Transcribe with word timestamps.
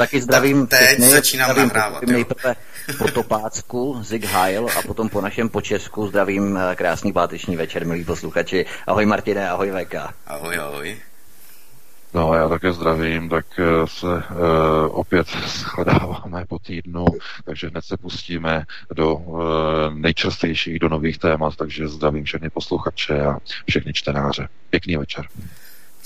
taky 0.00 0.20
zdravím 0.20 0.66
tak 0.66 0.78
teď 0.78 0.88
všechny, 0.88 1.08
začínám 1.08 1.50
zdravím 1.50 1.70
nahrávat. 1.74 2.02
Nejprve 2.02 2.56
po 2.98 3.08
Topácku, 3.08 4.00
Zig 4.02 4.24
Heil 4.24 4.66
a 4.78 4.82
potom 4.82 5.08
po 5.08 5.20
našem 5.20 5.48
počesku 5.48 6.06
zdravím 6.06 6.56
eh, 6.56 6.76
krásný 6.76 7.12
páteční 7.12 7.56
večer, 7.56 7.86
milí 7.86 8.04
posluchači. 8.04 8.66
Ahoj 8.86 9.06
Martine, 9.06 9.50
ahoj 9.50 9.70
Veka. 9.70 10.14
Ahoj, 10.26 10.58
ahoj. 10.58 10.96
No 12.14 12.34
já 12.34 12.48
také 12.48 12.72
zdravím, 12.72 13.28
tak 13.28 13.46
eh, 13.58 13.86
se 13.86 14.06
uh, 14.06 14.22
opět 14.90 15.26
shledáváme 15.46 16.44
po 16.48 16.58
týdnu, 16.58 17.04
takže 17.44 17.68
hned 17.68 17.84
se 17.84 17.96
pustíme 17.96 18.64
do 18.94 19.14
uh, 19.14 19.40
nejčastějších, 19.94 20.78
do 20.78 20.88
nových 20.88 21.18
témat, 21.18 21.56
takže 21.56 21.88
zdravím 21.88 22.24
všechny 22.24 22.50
posluchače 22.50 23.20
a 23.20 23.38
všechny 23.68 23.92
čtenáře. 23.92 24.48
Pěkný 24.70 24.96
večer. 24.96 25.24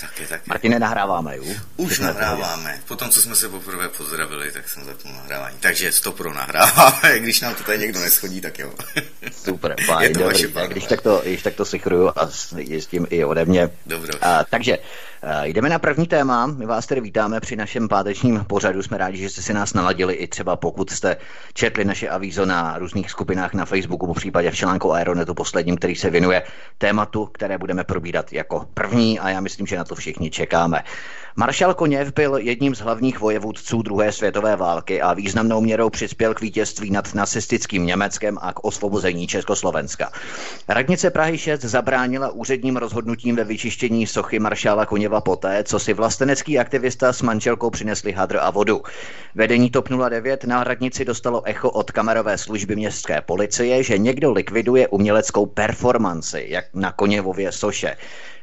Taky, 0.00 0.26
taky. 0.26 0.42
Martine, 0.46 0.78
nahráváme, 0.78 1.36
jo? 1.36 1.44
Už 1.76 1.98
nahráváme. 1.98 2.80
Potom, 2.88 3.10
co 3.10 3.22
jsme 3.22 3.36
se 3.36 3.48
poprvé 3.48 3.88
pozdravili, 3.88 4.52
tak 4.52 4.68
jsem 4.68 4.84
zapnul 4.84 5.14
nahrávání. 5.14 5.56
Takže 5.60 5.90
pro 6.16 6.32
nahráváme. 6.32 7.18
Když 7.18 7.40
nám 7.40 7.54
to 7.54 7.64
tady 7.64 7.78
někdo 7.78 8.00
neschodí, 8.00 8.40
tak 8.40 8.58
jo. 8.58 8.72
Super, 9.44 9.74
fajn, 9.86 10.12
dobrý. 10.12 10.44
Když 10.68 10.84
tak 10.84 11.00
to, 11.00 11.22
když 11.24 11.42
tak 11.42 11.54
to 11.54 11.64
sichruju 11.64 12.10
a 12.16 12.26
s 12.26 12.86
tím 12.86 13.06
i 13.10 13.24
ode 13.24 13.44
mě. 13.44 13.70
Dobro. 13.86 14.12
A, 14.22 14.44
takže 14.44 14.78
jdeme 15.42 15.68
na 15.68 15.78
první 15.78 16.06
téma. 16.06 16.46
My 16.46 16.66
vás 16.66 16.86
tedy 16.86 17.00
vítáme 17.00 17.40
při 17.40 17.56
našem 17.56 17.88
pátečním 17.88 18.44
pořadu. 18.44 18.82
Jsme 18.82 18.98
rádi, 18.98 19.18
že 19.18 19.30
jste 19.30 19.42
si 19.42 19.54
nás 19.54 19.74
naladili 19.74 20.14
i 20.14 20.26
třeba 20.28 20.56
pokud 20.56 20.90
jste 20.90 21.16
četli 21.54 21.84
naše 21.84 22.08
avízo 22.08 22.46
na 22.46 22.78
různých 22.78 23.10
skupinách 23.10 23.54
na 23.54 23.64
Facebooku, 23.64 24.06
po 24.06 24.14
případě 24.14 24.50
v 24.50 24.56
článku 24.56 24.92
Aeronetu 24.92 25.34
posledním, 25.34 25.76
který 25.76 25.96
se 25.96 26.10
věnuje 26.10 26.42
tématu, 26.78 27.26
které 27.26 27.58
budeme 27.58 27.84
probírat 27.84 28.32
jako 28.32 28.68
první 28.74 29.20
a 29.20 29.30
já 29.30 29.40
myslím, 29.40 29.66
že 29.66 29.76
na 29.76 29.84
to 29.84 29.94
všichni 29.94 30.30
čekáme. 30.30 30.84
Maršal 31.36 31.74
Koněv 31.74 32.12
byl 32.14 32.36
jedním 32.36 32.74
z 32.74 32.80
hlavních 32.80 33.20
vojevůdců 33.20 33.82
druhé 33.82 34.12
světové 34.12 34.56
války 34.56 35.02
a 35.02 35.14
významnou 35.14 35.60
měrou 35.60 35.90
přispěl 35.90 36.34
k 36.34 36.40
vítězství 36.40 36.90
nad 36.90 37.14
nacistickým 37.14 37.86
Německem 37.86 38.38
a 38.40 38.52
k 38.52 38.64
osvobození 38.64 39.26
Československa. 39.26 40.12
Radnice 40.68 41.10
Prahy 41.10 41.38
6 41.38 41.60
zabránila 41.60 42.30
úředním 42.30 42.76
rozhodnutím 42.76 43.36
ve 43.36 43.44
vyčištění 43.44 44.06
sochy 44.06 44.38
maršála 44.38 44.86
Koněva 44.86 45.20
poté, 45.20 45.64
co 45.64 45.78
si 45.78 45.92
vlastenecký 45.92 46.58
aktivista 46.58 47.12
s 47.12 47.22
manželkou 47.22 47.70
přinesli 47.70 48.12
hadr 48.12 48.38
a 48.40 48.50
vodu. 48.50 48.82
Vedení 49.34 49.70
TOP 49.70 49.88
09 50.08 50.44
na 50.44 50.64
radnici 50.64 51.04
dostalo 51.04 51.42
echo 51.46 51.70
od 51.70 51.90
kamerové 51.90 52.38
služby 52.38 52.76
městské 52.76 53.20
policie, 53.20 53.82
že 53.82 53.98
někdo 53.98 54.32
likviduje 54.32 54.88
uměleckou 54.88 55.46
performanci, 55.46 56.46
jak 56.48 56.64
na 56.74 56.92
Koněvově 56.92 57.52
soše. 57.52 57.96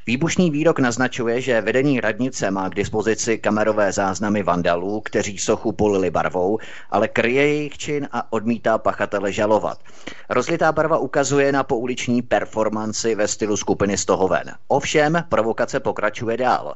Výbušný 0.07 0.51
výrok 0.51 0.79
naznačuje, 0.79 1.41
že 1.41 1.61
vedení 1.61 1.99
radnice 1.99 2.51
má 2.51 2.69
k 2.69 2.75
dispozici 2.75 3.37
kamerové 3.37 3.91
záznamy 3.91 4.43
vandalů, 4.43 5.01
kteří 5.01 5.37
sochu 5.37 5.71
polili 5.71 6.11
barvou, 6.11 6.57
ale 6.89 7.07
kryje 7.07 7.47
jejich 7.47 7.77
čin 7.77 8.07
a 8.11 8.33
odmítá 8.33 8.77
pachatele 8.77 9.31
žalovat. 9.31 9.77
Rozlitá 10.29 10.71
barva 10.71 10.97
ukazuje 10.97 11.51
na 11.51 11.63
pouliční 11.63 12.21
performanci 12.21 13.15
ve 13.15 13.27
stylu 13.27 13.57
skupiny 13.57 13.97
Stohoven. 13.97 14.51
Ovšem, 14.67 15.23
provokace 15.29 15.79
pokračuje 15.79 16.37
dál. 16.37 16.75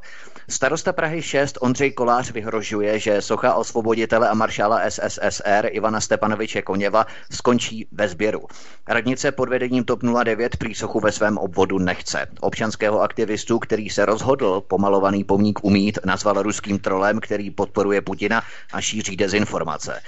Starosta 0.49 0.93
Prahy 0.93 1.21
6 1.21 1.57
Ondřej 1.61 1.91
Kolář 1.91 2.31
vyhrožuje, 2.31 2.99
že 2.99 3.21
socha 3.21 3.53
osvoboditele 3.53 4.29
a 4.29 4.33
maršála 4.33 4.81
SSSR 4.89 5.67
Ivana 5.71 6.01
Stepanoviče 6.01 6.61
Koněva 6.61 7.05
skončí 7.31 7.87
ve 7.91 8.07
sběru. 8.07 8.47
Radnice 8.87 9.31
pod 9.31 9.49
vedením 9.49 9.83
TOP 9.83 9.99
09 10.23 10.57
prý 10.57 10.75
sochu 10.75 10.99
ve 10.99 11.11
svém 11.11 11.37
obvodu 11.37 11.79
nechce. 11.79 12.27
Občanského 12.39 13.01
aktivistu, 13.01 13.59
který 13.59 13.89
se 13.89 14.05
rozhodl 14.05 14.61
pomalovaný 14.61 15.23
pomník 15.23 15.59
umít, 15.63 15.99
nazval 16.05 16.43
ruským 16.43 16.79
trolem, 16.79 17.19
který 17.19 17.51
podporuje 17.51 18.01
Putina 18.01 18.43
a 18.73 18.81
šíří 18.81 19.17
dezinformace. 19.17 20.01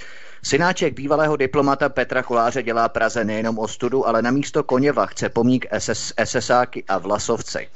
Synáček 0.44 0.94
bývalého 0.94 1.36
diplomata 1.38 1.90
Petra 1.90 2.24
Koláře 2.24 2.64
dělá 2.64 2.90
Praze 2.90 3.24
nejenom 3.24 3.60
ostudu, 3.60 4.08
ale 4.08 4.22
na 4.22 4.32
místo 4.32 4.64
Koněva 4.64 5.06
chce 5.06 5.30
pomník 5.30 5.66
SS, 5.78 6.14
SSáky 6.24 6.84
a 6.88 6.98
Vlasovci. 6.98 7.68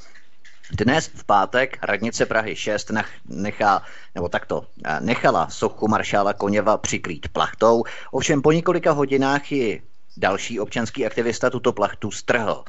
Dnes 0.71 1.07
v 1.07 1.23
pátek 1.23 1.77
radnice 1.83 2.25
Prahy 2.25 2.55
6 2.55 2.91
nechá, 3.25 3.83
nebo 4.15 4.29
takto, 4.29 4.65
eh, 4.85 4.97
nechala 4.99 5.47
sochu 5.49 5.87
maršála 5.87 6.33
Koněva 6.33 6.77
přikrýt 6.77 7.27
plachtou, 7.27 7.83
ovšem 8.11 8.41
po 8.41 8.51
několika 8.51 8.91
hodinách 8.91 9.51
ji 9.51 9.81
další 10.17 10.59
občanský 10.59 11.05
aktivista 11.05 11.49
tuto 11.49 11.73
plachtu 11.73 12.11
strhl. 12.11 12.63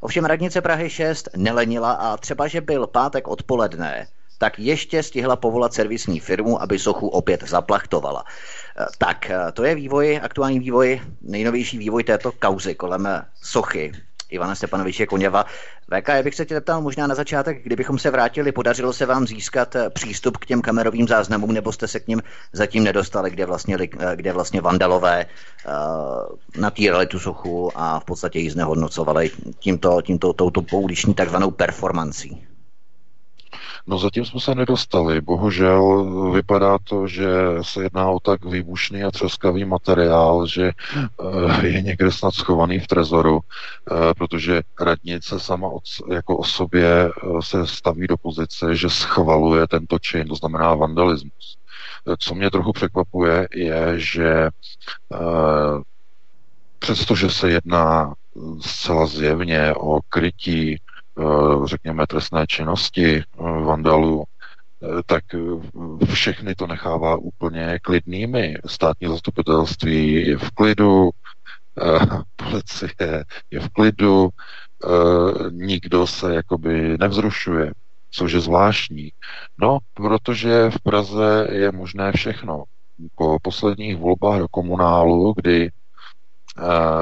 Ovšem 0.00 0.24
radnice 0.24 0.60
Prahy 0.60 0.90
6 0.90 1.28
nelenila 1.36 1.92
a 1.92 2.16
třeba, 2.16 2.48
že 2.48 2.60
byl 2.60 2.86
pátek 2.86 3.28
odpoledne, 3.28 4.06
tak 4.38 4.58
ještě 4.58 5.02
stihla 5.02 5.36
povolat 5.36 5.74
servisní 5.74 6.20
firmu, 6.20 6.62
aby 6.62 6.78
sochu 6.78 7.08
opět 7.08 7.42
zaplachtovala. 7.42 8.24
Eh, 8.78 8.84
tak, 8.98 9.30
eh, 9.30 9.52
to 9.52 9.64
je 9.64 9.74
vývoj, 9.74 10.20
aktuální 10.22 10.60
vývoj, 10.60 11.00
nejnovější 11.22 11.78
vývoj 11.78 12.04
této 12.04 12.32
kauzy 12.32 12.74
kolem 12.74 13.08
sochy 13.42 13.92
Ivana 14.30 14.54
Stepanoviče 14.54 15.06
Koněva. 15.06 15.44
VK, 15.94 16.08
já 16.08 16.22
bych 16.22 16.34
se 16.34 16.46
tě 16.46 16.54
zeptal 16.54 16.80
možná 16.80 17.06
na 17.06 17.14
začátek, 17.14 17.62
kdybychom 17.62 17.98
se 17.98 18.10
vrátili, 18.10 18.52
podařilo 18.52 18.92
se 18.92 19.06
vám 19.06 19.26
získat 19.26 19.76
eh, 19.76 19.90
přístup 19.90 20.36
k 20.36 20.46
těm 20.46 20.62
kamerovým 20.62 21.08
záznamům, 21.08 21.52
nebo 21.52 21.72
jste 21.72 21.88
se 21.88 22.00
k 22.00 22.08
ním 22.08 22.22
zatím 22.52 22.84
nedostali, 22.84 23.30
kde 23.30 23.46
vlastně, 23.46 23.76
eh, 23.80 24.16
kde 24.16 24.32
vlastně 24.32 24.60
vandalové 24.60 25.26
uh, 25.26 26.36
natírali 26.60 27.06
tu 27.06 27.18
sochu 27.18 27.72
a 27.74 28.00
v 28.00 28.04
podstatě 28.04 28.38
ji 28.38 28.50
znehodnocovali 28.50 29.30
tímto, 29.58 30.02
tímto 30.02 30.32
touto 30.32 30.62
pouliční 30.62 31.14
takzvanou 31.14 31.50
performancí? 31.50 32.46
No 33.88 33.98
zatím 33.98 34.24
jsme 34.24 34.40
se 34.40 34.54
nedostali. 34.54 35.20
Bohužel 35.20 36.04
vypadá 36.32 36.78
to, 36.84 37.06
že 37.06 37.28
se 37.62 37.82
jedná 37.82 38.10
o 38.10 38.20
tak 38.20 38.44
výbušný 38.44 39.04
a 39.04 39.10
třeskavý 39.10 39.64
materiál, 39.64 40.46
že 40.46 40.70
eh, 41.60 41.66
je 41.66 41.82
někde 41.82 42.12
snad 42.12 42.34
schovaný 42.34 42.78
v 42.80 42.86
trezoru, 42.86 43.40
eh, 43.40 44.14
protože 44.14 44.62
radnice 44.80 45.40
sama 45.40 45.68
jako 46.10 46.36
o 46.36 46.44
sobě 46.44 46.86
eh, 46.86 47.42
se 47.42 47.66
staví 47.66 48.06
do 48.06 48.16
pozice, 48.16 48.76
že 48.76 48.90
schvaluje 48.90 49.66
tento 49.66 49.98
čin, 49.98 50.28
to 50.28 50.34
znamená 50.34 50.74
vandalismus. 50.74 51.56
Co 52.18 52.34
mě 52.34 52.50
trochu 52.50 52.72
překvapuje, 52.72 53.48
je, 53.54 53.92
že 53.96 54.50
přestože 56.78 57.30
se 57.30 57.50
jedná 57.50 58.14
zcela 58.60 59.06
zjevně 59.06 59.74
o 59.74 60.00
krytí 60.08 60.78
řekněme, 61.64 62.06
trestné 62.06 62.46
činnosti 62.46 63.18
eh, 63.18 63.22
vandalů, 63.40 64.24
eh, 64.82 65.02
tak 65.06 65.24
všechny 66.12 66.54
to 66.54 66.66
nechává 66.66 67.16
úplně 67.16 67.78
klidnými. 67.82 68.56
Státní 68.66 69.08
zastupitelství 69.08 70.26
je 70.26 70.38
v 70.38 70.50
klidu, 70.50 71.10
policie 72.36 73.24
je 73.50 73.60
v 73.60 73.68
klidu, 73.68 74.28
nikdo 75.50 76.06
se 76.06 76.34
jakoby 76.34 76.98
nevzrušuje, 76.98 77.72
což 78.10 78.32
je 78.32 78.40
zvláštní. 78.40 79.12
No, 79.60 79.78
protože 79.94 80.70
v 80.70 80.80
Praze 80.80 81.48
je 81.52 81.72
možné 81.72 82.12
všechno. 82.12 82.64
Po 83.14 83.38
posledních 83.42 83.96
volbách 83.96 84.38
do 84.38 84.48
komunálu, 84.48 85.34
kdy 85.36 85.70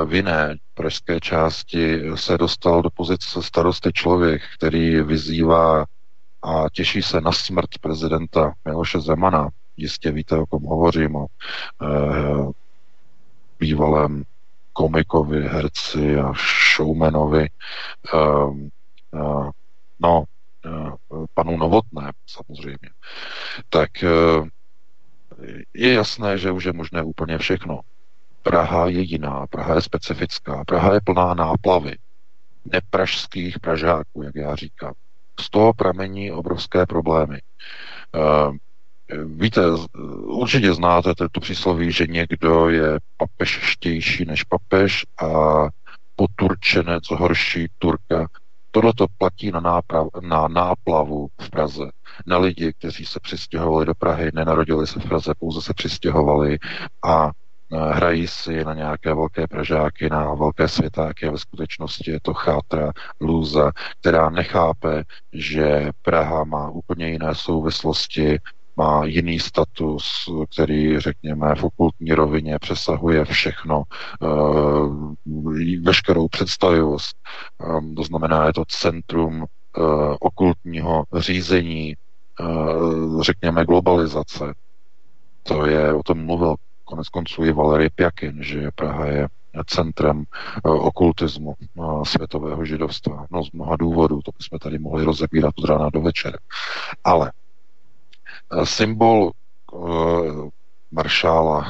v 0.04 0.14
jiné 0.14 0.56
pražské 0.74 1.20
části 1.20 2.02
se 2.14 2.38
dostal 2.38 2.82
do 2.82 2.90
pozice 2.90 3.42
starosty 3.42 3.92
člověk, 3.92 4.42
který 4.54 5.00
vyzývá 5.00 5.84
a 6.42 6.64
těší 6.72 7.02
se 7.02 7.20
na 7.20 7.32
smrt 7.32 7.78
prezidenta 7.80 8.52
Miloše 8.64 9.00
Zemana. 9.00 9.48
Jistě 9.76 10.10
víte, 10.10 10.38
o 10.38 10.46
kom 10.46 10.62
hovořím, 10.62 11.16
o 11.16 11.26
e, 11.26 11.28
bývalém 13.58 14.22
komikovi, 14.72 15.48
herci 15.48 16.18
a 16.18 16.32
showmanovi. 16.76 17.42
E, 17.42 17.48
e, 19.14 19.50
no, 20.00 20.24
panu 21.34 21.56
Novotné 21.56 22.12
samozřejmě. 22.26 22.90
Tak 23.68 23.90
je 25.74 25.92
jasné, 25.92 26.38
že 26.38 26.50
už 26.50 26.64
je 26.64 26.72
možné 26.72 27.02
úplně 27.02 27.38
všechno. 27.38 27.80
Praha 28.44 28.86
je 28.86 29.00
jiná, 29.00 29.46
Praha 29.50 29.74
je 29.74 29.82
specifická, 29.82 30.64
Praha 30.66 30.94
je 30.94 31.00
plná 31.04 31.34
náplavy, 31.34 31.96
nepražských 32.64 33.60
Pražáků, 33.60 34.22
jak 34.22 34.34
já 34.34 34.56
říkám. 34.56 34.92
Z 35.40 35.50
toho 35.50 35.72
pramení 35.72 36.32
obrovské 36.32 36.86
problémy. 36.86 37.40
Uh, 38.14 38.56
Víte, 39.24 39.60
určitě 40.24 40.74
znáte 40.74 41.14
tu 41.32 41.40
přísloví, 41.40 41.92
že 41.92 42.06
někdo 42.06 42.68
je 42.68 42.98
papešštější 43.16 44.24
než 44.24 44.42
papež 44.42 45.06
a 45.22 45.28
poturčenec 46.16 47.10
horší 47.10 47.66
Turka. 47.78 48.26
Tohle 48.70 48.92
to 48.96 49.06
platí 49.18 49.50
na, 49.50 49.60
náprav, 49.60 50.06
na 50.22 50.48
náplavu 50.48 51.28
v 51.40 51.50
Praze. 51.50 51.90
Na 52.26 52.38
lidi, 52.38 52.72
kteří 52.72 53.04
se 53.04 53.20
přistěhovali 53.20 53.86
do 53.86 53.94
Prahy, 53.94 54.30
nenarodili 54.34 54.86
se 54.86 55.00
v 55.00 55.08
Praze, 55.08 55.32
pouze 55.38 55.62
se 55.62 55.74
přistěhovali 55.74 56.58
a 57.04 57.30
hrají 57.72 58.26
si 58.26 58.64
na 58.64 58.74
nějaké 58.74 59.14
velké 59.14 59.46
pražáky, 59.46 60.10
na 60.10 60.34
velké 60.34 60.68
světáky 60.68 61.26
a 61.26 61.30
ve 61.30 61.38
skutečnosti 61.38 62.10
je 62.10 62.20
to 62.22 62.34
chátra, 62.34 62.92
lůza, 63.20 63.72
která 64.00 64.30
nechápe, 64.30 65.04
že 65.32 65.90
Praha 66.02 66.44
má 66.44 66.70
úplně 66.70 67.08
jiné 67.08 67.34
souvislosti 67.34 68.38
má 68.76 69.04
jiný 69.04 69.40
status, 69.40 70.04
který, 70.52 71.00
řekněme, 71.00 71.54
v 71.54 71.64
okultní 71.64 72.12
rovině 72.12 72.58
přesahuje 72.58 73.24
všechno, 73.24 73.82
veškerou 75.82 76.28
představivost. 76.28 77.16
To 77.96 78.02
znamená, 78.02 78.46
je 78.46 78.52
to 78.52 78.64
centrum 78.68 79.44
okultního 80.20 81.04
řízení, 81.16 81.94
řekněme, 83.20 83.64
globalizace. 83.64 84.54
To 85.42 85.66
je, 85.66 85.94
o 85.94 86.02
tom 86.02 86.24
mluvil 86.24 86.54
konec 86.84 87.08
konců 87.08 87.44
i 87.44 87.52
Valery 87.52 87.90
Pjakin, 87.90 88.42
že 88.42 88.70
Praha 88.74 89.06
je 89.06 89.28
centrem 89.66 90.24
okultismu 90.64 91.54
světového 92.02 92.64
židovstva. 92.64 93.26
No 93.30 93.44
z 93.44 93.52
mnoha 93.52 93.76
důvodů, 93.76 94.20
to 94.24 94.30
bychom 94.38 94.58
tady 94.58 94.78
mohli 94.78 95.04
rozebírat 95.04 95.54
od 95.58 95.64
rána 95.64 95.90
do 95.90 96.00
večera. 96.00 96.38
Ale 97.04 97.32
symbol 98.64 99.30
maršála 100.90 101.68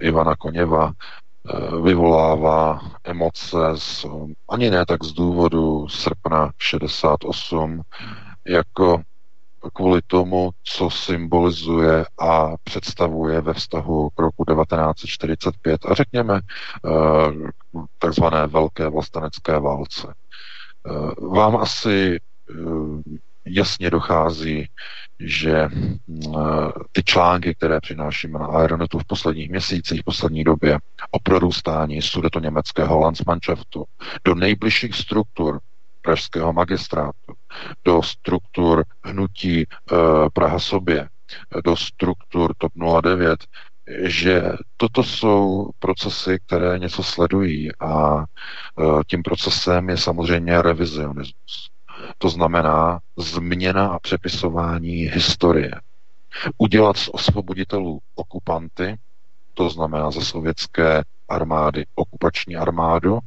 Ivana 0.00 0.36
Koněva 0.36 0.92
vyvolává 1.82 2.80
emoce 3.04 3.56
z, 3.74 4.06
ani 4.48 4.70
ne 4.70 4.86
tak 4.86 5.04
z 5.04 5.12
důvodu 5.12 5.88
srpna 5.88 6.50
68, 6.58 7.82
jako 8.46 9.02
kvůli 9.74 10.00
tomu, 10.06 10.50
co 10.64 10.90
symbolizuje 10.90 12.04
a 12.18 12.54
představuje 12.64 13.40
ve 13.40 13.54
vztahu 13.54 14.10
k 14.10 14.20
roku 14.20 14.44
1945 14.44 15.80
a 15.86 15.94
řekněme 15.94 16.40
eh, 16.40 16.90
takzvané 17.98 18.46
velké 18.46 18.88
vlastenecké 18.88 19.58
válce. 19.58 20.14
Eh, 20.86 21.26
vám 21.26 21.56
asi 21.56 22.18
eh, 22.50 22.54
jasně 23.46 23.90
dochází, 23.90 24.68
že 25.20 25.68
ty 26.92 27.02
články, 27.04 27.54
které 27.54 27.80
přinášíme 27.80 28.38
na 28.38 28.46
Aeronetu 28.46 28.98
v 28.98 29.04
posledních 29.04 29.50
měsících, 29.50 30.00
v 30.00 30.04
poslední 30.04 30.44
době 30.44 30.78
o 31.10 31.18
prorůstání 31.22 32.00
německého 32.42 33.00
Landsmannschaftu 33.00 33.84
do 34.24 34.34
nejbližších 34.34 34.94
struktur 34.94 35.60
pražského 36.02 36.52
magistrátu, 36.52 37.34
do 37.84 38.02
struktur 38.02 38.84
hnutí 39.04 39.62
e, 39.62 39.66
Praha 40.32 40.58
sobě, 40.58 41.08
do 41.64 41.76
struktur 41.76 42.54
TOP 42.58 42.72
09, 43.02 43.44
že 44.02 44.52
toto 44.76 45.02
jsou 45.04 45.70
procesy, 45.78 46.38
které 46.46 46.78
něco 46.78 47.02
sledují 47.02 47.70
a 47.80 48.18
e, 48.18 48.24
tím 49.06 49.22
procesem 49.22 49.88
je 49.88 49.96
samozřejmě 49.96 50.62
revizionismus. 50.62 51.70
To 52.18 52.28
znamená 52.28 52.98
změna 53.16 53.88
a 53.88 53.98
přepisování 53.98 54.92
historie. 54.92 55.70
Udělat 56.58 56.96
z 56.96 57.08
osvoboditelů 57.12 58.00
okupanty, 58.14 58.96
to 59.54 59.70
znamená 59.70 60.10
ze 60.10 60.24
sovětské 60.24 61.02
armády 61.28 61.86
okupační 61.94 62.56
armádu, 62.56 63.18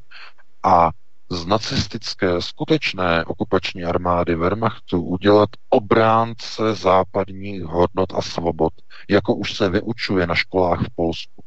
a 0.64 0.90
z 1.30 1.46
nacistické 1.46 2.42
skutečné 2.42 3.26
okupační 3.26 3.84
armády 3.84 4.36
Wehrmachtu 4.36 5.02
udělat 5.02 5.50
obránce 5.70 6.76
západních 6.76 7.64
hodnot 7.64 8.14
a 8.14 8.22
svobod, 8.22 8.74
jako 9.10 9.36
už 9.36 9.54
se 9.54 9.70
vyučuje 9.70 10.28
na 10.28 10.36
školách 10.36 10.82
v 10.82 10.96
Polsku. 10.96 11.44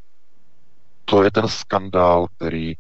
To 1.04 1.22
je 1.22 1.30
ten 1.30 1.48
skandál, 1.48 2.26
který 2.36 2.70
e, 2.70 2.76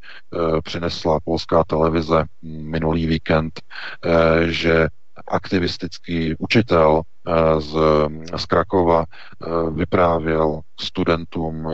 přinesla 0.64 1.20
polská 1.24 1.64
televize 1.64 2.24
minulý 2.42 3.06
víkend, 3.06 3.60
e, 3.60 4.52
že 4.52 4.88
aktivistický 5.28 6.34
učitel 6.38 7.02
e, 7.02 7.60
z, 7.60 7.76
z 8.36 8.46
Krakova 8.46 9.04
e, 9.04 9.70
vyprávěl 9.70 10.60
studentům 10.80 11.68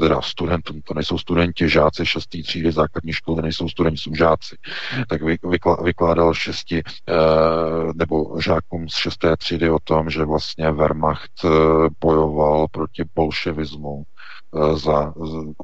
teda 0.00 0.22
studentům, 0.22 0.82
to 0.82 0.94
nejsou 0.94 1.18
studenti, 1.18 1.68
žáci 1.68 2.06
šestý 2.06 2.42
třídy 2.42 2.72
základní 2.72 3.12
školy, 3.12 3.42
nejsou 3.42 3.68
studenti, 3.68 3.98
jsou 3.98 4.14
žáci, 4.14 4.56
tak 5.08 5.20
vykládal 5.82 6.34
šesti 6.34 6.82
eh, 7.08 7.12
nebo 7.94 8.40
žákům 8.40 8.88
z 8.88 8.94
šesté 8.94 9.36
třídy 9.36 9.70
o 9.70 9.78
tom, 9.84 10.10
že 10.10 10.24
vlastně 10.24 10.70
Wehrmacht 10.70 11.44
eh, 11.44 11.48
bojoval 12.00 12.68
proti 12.68 13.04
bolševismu 13.14 14.02
eh, 14.02 14.76
za 14.76 15.14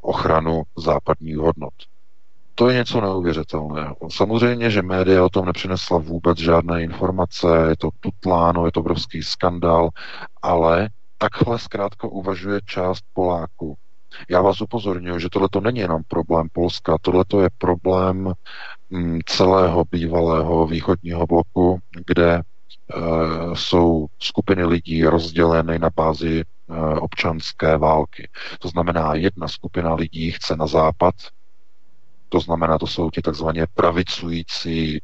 ochranu 0.01 0.63
západních 0.77 1.37
hodnot. 1.37 1.73
To 2.55 2.69
je 2.69 2.75
něco 2.75 3.01
neuvěřitelného. 3.01 3.95
Samozřejmě, 4.11 4.69
že 4.69 4.81
média 4.81 5.25
o 5.25 5.29
tom 5.29 5.45
nepřinesla 5.45 5.97
vůbec 5.97 6.37
žádné 6.37 6.83
informace, 6.83 7.47
je 7.69 7.77
to 7.77 7.89
tutláno, 7.99 8.65
je 8.65 8.71
to 8.71 8.79
obrovský 8.79 9.23
skandál, 9.23 9.89
ale 10.41 10.89
takhle 11.17 11.59
zkrátka 11.59 12.07
uvažuje 12.07 12.59
část 12.65 13.01
Poláků. 13.13 13.77
Já 14.29 14.41
vás 14.41 14.61
upozorňuji, 14.61 15.19
že 15.19 15.29
tohle 15.29 15.49
to 15.51 15.61
není 15.61 15.79
jenom 15.79 16.01
problém 16.07 16.47
Polska, 16.53 16.97
tohle 17.01 17.25
to 17.27 17.41
je 17.41 17.49
problém 17.57 18.33
mm, 18.89 19.19
celého 19.25 19.85
bývalého 19.91 20.67
východního 20.67 21.27
bloku, 21.27 21.79
kde 22.05 22.33
e, 22.35 22.41
jsou 23.53 24.07
skupiny 24.19 24.65
lidí 24.65 25.05
rozděleny 25.05 25.79
na 25.79 25.89
bázi 25.95 26.41
e, 26.41 26.99
občanské 26.99 27.77
války. 27.77 28.29
To 28.59 28.67
znamená, 28.67 29.13
jedna 29.15 29.47
skupina 29.47 29.93
lidí 29.93 30.31
chce 30.31 30.55
na 30.55 30.67
západ, 30.67 31.15
to 32.29 32.39
znamená, 32.39 32.77
to 32.77 32.87
jsou 32.87 33.09
ti 33.09 33.21
takzvaně 33.21 33.65
pravicující, 33.73 34.97
e, 34.97 35.01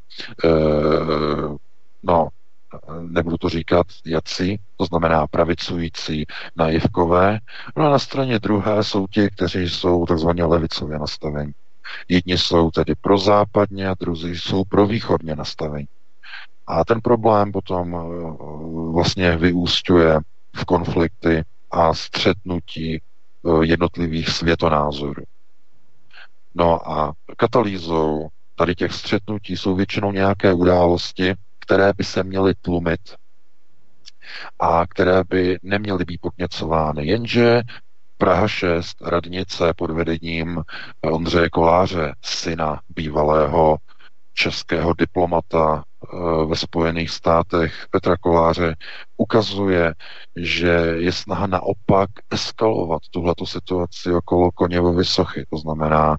no, 2.03 2.27
nebudu 3.01 3.37
to 3.37 3.49
říkat 3.49 3.87
jaci, 4.05 4.59
to 4.77 4.85
znamená 4.85 5.27
pravicující 5.27 6.25
naivkové, 6.55 7.39
no 7.77 7.85
a 7.85 7.89
na 7.89 7.99
straně 7.99 8.39
druhé 8.39 8.83
jsou 8.83 9.07
ti, 9.07 9.29
kteří 9.29 9.69
jsou 9.69 10.05
takzvaně 10.05 10.45
levicově 10.45 10.99
nastavení. 10.99 11.51
Jedni 12.07 12.37
jsou 12.37 12.71
tedy 12.71 12.95
pro 12.95 13.17
západně 13.17 13.89
a 13.89 13.95
druzí 13.99 14.35
jsou 14.37 14.63
pro 14.63 14.87
východně 14.87 15.35
nastavení. 15.35 15.87
A 16.67 16.85
ten 16.85 17.01
problém 17.01 17.51
potom 17.51 17.95
eh, 17.95 18.91
vlastně 18.91 19.37
vyústňuje 19.37 20.19
v 20.55 20.65
konflikty 20.65 21.43
a 21.71 21.93
střetnutí 21.93 22.95
eh, 22.97 23.65
jednotlivých 23.65 24.29
světonázorů. 24.29 25.23
No 26.55 26.91
a 26.91 27.13
katalýzou 27.37 28.27
tady 28.55 28.75
těch 28.75 28.93
střetnutí 28.93 29.57
jsou 29.57 29.75
většinou 29.75 30.11
nějaké 30.11 30.53
události, 30.53 31.33
které 31.63 31.93
by 31.93 32.03
se 32.03 32.23
měly 32.23 32.53
tlumit 32.61 32.99
a 34.59 34.87
které 34.87 35.23
by 35.29 35.59
neměly 35.63 36.05
být 36.05 36.21
podněcovány. 36.21 37.05
Jenže 37.05 37.61
Praha 38.17 38.47
6, 38.47 39.01
radnice 39.01 39.73
pod 39.73 39.91
vedením 39.91 40.63
Ondřeje 41.01 41.49
Koláře, 41.49 42.15
syna 42.21 42.81
bývalého 42.89 43.77
českého 44.33 44.93
diplomata 44.93 45.83
eh, 45.83 46.45
ve 46.45 46.55
Spojených 46.55 47.09
státech 47.09 47.87
Petra 47.91 48.17
Koláře 48.17 48.75
ukazuje, 49.17 49.93
že 50.35 50.69
je 50.97 51.11
snaha 51.11 51.47
naopak 51.47 52.09
eskalovat 52.31 53.01
tuhleto 53.11 53.45
situaci 53.45 54.13
okolo 54.13 54.51
Koněvovy 54.51 55.05
sochy. 55.05 55.45
To 55.49 55.57
znamená, 55.57 56.15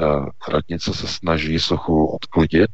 eh, 0.00 0.04
radnice 0.52 0.94
se 0.94 1.08
snaží 1.08 1.58
sochu 1.58 2.06
odklidit, 2.06 2.70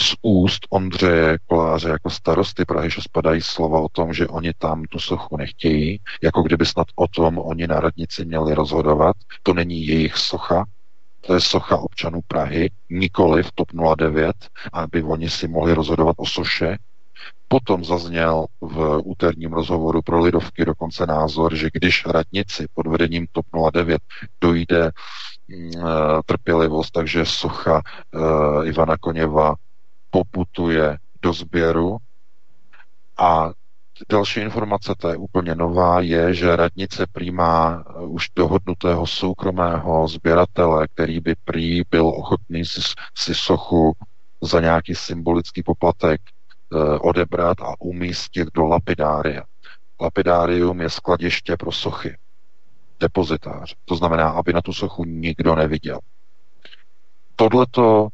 z 0.00 0.14
úst 0.22 0.66
Ondřeje 0.70 1.38
Koláře 1.46 1.88
jako 1.88 2.10
starosty 2.10 2.64
Prahy, 2.64 2.90
že 2.90 3.02
spadají 3.02 3.40
slova 3.40 3.80
o 3.80 3.88
tom, 3.88 4.12
že 4.12 4.28
oni 4.28 4.52
tam 4.58 4.84
tu 4.84 4.98
sochu 4.98 5.36
nechtějí, 5.36 6.00
jako 6.22 6.42
kdyby 6.42 6.66
snad 6.66 6.86
o 6.96 7.08
tom 7.08 7.38
oni 7.38 7.66
na 7.66 7.80
radnici 7.80 8.24
měli 8.24 8.54
rozhodovat. 8.54 9.16
To 9.42 9.54
není 9.54 9.86
jejich 9.86 10.16
socha, 10.16 10.64
to 11.20 11.34
je 11.34 11.40
socha 11.40 11.76
občanů 11.76 12.20
Prahy, 12.28 12.70
nikoli 12.90 13.42
v 13.42 13.52
TOP 13.52 13.68
09, 13.96 14.36
aby 14.72 15.02
oni 15.02 15.30
si 15.30 15.48
mohli 15.48 15.74
rozhodovat 15.74 16.14
o 16.18 16.26
soše. 16.26 16.78
Potom 17.48 17.84
zazněl 17.84 18.46
v 18.60 19.00
úterním 19.04 19.52
rozhovoru 19.52 20.02
pro 20.02 20.20
Lidovky 20.20 20.64
dokonce 20.64 21.06
názor, 21.06 21.54
že 21.54 21.68
když 21.72 22.06
radnici 22.06 22.66
pod 22.74 22.86
vedením 22.86 23.26
TOP 23.32 23.46
09 23.72 24.02
dojde 24.40 24.90
mm, 25.48 25.70
eh, 25.76 25.82
trpělivost, 26.26 26.90
takže 26.90 27.26
socha 27.26 27.82
uh, 28.14 28.68
Ivana 28.68 28.96
Koněva 28.96 29.54
poputuje 30.16 30.98
do 31.22 31.32
sběru 31.32 31.96
a 33.16 33.50
Další 34.08 34.40
informace, 34.40 34.94
to 34.98 35.08
je 35.08 35.16
úplně 35.16 35.54
nová, 35.54 36.00
je, 36.00 36.34
že 36.34 36.56
radnice 36.56 37.06
přijímá 37.12 37.84
eh, 37.86 38.00
už 38.00 38.28
dohodnutého 38.36 39.06
soukromého 39.06 40.08
sběratele, 40.08 40.88
který 40.88 41.20
by 41.20 41.34
prý 41.44 41.82
byl 41.90 42.06
ochotný 42.06 42.64
si, 42.64 42.80
si 43.14 43.34
sochu 43.34 43.92
za 44.42 44.60
nějaký 44.60 44.94
symbolický 44.94 45.62
poplatek 45.62 46.20
eh, 46.20 46.98
odebrat 46.98 47.60
a 47.60 47.74
umístit 47.80 48.48
do 48.54 48.64
lapidária. 48.64 49.42
Lapidárium 50.00 50.80
je 50.80 50.90
skladiště 50.90 51.56
pro 51.56 51.72
sochy, 51.72 52.18
depozitář. 53.00 53.74
To 53.84 53.96
znamená, 53.96 54.28
aby 54.30 54.52
na 54.52 54.62
tu 54.62 54.72
sochu 54.72 55.04
nikdo 55.04 55.54
neviděl. 55.54 55.98
Tohleto 57.36 58.08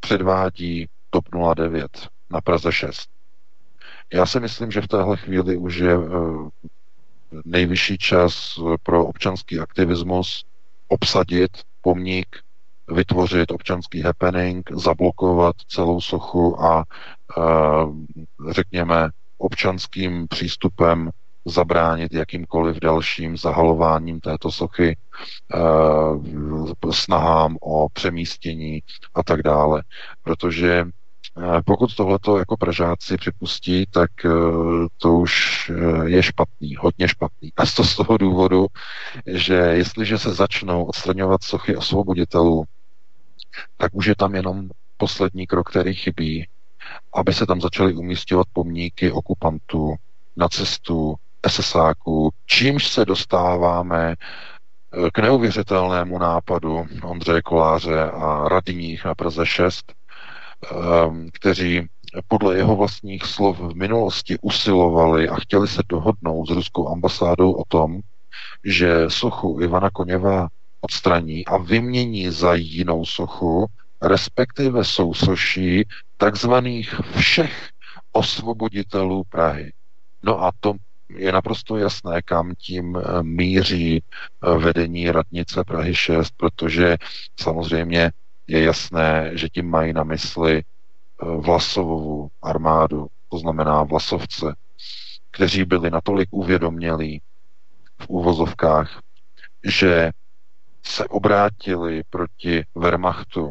předvádí 0.00 0.88
TOP 1.10 1.24
09 1.54 2.08
na 2.30 2.40
Praze 2.40 2.72
6. 2.72 3.10
Já 4.12 4.26
si 4.26 4.40
myslím, 4.40 4.70
že 4.70 4.80
v 4.80 4.88
téhle 4.88 5.16
chvíli 5.16 5.56
už 5.56 5.76
je 5.76 5.96
nejvyšší 7.44 7.98
čas 7.98 8.58
pro 8.82 9.06
občanský 9.06 9.60
aktivismus 9.60 10.44
obsadit 10.88 11.50
pomník, 11.80 12.36
vytvořit 12.88 13.50
občanský 13.50 14.00
happening, 14.00 14.70
zablokovat 14.72 15.56
celou 15.68 16.00
sochu 16.00 16.62
a 16.62 16.84
řekněme 18.50 19.08
občanským 19.38 20.28
přístupem 20.28 21.10
zabránit 21.44 22.12
jakýmkoliv 22.12 22.80
dalším 22.80 23.36
zahalováním 23.36 24.20
této 24.20 24.50
sochy, 24.50 24.96
snahám 26.90 27.56
o 27.60 27.88
přemístění 27.88 28.82
a 29.14 29.22
tak 29.22 29.42
dále. 29.42 29.82
Protože 30.22 30.84
pokud 31.66 31.94
tohleto 31.94 32.38
jako 32.38 32.56
Pražáci 32.56 33.16
připustí, 33.16 33.86
tak 33.90 34.10
eh, 34.24 34.30
to 34.98 35.12
už 35.12 35.34
eh, 35.74 36.08
je 36.10 36.22
špatný, 36.22 36.76
hodně 36.76 37.08
špatný. 37.08 37.52
A 37.56 37.66
to 37.76 37.84
z 37.84 37.96
toho 37.96 38.18
důvodu, 38.18 38.66
že 39.26 39.54
jestliže 39.54 40.18
se 40.18 40.34
začnou 40.34 40.84
odstraňovat 40.84 41.42
sochy 41.42 41.76
osvoboditelů, 41.76 42.64
tak 43.76 43.94
už 43.94 44.06
je 44.06 44.14
tam 44.16 44.34
jenom 44.34 44.68
poslední 44.96 45.46
krok, 45.46 45.70
který 45.70 45.94
chybí, 45.94 46.48
aby 47.14 47.32
se 47.32 47.46
tam 47.46 47.60
začaly 47.60 47.94
umístěvat 47.94 48.46
pomníky 48.52 49.12
okupantů, 49.12 49.94
nacistů, 50.36 51.14
SSáků, 51.48 52.30
čímž 52.46 52.88
se 52.88 53.04
dostáváme 53.04 54.14
eh, 54.16 55.10
k 55.12 55.18
neuvěřitelnému 55.18 56.18
nápadu 56.18 56.86
Ondřeje 57.02 57.42
Koláře 57.42 58.02
a 58.10 58.48
radních 58.48 59.04
na 59.04 59.14
Praze 59.14 59.46
6, 59.46 59.92
Ehm, 59.92 59.99
kteří 61.32 61.88
podle 62.28 62.56
jeho 62.56 62.76
vlastních 62.76 63.24
slov 63.24 63.58
v 63.58 63.74
minulosti 63.74 64.36
usilovali 64.40 65.28
a 65.28 65.36
chtěli 65.36 65.68
se 65.68 65.82
dohodnout 65.88 66.46
s 66.46 66.50
ruskou 66.50 66.88
ambasádou 66.88 67.52
o 67.52 67.64
tom, 67.68 68.00
že 68.64 69.04
sochu 69.08 69.60
Ivana 69.60 69.90
Koněva 69.90 70.48
odstraní 70.80 71.46
a 71.46 71.56
vymění 71.56 72.30
za 72.30 72.54
jinou 72.54 73.04
sochu, 73.04 73.66
respektive 74.02 74.84
sousoší 74.84 75.84
takzvaných 76.16 76.94
všech 77.16 77.68
osvoboditelů 78.12 79.22
Prahy. 79.28 79.72
No 80.22 80.44
a 80.44 80.52
to 80.60 80.74
je 81.16 81.32
naprosto 81.32 81.76
jasné, 81.76 82.22
kam 82.22 82.54
tím 82.54 82.96
eh, 82.96 83.22
míří 83.22 84.02
eh, 84.02 84.58
vedení 84.58 85.10
radnice 85.10 85.64
Prahy 85.64 85.94
6, 85.94 86.30
protože 86.36 86.96
samozřejmě 87.40 88.10
je 88.50 88.62
jasné, 88.62 89.30
že 89.34 89.48
tím 89.48 89.70
mají 89.70 89.92
na 89.92 90.04
mysli 90.04 90.58
eh, 90.58 91.26
Vlasovou 91.36 92.28
armádu, 92.42 93.06
to 93.28 93.38
znamená 93.38 93.82
Vlasovce, 93.82 94.54
kteří 95.30 95.64
byli 95.64 95.90
natolik 95.90 96.28
uvědomělí 96.32 97.22
v 98.00 98.08
úvozovkách, 98.08 99.00
že 99.64 100.10
se 100.82 101.08
obrátili 101.08 102.02
proti 102.10 102.64
Wehrmachtu 102.74 103.50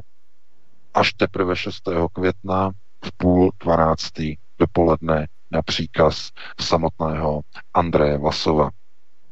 až 0.93 1.13
teprve 1.13 1.55
6. 1.55 1.81
května 2.13 2.71
v 3.05 3.11
půl 3.17 3.51
12. 3.63 4.11
dopoledne 4.59 5.27
na 5.51 5.61
příkaz 5.61 6.29
samotného 6.61 7.41
Andreje 7.73 8.17
Vlasova. 8.17 8.69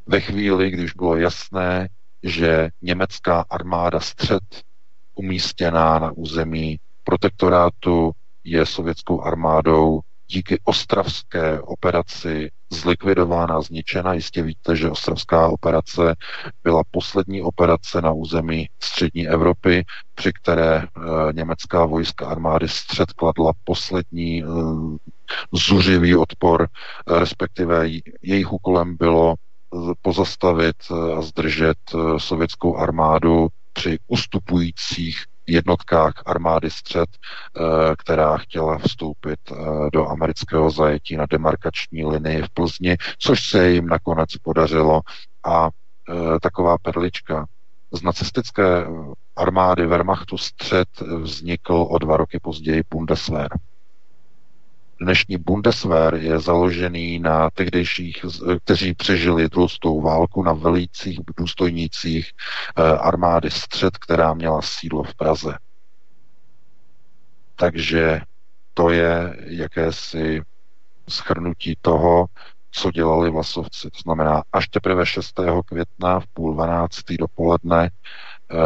Ve 0.05 0.19
chvíli, 0.19 0.71
když 0.71 0.93
bylo 0.93 1.17
jasné, 1.17 1.87
že 2.23 2.69
německá 2.81 3.45
armáda 3.49 3.99
střed 3.99 4.66
umístěná 5.17 5.99
na 5.99 6.11
území 6.11 6.77
protektorátu, 7.03 8.11
je 8.43 8.65
sovětskou 8.65 9.21
armádou 9.21 9.99
díky 10.27 10.59
ostravské 10.63 11.61
operaci 11.61 12.51
zlikvidována, 12.69 13.61
zničena. 13.61 14.13
Jistě 14.13 14.43
víte, 14.43 14.75
že 14.75 14.89
ostravská 14.91 15.47
operace 15.47 16.15
byla 16.63 16.83
poslední 16.91 17.41
operace 17.41 18.01
na 18.01 18.11
území 18.11 18.67
střední 18.79 19.27
Evropy, 19.27 19.85
při 20.15 20.31
které 20.33 20.75
e, 20.77 20.87
německá 21.33 21.85
vojska 21.85 22.27
armády 22.27 22.67
střed 22.67 23.13
kladla 23.13 23.51
poslední 23.63 24.43
e, 24.43 24.45
zuřivý 25.53 26.15
odpor, 26.15 26.61
e, 26.63 27.19
respektive 27.19 27.89
jejich 28.21 28.51
úkolem 28.53 28.97
bylo 28.97 29.35
pozastavit 30.01 30.75
a 31.17 31.21
zdržet 31.21 31.77
sovětskou 32.17 32.77
armádu 32.77 33.47
při 33.77 33.97
ustupujících 34.07 35.23
jednotkách 35.47 36.13
armády 36.25 36.69
střed, 36.71 37.09
eh, 37.09 37.61
která 37.97 38.37
chtěla 38.37 38.77
vstoupit 38.77 39.39
eh, 39.51 39.55
do 39.93 40.07
amerického 40.07 40.69
zajetí 40.69 41.17
na 41.17 41.25
demarkační 41.29 42.05
linii 42.05 42.41
v 42.41 42.49
Plzni, 42.49 42.97
což 43.19 43.49
se 43.49 43.69
jim 43.69 43.87
nakonec 43.87 44.29
podařilo. 44.41 45.01
A 45.45 45.69
eh, 45.69 46.39
taková 46.39 46.77
perlička 46.77 47.45
z 47.91 48.01
nacistické 48.01 48.85
armády 49.35 49.85
Wehrmachtu 49.85 50.37
střed 50.37 50.87
vznikl 51.21 51.87
o 51.89 51.97
dva 51.97 52.17
roky 52.17 52.39
později 52.39 52.83
Bundeswehr. 52.89 53.49
Dnešní 55.01 55.37
Bundeswehr 55.37 56.15
je 56.15 56.39
založený 56.39 57.19
na 57.19 57.49
tehdejších, 57.49 58.25
kteří 58.63 58.93
přežili 58.93 59.49
druhou 59.49 60.01
válku, 60.01 60.43
na 60.43 60.53
velících 60.53 61.19
důstojnících 61.37 62.31
eh, 62.77 62.83
armády 62.83 63.51
střed, 63.51 63.97
která 63.97 64.33
měla 64.33 64.61
sídlo 64.61 65.03
v 65.03 65.15
Praze. 65.15 65.57
Takže 67.55 68.21
to 68.73 68.89
je 68.89 69.37
jakési 69.45 70.41
schrnutí 71.09 71.75
toho, 71.81 72.25
co 72.71 72.91
dělali 72.91 73.29
vlasovci. 73.29 73.89
To 73.89 73.99
znamená, 74.03 74.43
až 74.53 74.67
teprve 74.67 75.05
6. 75.05 75.39
května 75.65 76.19
v 76.19 76.27
půl 76.27 76.53
12. 76.53 76.95
dopoledne 77.19 77.89
eh, 77.89 78.57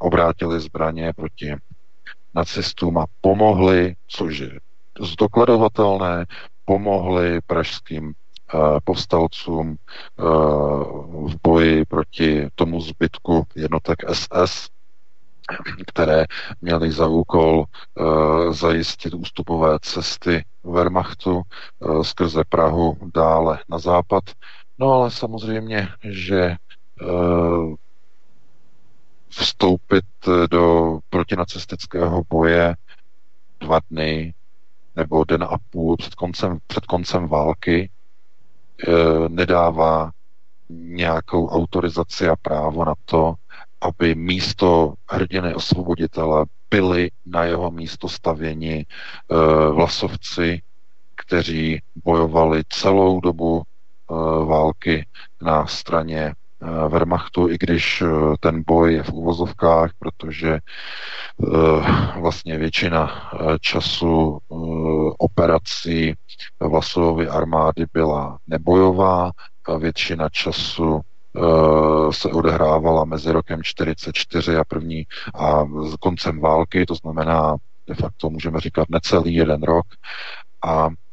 obrátili 0.00 0.60
zbraně 0.60 1.12
proti 1.12 1.56
nacistům 2.34 2.98
a 2.98 3.06
pomohli, 3.20 3.94
což 4.06 4.38
je 4.38 4.60
zdokladovatelné, 5.00 6.26
pomohly 6.64 7.40
pražským 7.46 8.12
eh, 8.12 8.58
povstalcům 8.84 9.76
eh, 9.76 10.22
v 11.28 11.34
boji 11.42 11.84
proti 11.84 12.48
tomu 12.54 12.80
zbytku 12.80 13.46
jednotek 13.54 13.98
SS, 14.12 14.68
které 15.86 16.24
měly 16.60 16.92
za 16.92 17.06
úkol 17.06 17.64
uh, 17.94 18.52
zajistit 18.52 19.14
ústupové 19.14 19.78
cesty 19.82 20.44
Wehrmachtu 20.64 21.42
skrze 22.02 22.42
Prahu 22.48 22.96
dále 23.14 23.58
na 23.68 23.78
západ. 23.78 24.24
No 24.78 24.92
ale 24.92 25.10
samozřejmě, 25.10 25.88
že 26.02 26.56
vstoupit 29.28 30.04
do 30.50 30.98
protinacistického 31.10 32.22
boje 32.28 32.76
dva 33.60 33.80
dny 33.90 34.34
nebo 34.96 35.24
den 35.24 35.42
a 35.42 35.56
půl 35.70 35.96
před 35.96 36.14
koncem, 36.14 36.58
před 36.66 36.86
koncem 36.86 37.28
války 37.28 37.90
e, 38.88 39.28
nedává 39.28 40.10
nějakou 40.68 41.48
autorizaci 41.48 42.28
a 42.28 42.36
právo 42.36 42.84
na 42.84 42.94
to, 43.04 43.34
aby 43.80 44.14
místo 44.14 44.94
hrdiny 45.10 45.54
osvoboditele 45.54 46.46
byli 46.70 47.10
na 47.26 47.44
jeho 47.44 47.70
místo 47.70 48.08
stavěni 48.08 48.74
e, 48.74 48.84
vlasovci, 49.70 50.62
kteří 51.16 51.82
bojovali 52.04 52.62
celou 52.68 53.20
dobu 53.20 53.62
e, 53.62 53.64
války 54.44 55.06
na 55.42 55.66
straně 55.66 56.34
Wehrmachtu, 56.88 57.48
i 57.48 57.56
když 57.60 58.02
eh, 58.02 58.08
ten 58.40 58.62
boj 58.66 58.94
je 58.94 59.02
v 59.02 59.12
uvozovkách, 59.12 59.90
protože 59.98 60.52
eh, 60.52 62.20
vlastně 62.20 62.58
většina 62.58 63.30
času 63.60 64.38
operací 65.18 66.14
Vlasovovy 66.60 67.28
armády 67.28 67.86
byla 67.92 68.38
nebojová, 68.46 69.30
většina 69.78 70.28
času 70.28 71.00
se 72.10 72.28
odehrávala 72.28 73.04
mezi 73.04 73.32
rokem 73.32 73.62
44 73.62 74.56
a 74.56 74.64
první 74.64 75.06
a 75.34 75.64
koncem 76.00 76.40
války, 76.40 76.86
to 76.86 76.94
znamená 76.94 77.56
de 77.88 77.94
facto 77.94 78.30
můžeme 78.30 78.60
říkat 78.60 78.88
necelý 78.90 79.34
jeden 79.34 79.62
rok. 79.62 79.86
A 80.62 80.88
Eh, 80.88 81.03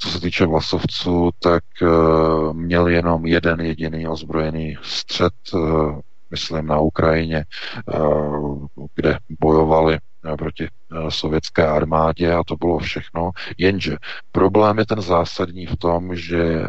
co 0.00 0.08
se 0.08 0.20
týče 0.20 0.46
vlasovců, 0.46 1.30
tak 1.38 1.64
eh, 1.82 1.86
měl 2.52 2.88
jenom 2.88 3.26
jeden 3.26 3.60
jediný 3.60 4.08
ozbrojený 4.08 4.76
střed, 4.82 5.32
eh, 5.54 5.58
myslím 6.30 6.66
na 6.66 6.80
Ukrajině, 6.80 7.44
kde 8.94 9.18
bojovali 9.40 9.98
proti 10.38 10.68
sovětské 11.08 11.66
armádě 11.66 12.32
a 12.32 12.44
to 12.46 12.56
bylo 12.56 12.78
všechno. 12.78 13.30
Jenže 13.58 13.96
problém 14.32 14.78
je 14.78 14.86
ten 14.86 15.00
zásadní 15.00 15.66
v 15.66 15.76
tom, 15.76 16.16
že 16.16 16.66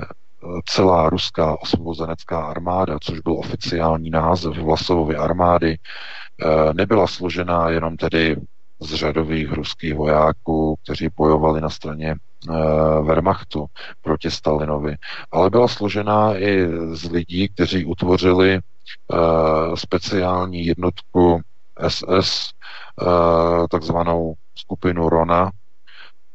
celá 0.66 1.10
ruská 1.10 1.62
osvobozenecká 1.62 2.46
armáda, 2.46 2.98
což 3.02 3.20
byl 3.20 3.34
oficiální 3.34 4.10
název 4.10 4.58
Vlasovovy 4.58 5.16
armády, 5.16 5.78
nebyla 6.74 7.08
složená 7.08 7.70
jenom 7.70 7.98
tedy 7.98 8.36
z 8.84 8.94
řadových 8.94 9.52
ruských 9.52 9.96
vojáků, 9.96 10.76
kteří 10.84 11.10
bojovali 11.18 11.62
na 11.62 11.70
straně 11.70 12.16
Wehrmachtu 13.02 13.66
proti 14.02 14.32
Stalinovi, 14.32 14.96
ale 15.32 15.50
byla 15.50 15.68
složená 15.68 16.38
i 16.38 16.68
z 16.92 17.12
lidí, 17.12 17.50
kteří 17.50 17.86
utvořili 17.86 18.60
speciální 19.76 20.66
jednotku 20.66 21.42
SS, 21.88 22.52
takzvanou 23.70 24.34
skupinu 24.56 25.10
Rona, 25.10 25.52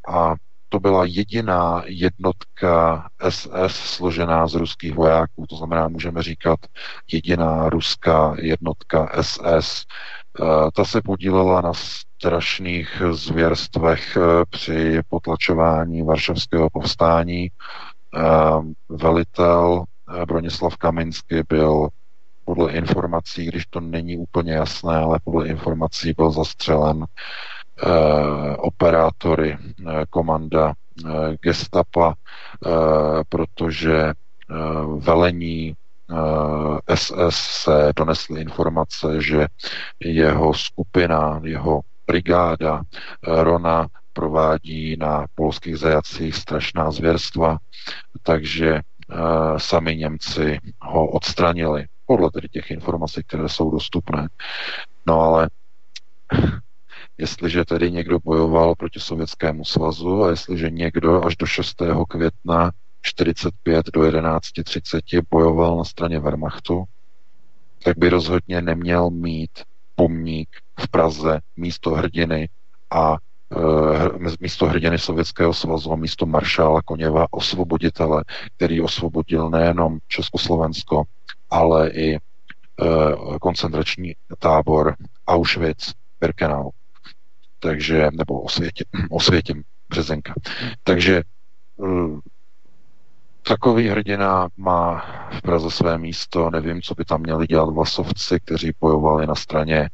a 0.09 0.35
to 0.69 0.79
byla 0.79 1.05
jediná 1.05 1.83
jednotka 1.85 3.07
SS 3.29 3.95
složená 3.95 4.47
z 4.47 4.53
ruských 4.53 4.95
vojáků, 4.95 5.45
to 5.49 5.55
znamená, 5.55 5.87
můžeme 5.87 6.23
říkat 6.23 6.59
jediná 7.11 7.69
ruská 7.69 8.35
jednotka 8.39 9.09
SS. 9.21 9.85
Eh, 10.41 10.71
ta 10.75 10.85
se 10.85 11.01
podílela 11.01 11.61
na 11.61 11.73
strašných 12.19 13.01
zvěrstvech 13.11 14.17
eh, 14.17 14.45
při 14.49 15.01
potlačování 15.09 16.03
varšavského 16.03 16.69
povstání. 16.69 17.47
Eh, 17.47 18.21
velitel 18.89 19.83
Bronislav 20.25 20.77
Kaminsky 20.77 21.43
byl 21.49 21.87
podle 22.45 22.71
informací, 22.71 23.45
když 23.45 23.65
to 23.65 23.79
není 23.79 24.17
úplně 24.17 24.53
jasné, 24.53 24.97
ale 24.97 25.19
podle 25.23 25.47
informací 25.47 26.13
byl 26.17 26.31
zastřelen 26.31 27.05
Eh, 27.83 28.55
operátory 28.57 29.57
eh, 29.57 30.05
komanda 30.09 30.73
eh, 30.73 31.37
gestapa, 31.41 32.13
protože 33.29 34.13
velení 34.97 35.73
SS 36.95 37.63
se 37.63 37.93
donesly 37.95 38.41
informace, 38.41 39.21
že 39.21 39.47
jeho 39.99 40.53
skupina, 40.53 41.41
jeho 41.43 41.81
brigáda 42.09 42.81
Rona 43.23 43.87
provádí 44.13 44.97
na 44.97 45.25
polských 45.35 45.77
zajacích 45.77 46.35
strašná 46.35 46.91
zvěrstva, 46.91 47.57
takže 48.23 48.81
sami 49.57 49.95
Němci 49.95 50.59
ho 50.81 51.07
odstranili, 51.07 51.85
podle 52.05 52.31
tedy 52.31 52.49
těch 52.49 52.71
informací, 52.71 53.21
které 53.27 53.49
jsou 53.49 53.71
dostupné. 53.71 54.29
No 55.07 55.21
ale 55.21 55.49
jestliže 57.17 57.65
tedy 57.65 57.91
někdo 57.91 58.19
bojoval 58.19 58.75
proti 58.75 58.99
Sovětskému 58.99 59.65
svazu 59.65 60.23
a 60.23 60.29
jestliže 60.29 60.69
někdo 60.69 61.25
až 61.25 61.37
do 61.37 61.45
6. 61.45 61.81
května 62.09 62.71
45 63.01 63.85
do 63.93 64.01
11.30 64.01 65.21
bojoval 65.29 65.77
na 65.77 65.83
straně 65.83 66.19
Wehrmachtu, 66.19 66.83
tak 67.83 67.97
by 67.97 68.09
rozhodně 68.09 68.61
neměl 68.61 69.09
mít 69.09 69.51
pomník 69.95 70.49
v 70.79 70.87
Praze 70.87 71.39
místo 71.57 71.91
hrdiny 71.91 72.49
a 72.91 73.13
e, 73.13 74.35
místo 74.39 74.65
hrdiny 74.65 74.99
Sovětského 74.99 75.53
svazu 75.53 75.91
a 75.91 75.95
místo 75.95 76.25
maršála 76.25 76.81
Koněva 76.81 77.25
osvoboditele, 77.31 78.23
který 78.55 78.81
osvobodil 78.81 79.49
nejenom 79.49 79.97
Československo, 80.07 81.03
ale 81.49 81.89
i 81.89 82.15
e, 82.15 82.19
koncentrační 83.41 84.15
tábor 84.39 84.95
Auschwitz, 85.27 85.93
Birkenau 86.21 86.69
takže, 87.59 88.09
nebo 88.11 88.41
Osvětě, 88.41 88.83
Osvětím, 89.09 89.63
Březenka. 89.89 90.33
Takže 90.83 91.17
eh, 91.17 92.19
Takový 93.49 93.87
hrdina 93.87 94.47
má 94.57 95.05
v 95.31 95.41
Praze 95.41 95.71
své 95.71 95.97
místo, 95.97 96.49
nevím, 96.49 96.81
co 96.81 96.95
by 96.95 97.05
tam 97.05 97.21
měli 97.21 97.47
dělat 97.47 97.69
vlasovci, 97.69 98.39
kteří 98.39 98.71
bojovali 98.81 99.27
na 99.27 99.35
straně 99.35 99.77
e, 99.77 99.89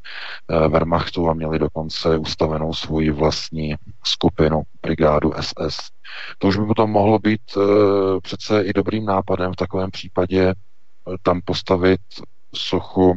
Wehrmachtu 0.68 1.30
a 1.30 1.34
měli 1.34 1.60
dokonce 1.60 2.18
ustavenou 2.18 2.74
svoji 2.74 3.12
vlastní 3.12 3.76
skupinu, 4.04 4.64
brigádu 4.82 5.34
SS. 5.40 5.78
To 6.38 6.48
už 6.48 6.58
by 6.58 6.66
potom 6.66 6.92
mohlo 6.92 7.20
být 7.20 7.42
e, 7.58 7.62
přece 8.22 8.62
i 8.62 8.74
dobrým 8.74 9.06
nápadem 9.06 9.54
v 9.54 9.56
takovém 9.56 9.92
případě 9.92 10.42
e, 10.44 10.54
tam 11.22 11.42
postavit 11.46 12.02
sochu 12.56 13.16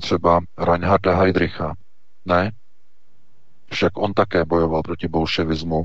třeba 0.00 0.40
Reinharda 0.58 1.16
Heydricha, 1.16 1.74
ne. 2.24 2.52
Však 3.72 3.98
on 3.98 4.12
také 4.12 4.44
bojoval 4.44 4.82
proti 4.82 5.08
bolševismu. 5.08 5.84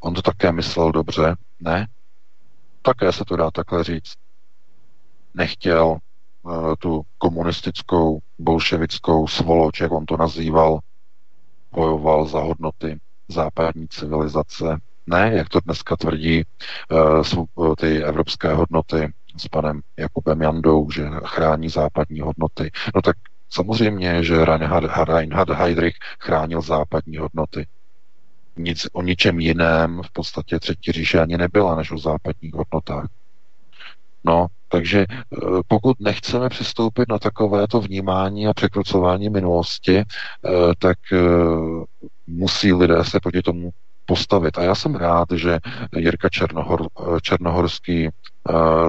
On 0.00 0.14
to 0.14 0.22
také 0.22 0.52
myslel 0.52 0.92
dobře. 0.92 1.36
Ne. 1.60 1.86
Také 2.82 3.12
se 3.12 3.24
to 3.24 3.36
dá 3.36 3.50
takhle 3.50 3.84
říct. 3.84 4.14
Nechtěl 5.34 5.98
uh, 6.42 6.74
tu 6.78 7.02
komunistickou, 7.18 8.18
bolševickou 8.38 9.26
svoloč, 9.26 9.80
jak 9.80 9.92
on 9.92 10.06
to 10.06 10.16
nazýval, 10.16 10.78
bojoval 11.72 12.26
za 12.26 12.40
hodnoty 12.40 13.00
západní 13.28 13.88
civilizace. 13.88 14.76
Ne, 15.06 15.32
jak 15.34 15.48
to 15.48 15.60
dneska 15.60 15.96
tvrdí 15.96 16.44
uh, 17.54 17.74
ty 17.74 18.04
evropské 18.04 18.54
hodnoty 18.54 19.12
s 19.36 19.48
panem 19.48 19.80
Jakubem 19.96 20.42
Jandou, 20.42 20.90
že 20.90 21.10
chrání 21.24 21.68
západní 21.68 22.20
hodnoty. 22.20 22.70
No 22.94 23.02
tak 23.02 23.16
Samozřejmě, 23.52 24.24
že 24.24 24.44
Reinhard 24.44 25.50
Heydrich 25.50 25.94
chránil 26.20 26.60
západní 26.60 27.16
hodnoty. 27.16 27.66
Nic 28.56 28.86
o 28.92 29.02
ničem 29.02 29.40
jiném 29.40 30.02
v 30.04 30.12
podstatě 30.12 30.58
třetí 30.58 30.92
říše 30.92 31.20
ani 31.20 31.38
nebyla, 31.38 31.74
než 31.74 31.90
o 31.90 31.98
západních 31.98 32.54
hodnotách. 32.54 33.08
No, 34.24 34.46
takže 34.68 35.06
eh, 35.10 35.36
pokud 35.68 36.00
nechceme 36.00 36.48
přistoupit 36.48 37.08
na 37.08 37.18
takovéto 37.18 37.80
vnímání 37.80 38.46
a 38.46 38.54
překrucování 38.54 39.28
minulosti, 39.28 39.98
eh, 39.98 40.04
tak 40.78 40.98
eh, 41.12 41.18
musí 42.26 42.72
lidé 42.72 43.04
se 43.04 43.20
proti 43.20 43.42
tomu 43.42 43.70
postavit. 44.06 44.58
A 44.58 44.62
já 44.62 44.74
jsem 44.74 44.94
rád, 44.94 45.28
že 45.34 45.58
Jirka 45.96 46.28
Černohor, 46.28 46.88
Černohorský 47.22 48.08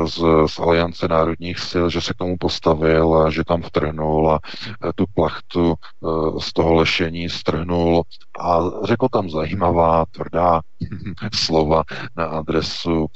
z, 0.06 0.24
z 0.47 0.60
Aliance 0.60 1.08
národních 1.08 1.60
sil, 1.69 1.86
že 1.89 2.02
se 2.02 2.13
k 2.13 2.17
tomu 2.17 2.38
postavil 2.38 3.15
a 3.15 3.30
že 3.30 3.43
tam 3.43 3.62
vtrhnul 3.62 4.32
a 4.32 4.39
eh, 4.88 4.93
tu 4.95 5.06
plachtu 5.13 5.74
eh, 5.76 6.08
z 6.39 6.54
toho 6.54 6.74
lešení 6.74 7.30
strhnul 7.30 8.04
a 8.39 8.60
řekl 8.84 9.08
tam 9.12 9.30
zajímavá, 9.30 10.06
tvrdá 10.12 10.62
slova 11.34 11.84
na 12.15 12.26
adresu 12.26 13.08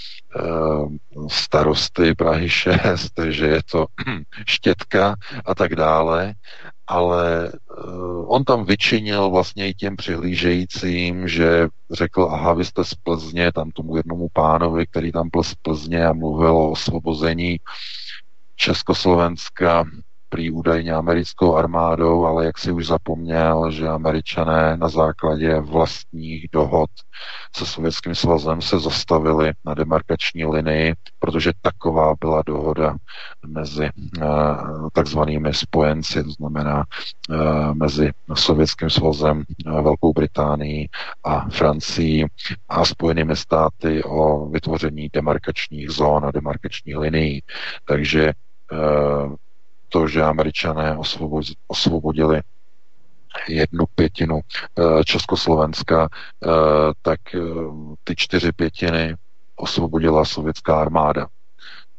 starosty 1.28 2.16
Prahy 2.16 2.50
6, 2.50 3.14
že 3.30 3.46
je 3.46 3.62
to 3.72 3.86
štětka 4.48 5.16
a 5.46 5.56
tak 5.56 5.76
dále 5.76 6.34
ale 6.88 7.52
uh, 7.78 8.34
on 8.36 8.44
tam 8.44 8.66
vyčinil 8.66 9.30
vlastně 9.30 9.70
i 9.70 9.74
těm 9.74 9.96
přihlížejícím, 9.96 11.28
že 11.28 11.68
řekl, 11.92 12.30
aha, 12.32 12.54
vy 12.54 12.66
jste 12.66 12.84
z 12.84 12.94
Plzně, 12.94 13.52
tam 13.52 13.72
tomu 13.72 13.98
jednomu 13.98 14.28
pánovi, 14.34 14.88
který 14.88 15.12
tam 15.12 15.30
byl 15.32 15.44
z 15.44 15.56
Plzně 15.56 16.06
a 16.06 16.14
mluvil 16.14 16.58
o 16.58 16.72
osvobození 16.72 17.58
Československa 18.56 19.86
prý 20.30 20.52
údajně 20.52 20.94
americkou 20.94 21.56
armádou, 21.56 22.26
ale 22.26 22.46
jak 22.46 22.58
si 22.58 22.72
už 22.72 22.88
zapomněl, 22.88 23.72
že 23.72 23.88
američané 23.88 24.78
na 24.78 24.90
základě 24.90 25.60
vlastních 25.60 26.48
dohod 26.52 26.90
se 27.56 27.66
Sovětským 27.66 28.16
svazem 28.16 28.62
se 28.62 28.80
zastavili 28.80 29.52
na 29.66 29.74
demarkační 29.74 30.46
linii, 30.46 30.94
protože 31.20 31.52
taková 31.62 32.14
byla 32.20 32.44
dohoda 32.46 32.96
mezi 33.48 33.90
uh, 34.22 34.90
takzvanými 34.94 35.54
spojenci, 35.54 36.24
to 36.24 36.32
znamená 36.32 36.84
uh, 37.30 37.74
mezi 37.74 38.12
Sovětským 38.34 38.90
svazem, 38.90 39.44
uh, 39.66 39.82
Velkou 39.82 40.14
Británií 40.14 40.90
a 41.24 41.50
Francií 41.50 42.26
a 42.70 42.86
Spojenými 42.86 43.36
státy 43.36 44.04
o 44.04 44.46
vytvoření 44.46 45.10
demarkačních 45.14 45.90
zón 45.90 46.26
a 46.26 46.32
demarkačních 46.32 46.98
linií. 46.98 47.42
Takže 47.86 48.34
to, 49.90 50.08
že 50.08 50.24
američané 50.24 50.98
osvobodili 51.68 52.42
jednu 53.50 53.86
pětinu 53.96 54.40
eh, 54.40 55.04
Československa, 55.04 56.08
eh, 56.46 56.50
tak 57.02 57.20
eh, 57.36 57.40
ty 58.04 58.16
čtyři 58.16 58.52
pětiny 58.52 59.16
osvobodila 59.56 60.26
sovětská 60.26 60.82
armáda. 60.82 61.28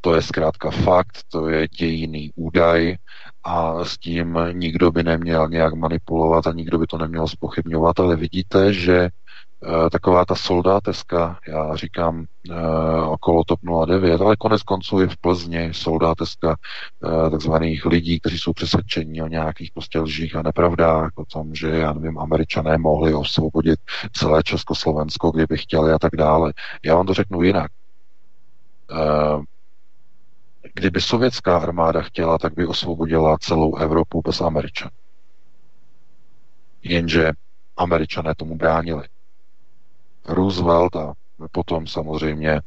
To 0.00 0.14
je 0.14 0.22
zkrátka 0.22 0.70
fakt, 0.70 1.18
to 1.28 1.48
je 1.48 1.68
dějiný 1.68 2.30
údaj 2.34 2.96
a 3.44 3.84
s 3.84 3.98
tím 3.98 4.38
nikdo 4.52 4.90
by 4.90 5.02
neměl 5.02 5.48
nějak 5.48 5.74
manipulovat 5.74 6.46
a 6.46 6.52
nikdo 6.52 6.78
by 6.78 6.86
to 6.86 6.98
neměl 6.98 7.28
spochybňovat, 7.28 8.00
ale 8.00 8.16
vidíte, 8.16 8.72
že 8.72 9.08
taková 9.90 10.24
ta 10.24 10.34
soldáteska, 10.34 11.38
já 11.48 11.76
říkám 11.76 12.24
uh, 12.50 13.08
okolo 13.08 13.44
TOP 13.44 13.60
09, 13.86 14.20
ale 14.20 14.36
konec 14.36 14.62
konců 14.62 15.00
je 15.00 15.08
v 15.08 15.16
Plzni 15.16 15.74
soldáteska 15.74 16.56
uh, 17.00 17.30
takzvaných 17.30 17.86
lidí, 17.86 18.20
kteří 18.20 18.38
jsou 18.38 18.52
přesvědčeni 18.52 19.22
o 19.22 19.26
nějakých 19.26 19.70
prostě 19.72 20.00
lžích 20.00 20.36
a 20.36 20.42
nepravdách, 20.42 21.10
o 21.14 21.24
tom, 21.24 21.54
že, 21.54 21.68
já 21.68 21.92
nevím, 21.92 22.18
američané 22.18 22.78
mohli 22.78 23.14
osvobodit 23.14 23.80
celé 24.12 24.42
Československo, 24.42 25.30
kdyby 25.30 25.58
chtěli 25.58 25.92
a 25.92 25.98
tak 25.98 26.16
dále. 26.16 26.52
Já 26.84 26.94
vám 26.94 27.06
to 27.06 27.14
řeknu 27.14 27.42
jinak. 27.42 27.70
Kdyby 30.74 31.00
sovětská 31.00 31.58
armáda 31.58 32.02
chtěla, 32.02 32.38
tak 32.38 32.54
by 32.54 32.66
osvobodila 32.66 33.38
celou 33.38 33.76
Evropu 33.76 34.22
bez 34.24 34.40
Američanů. 34.40 34.90
Jenže 36.82 37.32
američané 37.76 38.34
tomu 38.34 38.56
bránili. 38.56 39.08
Roosevelt 40.28 40.96
a 40.96 41.12
potom 41.52 41.86
samozřejmě 41.86 42.50
e, 42.50 42.60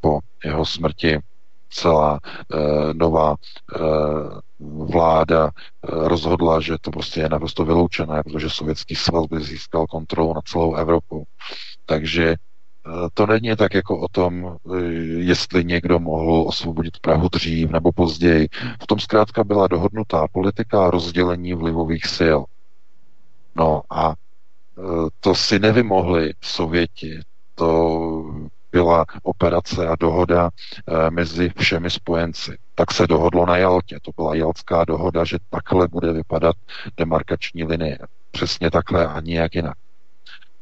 po 0.00 0.18
jeho 0.44 0.64
smrti 0.66 1.18
celá 1.70 2.18
e, 2.18 2.58
nová 2.94 3.34
e, 3.34 3.78
vláda 4.84 5.50
rozhodla, 5.82 6.60
že 6.60 6.76
to 6.80 6.90
prostě 6.90 7.20
je 7.20 7.28
naprosto 7.28 7.64
vyloučené, 7.64 8.22
protože 8.22 8.50
Sovětský 8.50 8.94
svaz 8.94 9.26
by 9.26 9.40
získal 9.40 9.86
kontrolu 9.86 10.34
nad 10.34 10.44
celou 10.44 10.74
Evropou. 10.74 11.24
Takže 11.86 12.34
to 13.14 13.26
není 13.26 13.56
tak 13.56 13.74
jako 13.74 14.00
o 14.00 14.08
tom, 14.08 14.56
jestli 15.18 15.64
někdo 15.64 15.98
mohl 15.98 16.44
osvobodit 16.48 16.98
Prahu 17.00 17.28
dřív 17.28 17.70
nebo 17.70 17.92
později. 17.92 18.48
V 18.82 18.86
tom 18.86 18.98
zkrátka 18.98 19.44
byla 19.44 19.68
dohodnutá 19.68 20.26
politika 20.32 20.90
rozdělení 20.90 21.54
vlivových 21.54 22.06
sil. 22.16 22.40
No 23.56 23.82
a 23.90 24.14
to 25.20 25.34
si 25.34 25.58
nevymohli 25.58 26.32
Sověti. 26.40 27.20
To 27.54 28.00
byla 28.72 29.04
operace 29.22 29.88
a 29.88 29.96
dohoda 30.00 30.50
eh, 30.50 31.10
mezi 31.10 31.50
všemi 31.58 31.90
spojenci. 31.90 32.58
Tak 32.74 32.92
se 32.92 33.06
dohodlo 33.06 33.46
na 33.46 33.56
Jaltě. 33.56 33.98
To 34.02 34.10
byla 34.16 34.34
Jaltská 34.34 34.84
dohoda, 34.84 35.24
že 35.24 35.38
takhle 35.50 35.88
bude 35.88 36.12
vypadat 36.12 36.56
demarkační 36.96 37.64
linie. 37.64 37.98
Přesně 38.30 38.70
takhle 38.70 39.06
a 39.06 39.20
nijak 39.20 39.54
jinak. 39.54 39.76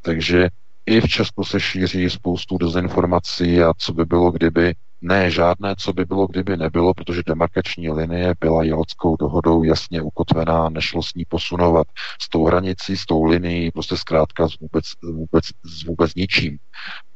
Takže 0.03 0.49
i 0.87 1.01
v 1.01 1.09
Česku 1.09 1.45
se 1.45 1.61
šíří 1.61 2.11
spoustu 2.11 2.59
dezinformací 2.59 3.63
a 3.63 3.73
co 3.79 3.93
by 3.93 4.05
bylo, 4.05 4.31
kdyby 4.31 4.75
ne, 5.07 5.31
žádné, 5.31 5.75
co 5.79 5.93
by 5.93 6.05
bylo, 6.05 6.27
kdyby 6.27 6.57
nebylo, 6.57 6.95
protože 6.95 7.23
demarkační 7.27 7.91
linie 7.91 8.35
byla 8.41 8.65
Jalskou 8.65 9.17
dohodou 9.17 9.63
jasně 9.63 10.03
ukotvená, 10.03 10.69
nešlo 10.69 11.03
s 11.03 11.15
ní 11.15 11.25
posunovat 11.29 11.87
s 12.21 12.29
tou 12.29 12.45
hranicí, 12.45 12.97
s 12.97 13.07
tou 13.07 13.25
linií, 13.25 13.71
prostě 13.71 13.97
zkrátka 13.97 14.49
s 14.49 14.59
vůbec, 14.61 14.85
vůbec, 15.03 15.45
s 15.65 15.85
vůbec 15.85 16.15
ničím. 16.15 16.59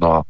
No 0.00 0.12
a 0.12 0.22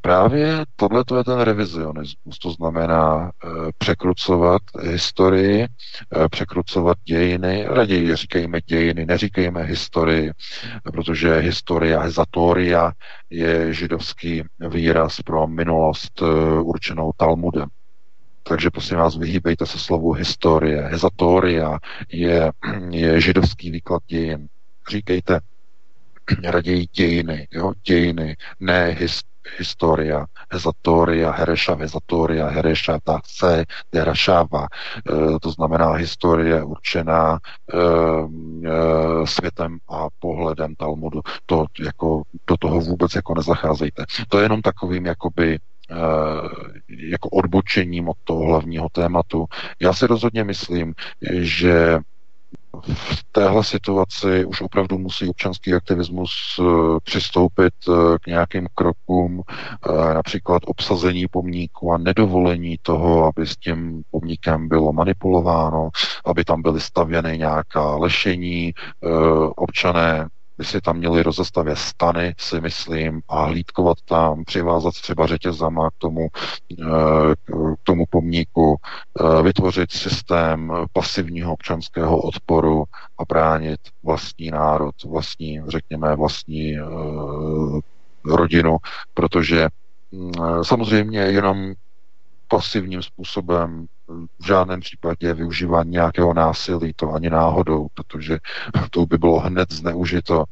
právě 0.00 0.64
tohle 0.76 1.04
je 1.16 1.24
ten 1.24 1.40
revizionismus, 1.40 2.38
to 2.38 2.50
znamená 2.50 3.30
e, 3.30 3.48
překrucovat 3.78 4.62
historii, 4.82 5.62
e, 5.62 5.68
překrucovat 6.30 6.98
dějiny, 7.04 7.64
raději 7.68 8.16
říkejme 8.16 8.60
dějiny, 8.60 9.06
neříkejme 9.06 9.62
historii, 9.62 10.32
protože 10.92 11.38
historia, 11.38 12.00
hezatoria 12.00 12.92
je 13.30 13.74
židovský 13.74 14.42
výraz 14.68 15.20
pro 15.20 15.46
minulost 15.46 16.22
určenou 16.62 17.12
Talmudem. 17.16 17.68
Takže 18.42 18.70
prosím 18.70 18.96
vás, 18.96 19.16
vyhýbejte 19.16 19.66
se 19.66 19.78
slovu 19.78 20.12
historie. 20.12 20.82
Hezatoria 20.82 21.78
je, 22.12 22.52
je 22.90 23.20
židovský 23.20 23.70
výklad 23.70 24.02
dějin. 24.06 24.48
Říkejte 24.90 25.40
raději 26.44 26.86
dějiny, 26.92 27.48
jo, 27.50 27.72
dějiny, 27.86 28.36
ne 28.60 28.96
his, 28.98 29.20
historia, 29.58 30.26
hezatoria, 30.52 31.30
hereša, 31.30 31.74
hezatoria, 31.74 32.48
hereša, 32.48 32.98
se 33.26 33.64
derashava. 33.92 34.68
E, 34.68 35.38
to 35.40 35.50
znamená 35.50 35.92
historie 35.92 36.64
určená 36.64 37.38
e, 37.38 37.76
e, 37.76 39.26
světem 39.26 39.78
a 39.88 40.08
pohledem 40.18 40.74
Talmudu. 40.74 41.20
To 41.46 41.66
jako, 41.80 42.22
do 42.46 42.56
toho 42.56 42.80
vůbec 42.80 43.14
jako 43.14 43.34
nezacházejte. 43.34 44.04
To 44.28 44.38
je 44.38 44.44
jenom 44.44 44.62
takovým 44.62 45.06
jakoby 45.06 45.58
jako 46.88 47.28
odbočením 47.28 48.08
od 48.08 48.16
toho 48.24 48.46
hlavního 48.46 48.88
tématu. 48.92 49.46
Já 49.80 49.92
si 49.92 50.06
rozhodně 50.06 50.44
myslím, 50.44 50.94
že 51.40 51.98
v 52.94 53.24
téhle 53.32 53.64
situaci 53.64 54.44
už 54.44 54.60
opravdu 54.60 54.98
musí 54.98 55.28
občanský 55.28 55.74
aktivismus 55.74 56.30
eh, 56.60 56.64
přistoupit 57.04 57.74
eh, 57.88 58.18
k 58.20 58.26
nějakým 58.26 58.68
krokům, 58.74 59.42
eh, 59.42 60.14
například 60.14 60.62
obsazení 60.66 61.26
pomníku 61.26 61.92
a 61.92 61.98
nedovolení 61.98 62.76
toho, 62.82 63.24
aby 63.24 63.46
s 63.46 63.56
tím 63.56 64.02
pomníkem 64.10 64.68
bylo 64.68 64.92
manipulováno, 64.92 65.90
aby 66.24 66.44
tam 66.44 66.62
byly 66.62 66.80
stavěny 66.80 67.38
nějaká 67.38 67.96
lešení, 67.96 68.72
občané 69.56 70.28
by 70.60 70.66
si 70.66 70.80
tam 70.80 70.96
měli 70.96 71.22
rozestavě 71.22 71.76
stany, 71.76 72.34
si 72.38 72.60
myslím, 72.60 73.22
a 73.28 73.44
hlídkovat 73.44 73.96
tam, 74.04 74.44
přivázat 74.44 74.94
třeba 74.94 75.26
řetězama 75.26 75.90
k 75.90 75.94
tomu, 75.98 76.28
eh, 76.80 77.34
k 77.46 77.82
tomu 77.82 78.04
pomníku, 78.10 78.76
eh, 78.76 79.42
vytvořit 79.42 79.92
systém 79.92 80.72
pasivního 80.92 81.52
občanského 81.52 82.20
odporu 82.22 82.84
a 83.18 83.24
bránit 83.28 83.80
vlastní 84.02 84.50
národ, 84.50 84.94
vlastní, 85.04 85.60
řekněme, 85.68 86.16
vlastní 86.16 86.78
eh, 86.78 86.82
rodinu, 88.24 88.76
protože 89.14 89.68
mm, 90.12 90.32
samozřejmě 90.62 91.20
jenom 91.20 91.72
pasivním 92.50 93.02
způsobem 93.02 93.86
v 94.40 94.46
žádném 94.46 94.80
případě 94.80 95.34
využívání 95.34 95.90
nějakého 95.90 96.34
násilí, 96.34 96.92
to 96.96 97.12
ani 97.12 97.30
náhodou, 97.30 97.86
protože 97.94 98.38
to 98.90 99.06
by 99.06 99.18
bylo 99.18 99.40
hned 99.40 99.72
zneužito 99.72 100.44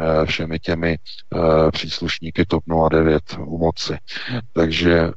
eh, 0.00 0.26
všemi 0.26 0.58
těmi 0.58 0.98
eh, 0.98 1.70
příslušníky 1.70 2.44
TOP 2.44 2.64
09 2.90 3.22
u 3.38 3.58
moci. 3.58 3.98
Takže 4.52 4.98
eh, 4.98 5.12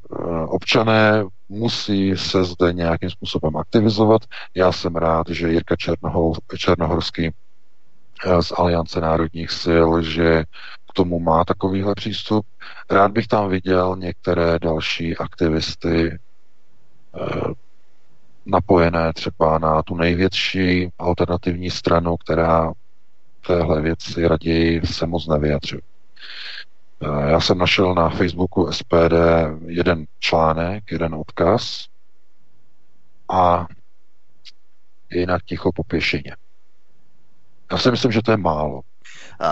občané 0.47 1.23
musí 1.49 2.17
se 2.17 2.43
zde 2.43 2.73
nějakým 2.73 3.09
způsobem 3.09 3.57
aktivizovat. 3.57 4.21
Já 4.55 4.71
jsem 4.71 4.95
rád, 4.95 5.29
že 5.29 5.49
Jirka 5.49 5.75
Černohor, 5.75 6.37
Černohorský 6.57 7.31
z 8.41 8.51
Aliance 8.57 9.01
národních 9.01 9.51
sil, 9.63 9.87
že 10.01 10.43
k 10.89 10.93
tomu 10.93 11.19
má 11.19 11.45
takovýhle 11.45 11.95
přístup. 11.95 12.45
Rád 12.89 13.12
bych 13.12 13.28
tam 13.28 13.50
viděl 13.50 13.95
některé 14.00 14.60
další 14.60 15.17
aktivisty, 15.17 16.17
napojené 18.45 19.13
třeba 19.13 19.58
na 19.60 19.84
tu 19.84 19.95
největší 19.95 20.89
alternativní 20.97 21.69
stranu, 21.69 22.17
která 22.17 22.73
téhle 23.47 23.82
věci 23.82 24.28
raději 24.28 24.82
se 24.86 25.08
moc 25.08 25.28
nevyjadřuje. 25.28 25.82
Eh, 27.02 27.32
já 27.32 27.39
jsem 27.39 27.58
našel 27.58 27.95
na 27.95 28.10
Facebooku 28.10 28.71
SPD 28.71 29.13
jeden 29.65 30.06
článek, 30.19 30.91
jeden 30.91 31.15
odkaz 31.15 31.86
a 33.30 33.67
jinak 35.12 35.43
ticho 35.43 35.71
po. 35.71 35.84
Já 37.71 37.78
si 37.78 37.91
myslím, 37.91 38.12
že 38.12 38.21
to 38.21 38.32
je 38.32 38.38
málo. 38.38 38.82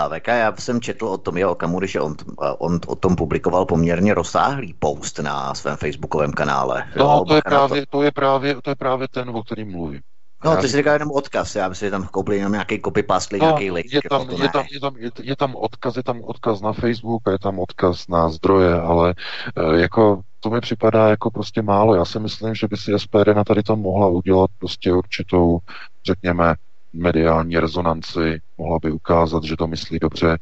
VK, 0.08 0.28
já 0.28 0.54
jsem 0.58 0.80
četl 0.80 1.06
o 1.06 1.18
tom 1.18 1.36
jeho 1.36 1.52
Okamury, 1.52 1.88
že 1.88 2.00
on, 2.00 2.14
on 2.58 2.80
o 2.86 2.96
tom 2.96 3.16
publikoval 3.16 3.66
poměrně 3.66 4.14
rozsáhlý 4.14 4.74
post 4.78 5.18
na 5.18 5.54
svém 5.54 5.76
facebookovém 5.76 6.32
kanále. 6.32 6.84
No, 6.96 7.04
jo, 7.04 7.24
to, 7.28 7.34
je 7.34 7.42
právě, 7.42 7.86
to, 7.90 8.02
je 8.02 8.10
právě, 8.12 8.56
to 8.62 8.70
je 8.70 8.76
právě 8.76 9.08
ten, 9.08 9.30
o 9.30 9.42
kterým 9.42 9.70
mluvím. 9.70 10.00
No, 10.44 10.56
ty 10.56 10.68
jsi 10.68 10.76
říkal 10.76 10.92
jenom 10.92 11.10
odkaz, 11.10 11.56
já 11.56 11.68
myslím, 11.68 11.86
že 11.86 11.90
tam 11.90 12.06
koupili 12.06 12.36
jenom 12.36 12.52
nějaký 12.52 12.78
copy-paste, 12.78 13.38
no, 13.38 13.46
nějaký 13.46 13.70
link. 13.70 13.92
Je 13.92 14.00
tam, 14.10 14.20
jako 14.20 14.42
je, 14.42 14.48
tam, 14.48 14.64
je, 14.70 14.80
tam, 14.80 14.96
je, 14.96 15.10
je 15.22 15.36
tam 15.36 15.54
odkaz, 15.54 15.96
je 15.96 16.02
tam 16.02 16.20
odkaz 16.22 16.60
na 16.60 16.72
Facebook, 16.72 17.22
je 17.30 17.38
tam 17.38 17.58
odkaz 17.58 18.08
na 18.08 18.28
zdroje, 18.28 18.74
ale 18.74 19.14
e, 19.56 19.80
jako 19.80 20.20
to 20.40 20.50
mi 20.50 20.60
připadá 20.60 21.08
jako 21.08 21.30
prostě 21.30 21.62
málo. 21.62 21.94
Já 21.94 22.04
si 22.04 22.20
myslím, 22.20 22.54
že 22.54 22.68
by 22.68 22.76
si 22.76 22.92
SPD 22.98 23.26
na 23.34 23.44
tady 23.44 23.62
to 23.62 23.76
mohla 23.76 24.08
udělat 24.08 24.50
prostě 24.58 24.92
určitou, 24.92 25.58
řekněme, 26.06 26.54
mediální 26.92 27.58
rezonanci, 27.58 28.40
mohla 28.58 28.78
by 28.82 28.90
ukázat, 28.90 29.44
že 29.44 29.56
to 29.56 29.66
myslí 29.66 29.98
dobře. 29.98 30.38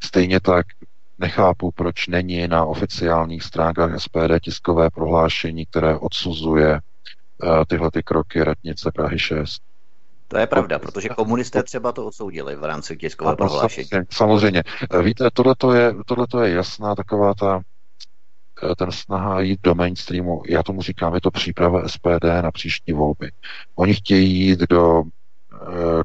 Stejně 0.00 0.40
tak 0.40 0.66
nechápu, 1.18 1.70
proč 1.70 2.06
není 2.06 2.48
na 2.48 2.64
oficiálních 2.64 3.42
stránkách 3.42 4.00
SPD 4.00 4.40
tiskové 4.42 4.90
prohlášení, 4.90 5.66
které 5.66 5.98
odsuzuje 5.98 6.80
uh, 7.42 7.64
tyhle 7.68 7.90
ty 7.90 8.02
kroky 8.02 8.44
radnice 8.44 8.90
Prahy 8.94 9.18
6. 9.18 9.62
To 10.28 10.38
je 10.38 10.46
pravda, 10.46 10.78
protože 10.78 11.08
komunisté 11.08 11.62
třeba 11.62 11.92
to 11.92 12.06
odsoudili 12.06 12.56
v 12.56 12.64
rámci 12.64 12.96
tiskového 12.96 13.36
prohlášení. 13.36 13.88
Samozřejmě. 14.10 14.62
Víte, 15.02 15.28
tohle 15.32 15.54
je, 15.78 15.94
tohleto 16.06 16.40
je 16.42 16.54
jasná 16.54 16.94
taková 16.94 17.34
ta 17.34 17.60
eh, 18.62 18.74
ten 18.74 18.92
snaha 18.92 19.40
jít 19.40 19.60
do 19.62 19.74
mainstreamu, 19.74 20.42
já 20.48 20.62
tomu 20.62 20.82
říkám, 20.82 21.14
je 21.14 21.20
to 21.20 21.30
příprava 21.30 21.88
SPD 21.88 22.24
na 22.42 22.50
příští 22.50 22.92
volby. 22.92 23.30
Oni 23.74 23.94
chtějí 23.94 24.40
jít 24.40 24.60
do 24.60 25.02
Eh, 25.02 25.21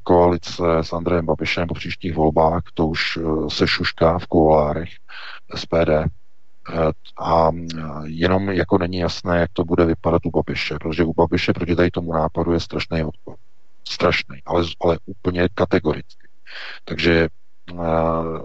koalice 0.03 0.63
s 0.81 0.93
Andrejem 0.93 1.25
Babišem 1.25 1.67
po 1.67 1.73
příštích 1.73 2.15
volbách, 2.15 2.61
to 2.73 2.87
už 2.87 3.17
eh, 3.17 3.49
se 3.49 3.67
šušká 3.67 4.19
v 4.19 4.27
kuolárech 4.27 4.89
SPD. 5.55 5.89
Eh, 5.89 6.91
a 7.19 7.51
jenom 8.03 8.49
jako 8.49 8.77
není 8.77 8.97
jasné, 8.97 9.39
jak 9.39 9.49
to 9.53 9.63
bude 9.63 9.85
vypadat 9.85 10.25
u 10.25 10.31
Babiše, 10.31 10.75
protože 10.81 11.03
u 11.03 11.13
Babiše 11.13 11.53
proti 11.53 11.75
tady 11.75 11.91
tomu 11.91 12.13
nápadu 12.13 12.53
je 12.53 12.59
strašný 12.59 13.03
odpor. 13.03 13.35
Strašný, 13.87 14.41
ale, 14.45 14.63
ale 14.81 14.99
úplně 15.05 15.49
kategoricky. 15.53 16.27
Takže 16.85 17.27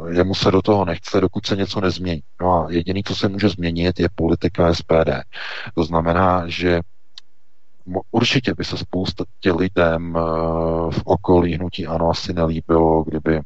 jemu 0.09 0.35
se 0.35 0.51
do 0.51 0.63
toho 0.63 0.85
nechce, 0.85 1.21
dokud 1.21 1.47
se 1.47 1.57
něco 1.57 1.81
nezmění. 1.81 2.23
No 2.41 2.53
a 2.53 2.71
jediný, 2.71 3.03
co 3.03 3.15
se 3.15 3.29
může 3.29 3.49
změnit, 3.49 4.01
je 4.01 4.09
politika 4.15 4.75
SPD. 4.75 5.11
To 5.75 5.85
znamená, 5.85 6.45
že 6.47 6.81
určitě 8.11 8.55
by 8.55 8.65
se 8.65 8.77
spousta 8.77 9.25
tě 9.41 9.53
lidem 9.53 10.13
v 10.91 11.03
okolí 11.05 11.55
hnutí 11.55 11.87
ano 11.87 12.11
asi 12.11 12.33
nelíbilo, 12.33 13.05
kdyby 13.05 13.41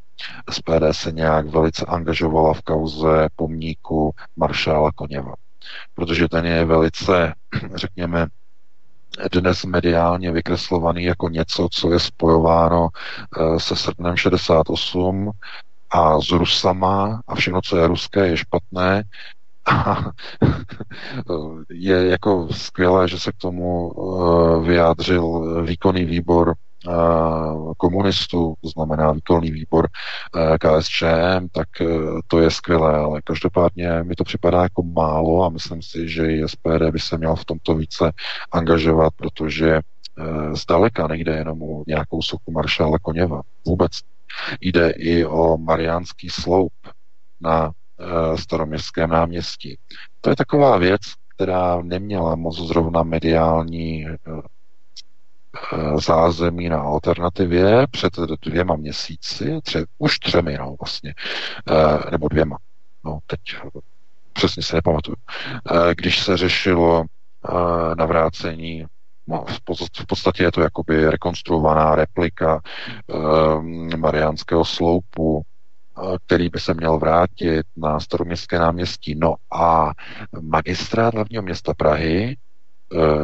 SPD 0.50 0.82
se 0.90 1.12
nějak 1.12 1.46
velice 1.46 1.84
angažovala 1.86 2.54
v 2.54 2.62
kauze 2.62 3.28
pomníku 3.36 4.14
maršála 4.36 4.92
Koněva. 4.92 5.34
Protože 5.94 6.28
ten 6.28 6.46
je 6.46 6.64
velice, 6.64 7.34
řekněme, 7.74 8.26
dnes 9.32 9.64
mediálně 9.64 10.32
vykreslovaný 10.32 11.04
jako 11.04 11.28
něco, 11.28 11.68
co 11.70 11.92
je 11.92 12.00
spojováno 12.00 12.88
eh, 12.88 13.60
se 13.60 13.76
srpnem 13.76 14.16
68 14.16 15.30
a 15.90 16.20
s 16.20 16.30
Rusama 16.30 17.20
a 17.26 17.34
všechno, 17.34 17.60
co 17.62 17.76
je 17.76 17.86
ruské, 17.86 18.26
je 18.26 18.36
špatné. 18.36 19.02
A 19.66 19.96
je 21.70 22.06
jako 22.06 22.48
skvělé, 22.50 23.08
že 23.08 23.20
se 23.20 23.32
k 23.32 23.36
tomu 23.36 23.92
eh, 23.92 24.68
vyjádřil 24.68 25.64
výkonný 25.64 26.04
výbor 26.04 26.54
komunistů, 27.76 28.54
to 28.62 28.68
znamená 28.68 29.12
výkonný 29.12 29.50
výbor 29.50 29.88
eh, 30.36 30.58
KSČM, 30.58 31.48
tak 31.52 31.68
eh, 31.80 31.86
to 32.26 32.40
je 32.40 32.50
skvělé, 32.50 32.98
ale 32.98 33.22
každopádně 33.24 34.02
mi 34.02 34.14
to 34.14 34.24
připadá 34.24 34.62
jako 34.62 34.82
málo 34.82 35.44
a 35.44 35.48
myslím 35.48 35.82
si, 35.82 36.08
že 36.08 36.32
i 36.32 36.48
SPD 36.48 36.90
by 36.90 36.98
se 36.98 37.18
měl 37.18 37.36
v 37.36 37.44
tomto 37.44 37.74
více 37.74 38.12
angažovat, 38.52 39.12
protože 39.16 39.74
eh, 39.74 40.54
zdaleka 40.56 41.06
nejde 41.06 41.36
jenom 41.36 41.62
o 41.62 41.84
nějakou 41.86 42.22
sochu 42.22 42.52
maršála 42.52 42.98
Koněva. 42.98 43.40
Vůbec. 43.66 43.92
Jde 44.60 44.90
i 44.90 45.24
o 45.24 45.56
Mariánský 45.56 46.28
sloup 46.30 46.72
na 47.40 47.70
staroměstském 48.36 49.10
náměstí. 49.10 49.78
To 50.20 50.30
je 50.30 50.36
taková 50.36 50.76
věc, 50.76 51.00
která 51.34 51.82
neměla 51.82 52.36
moc 52.36 52.58
zrovna 52.58 53.02
mediální 53.02 54.06
Eh, 55.72 56.00
zázemí 56.00 56.68
na 56.68 56.80
alternativě. 56.80 57.86
Před 57.90 58.12
dvěma 58.42 58.76
měsíci, 58.76 59.60
tře, 59.62 59.86
už 59.98 60.18
třemi, 60.18 60.58
no 60.58 60.76
vlastně, 60.80 61.14
eh, 61.70 62.10
nebo 62.10 62.28
dvěma, 62.28 62.58
no 63.04 63.18
teď 63.26 63.40
přesně 64.32 64.62
se 64.62 64.76
nepamatuju, 64.76 65.16
eh, 65.70 65.94
když 65.94 66.22
se 66.22 66.36
řešilo 66.36 67.04
navrácení 67.98 68.86
No, 69.28 69.44
v 69.98 70.06
podstatě 70.06 70.42
je 70.42 70.52
to 70.52 70.60
jakoby 70.60 71.10
rekonstruovaná 71.10 71.94
replika 71.94 72.60
Mariánského 73.96 74.64
sloupu, 74.64 75.42
který 76.26 76.48
by 76.48 76.60
se 76.60 76.74
měl 76.74 76.98
vrátit 76.98 77.66
na 77.76 78.00
staroměstské 78.00 78.58
náměstí. 78.58 79.14
No 79.14 79.34
a 79.52 79.90
magistrát 80.40 81.14
hlavního 81.14 81.42
města 81.42 81.74
Prahy, 81.74 82.36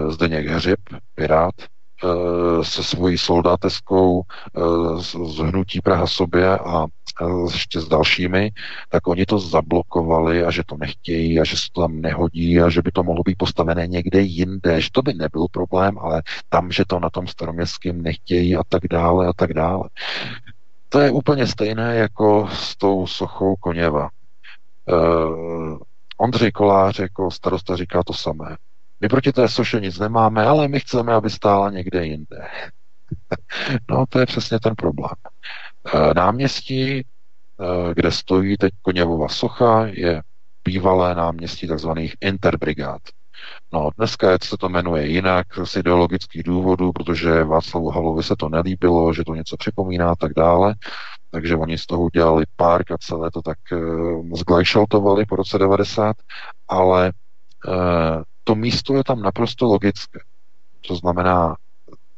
Zdeněk 0.08 0.46
Hřib, 0.46 0.80
Pirát, 1.14 1.54
Eh, 2.04 2.64
se 2.64 2.84
svojí 2.84 3.18
soldáteskou 3.18 4.22
eh, 4.56 4.60
z 5.02 5.38
hnutí 5.38 5.80
Praha 5.80 6.06
sobě 6.06 6.58
a 6.58 6.86
ještě 7.52 7.80
s 7.80 7.88
dalšími, 7.88 8.50
tak 8.88 9.06
oni 9.06 9.26
to 9.26 9.38
zablokovali 9.38 10.44
a 10.44 10.50
že 10.50 10.62
to 10.66 10.76
nechtějí 10.76 11.40
a 11.40 11.44
že 11.44 11.56
se 11.56 11.66
to 11.72 11.80
tam 11.80 12.00
nehodí 12.00 12.60
a 12.60 12.70
že 12.70 12.82
by 12.82 12.90
to 12.90 13.02
mohlo 13.02 13.22
být 13.22 13.38
postavené 13.38 13.86
někde 13.86 14.20
jinde, 14.20 14.80
že 14.80 14.88
to 14.92 15.02
by 15.02 15.14
nebyl 15.14 15.46
problém, 15.50 15.98
ale 15.98 16.22
tam, 16.48 16.72
že 16.72 16.84
to 16.86 17.00
na 17.00 17.10
tom 17.10 17.26
staroměstském 17.26 18.02
nechtějí 18.02 18.56
a 18.56 18.62
tak 18.68 18.82
dále 18.90 19.26
a 19.26 19.32
tak 19.36 19.54
dále. 19.54 19.88
To 20.92 21.00
je 21.00 21.10
úplně 21.10 21.46
stejné 21.46 21.96
jako 21.96 22.48
s 22.52 22.76
tou 22.76 23.06
sochou 23.06 23.56
Koněva. 23.56 24.08
Uh, 24.88 25.78
Ondřej 26.18 26.52
Kolář 26.52 26.98
jako 26.98 27.30
starosta 27.30 27.76
říká 27.76 28.02
to 28.06 28.12
samé. 28.12 28.56
My 29.00 29.08
proti 29.08 29.32
té 29.32 29.48
soše 29.48 29.80
nic 29.80 29.98
nemáme, 29.98 30.44
ale 30.44 30.68
my 30.68 30.80
chceme, 30.80 31.12
aby 31.12 31.30
stála 31.30 31.70
někde 31.70 32.06
jinde. 32.06 32.46
no, 33.90 34.04
to 34.08 34.18
je 34.18 34.26
přesně 34.26 34.60
ten 34.60 34.74
problém. 34.74 35.14
E, 35.94 36.14
náměstí, 36.14 36.98
e, 36.98 37.04
kde 37.94 38.10
stojí 38.12 38.56
teď 38.56 38.72
Koněvova 38.82 39.28
socha, 39.28 39.86
je 39.86 40.22
bývalé 40.64 41.14
náměstí 41.14 41.68
tzv. 41.68 41.88
interbrigád. 42.20 43.02
No, 43.72 43.90
dneska 43.96 44.38
se 44.42 44.56
to 44.56 44.68
jmenuje 44.68 45.06
jinak 45.06 45.46
z 45.64 45.76
ideologických 45.76 46.42
důvodů, 46.42 46.92
protože 46.92 47.44
Václavu 47.44 47.90
Halovi 47.90 48.22
se 48.22 48.36
to 48.36 48.48
nelíbilo, 48.48 49.14
že 49.14 49.24
to 49.24 49.34
něco 49.34 49.56
připomíná 49.56 50.10
a 50.10 50.16
tak 50.16 50.32
dále. 50.34 50.74
Takže 51.30 51.56
oni 51.56 51.78
z 51.78 51.86
toho 51.86 52.02
udělali 52.02 52.44
park 52.56 52.90
a 52.90 52.98
celé 52.98 53.30
to 53.30 53.42
tak 53.42 53.58
uh, 53.72 54.28
zglajšaltovali 54.34 55.26
po 55.26 55.36
roce 55.36 55.58
90, 55.58 56.16
ale 56.68 57.12
uh, 57.68 58.22
to 58.44 58.54
místo 58.54 58.94
je 58.94 59.04
tam 59.04 59.22
naprosto 59.22 59.66
logické. 59.66 60.20
To 60.86 60.96
znamená, 60.96 61.56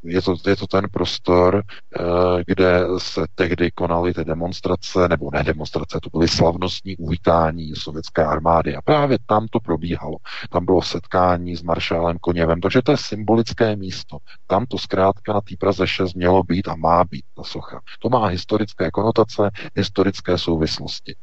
je 0.05 0.23
to, 0.23 0.35
je 0.47 0.57
to 0.57 0.67
ten 0.67 0.87
prostor, 0.93 1.63
eh, 1.99 2.03
kde 2.47 2.81
se 2.99 3.27
tehdy 3.35 3.71
konaly 3.71 4.15
ty 4.15 4.25
demonstrace, 4.25 5.09
nebo 5.09 5.31
ne 5.33 5.45
demonstrace, 5.45 5.99
to 6.03 6.11
byly 6.11 6.29
slavnostní 6.29 6.97
uvítání 6.97 7.75
sovětské 7.75 8.25
armády. 8.25 8.77
A 8.77 8.83
právě 8.83 9.19
tam 9.27 9.47
to 9.49 9.61
probíhalo. 9.61 10.17
Tam 10.51 10.65
bylo 10.65 10.83
setkání 10.83 11.57
s 11.57 11.63
maršálem 11.63 12.19
Koněvem, 12.19 12.61
takže 12.61 12.83
to 12.83 12.91
je 12.91 12.97
symbolické 12.97 13.77
místo. 13.77 14.19
Tam 14.47 14.67
to 14.67 14.79
zkrátka 14.79 15.33
na 15.33 15.41
té 15.41 15.55
Praze 15.59 15.87
6 15.87 16.15
mělo 16.15 16.43
být 16.43 16.69
a 16.69 16.77
má 16.77 17.05
být 17.05 17.25
ta 17.37 17.43
socha. 17.43 17.81
To 17.99 18.09
má 18.09 18.27
historické 18.27 18.91
konotace, 18.91 19.51
historické 19.75 20.39
souvislosti. 20.39 21.15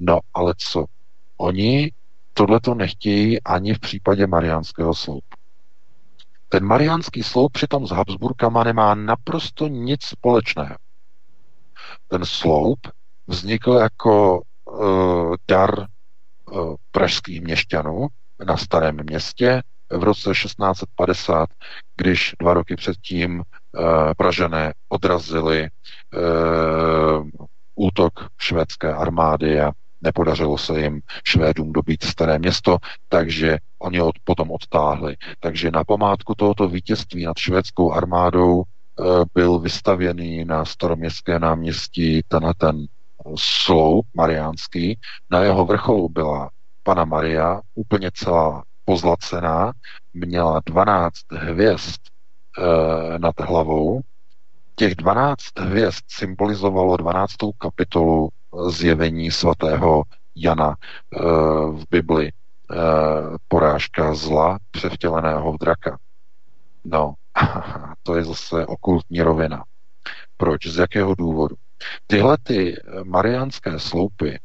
No, 0.00 0.18
ale 0.34 0.54
co? 0.56 0.84
Oni 1.36 1.92
tohle 2.34 2.60
to 2.60 2.74
nechtějí 2.74 3.42
ani 3.42 3.74
v 3.74 3.78
případě 3.78 4.26
Mariánského 4.26 4.94
sloupu. 4.94 5.37
Ten 6.48 6.64
Mariánský 6.64 7.22
sloup 7.22 7.52
přitom 7.52 7.86
s 7.86 7.90
Habsburkama 7.90 8.64
nemá 8.64 8.94
naprosto 8.94 9.68
nic 9.68 10.04
společného. 10.04 10.76
Ten 12.08 12.24
sloup 12.24 12.78
vznikl 13.26 13.72
jako 13.72 14.42
uh, 14.64 15.34
dar 15.48 15.78
uh, 15.78 16.74
pražských 16.90 17.40
měšťanů 17.40 18.06
na 18.46 18.56
starém 18.56 18.96
městě 19.02 19.62
v 19.90 20.02
roce 20.02 20.30
1650, 20.30 21.48
když 21.96 22.34
dva 22.40 22.54
roky 22.54 22.76
předtím 22.76 23.38
uh, 23.38 23.84
Pražané 24.16 24.74
odrazili 24.88 25.68
uh, 26.14 27.28
útok 27.74 28.12
švédské 28.38 28.94
armády 28.94 29.60
a 29.60 29.72
Nepodařilo 30.00 30.58
se 30.58 30.80
jim 30.80 31.00
Švédům 31.24 31.72
dobít 31.72 32.02
staré 32.04 32.38
město, 32.38 32.78
takže 33.08 33.58
oni 33.78 34.00
od, 34.00 34.14
potom 34.24 34.50
odtáhli. 34.50 35.16
Takže 35.40 35.70
na 35.70 35.84
památku 35.84 36.34
tohoto 36.34 36.68
vítězství 36.68 37.24
nad 37.24 37.38
švédskou 37.38 37.92
armádou 37.92 38.62
e, 38.62 38.64
byl 39.34 39.58
vystavěný 39.58 40.44
na 40.44 40.64
staroměstské 40.64 41.38
náměstí 41.38 42.22
tenhle 42.28 42.54
ten 42.54 42.86
sloup 43.36 44.06
mariánský. 44.14 44.98
Na 45.30 45.40
jeho 45.40 45.64
vrcholu 45.64 46.08
byla 46.08 46.50
pana 46.82 47.04
Maria, 47.04 47.60
úplně 47.74 48.10
celá 48.14 48.62
pozlacená, 48.84 49.72
měla 50.14 50.60
12 50.66 51.14
hvězd 51.32 52.00
e, 52.58 53.18
nad 53.18 53.40
hlavou. 53.40 54.00
Těch 54.78 54.94
12 54.94 55.58
hvězd 55.58 56.04
symbolizovalo 56.08 56.96
12. 56.96 57.34
kapitolu 57.58 58.28
zjevení 58.68 59.30
svatého 59.30 60.02
Jana 60.36 60.76
eh, 60.76 61.20
v 61.70 61.84
Bibli, 61.90 62.28
eh, 62.28 62.76
porážka 63.48 64.14
zla 64.14 64.58
převtěleného 64.70 65.52
v 65.52 65.58
draka. 65.58 65.98
No, 66.84 67.14
to 68.02 68.16
je 68.16 68.24
zase 68.24 68.66
okultní 68.66 69.22
rovina. 69.22 69.64
Proč? 70.36 70.66
Z 70.66 70.78
jakého 70.78 71.14
důvodu? 71.14 71.56
Tyhle 72.06 72.36
ty 72.42 72.76
mariánské 73.04 73.78
sloupy 73.78 74.38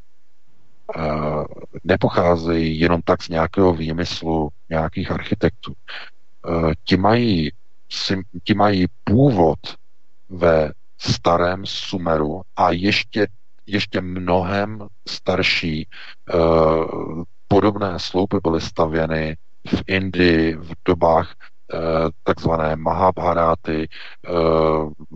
nepocházejí 1.84 2.80
jenom 2.80 3.02
tak 3.02 3.24
z 3.24 3.30
nějakého 3.30 3.74
výmyslu 3.74 4.50
nějakých 4.70 5.12
architektů. 5.12 5.74
Ti, 6.84 6.98
mají, 6.98 7.52
ti 8.44 8.54
mají 8.54 8.86
původ 9.04 9.60
ve 10.34 10.72
starém 10.98 11.66
Sumeru 11.66 12.42
a 12.56 12.72
ještě 12.72 13.28
ještě 13.66 14.02
mnohem 14.02 14.88
starší 15.08 15.88
eh, 15.88 16.38
podobné 17.48 18.00
sloupy 18.00 18.38
byly 18.44 18.62
stavěny 18.62 19.38
v 19.68 19.82
Indii 19.88 20.56
v 20.56 20.72
dobách 20.86 21.36
eh, 21.74 21.78
takzvané 22.24 22.76
Mahabharáty 22.76 23.88
eh, 23.88 24.32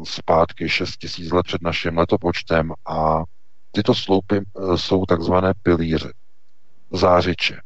zpátky 0.03 0.69
6 0.69 0.97
tisíc 0.97 1.31
let 1.31 1.45
před 1.45 1.61
naším 1.61 1.97
letopočtem 1.97 2.73
a 2.85 3.23
tyto 3.71 3.93
sloupy 3.93 4.41
jsou 4.75 5.05
takzvané 5.05 5.53
pilíře, 5.63 6.13
zářiče. 6.91 7.61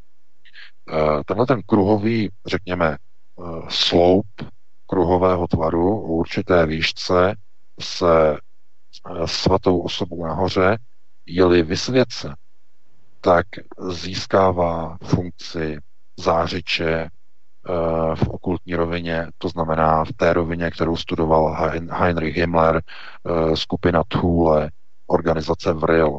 Tenhle 1.26 1.46
ten 1.46 1.62
kruhový, 1.66 2.30
řekněme, 2.46 2.96
sloup 3.68 4.26
kruhového 4.92 5.48
tvaru 5.48 6.00
v 6.00 6.10
určité 6.10 6.66
výšce 6.66 7.34
se 7.80 8.36
svatou 9.26 9.80
osobu 9.80 10.26
nahoře, 10.26 10.78
je-li 11.26 11.62
vysvěcen, 11.62 12.34
tak 13.20 13.46
získává 13.88 14.96
funkci 15.02 15.78
zářiče 16.16 17.08
v 18.14 18.28
okultní 18.28 18.74
rovině, 18.74 19.26
to 19.38 19.48
znamená 19.48 20.04
v 20.04 20.12
té 20.16 20.32
rovině, 20.32 20.70
kterou 20.70 20.96
studoval 20.96 21.72
Heinrich 21.90 22.36
Himmler, 22.36 22.82
skupina 23.54 24.02
Thule, 24.08 24.70
organizace 25.06 25.72
VRIL. 25.72 26.18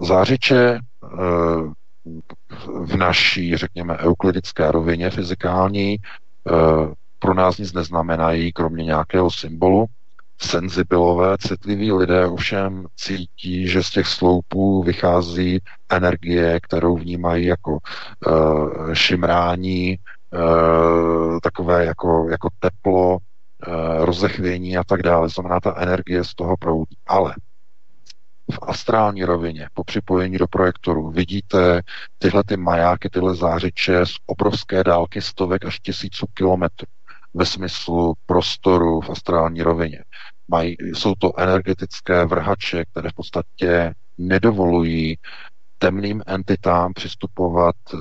Zářiče 0.00 0.78
v 2.84 2.96
naší, 2.96 3.56
řekněme, 3.56 3.98
euklidické 3.98 4.70
rovině 4.70 5.10
fyzikální 5.10 5.96
pro 7.18 7.34
nás 7.34 7.58
nic 7.58 7.72
neznamenají, 7.72 8.52
kromě 8.52 8.84
nějakého 8.84 9.30
symbolu. 9.30 9.86
Senzibilové, 10.40 11.38
citliví 11.38 11.92
lidé 11.92 12.26
ovšem 12.26 12.86
cítí, 12.96 13.68
že 13.68 13.82
z 13.82 13.90
těch 13.90 14.06
sloupů 14.06 14.82
vychází 14.82 15.60
energie, 15.90 16.60
kterou 16.60 16.96
vnímají 16.96 17.46
jako 17.46 17.78
uh, 18.26 18.92
šimrání, 18.92 19.98
uh, 20.32 21.38
takové 21.42 21.84
jako, 21.84 22.26
jako 22.30 22.48
teplo, 22.58 23.10
uh, 23.12 24.04
rozechvění 24.04 24.76
a 24.76 24.84
tak 24.84 25.02
dále. 25.02 25.28
Znamená, 25.28 25.60
ta 25.60 25.74
energie 25.76 26.24
z 26.24 26.34
toho 26.34 26.56
proudí. 26.56 26.96
Ale 27.06 27.34
v 28.50 28.58
astrální 28.62 29.24
rovině, 29.24 29.68
po 29.74 29.84
připojení 29.84 30.38
do 30.38 30.46
projektoru, 30.46 31.10
vidíte 31.10 31.82
tyhle 32.18 32.42
ty 32.46 32.56
majáky, 32.56 33.10
tyhle 33.10 33.34
zářiče 33.34 34.06
z 34.06 34.14
obrovské 34.26 34.84
dálky 34.84 35.22
stovek 35.22 35.64
až 35.64 35.80
tisíců 35.80 36.26
kilometrů 36.34 36.86
ve 37.34 37.46
smyslu 37.46 38.14
prostoru 38.26 39.00
v 39.00 39.10
astrální 39.10 39.62
rovině. 39.62 40.04
Mají, 40.48 40.76
jsou 40.80 41.14
to 41.14 41.38
energetické 41.38 42.24
vrhače, 42.24 42.84
které 42.84 43.10
v 43.10 43.14
podstatě 43.14 43.94
nedovolují 44.18 45.18
temným 45.78 46.22
entitám 46.26 46.92
přistupovat 46.92 47.76
e, 47.94 47.96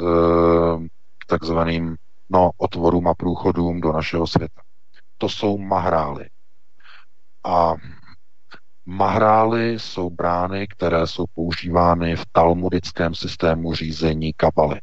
k 1.17 1.25
takzvaným 1.27 1.95
no, 2.29 2.51
otvorům 2.57 3.07
a 3.07 3.13
průchodům 3.13 3.81
do 3.81 3.91
našeho 3.91 4.27
světa. 4.27 4.61
To 5.17 5.29
jsou 5.29 5.57
mahrály. 5.57 6.25
A 7.43 7.73
mahrály 8.91 9.79
jsou 9.79 10.09
brány, 10.09 10.67
které 10.67 11.07
jsou 11.07 11.25
používány 11.33 12.15
v 12.15 12.25
talmudickém 12.31 13.15
systému 13.15 13.73
řízení 13.73 14.33
kabaly. 14.33 14.81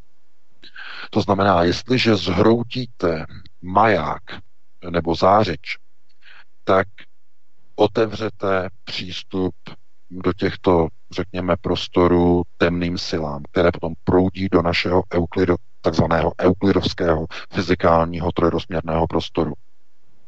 To 1.10 1.20
znamená, 1.20 1.62
jestliže 1.62 2.16
zhroutíte 2.16 3.26
maják 3.62 4.22
nebo 4.90 5.14
zářič, 5.14 5.78
tak 6.64 6.86
otevřete 7.76 8.68
přístup 8.84 9.54
do 10.10 10.32
těchto, 10.32 10.88
řekněme, 11.10 11.56
prostorů 11.60 12.42
temným 12.56 12.98
silám, 12.98 13.42
které 13.52 13.70
potom 13.72 13.94
proudí 14.04 14.48
do 14.52 14.62
našeho 14.62 15.02
euklido, 15.14 15.56
takzvaného 15.80 16.32
euklidovského 16.40 17.26
fyzikálního 17.52 18.32
trojrozměrného 18.32 19.06
prostoru. 19.06 19.52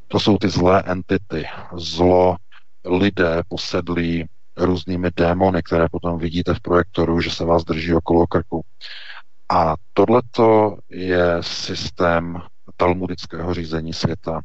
To 0.09 0.21
jsou 0.21 0.38
ty 0.38 0.49
zlé 0.49 0.83
entity, 0.87 1.47
zlo, 1.77 2.37
lidé 2.85 3.43
posedlí 3.49 4.27
různými 4.57 5.11
démony, 5.16 5.62
které 5.62 5.88
potom 5.88 6.19
vidíte 6.19 6.55
v 6.55 6.61
projektoru, 6.61 7.21
že 7.21 7.31
se 7.31 7.45
vás 7.45 7.64
drží 7.64 7.95
okolo 7.95 8.27
krku. 8.27 8.64
A 9.49 9.75
tohleto 9.93 10.77
je 10.88 11.37
systém 11.40 12.43
talmudického 12.77 13.55
řízení 13.55 13.93
světa. 13.93 14.40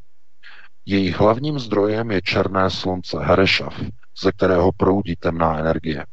Jejich 0.85 1.19
hlavním 1.19 1.59
zdrojem 1.59 2.11
je 2.11 2.21
černé 2.21 2.69
slunce, 2.69 3.17
Herešav, 3.21 3.81
ze 4.23 4.31
kterého 4.31 4.71
proudí 4.71 5.15
temná 5.15 5.57
energie. 5.59 6.05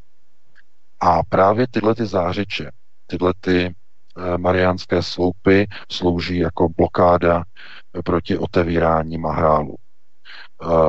A 1.01 1.23
právě 1.29 1.67
tyhle 1.71 1.95
ty 1.95 2.07
zářiče, 2.07 2.71
tyhle 3.07 3.33
ty 3.41 3.67
eh, 3.67 4.39
mariánské 4.39 5.03
sloupy 5.03 5.67
slouží 5.91 6.39
jako 6.39 6.69
blokáda 6.77 7.45
proti 8.05 8.39
otevírání 8.39 9.19
mahrálu. 9.19 9.77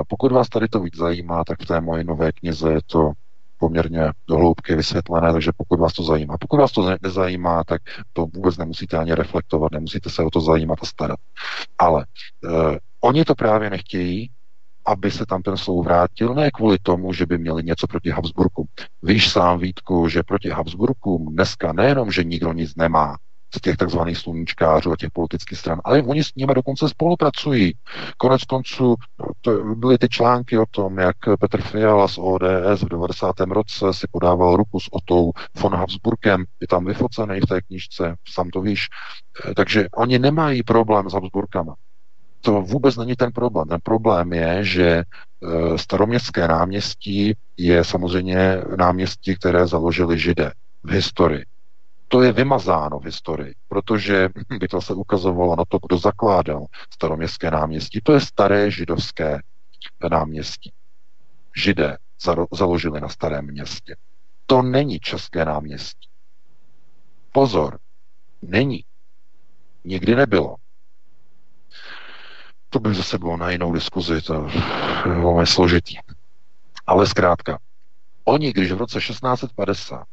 Pokud 0.08 0.32
vás 0.32 0.50
tady 0.50 0.68
to 0.68 0.80
víc 0.80 0.98
zajímá, 0.98 1.44
tak 1.44 1.62
v 1.62 1.66
té 1.66 1.82
moje 1.82 2.04
nové 2.04 2.32
knize 2.32 2.72
je 2.72 2.80
to 2.86 3.12
poměrně 3.58 4.12
dohloubky 4.28 4.76
vysvětlené, 4.76 5.34
takže 5.34 5.52
pokud 5.58 5.80
vás 5.80 5.94
to 5.94 6.04
zajímá. 6.04 6.38
Pokud 6.38 6.58
vás 6.58 6.72
to 6.72 6.98
nezajímá, 7.02 7.64
tak 7.64 7.82
to 8.14 8.26
vůbec 8.26 8.58
nemusíte 8.58 8.98
ani 8.98 9.14
reflektovat, 9.14 9.72
nemusíte 9.72 10.10
se 10.10 10.24
o 10.24 10.30
to 10.30 10.42
zajímat 10.42 10.80
a 10.82 10.86
starat. 10.86 11.20
Ale 11.78 12.06
eh, 12.06 12.80
oni 13.02 13.26
to 13.26 13.36
právě 13.36 13.70
nechtějí, 13.70 14.30
aby 14.86 15.12
se 15.12 15.26
tam 15.26 15.42
ten 15.42 15.58
slou 15.58 15.84
vrátil, 15.84 16.34
ne 16.34 16.52
kvůli 16.52 16.78
tomu, 16.82 17.14
že 17.14 17.26
by 17.26 17.38
měli 17.38 17.64
něco 17.64 17.88
proti 17.88 18.10
Habsburku. 18.10 18.68
Víš 19.04 19.30
sám, 19.30 19.60
Vítku, 19.60 20.10
že 20.10 20.24
proti 20.24 20.50
Habsburkům 20.50 21.26
dneska 21.32 21.74
nejenom, 21.74 22.12
že 22.12 22.24
nikdo 22.24 22.54
nic 22.54 22.76
nemá, 22.76 23.16
z 23.58 23.62
těch 23.62 23.78
takzvaných 23.78 24.18
sluníčkářů 24.18 24.92
a 24.92 24.96
těch 24.96 25.12
politických 25.12 25.60
stran, 25.60 25.82
ale 25.84 26.02
oni 26.02 26.24
s 26.24 26.36
nimi 26.36 26.54
dokonce 26.56 26.90
spolupracují. 26.90 27.74
Konec 28.18 28.44
konců 28.44 28.96
to 29.42 29.64
byly 29.76 29.98
ty 29.98 30.10
články 30.10 30.58
o 30.58 30.66
tom, 30.72 30.98
jak 30.98 31.16
Petr 31.40 31.62
Fiala 31.62 32.08
z 32.08 32.18
ODS 32.18 32.82
v 32.82 32.90
90. 32.90 33.40
roce 33.40 33.86
si 33.92 34.08
podával 34.12 34.56
ruku 34.56 34.80
s 34.80 34.88
Otou 34.92 35.32
von 35.62 35.76
Habsburkem, 35.76 36.44
je 36.62 36.68
tam 36.68 36.86
vyfocený 36.86 37.40
v 37.40 37.46
té 37.46 37.62
knižce, 37.62 38.16
sám 38.30 38.50
to 38.50 38.62
víš. 38.62 38.88
Eh, 39.50 39.54
takže 39.54 39.88
oni 39.96 40.20
nemají 40.20 40.64
problém 40.64 41.10
s 41.10 41.14
Habsburkama. 41.14 41.76
To 42.42 42.62
vůbec 42.62 42.98
není 42.98 43.16
ten 43.16 43.32
problém. 43.32 43.68
Ten 43.68 43.80
problém 43.84 44.34
je, 44.34 44.64
že 44.64 44.88
eh, 44.90 45.78
staroměstské 45.78 46.48
náměstí 46.48 47.34
je 47.58 47.84
samozřejmě 47.84 48.62
náměstí, 48.78 49.36
které 49.36 49.68
založili 49.68 50.20
židé 50.20 50.52
v 50.84 50.92
historii 50.92 51.44
to 52.14 52.22
je 52.22 52.32
vymazáno 52.32 53.00
v 53.00 53.06
historii, 53.06 53.54
protože 53.68 54.30
by 54.60 54.68
to 54.68 54.82
se 54.82 54.94
ukazovalo 54.94 55.56
na 55.56 55.64
to, 55.68 55.80
kdo 55.88 55.98
zakládal 55.98 56.66
staroměstské 56.94 57.52
náměstí. 57.52 58.00
To 58.04 58.14
je 58.14 58.20
staré 58.20 58.72
židovské 58.72 59.42
náměstí. 60.10 60.72
Židé 61.56 61.98
založili 62.52 63.02
na 63.02 63.10
starém 63.10 63.46
městě. 63.46 63.96
To 64.46 64.62
není 64.62 65.00
české 65.00 65.46
náměstí. 65.46 66.10
Pozor, 67.32 67.80
není. 68.42 68.86
Nikdy 69.84 70.16
nebylo. 70.16 70.56
To 72.70 72.80
by 72.80 72.94
zase 72.94 73.18
bylo 73.18 73.38
na 73.38 73.50
jinou 73.50 73.74
diskuzi, 73.74 74.22
to 74.22 74.34
je 74.34 74.42
velmi 75.06 75.48
složitý. 75.48 75.96
Ale 76.88 77.08
zkrátka, 77.08 77.60
oni, 78.24 78.54
když 78.54 78.72
v 78.72 78.78
roce 78.78 79.00
1650 79.00 80.06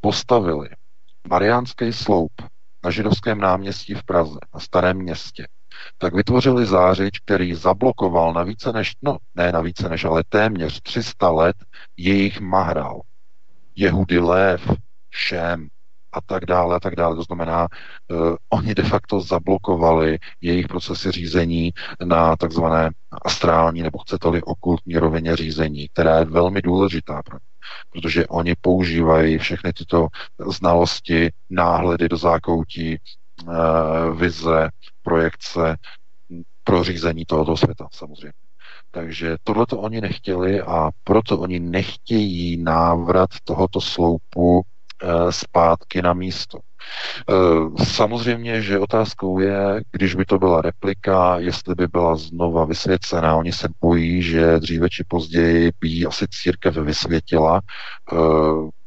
postavili 0.00 0.68
Mariánský 1.30 1.92
sloup 1.92 2.32
na 2.84 2.90
židovském 2.90 3.38
náměstí 3.38 3.94
v 3.94 4.04
Praze, 4.04 4.38
na 4.54 4.60
starém 4.60 4.96
městě, 4.96 5.46
tak 5.98 6.14
vytvořili 6.14 6.66
zářič, 6.66 7.18
který 7.18 7.54
zablokoval 7.54 8.32
na 8.32 8.42
více 8.42 8.72
než, 8.72 8.92
no 9.02 9.16
ne 9.34 9.52
na 9.52 9.60
více 9.60 9.88
než, 9.88 10.04
ale 10.04 10.24
téměř 10.28 10.80
300 10.82 11.30
let 11.30 11.56
jejich 11.96 12.40
mahral. 12.40 13.00
Jehudy 13.76 14.18
Lev, 14.18 14.70
Šem 15.10 15.68
a 16.12 16.20
tak 16.20 16.44
dále 16.44 16.76
a 16.76 16.80
tak 16.80 16.96
dále. 16.96 17.16
To 17.16 17.22
znamená, 17.22 17.68
uh, 18.10 18.36
oni 18.48 18.74
de 18.74 18.82
facto 18.82 19.20
zablokovali 19.20 20.18
jejich 20.40 20.68
procesy 20.68 21.10
řízení 21.10 21.72
na 22.04 22.36
takzvané 22.36 22.90
astrální 23.24 23.82
nebo 23.82 23.98
chcete-li 23.98 24.42
okultní 24.42 24.96
rovině 24.96 25.36
řízení, 25.36 25.88
která 25.88 26.18
je 26.18 26.24
velmi 26.24 26.62
důležitá 26.62 27.22
pro 27.22 27.38
ně 27.38 27.55
protože 27.90 28.26
oni 28.26 28.54
používají 28.60 29.38
všechny 29.38 29.72
tyto 29.72 30.08
znalosti, 30.50 31.30
náhledy 31.50 32.08
do 32.08 32.16
zákoutí, 32.16 32.96
eh, 32.96 33.50
vize, 34.16 34.68
projekce 35.02 35.76
pro 36.64 36.84
řízení 36.84 37.24
tohoto 37.24 37.56
světa 37.56 37.88
samozřejmě. 37.92 38.32
Takže 38.90 39.36
tohle 39.44 39.66
to 39.66 39.78
oni 39.78 40.00
nechtěli 40.00 40.60
a 40.60 40.90
proto 41.04 41.38
oni 41.38 41.60
nechtějí 41.60 42.62
návrat 42.62 43.30
tohoto 43.44 43.80
sloupu 43.80 44.62
zpátky 45.30 46.02
na 46.02 46.14
místo. 46.14 46.58
Eh, 47.30 47.84
samozřejmě, 47.84 48.62
že 48.62 48.78
otázkou 48.78 49.38
je, 49.38 49.82
když 49.92 50.14
by 50.14 50.24
to 50.24 50.38
byla 50.38 50.62
replika, 50.62 51.38
jestli 51.38 51.74
by 51.74 51.88
byla 51.88 52.16
znova 52.16 52.64
vysvěcená. 52.64 53.36
Oni 53.36 53.52
se 53.52 53.68
bojí, 53.80 54.22
že 54.22 54.58
dříve 54.58 54.88
či 54.88 55.04
později 55.08 55.72
by 55.80 55.88
ji 55.88 56.06
asi 56.06 56.26
církev 56.30 56.76
vysvětila. 56.76 57.60
Eh, 58.12 58.16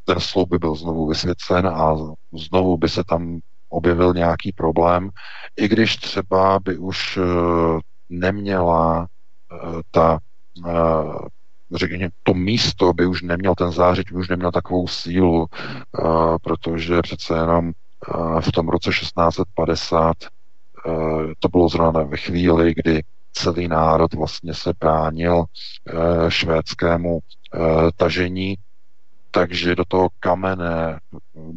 ten 0.06 0.20
sloup 0.20 0.50
by 0.50 0.58
byl 0.58 0.76
znovu 0.76 1.08
vysvěcen 1.08 1.68
a 1.68 1.96
znovu 2.34 2.78
by 2.78 2.90
se 2.90 3.04
tam 3.04 3.40
objevil 3.70 4.14
nějaký 4.14 4.52
problém, 4.52 5.10
i 5.58 5.68
když 5.68 5.98
třeba 5.98 6.60
by 6.60 6.78
už 6.78 7.20
neměla 8.10 9.08
ta 9.92 10.20
řekněme, 11.76 12.10
to 12.24 12.34
místo 12.34 12.94
by 12.94 13.06
už 13.06 13.22
neměl, 13.22 13.56
ten 13.56 13.72
zářič 13.72 14.12
by 14.12 14.18
už 14.18 14.30
neměl 14.30 14.52
takovou 14.52 14.88
sílu, 14.88 15.40
uh, 15.40 16.38
protože 16.42 17.02
přece 17.02 17.34
jenom 17.34 17.72
uh, 18.16 18.42
v 18.42 18.52
tom 18.52 18.70
roce 18.70 18.90
1650 18.90 20.16
uh, 20.88 20.94
to 21.40 21.50
bylo 21.50 21.70
zrovna 21.70 22.04
ve 22.04 22.18
chvíli, 22.18 22.74
kdy 22.76 23.04
celý 23.34 23.68
národ 23.68 24.14
vlastně 24.14 24.54
se 24.54 24.74
bránil 24.80 25.46
švédskému 26.30 27.20
tažení 27.96 28.56
takže 29.32 29.76
do 29.76 29.86
toho 29.86 30.10
kamene 30.20 31.00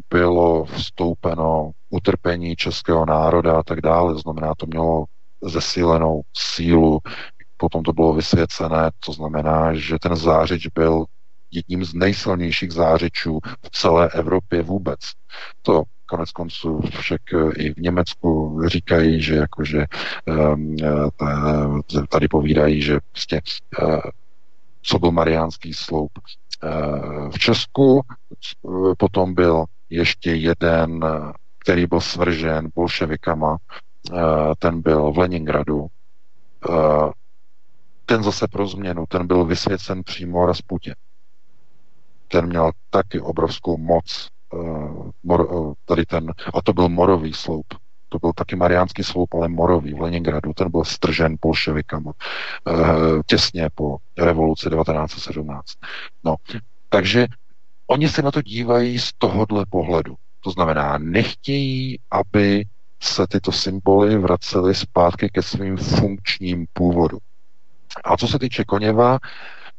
bylo 0.09 0.65
vstoupeno 0.65 1.71
utrpení 1.89 2.55
českého 2.55 3.05
národa 3.05 3.59
a 3.59 3.63
tak 3.63 3.81
dále. 3.81 4.19
Znamená, 4.19 4.53
to 4.57 4.65
mělo 4.65 5.05
zesílenou 5.41 6.21
sílu. 6.33 6.99
Potom 7.57 7.83
to 7.83 7.93
bylo 7.93 8.13
vysvěcené, 8.13 8.91
to 9.05 9.11
znamená, 9.11 9.73
že 9.73 9.99
ten 10.01 10.15
zářič 10.15 10.67
byl 10.67 11.05
jedním 11.51 11.85
z 11.85 11.93
nejsilnějších 11.93 12.71
zářičů 12.71 13.39
v 13.65 13.69
celé 13.69 14.09
Evropě 14.09 14.63
vůbec. 14.63 14.99
To 15.61 15.83
konec 16.05 16.31
konců 16.31 16.81
však 16.99 17.21
i 17.55 17.73
v 17.73 17.77
Německu 17.77 18.59
říkají, 18.65 19.21
že 19.21 19.35
jakože 19.35 19.85
ehm, 20.27 20.75
tady 22.09 22.27
povídají, 22.27 22.81
že 22.81 22.99
prostě 23.11 23.41
eh, 23.81 24.01
co 24.81 24.99
byl 24.99 25.11
Mariánský 25.11 25.73
sloup. 25.73 26.11
Eh, 26.63 26.69
v 27.29 27.39
Česku 27.39 28.01
potom 28.97 29.33
byl 29.33 29.65
ještě 29.89 30.33
jeden, 30.33 30.99
který 31.59 31.87
byl 31.87 32.01
svržen 32.01 32.69
bolševikama, 32.75 33.57
eh, 34.13 34.17
ten 34.59 34.81
byl 34.81 35.11
v 35.11 35.17
Leningradu. 35.17 35.87
Ten 38.05 38.23
zase 38.23 38.47
pro 38.47 38.67
změnu, 38.67 39.05
ten 39.05 39.27
byl 39.27 39.45
vysvěcen 39.45 40.03
přímo 40.03 40.45
Rasputin 40.45 40.93
ten 42.33 42.47
měl 42.47 42.71
taky 42.89 43.19
obrovskou 43.19 43.77
moc, 43.77 44.27
mor, 45.23 45.53
uh, 45.53 45.73
tady 45.85 46.05
ten, 46.05 46.33
a 46.53 46.61
to 46.61 46.73
byl 46.73 46.89
morový 46.89 47.33
sloup. 47.33 47.65
To 48.09 48.19
byl 48.19 48.33
taky 48.35 48.55
mariánský 48.55 49.03
sloup, 49.03 49.33
ale 49.33 49.49
morový 49.49 49.93
v 49.93 50.01
Leningradu. 50.01 50.53
Ten 50.53 50.71
byl 50.71 50.83
stržen 50.83 51.35
bolševikama 51.41 52.11
uh, 52.11 53.21
těsně 53.25 53.69
po 53.75 53.97
revoluci 54.17 54.69
1917. 54.69 55.65
No, 56.23 56.35
takže 56.89 57.27
oni 57.87 58.09
se 58.09 58.21
na 58.21 58.31
to 58.31 58.41
dívají 58.41 58.99
z 58.99 59.11
tohohle 59.17 59.65
pohledu. 59.69 60.15
To 60.39 60.51
znamená, 60.51 60.97
nechtějí, 60.97 61.99
aby 62.11 62.65
se 63.01 63.27
tyto 63.27 63.51
symboly 63.51 64.17
vracely 64.17 64.75
zpátky 64.75 65.29
ke 65.29 65.41
svým 65.41 65.77
funkčním 65.77 66.65
původu. 66.73 67.17
A 68.03 68.17
co 68.17 68.27
se 68.27 68.39
týče 68.39 68.63
Koněva, 68.63 69.19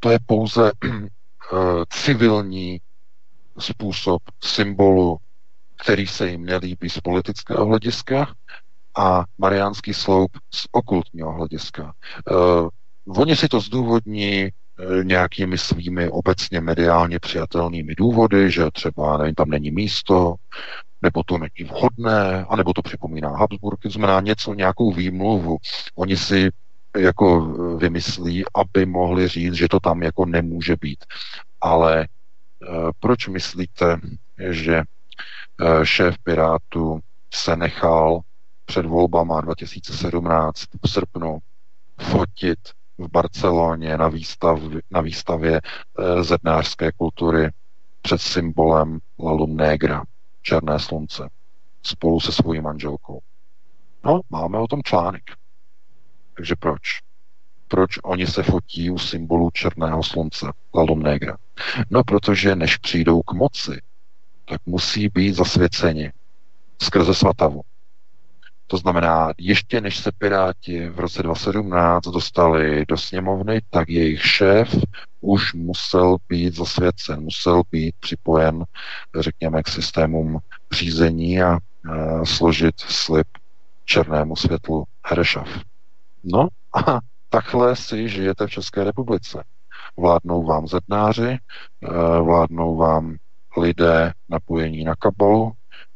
to 0.01 0.11
je 0.11 0.19
pouze 0.27 0.73
Eh, 1.53 1.85
civilní 1.89 2.81
způsob 3.59 4.23
symbolu, 4.45 5.17
který 5.83 6.07
se 6.07 6.31
jim 6.31 6.45
nelíbí 6.45 6.91
z 6.91 7.01
politického 7.01 7.67
hlediska 7.67 8.35
a 8.99 9.25
mariánský 9.39 9.95
sloup 9.95 10.31
z 10.55 10.67
okultního 10.73 11.33
hlediska. 11.33 11.95
Uh, 12.31 12.69
oni 13.17 13.37
si 13.37 13.49
to 13.49 13.61
zdůvodní 13.61 14.45
uh, 14.45 15.05
nějakými 15.05 15.59
svými 15.59 16.09
obecně 16.09 16.61
mediálně 16.61 17.19
přijatelnými 17.19 17.95
důvody, 17.95 18.51
že 18.51 18.71
třeba 18.71 19.19
nevím, 19.19 19.35
tam 19.35 19.51
není 19.51 19.71
místo, 19.71 20.35
nebo 21.03 21.23
to 21.27 21.39
není 21.39 21.71
vhodné, 21.71 22.45
anebo 22.49 22.73
to 22.73 22.83
připomíná 22.83 23.37
Habsburg, 23.37 23.81
to 23.81 23.91
znamená 23.91 24.21
něco, 24.21 24.55
nějakou 24.55 24.93
výmluvu. 24.93 25.57
Oni 25.95 26.17
si 26.17 26.51
jako 26.97 27.41
vymyslí, 27.77 28.45
aby 28.55 28.87
mohli 28.87 29.29
říct, 29.29 29.55
že 29.55 29.69
to 29.69 29.81
tam 29.81 30.03
jako 30.03 30.27
nemůže 30.27 30.77
být. 30.81 31.05
Ale 31.61 32.03
e, 32.03 32.07
proč 33.01 33.29
myslíte, 33.29 34.01
že 34.51 34.77
e, 34.77 34.85
šéf 35.87 36.19
Pirátů 36.19 37.01
se 37.35 37.57
nechal 37.57 38.21
před 38.65 38.87
volbama 38.87 39.41
2017 39.41 40.65
v 40.85 40.91
srpnu 40.91 41.39
fotit 42.01 42.59
v 42.99 43.09
Barceloně 43.11 43.99
na, 43.99 44.09
výstav, 44.09 44.61
na 44.91 45.01
výstavě 45.01 45.61
zednářské 46.21 46.93
kultury 46.93 47.51
před 48.03 48.21
symbolem 48.21 48.99
La 49.19 49.47
Negra, 49.47 50.03
Černé 50.43 50.79
slunce, 50.79 51.29
spolu 51.83 52.21
se 52.21 52.33
svojí 52.33 52.61
manželkou. 52.61 53.21
No, 54.05 54.21
máme 54.31 54.59
o 54.59 54.67
tom 54.67 54.83
článek. 54.83 55.23
Takže 56.37 56.55
proč? 56.59 56.81
Proč 57.69 57.91
oni 58.05 58.27
se 58.27 58.43
fotí 58.43 58.91
u 58.91 58.99
symbolu 58.99 59.51
černého 59.51 60.03
slunce, 60.03 60.47
Lalum 60.75 61.03
Negra? 61.03 61.37
No, 61.91 62.05
protože 62.05 62.57
než 62.57 62.77
přijdou 62.77 63.23
k 63.23 63.33
moci, 63.33 63.81
tak 64.45 64.61
musí 64.67 65.09
být 65.09 65.35
zasvěceni 65.35 66.13
skrze 66.83 67.15
svatavu. 67.15 67.63
To 68.67 68.77
znamená, 68.77 69.33
ještě 69.39 69.81
než 69.81 69.97
se 69.99 70.13
Piráti 70.19 70.89
v 70.89 71.01
roce 71.01 71.23
2017 71.23 72.05
dostali 72.05 72.87
do 72.87 72.97
sněmovny, 72.97 73.61
tak 73.71 73.89
jejich 73.89 74.27
šéf 74.27 74.77
už 75.21 75.55
musel 75.55 76.17
být 76.29 76.55
zasvěcen, 76.55 77.21
musel 77.21 77.63
být 77.71 77.95
připojen, 78.01 78.65
řekněme, 79.19 79.63
k 79.63 79.69
systémům 79.69 80.39
řízení 80.73 81.43
a 81.43 81.57
e, 81.57 81.59
složit 82.27 82.81
slib 82.81 83.27
černému 83.85 84.37
světlu 84.37 84.85
Herešav. 85.07 85.49
No 86.25 86.49
a 86.87 87.01
takhle 87.29 87.77
si 87.77 88.09
žijete 88.09 88.47
v 88.47 88.51
České 88.51 88.85
republice. 88.85 89.45
Vládnou 89.97 90.47
vám 90.47 90.69
zednáři, 90.69 91.39
eh, 91.39 91.89
vládnou 92.21 92.77
vám 92.77 93.17
lidé 93.57 94.13
napojení 94.29 94.85
na 94.85 94.95
kabalu, 94.95 95.53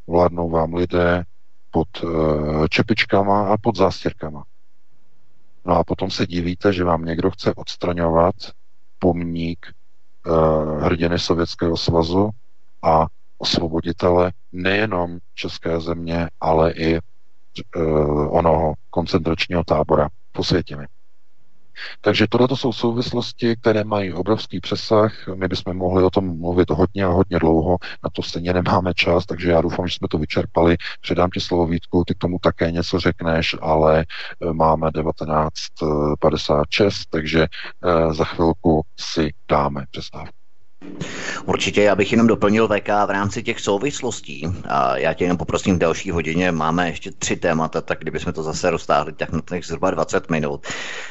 vládnou 0.06 0.50
vám 0.50 0.74
lidé 0.74 1.24
pod 1.70 1.88
eh, 2.04 2.68
čepičkama 2.68 3.48
a 3.48 3.56
pod 3.56 3.76
zástěrkama. 3.76 4.44
No 5.64 5.74
a 5.74 5.84
potom 5.84 6.10
se 6.10 6.26
divíte, 6.26 6.72
že 6.72 6.84
vám 6.84 7.04
někdo 7.04 7.30
chce 7.30 7.54
odstraňovat 7.54 8.34
pomník 8.98 9.66
uh, 10.26 10.82
hrdiny 10.82 11.18
Sovětského 11.18 11.76
svazu 11.76 12.30
a 12.82 13.06
osvoboditele 13.38 14.32
nejenom 14.52 15.18
České 15.34 15.80
země, 15.80 16.28
ale 16.40 16.72
i 16.72 16.98
onoho 18.30 18.74
koncentračního 18.90 19.64
tábora 19.64 20.08
posvětimi. 20.38 20.86
Takže 22.00 22.26
tohle 22.30 22.48
jsou 22.54 22.72
souvislosti, 22.72 23.56
které 23.56 23.84
mají 23.84 24.12
obrovský 24.12 24.60
přesah. 24.60 25.28
My 25.34 25.48
bychom 25.48 25.76
mohli 25.76 26.02
o 26.02 26.10
tom 26.10 26.38
mluvit 26.38 26.70
hodně 26.70 27.04
a 27.04 27.08
hodně 27.08 27.38
dlouho, 27.38 27.76
na 28.04 28.10
to 28.12 28.22
stejně 28.22 28.52
nemáme 28.52 28.94
čas, 28.94 29.26
takže 29.26 29.50
já 29.50 29.60
doufám, 29.60 29.88
že 29.88 29.94
jsme 29.94 30.08
to 30.10 30.18
vyčerpali. 30.18 30.76
Předám 31.00 31.30
ti 31.30 31.40
slovo 31.40 31.66
Vítku, 31.66 32.04
ty 32.06 32.14
k 32.14 32.18
tomu 32.18 32.38
také 32.42 32.70
něco 32.70 33.00
řekneš, 33.00 33.56
ale 33.60 34.00
eh, 34.00 34.04
máme 34.52 34.90
1956, 34.90 37.06
takže 37.10 37.42
eh, 37.42 37.48
za 38.14 38.24
chvilku 38.24 38.82
si 38.98 39.30
dáme 39.50 39.84
přestávku. 39.90 40.37
Určitě, 41.44 41.82
já 41.82 41.94
bych 41.94 42.12
jenom 42.12 42.26
doplnil 42.26 42.68
VK 42.68 42.88
v 42.88 43.10
rámci 43.10 43.42
těch 43.42 43.60
souvislostí. 43.60 44.46
A 44.68 44.96
já 44.96 45.14
tě 45.14 45.24
jenom 45.24 45.36
poprosím 45.36 45.76
v 45.76 45.78
další 45.78 46.10
hodině, 46.10 46.52
máme 46.52 46.88
ještě 46.88 47.10
tři 47.10 47.36
témata, 47.36 47.80
tak 47.80 47.98
kdybychom 47.98 48.32
to 48.32 48.42
zase 48.42 48.70
roztáhli, 48.70 49.12
tak 49.12 49.32
na 49.32 49.40
těch 49.40 49.66
zhruba 49.66 49.90
20 49.90 50.30
minut, 50.30 50.66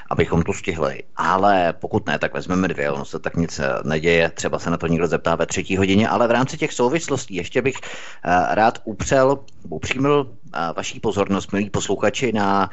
abychom 0.09 0.41
to 0.43 0.53
stihli. 0.53 1.03
Ale 1.15 1.73
pokud 1.73 2.07
ne, 2.07 2.19
tak 2.19 2.33
vezmeme 2.33 2.67
dvě, 2.67 2.91
ono 2.91 3.05
se 3.05 3.19
tak 3.19 3.35
nic 3.35 3.61
neděje, 3.83 4.29
třeba 4.29 4.59
se 4.59 4.69
na 4.69 4.77
to 4.77 4.87
někdo 4.87 5.07
zeptá 5.07 5.35
ve 5.35 5.45
třetí 5.45 5.77
hodině, 5.77 6.09
ale 6.09 6.27
v 6.27 6.31
rámci 6.31 6.57
těch 6.57 6.73
souvislostí 6.73 7.35
ještě 7.35 7.61
bych 7.61 7.75
eh, 7.75 8.55
rád 8.55 8.79
upřel, 8.83 9.39
upřímil 9.69 10.31
eh, 10.53 10.59
vaší 10.77 10.99
pozornost, 10.99 11.53
milí 11.53 11.69
posluchači, 11.69 12.31
na 12.31 12.69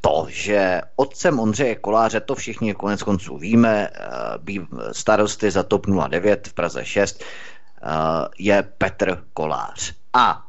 to, 0.00 0.26
že 0.28 0.80
otcem 0.96 1.40
Ondřeje 1.40 1.74
Koláře, 1.74 2.20
to 2.20 2.34
všichni 2.34 2.74
konec 2.74 3.02
konců 3.02 3.38
víme, 3.38 3.88
eh, 3.92 4.58
starosty 4.92 5.50
za 5.50 5.62
TOP 5.62 5.86
09 5.86 6.48
v 6.48 6.52
Praze 6.52 6.84
6, 6.84 7.22
eh, 7.22 7.86
je 8.38 8.62
Petr 8.78 9.24
Kolář. 9.32 9.94
A 10.12 10.46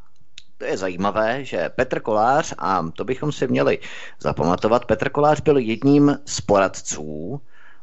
to 0.58 0.66
je 0.66 0.78
zajímavé, 0.78 1.46
že 1.46 1.70
Petr 1.70 2.00
Kolář, 2.00 2.54
a 2.58 2.86
to 2.96 3.04
bychom 3.04 3.32
si 3.32 3.48
měli 3.48 3.80
zapamatovat, 4.20 4.86
Petr 4.86 5.10
Kolář 5.10 5.42
byl 5.42 5.58
jedním 5.58 6.18
z 6.26 6.42
poradců 6.42 7.42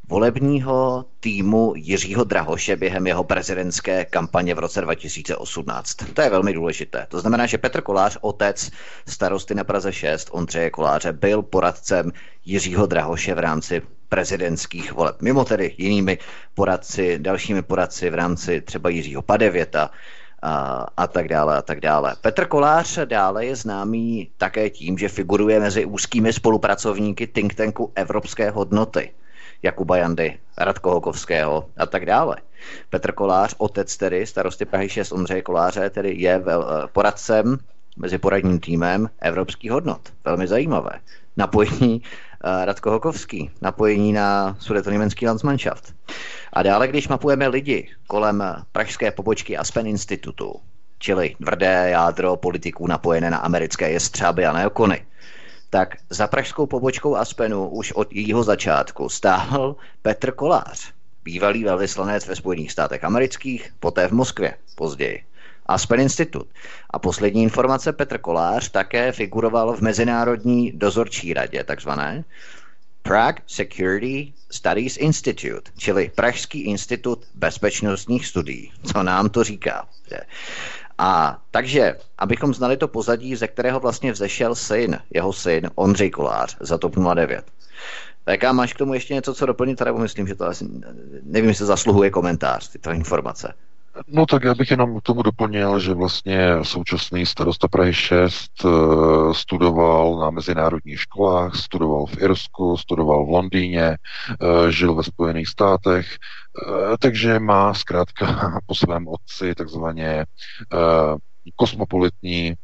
volebního 0.08 1.04
týmu 1.20 1.72
Jiřího 1.76 2.24
Drahoše 2.24 2.76
během 2.76 3.06
jeho 3.06 3.24
prezidentské 3.24 4.04
kampaně 4.04 4.54
v 4.54 4.58
roce 4.58 4.80
2018. 4.80 5.94
To 6.14 6.22
je 6.22 6.30
velmi 6.30 6.52
důležité. 6.52 7.06
To 7.08 7.20
znamená, 7.20 7.46
že 7.46 7.58
Petr 7.58 7.80
Kolář, 7.80 8.18
otec 8.20 8.70
starosty 9.08 9.54
na 9.54 9.64
Praze 9.64 9.92
6, 9.92 10.28
Ondřeje 10.32 10.70
Koláře, 10.70 11.12
byl 11.12 11.42
poradcem 11.42 12.12
Jiřího 12.44 12.86
Drahoše 12.86 13.34
v 13.34 13.38
rámci 13.38 13.82
prezidentských 14.08 14.92
voleb. 14.92 15.22
Mimo 15.22 15.44
tedy 15.44 15.74
jinými 15.78 16.18
poradci, 16.54 17.18
dalšími 17.18 17.62
poradci 17.62 18.10
v 18.10 18.14
rámci 18.14 18.60
třeba 18.60 18.90
Jiřího 18.90 19.22
Padevěta, 19.22 19.90
a, 20.42 20.86
a 20.96 21.06
tak 21.06 21.28
dále 21.28 21.56
a 21.56 21.62
tak 21.62 21.80
dále. 21.80 22.16
Petr 22.20 22.46
Kolář 22.46 22.98
dále 23.04 23.46
je 23.46 23.56
známý 23.56 24.30
také 24.36 24.70
tím, 24.70 24.98
že 24.98 25.08
figuruje 25.08 25.60
mezi 25.60 25.84
úzkými 25.84 26.32
spolupracovníky 26.32 27.26
think 27.26 27.54
tanku 27.54 27.92
Evropské 27.94 28.50
hodnoty. 28.50 29.10
Jakuba 29.62 29.96
Jandy, 29.96 30.38
Radko 30.58 30.90
Hokovského 30.90 31.68
a 31.76 31.86
tak 31.86 32.06
dále. 32.06 32.36
Petr 32.90 33.12
Kolář, 33.12 33.54
otec 33.58 33.96
tedy, 33.96 34.26
starosty 34.26 34.64
Prahy 34.64 34.88
6 34.88 35.12
Ondřeje 35.12 35.42
Koláře, 35.42 35.90
tedy 35.90 36.14
je 36.18 36.38
vel, 36.38 36.66
eh, 36.70 36.86
poradcem 36.92 37.58
mezi 37.98 38.18
poradním 38.18 38.60
týmem 38.60 39.10
evropských 39.20 39.70
hodnot. 39.70 40.00
Velmi 40.24 40.46
zajímavé. 40.46 40.90
Napojení 41.36 42.02
uh, 42.02 42.64
Radko 42.64 42.90
Hokovský, 42.90 43.50
napojení 43.62 44.12
na 44.12 44.56
Sudetoněmecký 44.58 45.26
Landsmannschaft. 45.26 45.94
A 46.52 46.62
dále, 46.62 46.88
když 46.88 47.08
mapujeme 47.08 47.48
lidi 47.48 47.88
kolem 48.06 48.44
pražské 48.72 49.10
pobočky 49.10 49.56
Aspen 49.56 49.86
Institutu, 49.86 50.54
čili 50.98 51.34
tvrdé 51.42 51.90
jádro 51.90 52.36
politiků 52.36 52.86
napojené 52.86 53.30
na 53.30 53.38
americké 53.38 53.90
jestřáby 53.90 54.46
a 54.46 54.52
neokony, 54.52 55.06
tak 55.70 55.96
za 56.10 56.26
pražskou 56.26 56.66
pobočkou 56.66 57.16
Aspenu 57.16 57.68
už 57.68 57.92
od 57.92 58.12
jejího 58.12 58.42
začátku 58.42 59.08
stáhl 59.08 59.76
Petr 60.02 60.32
Kolář, 60.32 60.92
bývalý 61.24 61.64
velvyslanec 61.64 62.26
ve 62.26 62.36
Spojených 62.36 62.72
státech 62.72 63.04
amerických, 63.04 63.72
poté 63.80 64.08
v 64.08 64.12
Moskvě 64.12 64.54
později. 64.74 65.24
Aspen 65.66 66.00
Institut. 66.00 66.48
A 66.90 66.98
poslední 66.98 67.42
informace, 67.42 67.92
Petr 67.92 68.18
Kolář 68.18 68.70
také 68.70 69.12
figuroval 69.12 69.76
v 69.76 69.80
Mezinárodní 69.80 70.72
dozorčí 70.72 71.34
radě, 71.34 71.64
takzvané 71.64 72.24
Prague 73.02 73.42
Security 73.46 74.32
Studies 74.50 74.96
Institute, 74.96 75.70
čili 75.78 76.10
Pražský 76.14 76.60
institut 76.60 77.24
bezpečnostních 77.34 78.26
studií. 78.26 78.72
Co 78.92 79.02
nám 79.02 79.28
to 79.28 79.44
říká? 79.44 79.88
A 80.98 81.38
takže, 81.50 81.96
abychom 82.18 82.54
znali 82.54 82.76
to 82.76 82.88
pozadí, 82.88 83.36
ze 83.36 83.48
kterého 83.48 83.80
vlastně 83.80 84.12
vzešel 84.12 84.54
syn, 84.54 84.98
jeho 85.14 85.32
syn 85.32 85.70
Ondřej 85.74 86.10
Kolář 86.10 86.56
za 86.60 86.78
TOP 86.78 86.96
09. 87.14 87.44
Tak 88.24 88.44
a 88.44 88.52
máš 88.52 88.72
k 88.72 88.78
tomu 88.78 88.94
ještě 88.94 89.14
něco, 89.14 89.34
co 89.34 89.46
doplnit, 89.46 89.80
nebo 89.80 89.98
myslím, 89.98 90.26
že 90.26 90.34
to 90.34 90.44
asi, 90.44 90.68
nevím, 91.22 91.48
jestli 91.48 91.66
zasluhuje 91.66 92.10
komentář, 92.10 92.68
tyto 92.68 92.90
informace. 92.90 93.54
No 94.06 94.26
tak 94.26 94.44
já 94.44 94.54
bych 94.54 94.70
jenom 94.70 95.00
k 95.00 95.02
tomu 95.02 95.22
doplnil, 95.22 95.80
že 95.80 95.94
vlastně 95.94 96.48
současný 96.62 97.26
starosta 97.26 97.68
Prahy 97.68 97.94
6 97.94 98.50
eh, 98.64 98.68
studoval 99.34 100.18
na 100.18 100.30
mezinárodních 100.30 101.00
školách, 101.00 101.56
studoval 101.56 102.06
v 102.06 102.22
Irsku, 102.22 102.76
studoval 102.76 103.26
v 103.26 103.30
Londýně, 103.30 103.84
eh, 103.86 104.72
žil 104.72 104.94
ve 104.94 105.02
Spojených 105.02 105.48
státech, 105.48 106.06
takže 106.98 107.38
má 107.38 107.74
zkrátka 107.74 108.26
po 108.66 108.74
svém 108.74 109.08
otci 109.08 109.54
takzvaně 109.54 110.24
kosmopolitní 111.56 112.54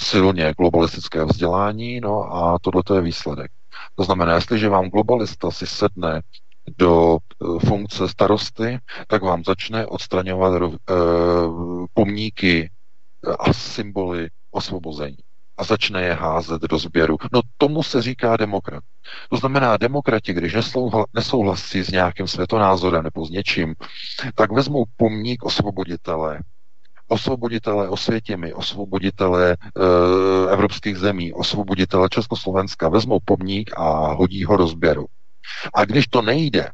silně 0.00 0.54
globalistické 0.58 1.24
vzdělání, 1.24 2.00
no 2.00 2.34
a 2.34 2.58
tohle 2.62 2.82
je 2.94 3.00
výsledek. 3.00 3.50
To 3.94 4.04
znamená, 4.04 4.34
jestliže 4.34 4.68
vám 4.68 4.90
globalista 4.90 5.50
si 5.50 5.66
sedne 5.66 6.20
do 6.78 7.18
eh, 7.18 7.66
funkce 7.66 8.08
starosty, 8.08 8.78
tak 9.06 9.22
vám 9.22 9.44
začne 9.44 9.86
odstraňovat 9.86 10.72
pomníky 11.94 12.70
a 13.38 13.52
symboly 13.52 14.28
osvobození 14.50 15.16
a 15.58 15.64
začne 15.64 16.02
je 16.02 16.12
házet 16.12 16.62
do 16.62 16.78
sběru. 16.78 17.16
No 17.32 17.40
tomu 17.58 17.82
se 17.82 18.02
říká 18.02 18.36
demokrat. 18.36 18.84
To 19.30 19.36
znamená, 19.36 19.76
demokrati, 19.76 20.32
když 20.32 20.56
nesouhlasí 21.14 21.82
s 21.82 21.90
nějakým 21.90 22.28
světonázorem 22.28 23.02
nebo 23.02 23.26
s 23.26 23.30
něčím, 23.30 23.74
tak 24.34 24.52
vezmou 24.52 24.84
pomník 24.96 25.44
osvoboditele, 25.44 26.40
osvoboditele 27.08 27.88
Osvětěmi, 27.88 28.52
osvoboditele 28.52 29.50
e, 29.52 29.56
evropských 30.52 30.96
zemí, 30.96 31.32
osvoboditele 31.32 32.08
Československa, 32.08 32.88
vezmou 32.88 33.18
pomník 33.24 33.70
a 33.76 34.12
hodí 34.12 34.44
ho 34.44 34.56
do 34.56 34.66
sběru. 34.66 35.06
A 35.74 35.84
když 35.84 36.06
to 36.06 36.22
nejde 36.22 36.70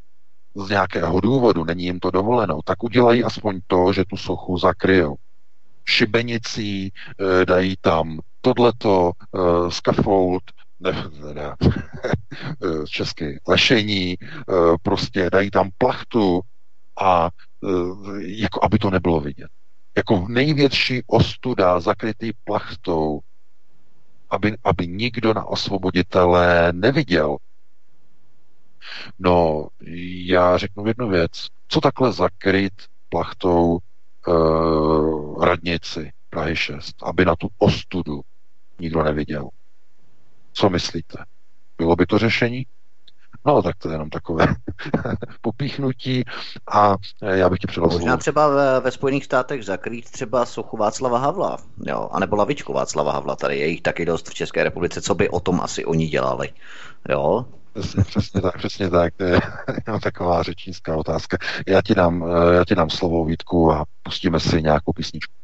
z 0.55 0.71
nějakého 0.71 1.21
důvodu, 1.21 1.65
není 1.65 1.85
jim 1.85 2.01
to 2.01 2.11
dovoleno, 2.11 2.59
tak 2.65 2.85
udělají 2.85 3.25
aspoň 3.25 3.61
to, 3.67 3.93
že 3.93 4.05
tu 4.05 4.17
sochu 4.17 4.59
zakryjou. 4.59 5.15
Šibenicí 5.85 6.87
e, 6.87 6.91
dají 7.47 7.75
tam 7.81 8.21
tohleto, 8.43 9.13
e, 9.35 9.71
scaffold, 9.71 10.43
ne, 10.81 10.93
ne, 11.35 11.57
eh, 12.65 12.87
česky 12.87 13.41
lešení, 13.49 14.13
e, 14.13 14.17
prostě 14.83 15.31
dají 15.31 15.51
tam 15.51 15.71
plachtu 15.79 16.41
a 17.01 17.31
e, 17.65 17.69
jako 18.19 18.65
aby 18.65 18.79
to 18.79 18.91
nebylo 18.91 19.21
vidět. 19.21 19.49
Jako 19.97 20.27
největší 20.29 21.03
ostuda 21.07 21.81
zakrytý 21.81 22.33
plachtou, 22.45 23.21
aby, 24.31 24.57
aby 24.65 24.87
nikdo 24.87 25.35
na 25.35 25.45
osvoboditele 25.45 26.73
neviděl, 26.73 27.37
No, 29.19 29.69
já 30.27 30.59
řeknu 30.59 30.87
jednu 30.87 31.09
věc. 31.09 31.49
Co 31.69 31.81
takhle 31.81 32.13
zakryt 32.13 32.73
plachtou 33.09 33.79
uh, 34.27 35.45
radnici 35.45 36.13
Prahy 36.31 36.57
6, 36.57 36.95
aby 37.03 37.25
na 37.25 37.37
tu 37.37 37.49
ostudu 37.59 38.21
nikdo 38.83 39.03
neviděl? 39.03 39.49
Co 40.53 40.71
myslíte? 40.71 41.25
Bylo 41.79 41.97
by 41.97 42.07
to 42.07 42.19
řešení? 42.19 42.67
No, 43.47 43.63
tak 43.63 43.77
to 43.77 43.89
je 43.89 43.95
jenom 43.95 44.11
takové 44.11 44.47
popíchnutí 45.41 46.25
a 46.73 46.97
já 47.23 47.51
bych 47.51 47.59
ti 47.59 47.67
předal 47.67 47.89
Možná 47.91 48.17
třeba 48.17 48.49
ve, 48.49 48.81
ve 48.81 48.91
Spojených 48.91 49.25
státech 49.25 49.65
zakrýt 49.65 50.11
třeba 50.11 50.47
sochu 50.47 50.77
Václava 50.77 51.19
Havla, 51.19 51.57
jo, 51.87 52.09
anebo 52.13 52.37
lavičku 52.37 52.73
Václava 52.73 53.13
Havla, 53.13 53.37
tady 53.37 53.59
je 53.59 53.67
jich 53.67 53.83
taky 53.83 54.05
dost 54.05 54.31
v 54.31 54.35
České 54.35 54.65
republice, 54.65 55.03
co 55.03 55.15
by 55.15 55.29
o 55.29 55.41
tom 55.41 55.61
asi 55.61 55.85
oni 55.85 56.07
dělali, 56.07 56.49
jo. 57.09 57.47
Přesně, 57.73 58.05
přesně 58.05 58.41
tak, 58.41 58.59
přesně 58.59 58.91
tak, 58.91 59.15
to 59.17 59.25
je 59.25 59.41
taková 60.03 60.43
řečnická 60.43 60.97
otázka. 60.97 61.37
Já 61.67 61.83
ti 61.83 61.95
dám, 61.95 62.25
eh, 62.25 62.55
já 62.55 62.65
ti 62.65 62.75
dám 62.75 62.91
slovo 62.91 63.25
Vítku 63.25 63.73
a 63.73 63.85
pustíme 64.03 64.41
si 64.41 64.63
nějakou 64.63 64.93
písničku. 64.93 65.42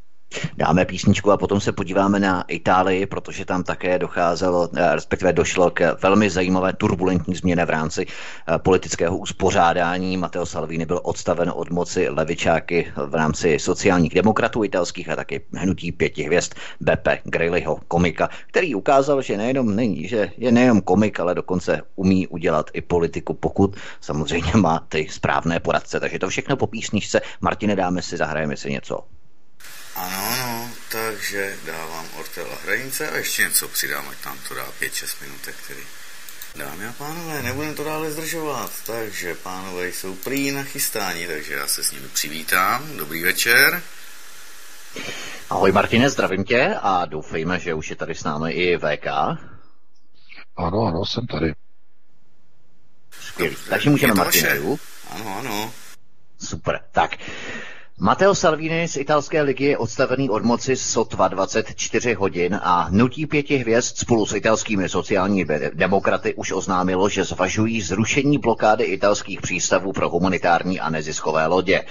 Dáme 0.57 0.85
písničku 0.85 1.31
a 1.31 1.37
potom 1.37 1.61
se 1.61 1.73
podíváme 1.73 2.21
na 2.21 2.43
Itálii, 2.43 3.07
protože 3.07 3.45
tam 3.45 3.63
také 3.63 3.99
docházelo, 3.99 4.69
eh, 4.77 4.95
respektive 4.95 5.33
došlo 5.33 5.71
k 5.71 5.97
velmi 6.03 6.31
zajímavé 6.31 6.73
turbulentní 6.73 7.35
změně 7.35 7.65
v 7.65 7.71
rámci 7.71 8.07
eh, 8.07 8.59
politického 8.59 9.17
uspořádání. 9.17 10.17
Matteo 10.17 10.47
Salvini 10.47 10.87
byl 10.87 11.01
odstaven 11.03 11.53
od 11.55 11.71
moci 11.71 12.09
levičáky 12.09 12.93
v 13.07 13.15
rámci 13.15 13.59
sociálních 13.59 14.15
demokratů 14.15 14.65
italských 14.65 15.09
a 15.09 15.17
taky 15.17 15.41
hnutí 15.53 15.93
pěti 15.93 16.23
hvězd 16.23 16.53
Beppe 16.81 17.19
Grilliho, 17.25 17.81
komika, 17.89 18.29
který 18.47 18.75
ukázal, 18.75 19.23
že 19.23 19.37
nejenom 19.37 19.77
není, 19.77 20.09
že 20.09 20.31
je 20.37 20.53
nejenom 20.53 20.81
komik, 20.81 21.21
ale 21.21 21.35
dokonce 21.35 21.83
umí 21.97 22.27
udělat 22.27 22.71
i 22.73 22.81
politiku, 22.81 23.35
pokud 23.35 23.77
samozřejmě 24.01 24.53
má 24.57 24.87
ty 24.89 25.07
správné 25.11 25.61
poradce. 25.61 26.01
Takže 26.01 26.19
to 26.19 26.29
všechno 26.29 26.57
po 26.57 26.67
písničce. 26.67 27.21
Martine, 27.41 27.77
dáme 27.77 28.03
si, 28.03 28.17
zahrajeme 28.17 28.57
si 28.57 28.71
něco. 28.71 29.18
Ano, 29.99 30.17
ano, 30.33 30.71
takže 30.89 31.57
dávám 31.65 32.07
Ortela 32.17 32.59
hranice 32.65 33.11
a 33.11 33.17
ještě 33.17 33.43
něco 33.43 33.69
přidám, 33.69 34.09
ať 34.09 34.19
tam 34.19 34.39
to 34.49 34.55
dá 34.55 34.67
5-6 34.81 35.23
minutek, 35.23 35.55
který 35.65 35.81
Dámy 36.57 36.87
a 36.87 36.93
pánové, 36.93 37.43
nebudeme 37.43 37.75
to 37.75 37.85
dále 37.85 38.11
zdržovat, 38.11 38.71
takže 38.87 39.35
pánové 39.35 39.89
jsou 39.89 40.15
prý 40.15 40.51
nachystáni, 40.51 41.27
takže 41.27 41.55
já 41.55 41.67
se 41.67 41.85
s 41.85 41.93
nimi 41.93 42.09
přivítám. 42.09 42.97
Dobrý 42.97 43.23
večer. 43.23 43.83
Ahoj 45.51 45.73
Martine, 45.73 46.11
zdravím 46.11 46.45
tě 46.45 46.75
a 46.83 47.05
doufejme, 47.05 47.61
že 47.61 47.75
už 47.75 47.91
je 47.91 47.97
tady 47.97 48.15
s 48.15 48.25
námi 48.25 48.53
i 48.53 48.79
VK. 48.79 49.07
Ano, 50.57 50.87
ano, 50.87 51.05
jsem 51.05 51.27
tady. 51.27 51.55
Skvělý. 53.21 53.57
Takže 53.69 53.91
můžeme 53.91 54.15
Martine. 54.15 54.59
Ano, 55.11 55.39
ano. 55.39 55.73
Super. 56.39 56.81
Tak, 56.93 57.17
Matteo 58.01 58.35
Salvini 58.35 58.89
z 58.89 58.97
italské 58.97 59.43
ligy 59.43 59.65
je 59.65 59.79
odstavený 59.79 60.31
od 60.31 60.43
moci 60.45 60.77
sotva 60.77 61.29
24 61.29 62.15
hodin 62.15 62.61
a 62.63 62.89
nutí 62.91 63.27
pěti 63.27 63.57
hvězd 63.57 63.99
spolu 63.99 64.27
s 64.27 64.35
italskými 64.35 64.89
sociálními 64.89 65.61
demokraty 65.75 66.35
už 66.35 66.53
oznámilo, 66.53 67.09
že 67.09 67.25
zvažují 67.25 67.81
zrušení 67.83 68.39
blokády 68.39 68.85
italských 68.85 69.41
přístavů 69.41 69.93
pro 69.93 70.09
humanitární 70.09 70.81
a 70.81 70.91
neziskové 70.91 71.47
lodě. 71.47 71.85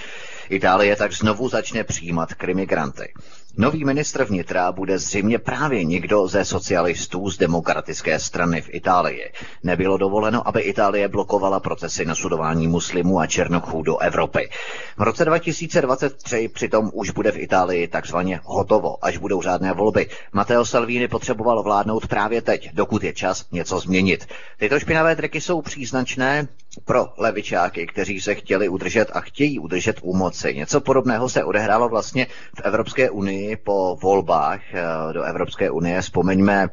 Itálie 0.50 0.96
tak 0.96 1.14
znovu 1.14 1.50
začne 1.50 1.84
přijímat 1.84 2.34
krimigranty. 2.34 3.14
Nový 3.60 3.86
ministr 3.86 4.24
vnitra 4.24 4.72
bude 4.72 5.00
zřejmě 5.00 5.40
právě 5.40 5.84
někdo 5.84 6.28
ze 6.28 6.46
socialistů 6.46 7.30
z 7.30 7.38
demokratické 7.38 8.20
strany 8.20 8.62
v 8.62 8.70
Itálii. 8.72 9.32
Nebylo 9.64 9.98
dovoleno, 9.98 10.48
aby 10.48 10.62
Itálie 10.62 11.08
blokovala 11.08 11.60
procesy 11.60 12.06
nasudování 12.06 12.68
muslimů 12.68 13.20
a 13.20 13.28
černochů 13.28 13.82
do 13.82 13.98
Evropy. 13.98 14.50
V 14.98 15.02
roce 15.02 15.26
2023 15.26 16.48
přitom 16.48 16.92
už 16.94 17.10
bude 17.10 17.32
v 17.32 17.38
Itálii 17.38 17.88
takzvaně 17.88 18.40
hotovo, 18.44 19.06
až 19.06 19.18
budou 19.18 19.42
řádné 19.42 19.74
volby. 19.74 20.10
Matteo 20.34 20.66
Salvini 20.66 21.08
potřeboval 21.08 21.64
vládnout 21.64 22.08
právě 22.08 22.42
teď, 22.42 22.70
dokud 22.74 23.04
je 23.04 23.14
čas 23.14 23.46
něco 23.52 23.80
změnit. 23.80 24.28
Tyto 24.60 24.80
špinavé 24.80 25.16
triky 25.16 25.42
jsou 25.42 25.62
příznačné 25.62 26.48
pro 26.86 27.14
levičáky, 27.18 27.88
kteří 27.88 28.22
se 28.22 28.36
chtěli 28.36 28.70
udržet 28.70 29.12
a 29.14 29.22
chtějí 29.22 29.60
udržet 29.60 30.00
u 30.02 30.16
moci. 30.16 30.56
Něco 30.56 30.82
podobného 30.82 31.30
se 31.30 31.44
odehrálo 31.44 31.90
vlastně 31.90 32.28
v 32.58 32.62
Evropské 32.64 33.10
unii 33.10 33.56
po 33.56 33.96
volbách 34.02 34.62
eh, 34.74 34.84
do 35.14 35.24
Evropské 35.24 35.70
unie. 35.72 36.02
Vzpomeňme 36.02 36.70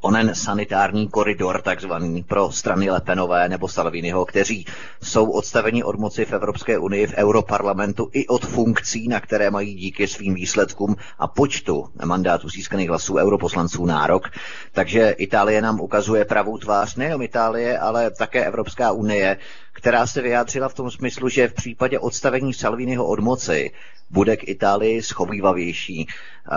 onen 0.00 0.34
sanitární 0.34 1.08
koridor, 1.08 1.62
takzvaný 1.62 2.22
pro 2.22 2.50
strany 2.52 2.90
Lepenové 2.90 3.48
nebo 3.48 3.68
Salviniho, 3.68 4.24
kteří 4.24 4.66
jsou 5.02 5.30
odstaveni 5.30 5.84
od 5.84 5.98
moci 5.98 6.24
v 6.24 6.32
Evropské 6.32 6.78
unii, 6.78 7.06
v 7.06 7.14
Europarlamentu 7.14 8.08
i 8.12 8.26
od 8.26 8.46
funkcí, 8.46 9.08
na 9.08 9.20
které 9.20 9.50
mají 9.50 9.74
díky 9.74 10.08
svým 10.08 10.34
výsledkům 10.34 10.96
a 11.18 11.26
počtu 11.26 11.88
mandátů 12.04 12.48
získaných 12.48 12.88
hlasů 12.88 13.14
europoslanců 13.16 13.86
nárok. 13.86 14.28
Takže 14.72 15.10
Itálie 15.10 15.62
nám 15.62 15.80
ukazuje 15.80 16.24
pravou 16.24 16.58
tvář 16.58 16.96
nejenom 16.96 17.22
Itálie, 17.22 17.78
ale 17.78 18.10
také 18.10 18.44
Evropská 18.44 18.92
unie, 18.92 19.36
která 19.80 20.06
se 20.06 20.22
vyjádřila 20.22 20.68
v 20.68 20.74
tom 20.74 20.90
smyslu, 20.90 21.28
že 21.28 21.48
v 21.48 21.54
případě 21.54 21.98
odstavení 21.98 22.54
Salviniho 22.54 23.06
od 23.06 23.18
moci 23.20 23.70
bude 24.10 24.36
k 24.36 24.48
Itálii 24.48 25.02
schovývavější. 25.02 26.06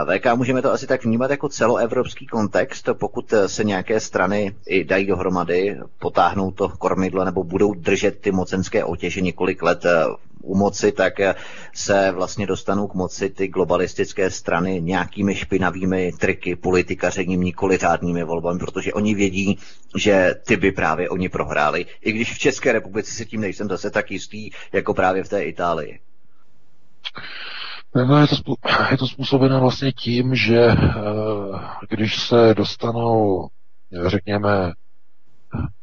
VK 0.06 0.36
můžeme 0.36 0.62
to 0.62 0.72
asi 0.72 0.88
tak 0.88 1.04
vnímat 1.06 1.32
jako 1.32 1.50
celoevropský 1.50 2.28
kontext, 2.28 2.90
pokud 2.94 3.34
se 3.48 3.64
nějaké 3.64 4.00
strany 4.00 4.56
i 4.68 4.84
dají 4.84 5.06
dohromady, 5.06 5.78
potáhnou 6.00 6.52
to 6.52 6.70
kormidlo 6.70 7.26
nebo 7.26 7.44
budou 7.44 7.74
držet 7.74 8.22
ty 8.22 8.32
mocenské 8.32 8.84
otěže 8.84 9.22
několik 9.22 9.64
let 9.64 9.86
u 10.44 10.56
moci, 10.56 10.92
tak 10.92 11.14
se 11.74 12.12
vlastně 12.12 12.48
dostanou 12.48 12.88
k 12.88 12.94
moci 12.94 13.30
ty 13.30 13.48
globalistické 13.48 14.30
strany 14.30 14.82
nějakými 14.82 15.36
špinavými 15.36 16.12
triky, 16.20 16.56
politikařením, 16.56 17.42
nikoli 17.42 17.78
řádnými 17.78 18.24
volbami, 18.24 18.60
protože 18.60 18.94
oni 18.94 19.16
vědí, 19.16 19.60
že 19.98 20.36
ty 20.48 20.58
by 20.58 20.72
právě 20.72 21.10
oni 21.10 21.30
prohráli. 21.30 21.86
I 22.02 22.12
když 22.12 22.34
v 22.34 22.40
České 22.40 22.72
republice 22.72 23.12
si 23.12 23.26
tím 23.26 23.42
nejsem 23.42 23.68
zase 23.68 23.90
tak 23.92 24.12
jistý, 24.12 24.50
jako 24.74 24.94
právě 24.94 25.24
v 25.24 25.30
té 25.30 25.44
Itálii. 25.44 26.00
No, 27.96 28.22
je, 28.22 28.28
to, 28.28 28.54
je 28.92 28.98
to 28.98 29.08
způsobeno 29.08 29.60
vlastně 29.60 29.92
tím, 29.92 30.36
že 30.36 30.60
eh, 30.60 30.78
když 31.90 32.20
se 32.20 32.54
dostanou, 32.54 33.48
řekněme, 34.08 34.72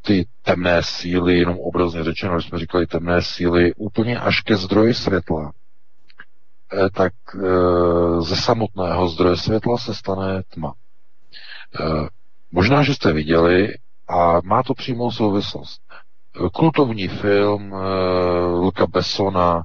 ty 0.01 0.27
temné 0.41 0.83
síly, 0.83 1.39
jenom 1.39 1.59
obrazně 1.59 2.03
řečeno, 2.03 2.35
když 2.35 2.47
jsme 2.47 2.59
říkali 2.59 2.87
temné 2.87 3.21
síly, 3.21 3.73
úplně 3.73 4.19
až 4.19 4.41
ke 4.41 4.55
zdroji 4.57 4.93
světla, 4.93 5.51
eh, 6.73 6.89
tak 6.89 7.13
eh, 7.35 8.21
ze 8.21 8.35
samotného 8.35 9.07
zdroje 9.07 9.37
světla 9.37 9.77
se 9.77 9.95
stane 9.95 10.43
tma. 10.49 10.73
Možná, 12.51 12.83
že 12.83 12.95
jste 12.95 13.13
viděli, 13.13 13.73
a 14.07 14.41
má 14.43 14.63
to 14.63 14.73
přímou 14.73 15.11
souvislost. 15.11 15.81
Kultovní 16.53 17.07
film 17.07 17.73
Luka 18.61 18.87
Bessona 18.87 19.63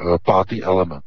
Eh, 0.00 0.18
pátý 0.22 0.62
element. 0.64 1.04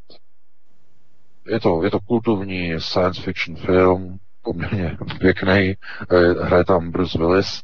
Je 1.47 1.59
to, 1.59 1.83
je 1.83 1.91
to 1.91 1.99
kultovní 1.99 2.79
science 2.79 3.21
fiction 3.21 3.55
film, 3.55 4.17
poměrně 4.49 4.97
pěkný, 5.19 5.73
eh, 6.11 6.43
hraje 6.43 6.65
tam 6.65 6.91
Bruce 6.91 7.17
Willis 7.17 7.63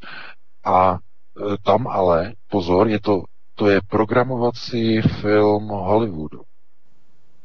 a 0.65 0.97
eh, 0.97 1.57
tam 1.63 1.88
ale, 1.88 2.33
pozor, 2.49 2.88
je 2.88 2.99
to, 2.99 3.23
to 3.55 3.69
je 3.69 3.81
programovací 3.89 5.01
film 5.01 5.67
Hollywoodu. 5.67 6.41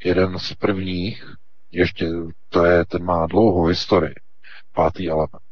Jeden 0.04 0.38
z 0.38 0.54
prvních, 0.54 1.24
ještě, 1.72 2.08
to 2.48 2.64
je, 2.64 2.84
ten 2.84 3.04
má 3.04 3.26
dlouhou 3.26 3.64
historii, 3.64 4.14
pátý 4.74 5.10
element. 5.10 5.50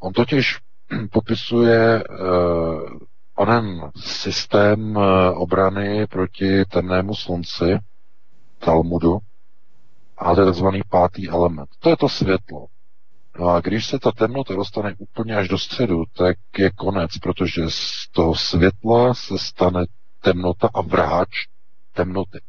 On 0.00 0.12
totiž 0.12 0.58
popisuje 1.12 2.04
uh, 2.04 2.98
onen 3.36 3.90
systém 3.96 4.96
obrany 5.34 6.06
proti 6.06 6.64
temnému 6.64 7.14
slunci, 7.14 7.78
Talmudu, 8.58 9.18
a 10.18 10.34
to 10.34 10.40
je 10.40 10.52
tzv. 10.52 10.66
pátý 10.88 11.28
element. 11.28 11.68
To 11.78 11.90
je 11.90 11.96
to 11.96 12.08
světlo. 12.08 12.66
No 13.38 13.48
a 13.48 13.60
když 13.60 13.86
se 13.86 13.98
ta 13.98 14.12
temnota 14.12 14.54
dostane 14.54 14.94
úplně 14.98 15.36
až 15.36 15.48
do 15.48 15.58
středu, 15.58 16.04
tak 16.16 16.36
je 16.58 16.70
konec, 16.70 17.18
protože 17.18 17.62
z 17.68 18.08
toho 18.12 18.34
světla 18.34 19.14
se 19.14 19.38
stane 19.38 19.84
temnota 20.20 20.68
a 20.74 20.80
vrháč 20.80 21.28
temnoty. 21.92 22.40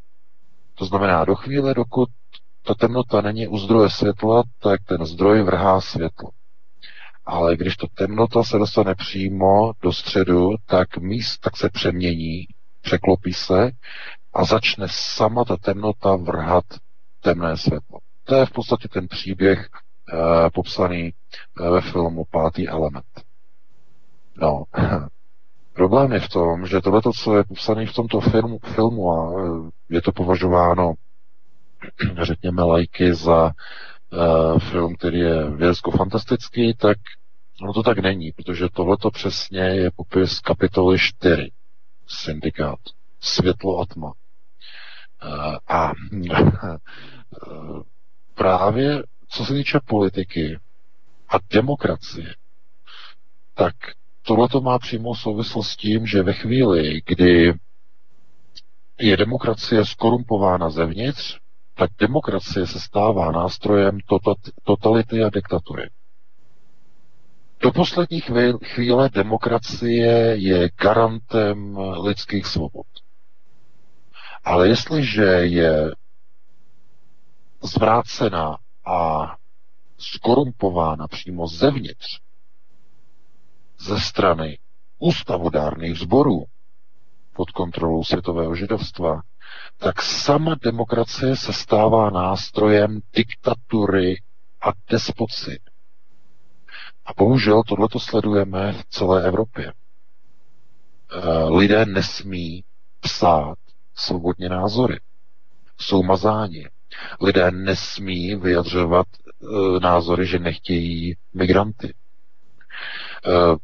To 0.76 0.86
znamená, 0.86 1.26
do 1.26 1.36
chvíle, 1.36 1.74
dokud 1.74 2.10
ta 2.66 2.74
temnota 2.74 3.22
není 3.22 3.48
u 3.48 3.58
zdroje 3.58 3.90
světla, 3.90 4.44
tak 4.60 4.80
ten 4.84 5.06
zdroj 5.06 5.44
vrhá 5.44 5.82
světlo. 5.82 6.30
Ale 7.26 7.56
když 7.58 7.78
to 7.78 7.88
temnota 7.88 8.44
se 8.44 8.58
dostane 8.58 8.96
přímo 8.96 9.72
do 9.82 9.94
středu, 9.94 10.50
tak 10.66 10.98
míst 10.98 11.38
tak 11.38 11.58
se 11.58 11.70
přemění, 11.70 12.46
překlopí 12.82 13.34
se 13.34 13.72
a 14.34 14.46
začne 14.46 14.88
sama 14.90 15.46
ta 15.46 15.58
temnota 15.58 16.16
vrhat 16.16 16.64
temné 17.22 17.58
světlo. 17.58 18.00
To 18.24 18.36
je 18.36 18.46
v 18.46 18.52
podstatě 18.52 18.88
ten 18.88 19.08
příběh 19.08 19.70
popsaný 20.54 21.14
e, 21.60 21.70
ve 21.70 21.82
filmu 21.82 22.26
Pátý 22.32 22.70
element. 22.70 23.06
No, 24.38 24.64
problém 25.74 26.12
je 26.12 26.20
v 26.20 26.30
tom, 26.30 26.68
že 26.68 26.82
tohle, 26.82 27.02
co 27.24 27.38
je 27.38 27.44
popsané 27.44 27.86
v 27.86 27.94
tomto 27.94 28.20
filmu, 28.22 28.60
filmu 28.76 29.12
a 29.12 29.34
eh, 29.42 29.70
je 29.90 30.02
to 30.02 30.12
považováno, 30.12 30.94
řekněme, 32.22 32.64
lajky 32.64 33.14
za 33.14 33.52
uh, 34.14 34.60
film, 34.60 34.96
který 34.96 35.20
je 35.20 35.50
vědecko-fantastický, 35.50 36.74
tak 36.74 36.98
no 37.62 37.74
to 37.74 37.84
tak 37.84 37.98
není, 37.98 38.32
protože 38.32 38.70
tohleto 38.70 39.12
přesně 39.12 39.60
je 39.60 39.92
popis 39.92 40.40
kapitoly 40.40 41.00
4 41.00 41.52
syndikát. 42.08 42.80
Světlo 43.20 43.80
a 43.80 43.86
tma. 43.86 44.14
Uh, 45.26 45.58
a 45.68 45.92
uh, 45.92 46.76
právě 48.36 49.04
co 49.34 49.46
se 49.46 49.54
týče 49.54 49.80
politiky 49.86 50.60
a 51.30 51.36
demokracie, 51.54 52.36
tak 53.54 53.76
tohleto 54.22 54.62
má 54.62 54.80
přímou 54.80 55.16
souvislost 55.16 55.70
s 55.70 55.76
tím, 55.78 56.06
že 56.06 56.24
ve 56.24 56.34
chvíli, 56.34 57.02
kdy 57.06 57.54
je 59.00 59.18
demokracie 59.18 59.86
skorumpována 59.86 60.70
zevnitř, 60.70 61.38
tak 61.76 61.90
demokracie 62.00 62.68
se 62.68 62.80
stává 62.80 63.32
nástrojem 63.32 63.98
totality 64.64 65.24
a 65.24 65.30
diktatury. 65.30 65.90
Do 67.62 67.72
poslední 67.72 68.22
chvíle 68.64 69.10
demokracie 69.10 70.36
je 70.36 70.70
garantem 70.82 71.78
lidských 71.78 72.46
svobod. 72.46 72.86
Ale 74.44 74.68
jestliže 74.68 75.24
je 75.26 75.92
zvrácena 77.64 78.58
a 78.86 79.28
skorumpována 79.98 81.08
přímo 81.08 81.48
zevnitř, 81.48 82.20
ze 83.80 84.00
strany 84.00 84.60
ústavodárných 85.00 86.00
sborů 86.00 86.44
pod 87.34 87.52
kontrolou 87.52 88.04
světového 88.04 88.56
židovstva, 88.56 89.22
tak 89.78 90.02
sama 90.02 90.56
demokracie 90.64 91.36
se 91.36 91.54
stává 91.54 92.10
nástrojem 92.10 93.00
diktatury 93.16 94.16
a 94.62 94.72
despoci. 94.90 95.60
A 97.06 97.14
bohužel 97.18 97.64
tohleto 97.64 98.00
sledujeme 98.00 98.74
v 98.74 98.86
celé 98.90 99.28
Evropě. 99.28 99.74
Eh, 101.12 101.44
lidé 101.44 101.86
nesmí 101.86 102.64
psát 103.00 103.58
svobodně 103.96 104.50
názory. 104.50 105.00
Jsou 105.80 106.04
mazáni. 106.04 106.68
Lidé 107.22 107.52
nesmí 107.52 108.36
vyjadřovat 108.36 109.08
eh, 109.18 109.80
názory, 109.80 110.26
že 110.26 110.40
nechtějí 110.40 111.16
migranty. 111.34 111.94
Eh, 113.26 113.56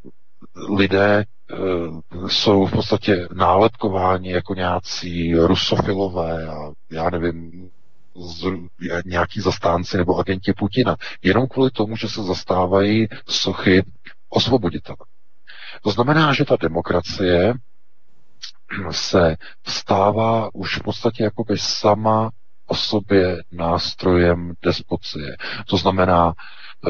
lidé 0.75 1.25
Eh, 1.53 2.27
jsou 2.27 2.65
v 2.65 2.71
podstatě 2.71 3.27
nálepkováni 3.33 4.31
jako 4.31 4.53
nějací 4.53 5.35
rusofilové 5.35 6.47
a 6.47 6.71
já 6.91 7.09
nevím, 7.09 7.69
z, 8.15 8.51
nějaký 9.05 9.41
zastánci 9.41 9.97
nebo 9.97 10.17
agenti 10.17 10.53
Putina. 10.53 10.95
Jenom 11.23 11.47
kvůli 11.47 11.71
tomu, 11.71 11.95
že 11.95 12.09
se 12.09 12.23
zastávají 12.23 13.07
sochy 13.27 13.83
osvoboditele. 14.29 14.97
To 15.83 15.91
znamená, 15.91 16.33
že 16.33 16.45
ta 16.45 16.57
demokracie 16.61 17.53
se 18.91 19.35
stává 19.67 20.49
už 20.53 20.77
v 20.77 20.83
podstatě 20.83 21.23
jakoby 21.23 21.57
sama 21.57 22.29
o 22.69 22.75
sobě 22.75 23.37
nástrojem 23.51 24.53
despocie. 24.61 25.37
To 25.67 25.77
znamená, 25.77 26.33
eh, 26.33 26.89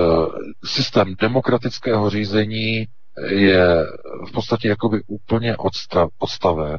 systém 0.66 1.16
demokratického 1.22 2.10
řízení 2.10 2.86
je 3.28 3.86
v 4.28 4.32
podstatě 4.32 4.68
jakoby 4.68 5.02
úplně 5.08 5.58
odstav, 5.58 6.10
odstaven. 6.18 6.78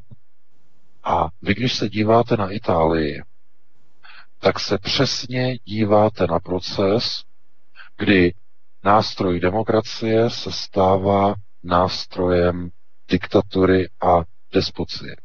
A 1.05 1.29
vy, 1.43 1.55
když 1.55 1.75
se 1.75 1.89
díváte 1.89 2.37
na 2.37 2.51
Itálii, 2.51 3.23
tak 4.39 4.61
se 4.61 4.79
přesně 4.79 5.57
díváte 5.65 6.27
na 6.27 6.39
proces, 6.41 7.23
kdy 7.99 8.35
nástroj 8.85 9.41
demokracie 9.41 10.31
se 10.31 10.53
stává 10.53 11.35
nástrojem 11.63 12.71
diktatury 13.11 13.89
a 14.03 14.25
despocie. 14.53 15.17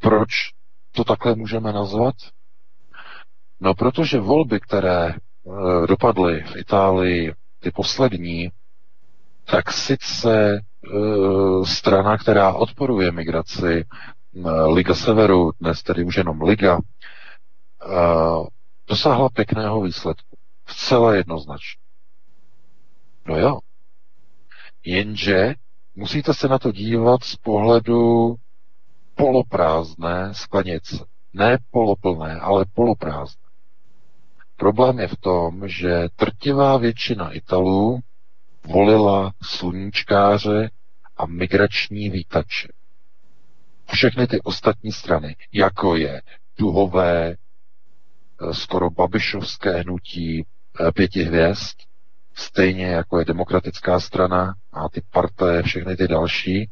Proč 0.00 0.28
to 0.92 1.04
takhle 1.04 1.34
můžeme 1.34 1.72
nazvat? 1.72 2.14
No, 3.64 3.74
protože 3.74 4.20
volby, 4.20 4.60
které 4.60 5.06
e, 5.08 5.16
dopadly 5.86 6.42
v 6.42 6.56
Itálii 6.56 7.34
ty 7.60 7.70
poslední, 7.70 8.50
tak 9.44 9.72
sice 9.72 10.60
uh, 10.94 11.64
strana, 11.64 12.18
která 12.18 12.52
odporuje 12.52 13.12
migraci, 13.12 13.84
uh, 14.32 14.74
Liga 14.74 14.94
Severu, 14.94 15.52
dnes 15.60 15.82
tedy 15.82 16.04
už 16.04 16.16
jenom 16.16 16.42
Liga, 16.42 16.78
dosáhla 18.88 19.28
pěkného 19.28 19.82
výsledku. 19.82 20.36
Vcela 20.64 21.14
jednoznačně. 21.14 21.82
No 23.26 23.38
jo. 23.38 23.58
Jenže 24.84 25.54
musíte 25.94 26.34
se 26.34 26.48
na 26.48 26.58
to 26.58 26.72
dívat 26.72 27.24
z 27.24 27.36
pohledu 27.36 28.34
poloprázdné 29.14 30.34
sklenice. 30.34 31.04
Ne 31.32 31.58
poloplné, 31.70 32.40
ale 32.40 32.64
poloprázdné. 32.74 33.41
Problém 34.62 34.98
je 34.98 35.08
v 35.08 35.16
tom, 35.16 35.68
že 35.68 36.08
trtivá 36.16 36.76
většina 36.76 37.30
Italů 37.32 38.00
volila 38.64 39.32
sluníčkáře 39.42 40.70
a 41.16 41.26
migrační 41.26 42.10
výtače. 42.10 42.68
Všechny 43.92 44.26
ty 44.26 44.40
ostatní 44.40 44.92
strany, 44.92 45.36
jako 45.52 45.96
je 45.96 46.22
duhové, 46.58 47.30
eh, 47.30 48.54
skoro 48.54 48.90
babišovské 48.90 49.70
hnutí 49.80 50.46
eh, 50.80 50.92
pěti 50.92 51.22
hvězd, 51.22 51.76
stejně 52.34 52.86
jako 52.86 53.18
je 53.18 53.24
demokratická 53.24 54.00
strana 54.00 54.54
a 54.72 54.88
ty 54.88 55.02
parté, 55.10 55.62
všechny 55.62 55.96
ty 55.96 56.08
další, 56.08 56.70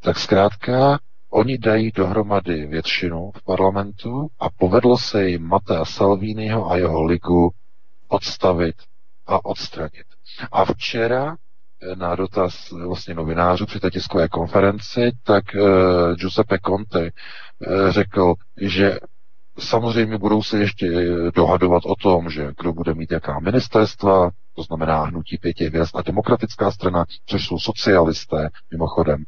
tak 0.00 0.18
zkrátka 0.18 0.98
oni 1.34 1.58
dají 1.58 1.90
dohromady 1.90 2.66
většinu 2.66 3.30
v 3.36 3.42
parlamentu 3.44 4.28
a 4.40 4.50
povedlo 4.50 4.98
se 4.98 5.28
jim 5.28 5.42
Matea 5.42 5.84
Salviniho 5.84 6.70
a 6.70 6.76
jeho 6.76 7.02
ligu 7.04 7.50
odstavit 8.08 8.74
a 9.26 9.44
odstranit. 9.44 10.06
A 10.52 10.64
včera 10.64 11.36
eh, 11.82 11.96
na 11.96 12.14
dotaz 12.16 12.70
vlastně 12.70 13.14
novinářů 13.14 13.66
při 13.66 13.80
té 13.80 13.90
tiskové 13.90 14.28
konferenci, 14.28 15.12
tak 15.22 15.44
uh, 15.54 16.14
Giuseppe 16.14 16.58
Conte 16.66 17.00
uh, 17.02 17.90
řekl, 17.90 18.34
že 18.60 18.98
samozřejmě 19.58 20.18
budou 20.18 20.42
se 20.42 20.58
ještě 20.58 20.88
dohadovat 21.34 21.82
o 21.86 21.94
tom, 21.94 22.30
že 22.30 22.52
kdo 22.60 22.72
bude 22.72 22.94
mít 22.94 23.12
jaká 23.12 23.40
ministerstva, 23.40 24.30
to 24.56 24.62
znamená 24.62 25.02
hnutí 25.04 25.38
pěti 25.38 25.64
hvězd 25.66 25.96
a 25.96 26.02
demokratická 26.02 26.70
strana, 26.70 27.04
což 27.26 27.46
jsou 27.46 27.58
socialisté, 27.58 28.48
mimochodem, 28.70 29.24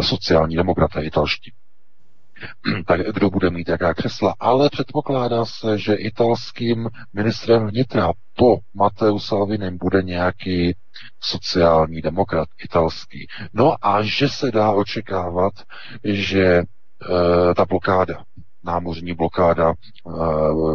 sociální 0.00 0.56
demokraté 0.56 1.02
italští. 1.04 1.52
tak 2.86 3.00
kdo 3.14 3.30
bude 3.30 3.50
mít 3.50 3.68
jaká 3.68 3.94
křesla. 3.94 4.34
Ale 4.40 4.70
předpokládá 4.70 5.44
se, 5.44 5.78
že 5.78 5.94
italským 5.94 6.88
ministrem 7.12 7.66
vnitra 7.66 8.12
po 8.36 8.58
Mateu 8.74 9.18
Salvinem 9.18 9.78
bude 9.78 10.02
nějaký 10.02 10.76
sociální 11.20 12.00
demokrat 12.02 12.48
italský. 12.64 13.26
No 13.52 13.76
a 13.82 14.02
že 14.02 14.28
se 14.28 14.50
dá 14.50 14.72
očekávat, 14.72 15.52
že 16.04 16.44
e, 16.44 16.64
ta 17.56 17.64
blokáda, 17.64 18.24
námořní 18.64 19.14
blokáda 19.14 19.70
e, 19.70 19.74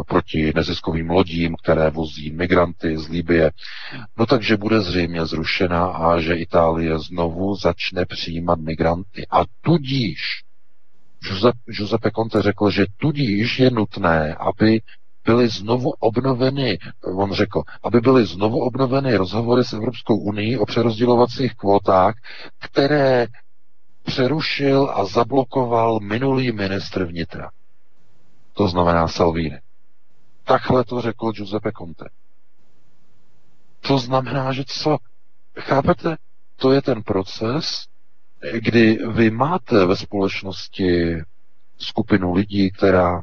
proti 0.06 0.52
neziskovým 0.54 1.10
lodím, 1.10 1.56
které 1.62 1.90
vozí 1.90 2.30
migranty 2.30 2.96
z 2.98 3.08
Líbie, 3.08 3.50
no 4.18 4.26
takže 4.26 4.56
bude 4.56 4.80
zřejmě 4.80 5.26
zrušena 5.26 5.86
a 5.86 6.20
že 6.20 6.34
Itálie 6.34 6.98
znovu 6.98 7.54
začne 7.56 8.06
přijímat 8.06 8.58
migranty. 8.60 9.26
A 9.30 9.44
tudíž 9.60 10.42
Giuseppe 11.76 12.10
Conte 12.10 12.42
řekl, 12.42 12.70
že 12.70 12.84
tudíž 12.96 13.58
je 13.58 13.70
nutné, 13.70 14.34
aby 14.34 14.80
byly 15.24 15.48
znovu 15.48 15.90
obnoveny, 15.90 16.78
on 17.16 17.32
řekl, 17.32 17.62
aby 17.82 18.00
byly 18.00 18.26
znovu 18.26 18.58
obnoveny 18.58 19.16
rozhovory 19.16 19.64
s 19.64 19.72
Evropskou 19.72 20.16
unii 20.16 20.58
o 20.58 20.66
přerozdělovacích 20.66 21.54
kvótách, 21.54 22.14
které 22.60 23.26
přerušil 24.04 24.90
a 24.94 25.04
zablokoval 25.04 26.00
minulý 26.00 26.52
ministr 26.52 27.04
vnitra. 27.04 27.50
To 28.56 28.68
znamená 28.68 29.08
Salvini. 29.08 29.60
Takhle 30.44 30.84
to 30.84 31.00
řekl 31.00 31.32
Giuseppe 31.32 31.72
Conte. 31.78 32.04
To 33.80 33.98
znamená, 33.98 34.52
že 34.52 34.64
co? 34.66 34.96
Chápete? 35.60 36.16
To 36.56 36.72
je 36.72 36.82
ten 36.82 37.02
proces, 37.02 37.86
kdy 38.60 38.98
vy 39.12 39.30
máte 39.30 39.86
ve 39.86 39.96
společnosti 39.96 41.16
skupinu 41.78 42.34
lidí, 42.34 42.70
která 42.70 43.22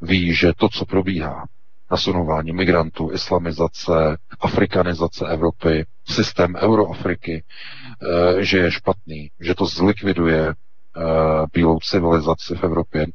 ví, 0.00 0.34
že 0.34 0.52
to, 0.56 0.68
co 0.68 0.84
probíhá, 0.86 1.46
nasunování 1.90 2.52
migrantů, 2.52 3.12
islamizace, 3.12 4.16
afrikanizace 4.40 5.26
Evropy, 5.28 5.86
systém 6.04 6.54
Euroafriky, 6.54 7.44
eh, 8.38 8.44
že 8.44 8.58
je 8.58 8.70
špatný, 8.70 9.30
že 9.40 9.54
to 9.54 9.66
zlikviduje 9.66 10.48
eh, 10.48 11.02
bílou 11.52 11.78
civilizaci 11.80 12.54
v 12.54 12.64
Evropě, 12.64 13.06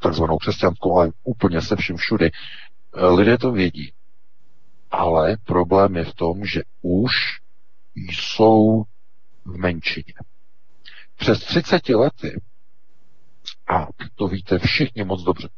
takzvanou 0.00 0.38
křesťanskou, 0.38 0.96
ale 0.98 1.10
úplně 1.24 1.62
se 1.62 1.76
vším 1.76 1.96
všudy. 1.96 2.30
Eh, 2.96 3.06
lidé 3.06 3.38
to 3.38 3.52
vědí. 3.52 3.92
Ale 4.90 5.36
problém 5.44 5.96
je 5.96 6.04
v 6.04 6.14
tom, 6.14 6.44
že 6.44 6.62
už 6.82 7.12
jsou 7.94 8.82
v 9.44 9.56
menšině. 9.56 10.14
Přes 11.16 11.40
30 11.40 11.88
lety, 11.88 12.40
a 13.68 13.86
to 14.14 14.28
víte 14.28 14.58
všichni 14.58 15.04
moc 15.04 15.22
dobře, 15.22 15.48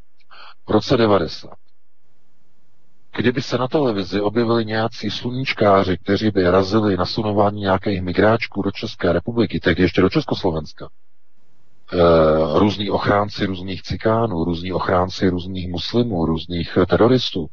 v 0.69 0.71
roce 0.71 0.97
90, 0.97 1.51
kdyby 3.17 3.43
se 3.43 3.59
na 3.59 3.69
televizi 3.69 4.21
objevili 4.21 4.65
nějací 4.65 5.11
sluníčkáři, 5.11 5.99
kteří 5.99 6.31
by 6.31 6.51
razili 6.51 6.97
nasunování 6.97 7.61
nějakých 7.61 8.03
migráčků 8.03 8.63
do 8.63 8.71
České 8.71 9.13
republiky, 9.13 9.61
tak 9.61 9.79
ještě 9.79 10.01
do 10.01 10.09
Československa, 10.11 10.89
různí 12.55 12.91
ochránci 12.91 13.47
různých 13.47 13.83
cikánů, 13.83 14.45
různí 14.45 14.73
ochránci 14.73 15.29
různých 15.29 15.69
muslimů, 15.69 16.27
různých 16.27 16.79
teroristů, 16.89 17.47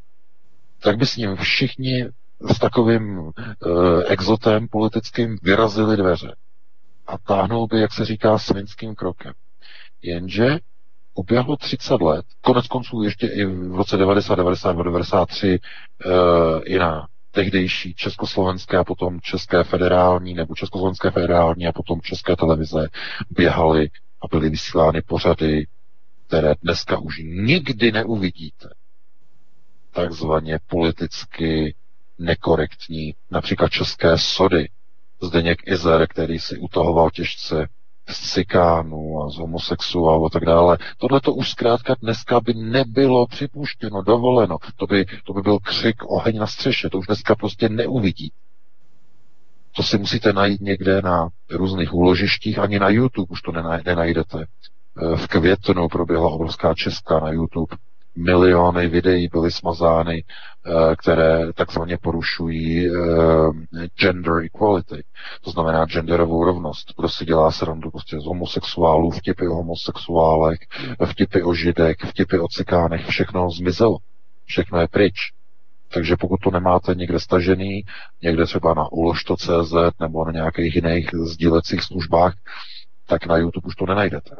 tak 0.83 0.97
by 0.97 1.05
s 1.05 1.17
ním 1.17 1.35
všichni 1.35 2.05
s 2.55 2.59
takovým 2.59 3.19
e, 3.19 4.03
exotem 4.07 4.67
politickým 4.67 5.37
vyrazili 5.43 5.97
dveře 5.97 6.35
a 7.07 7.17
táhnou 7.17 7.67
by, 7.67 7.79
jak 7.79 7.93
se 7.93 8.05
říká, 8.05 8.37
svinským 8.37 8.95
krokem. 8.95 9.33
Jenže 10.01 10.57
uběhlo 11.13 11.57
30 11.57 12.01
let, 12.01 12.25
konec 12.41 12.67
konců 12.67 13.03
ještě 13.03 13.27
i 13.27 13.45
v 13.45 13.75
roce 13.75 13.97
90, 13.97 14.35
92, 14.35 14.83
93 14.83 15.59
uh, 16.05 16.11
i 16.65 16.79
na 16.79 17.07
tehdejší 17.31 17.93
československé 17.93 18.77
a 18.77 18.83
potom 18.83 19.19
české 19.21 19.63
federální 19.63 20.33
nebo 20.33 20.55
československé 20.55 21.11
federální 21.11 21.67
a 21.67 21.71
potom 21.71 22.01
české 22.01 22.35
televize 22.35 22.87
běhaly 23.29 23.89
a 24.21 24.27
byly 24.27 24.49
vysílány 24.49 25.01
pořady, 25.01 25.67
které 26.27 26.53
dneska 26.61 26.99
už 26.99 27.21
nikdy 27.23 27.91
neuvidíte. 27.91 28.69
Takzvaně 29.91 30.59
politicky 30.67 31.75
nekorektní, 32.19 33.15
například 33.31 33.69
české 33.69 34.17
sody, 34.17 34.69
Zdeněk 35.23 35.67
Izer, 35.67 36.07
který 36.07 36.39
si 36.39 36.57
utahoval 36.57 37.09
těžce 37.09 37.67
z 38.09 38.33
cikánů 38.33 39.23
a 39.23 39.29
z 39.29 39.37
homosexuálů 39.37 40.25
a 40.25 40.29
tak 40.29 40.45
dále. 40.45 40.77
Tohle 40.97 41.21
to 41.21 41.33
už 41.33 41.49
zkrátka 41.49 41.95
dneska 42.01 42.39
by 42.39 42.53
nebylo 42.53 43.27
připuštěno, 43.27 44.01
dovoleno. 44.01 44.57
To 44.75 44.87
by, 44.87 45.05
to 45.23 45.33
by 45.33 45.41
byl 45.41 45.59
křik 45.59 45.95
oheň 46.11 46.37
na 46.37 46.47
střeše, 46.47 46.89
to 46.89 46.97
už 46.97 47.05
dneska 47.05 47.35
prostě 47.35 47.69
neuvidí. 47.69 48.31
To 49.75 49.83
si 49.83 49.97
musíte 49.97 50.33
najít 50.33 50.61
někde 50.61 51.01
na 51.01 51.29
různých 51.51 51.93
úložištích, 51.93 52.59
ani 52.59 52.79
na 52.79 52.89
YouTube 52.89 53.27
už 53.29 53.41
to 53.41 53.51
nenajdete. 53.85 54.45
V 55.15 55.27
květnu 55.27 55.87
proběhla 55.87 56.29
obrovská 56.29 56.73
česká 56.73 57.19
na 57.19 57.31
YouTube 57.31 57.75
miliony 58.15 58.87
videí 58.87 59.27
byly 59.27 59.51
smazány, 59.51 60.23
eh, 60.23 60.95
které 60.95 61.53
takzvaně 61.53 61.97
porušují 61.97 62.87
eh, 62.87 62.91
gender 63.99 64.33
equality, 64.43 65.03
to 65.41 65.51
znamená 65.51 65.85
genderovou 65.85 66.43
rovnost. 66.43 66.93
Kdo 66.97 67.09
si 67.09 67.25
dělá 67.25 67.51
srandu 67.51 67.91
prostě 67.91 68.19
z 68.19 68.25
homosexuálů, 68.25 69.11
vtipy 69.11 69.47
o 69.47 69.53
homosexuálech, 69.53 70.59
vtipy 71.05 71.43
o 71.43 71.53
židech, 71.53 71.97
vtipy 72.05 72.39
o 72.39 72.47
cikánech, 72.47 73.05
všechno 73.05 73.51
zmizelo. 73.51 73.97
Všechno 74.45 74.79
je 74.79 74.87
pryč. 74.87 75.13
Takže 75.93 76.15
pokud 76.19 76.37
to 76.37 76.51
nemáte 76.51 76.95
někde 76.95 77.19
stažený, 77.19 77.81
někde 78.21 78.45
třeba 78.45 78.73
na 78.73 78.91
uložto.cz 78.91 79.73
nebo 79.99 80.25
na 80.25 80.31
nějakých 80.31 80.75
jiných 80.75 81.09
sdílecích 81.13 81.81
službách, 81.81 82.33
tak 83.07 83.25
na 83.25 83.37
YouTube 83.37 83.67
už 83.67 83.75
to 83.75 83.85
nenajdete. 83.85 84.35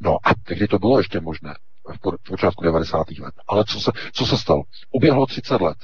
No 0.00 0.18
a 0.24 0.30
tehdy 0.44 0.68
to 0.68 0.78
bylo 0.78 0.98
ještě 0.98 1.20
možné 1.20 1.54
v 1.92 2.28
počátku 2.28 2.64
90. 2.64 3.06
let. 3.20 3.34
Ale 3.48 3.64
co 3.64 3.80
se, 3.80 3.90
co 4.12 4.26
se 4.26 4.36
stalo? 4.36 4.62
Uběhlo 4.92 5.26
30 5.26 5.60
let. 5.60 5.76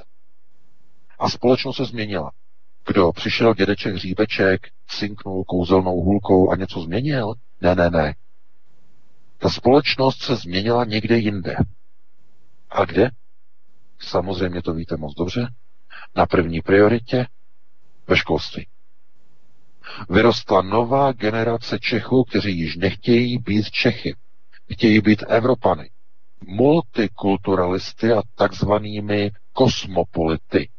A 1.18 1.28
společnost 1.28 1.76
se 1.76 1.84
změnila. 1.84 2.30
Kdo 2.86 3.12
přišel 3.12 3.54
dědeček 3.54 3.94
Hříbeček, 3.94 4.60
synknul 4.88 5.44
kouzelnou 5.44 6.00
hůlkou 6.00 6.50
a 6.50 6.56
něco 6.56 6.80
změnil? 6.80 7.34
Ne, 7.60 7.74
ne, 7.74 7.90
ne. 7.90 8.14
Ta 9.38 9.48
společnost 9.48 10.22
se 10.22 10.36
změnila 10.36 10.84
někde 10.84 11.18
jinde. 11.18 11.56
A 12.70 12.84
kde? 12.84 13.10
Samozřejmě 14.00 14.62
to 14.62 14.72
víte 14.74 14.96
moc 14.96 15.14
dobře. 15.14 15.48
Na 16.16 16.26
první 16.26 16.60
prioritě 16.60 17.26
ve 18.06 18.16
školství. 18.16 18.66
Vyrostla 20.10 20.62
nová 20.62 21.12
generace 21.12 21.78
Čechů, 21.78 22.24
kteří 22.24 22.58
již 22.58 22.76
nechtějí 22.76 23.38
být 23.38 23.70
Čechy. 23.70 24.16
Chtějí 24.72 25.00
být 25.00 25.24
Evropany. 25.28 25.90
Multikulturalisty 26.46 28.12
a 28.12 28.22
takzvanými 28.34 29.30
kosmopolity. 29.52 30.70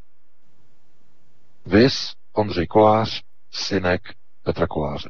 Vys 1.65 2.13
Ondřej 2.33 2.67
Kolář, 2.67 3.21
synek 3.51 4.01
Petra 4.43 4.67
Koláře. 4.67 5.09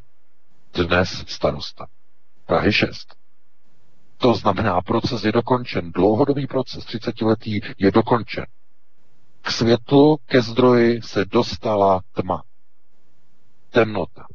Dnes 0.74 1.24
starosta. 1.26 1.86
Prahy 2.46 2.72
6. 2.72 3.21
To 4.22 4.34
znamená, 4.34 4.80
proces 4.80 5.24
je 5.24 5.32
dokončen. 5.32 5.92
Dlouhodobý 5.92 6.46
proces, 6.46 6.84
30 6.84 7.20
letý, 7.20 7.60
je 7.78 7.90
dokončen. 7.90 8.46
K 9.42 9.50
světlu, 9.50 10.16
ke 10.26 10.42
zdroji 10.42 11.02
se 11.02 11.24
dostala 11.24 12.00
tma. 12.12 12.42
Temnota. 13.70 14.26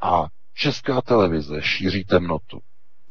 A 0.00 0.26
česká 0.54 1.00
televize 1.00 1.62
šíří 1.62 2.04
temnotu. 2.04 2.60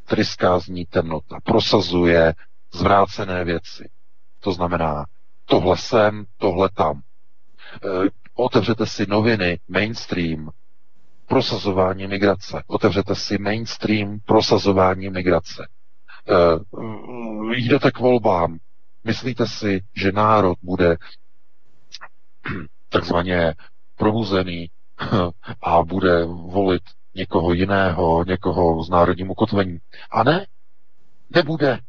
Tryská 0.05 0.60
z 0.60 0.68
ní 0.68 0.86
temnota. 0.86 1.38
Prosazuje 1.43 2.34
zvrácené 2.74 3.43
věci. 3.43 3.89
To 4.39 4.51
znamená, 4.51 5.05
tohle 5.45 5.78
sem, 5.78 6.26
tohle 6.38 6.70
tam. 6.70 7.01
E, 7.01 8.10
otevřete 8.34 8.86
si 8.86 9.05
noviny, 9.10 9.60
mainstream, 9.68 10.49
prosazování 11.30 12.07
migrace. 12.07 12.63
Otevřete 12.67 13.15
si 13.15 13.38
mainstream 13.38 14.19
prosazování 14.25 15.09
migrace. 15.09 15.67
E, 16.30 16.36
jdete 17.55 17.91
k 17.91 17.99
volbám. 17.99 18.57
Myslíte 19.03 19.47
si, 19.47 19.82
že 19.95 20.11
národ 20.11 20.57
bude 20.61 20.97
takzvaně 22.89 23.53
probuzený 23.97 24.69
a 25.63 25.84
bude 25.84 26.25
volit 26.25 26.82
někoho 27.15 27.53
jiného, 27.53 28.25
někoho 28.27 28.84
s 28.84 28.89
národním 28.89 29.30
ukotvením. 29.30 29.80
A 30.11 30.23
ne, 30.23 30.45
nebude. 31.30 31.80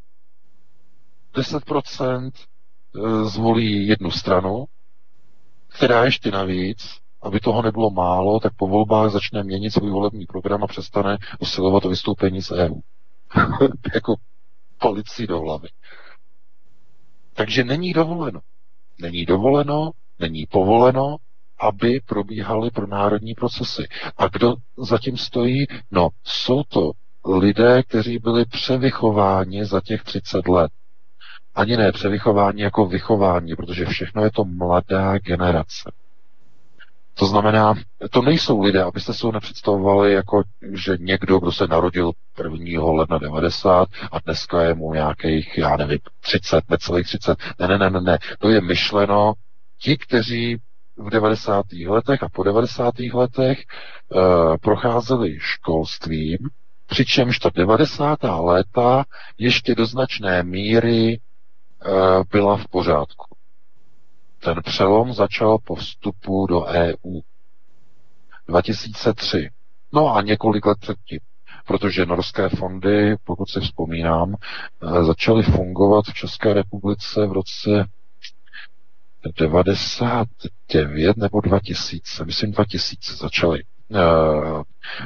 10% 1.35 2.31
e, 2.31 3.25
zvolí 3.25 3.87
jednu 3.89 4.11
stranu, 4.11 4.65
která 5.69 6.05
ještě 6.05 6.31
navíc, 6.31 7.00
aby 7.23 7.41
toho 7.41 7.63
nebylo 7.63 7.91
málo, 7.91 8.41
tak 8.41 8.53
po 8.57 8.67
volbách 8.67 9.11
začne 9.11 9.43
měnit 9.43 9.71
svůj 9.71 9.91
volební 9.91 10.27
program 10.27 10.65
a 10.65 10.67
přestane 10.67 11.19
usilovat 11.39 11.85
o 11.85 11.89
vystoupení 11.89 12.43
z 12.43 12.51
EU. 12.51 12.81
jako 13.95 14.15
policii 14.79 15.27
do 15.27 15.41
hlavy. 15.41 15.69
Takže 17.35 17.65
není 17.65 17.93
dovoleno. 17.93 18.41
Není 19.01 19.27
dovoleno, 19.27 19.91
není 20.19 20.47
povoleno, 20.47 21.17
aby 21.59 22.01
probíhaly 22.07 22.71
pro 22.71 22.87
národní 22.87 23.35
procesy. 23.35 23.89
A 24.17 24.29
kdo 24.29 24.55
zatím 24.77 25.17
stojí? 25.17 25.67
No, 25.91 26.09
jsou 26.25 26.63
to 26.63 26.91
lidé, 27.27 27.83
kteří 27.83 28.19
byli 28.19 28.45
převychováni 28.45 29.65
za 29.65 29.81
těch 29.81 30.03
30 30.03 30.49
let. 30.49 30.73
Ani 31.55 31.77
ne 31.77 31.93
převychování 31.93 32.61
jako 32.61 32.87
vychování, 32.87 33.57
protože 33.57 33.85
všechno 33.85 34.25
je 34.25 34.31
to 34.31 34.45
mladá 34.45 35.19
generace. 35.19 35.93
To 37.21 37.27
znamená, 37.27 37.75
to 38.11 38.23
nejsou 38.23 38.61
lidé, 38.61 38.83
abyste 38.83 39.15
si 39.15 39.27
ho 39.27 39.33
nepředstavovali 39.33 40.13
jako, 40.13 40.43
že 40.73 40.97
někdo, 41.01 41.39
kdo 41.39 41.53
se 41.53 41.67
narodil 41.67 42.13
1. 42.43 42.85
ledna 42.93 43.19
90 43.19 43.89
a 44.13 44.19
dneska 44.21 44.63
je 44.63 44.75
mu 44.75 44.95
nějakých, 44.95 45.59
já 45.59 45.77
nevím, 45.77 45.99
30, 46.21 46.71
necelých 46.71 47.07
30. 47.07 47.39
Ne, 47.59 47.69
ne, 47.69 47.79
ne, 47.79 47.91
ne, 47.91 48.01
ne. 48.01 48.19
To 48.39 48.49
je 48.49 48.61
myšleno 48.61 49.33
ti, 49.79 49.97
kteří 49.97 50.57
v 50.97 51.11
90. 51.11 51.67
letech 51.87 52.23
a 52.23 52.29
po 52.29 52.43
90. 52.43 52.95
letech 53.15 53.59
e, 53.61 53.65
procházeli 54.59 55.37
školstvím, 55.41 56.39
přičemž 56.87 57.39
ta 57.39 57.51
90. 57.55 58.19
léta 58.23 59.05
ještě 59.39 59.75
do 59.75 59.87
značné 59.87 60.43
míry 60.43 61.13
e, 61.15 61.19
byla 62.33 62.57
v 62.57 62.69
pořádku. 62.69 63.30
Ten 64.43 64.55
přelom 64.65 65.13
začal 65.13 65.59
po 65.59 65.75
vstupu 65.75 66.47
do 66.47 66.65
EU 66.65 67.21
2003. 68.49 69.51
No 69.93 70.15
a 70.17 70.23
několik 70.23 70.67
let 70.67 70.79
předtím, 70.81 71.19
protože 71.67 72.07
norské 72.07 72.49
fondy, 72.49 73.17
pokud 73.25 73.49
si 73.51 73.61
vzpomínám, 73.61 74.35
eh, 74.35 75.05
začaly 75.05 75.43
fungovat 75.43 76.05
v 76.05 76.15
České 76.15 76.55
republice 76.55 77.27
v 77.27 77.33
roce 77.33 77.85
99 79.39 81.17
nebo 81.17 81.41
2000, 81.41 82.25
myslím 82.25 82.53
2000 82.53 83.17
začaly. 83.17 83.63
Uh, 83.89 84.63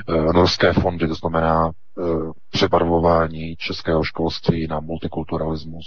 uh, 0.08 0.32
norské 0.32 0.72
fondy, 0.72 1.08
to 1.08 1.14
znamená 1.14 1.70
přebarvování 2.50 3.56
českého 3.56 4.04
školství 4.04 4.66
na 4.66 4.80
multikulturalismus, 4.80 5.86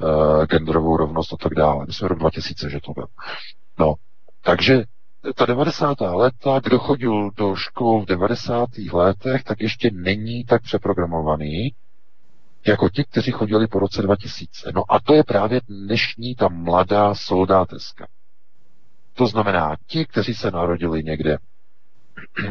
uh, 0.00 0.44
genderovou 0.44 0.96
rovnost 0.96 1.32
a 1.32 1.36
tak 1.36 1.54
dále. 1.54 1.86
Myslím 1.86 2.08
rok 2.08 2.18
2000, 2.18 2.70
že 2.70 2.80
to 2.80 2.92
byl. 2.92 3.06
No, 3.78 3.94
takže 4.44 4.84
ta 5.34 5.46
90. 5.46 6.00
léta, 6.00 6.60
kdo 6.64 6.78
chodil 6.78 7.30
do 7.36 7.54
škol 7.56 8.02
v 8.02 8.06
90. 8.06 8.68
letech, 8.92 9.44
tak 9.44 9.60
ještě 9.60 9.90
není 9.92 10.44
tak 10.44 10.62
přeprogramovaný, 10.62 11.70
jako 12.66 12.88
ti, 12.88 13.04
kteří 13.04 13.30
chodili 13.30 13.66
po 13.66 13.78
roce 13.78 14.02
2000. 14.02 14.72
No 14.74 14.82
a 14.88 15.00
to 15.00 15.14
je 15.14 15.24
právě 15.24 15.60
dnešní 15.68 16.34
ta 16.34 16.48
mladá 16.48 17.14
soldáteska. 17.14 18.06
To 19.14 19.26
znamená, 19.26 19.76
ti, 19.86 20.06
kteří 20.06 20.34
se 20.34 20.50
narodili 20.50 21.02
někde 21.02 21.38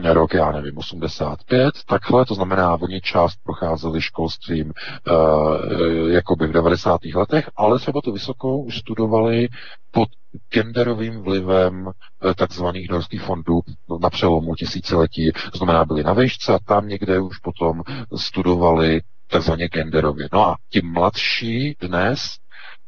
rok, 0.03 0.33
já 0.33 0.51
nevím, 0.51 0.77
85, 0.77 1.73
takhle, 1.87 2.25
to 2.25 2.35
znamená, 2.35 2.73
oni 2.81 3.01
část 3.01 3.35
procházeli 3.43 4.01
školstvím 4.01 4.73
uh, 5.11 6.09
jakoby 6.09 6.47
v 6.47 6.51
90. 6.51 7.01
letech, 7.15 7.49
ale 7.55 7.79
třeba 7.79 8.01
to 8.01 8.11
vysokou 8.11 8.63
už 8.63 8.77
studovali 8.77 9.47
pod 9.91 10.07
genderovým 10.53 11.21
vlivem 11.21 11.87
uh, 11.87 12.33
takzvaných 12.33 12.89
norských 12.89 13.21
fondů 13.21 13.59
na 14.01 14.09
přelomu 14.09 14.55
tisíciletí, 14.55 15.31
to 15.51 15.57
znamená, 15.57 15.85
byli 15.85 16.03
na 16.03 16.13
vejšce 16.13 16.53
a 16.53 16.59
tam 16.59 16.87
někde 16.87 17.19
už 17.19 17.37
potom 17.37 17.83
studovali 18.15 19.01
takzvaně 19.31 19.67
genderově. 19.67 20.27
No 20.33 20.47
a 20.47 20.55
ti 20.69 20.81
mladší 20.81 21.75
dnes, 21.81 22.37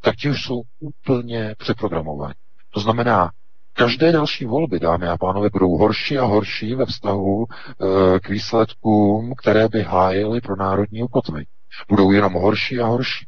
tak 0.02 0.16
ti 0.16 0.30
už 0.30 0.44
jsou 0.44 0.62
úplně 0.80 1.56
přeprogramovaní. 1.58 2.34
To 2.74 2.80
znamená, 2.80 3.32
každé 3.74 4.12
další 4.12 4.46
volby, 4.46 4.80
dámy 4.80 5.08
a 5.08 5.18
pánové, 5.18 5.50
budou 5.54 5.78
horší 5.78 6.18
a 6.18 6.26
horší 6.26 6.76
ve 6.76 6.86
vztahu 6.86 7.46
e, 7.46 8.20
k 8.20 8.30
výsledkům, 8.30 9.34
které 9.38 9.68
by 9.68 9.82
hájily 9.82 10.42
pro 10.42 10.56
národní 10.56 11.04
ukotvení. 11.04 11.46
Budou 11.90 12.12
jenom 12.12 12.34
horší 12.34 12.80
a 12.80 12.86
horší. 12.86 13.28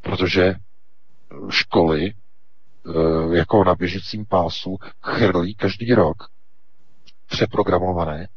Protože 0.00 0.54
školy 1.48 2.04
e, 2.06 2.12
jako 3.36 3.64
na 3.64 3.74
běžícím 3.74 4.26
pásu 4.26 4.76
chrlí 5.02 5.54
každý 5.54 5.94
rok 5.94 6.16
přeprogramované 7.26 8.28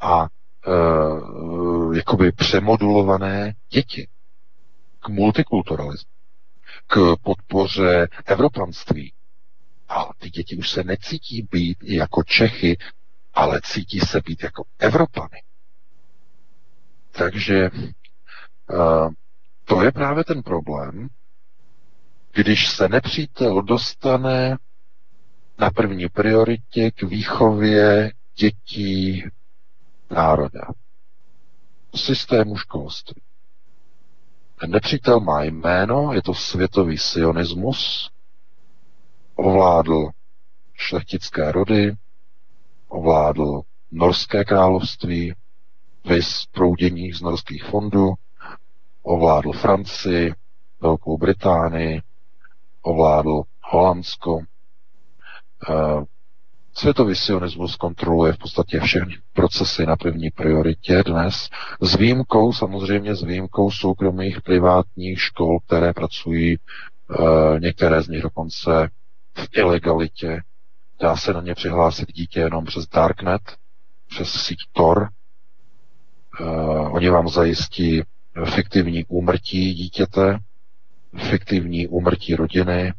a 0.00 0.26
e, 0.26 1.96
jakoby 1.96 2.32
přemodulované 2.32 3.52
děti 3.70 4.08
k 5.00 5.08
multikulturalismu, 5.08 6.10
k 6.86 7.16
podpoře 7.22 8.08
evropanství. 8.26 9.12
A 9.88 10.10
ty 10.18 10.30
děti 10.30 10.56
už 10.56 10.70
se 10.70 10.84
necítí 10.84 11.42
být 11.50 11.78
jako 11.82 12.22
Čechy, 12.22 12.78
ale 13.34 13.60
cítí 13.64 14.00
se 14.00 14.20
být 14.20 14.42
jako 14.42 14.64
Evropany. 14.78 15.42
Takže 17.12 17.70
uh, 18.70 19.12
to 19.64 19.82
je 19.82 19.92
právě 19.92 20.24
ten 20.24 20.42
problém, 20.42 21.08
když 22.32 22.68
se 22.68 22.88
nepřítel 22.88 23.62
dostane 23.62 24.56
na 25.58 25.70
první 25.70 26.08
prioritě 26.08 26.90
k 26.90 27.02
výchově 27.02 28.12
dětí 28.36 29.24
národa, 30.10 30.60
systému 31.94 32.56
školství. 32.56 33.22
Ten 34.60 34.70
nepřítel 34.70 35.20
má 35.20 35.42
jméno, 35.42 36.12
je 36.12 36.22
to 36.22 36.34
světový 36.34 36.98
sionismus, 36.98 38.10
ovládl 39.38 40.08
šlechtické 40.74 41.52
rody, 41.52 41.92
ovládl 42.88 43.60
norské 43.92 44.44
království, 44.44 45.34
vys 46.04 46.46
proudění 46.46 47.12
z 47.12 47.20
norských 47.20 47.64
fondů, 47.64 48.14
ovládl 49.02 49.52
Francii, 49.52 50.34
Velkou 50.80 51.18
Británii, 51.18 52.02
ovládl 52.82 53.42
Holandsko, 53.62 54.40
eh, 55.70 56.04
Světový 56.78 57.14
sionismus 57.14 57.76
kontroluje 57.76 58.32
v 58.32 58.38
podstatě 58.38 58.80
všechny 58.80 59.16
procesy 59.32 59.86
na 59.86 59.96
první 59.96 60.30
prioritě 60.30 61.02
dnes, 61.06 61.48
s 61.80 61.96
výjimkou, 61.96 62.52
samozřejmě 62.52 63.14
s 63.14 63.22
výjimkou 63.22 63.70
soukromých 63.70 64.42
privátních 64.42 65.20
škol, 65.20 65.58
které 65.66 65.92
pracují, 65.92 66.54
e, 66.54 66.58
některé 67.60 68.02
z 68.02 68.08
nich 68.08 68.22
dokonce 68.22 68.90
v 69.38 69.48
ilegalitě. 69.52 70.42
Dá 71.00 71.16
se 71.16 71.32
na 71.32 71.40
ně 71.40 71.54
přihlásit 71.54 72.12
dítě 72.12 72.40
jenom 72.40 72.64
přes 72.64 72.86
Darknet, 72.86 73.42
přes 74.08 74.30
síť 74.32 74.58
Tor. 74.72 75.08
Uh, 76.40 76.94
oni 76.94 77.08
vám 77.08 77.28
zajistí 77.28 78.02
fiktivní 78.54 79.04
úmrtí 79.04 79.74
dítěte, 79.74 80.38
fiktivní 81.30 81.88
úmrtí 81.88 82.34
rodiny, 82.34 82.92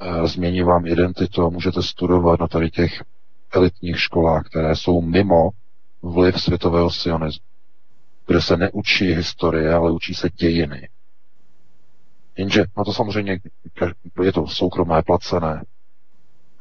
uh, 0.00 0.26
změní 0.26 0.62
vám 0.62 0.86
identitu, 0.86 1.50
můžete 1.50 1.82
studovat 1.82 2.40
na 2.40 2.48
tady 2.48 2.70
těch 2.70 3.02
elitních 3.50 4.00
školách, 4.00 4.46
které 4.46 4.76
jsou 4.76 5.00
mimo 5.00 5.50
vliv 6.02 6.40
světového 6.42 6.90
sionismu, 6.90 7.46
kde 8.26 8.42
se 8.42 8.56
neučí 8.56 9.04
historie, 9.12 9.74
ale 9.74 9.90
učí 9.90 10.14
se 10.14 10.28
dějiny. 10.30 10.88
Jenže, 12.38 12.64
no 12.76 12.84
to 12.84 12.92
samozřejmě 12.92 13.38
je 14.22 14.32
to 14.32 14.46
soukromé 14.46 15.02
placené, 15.02 15.64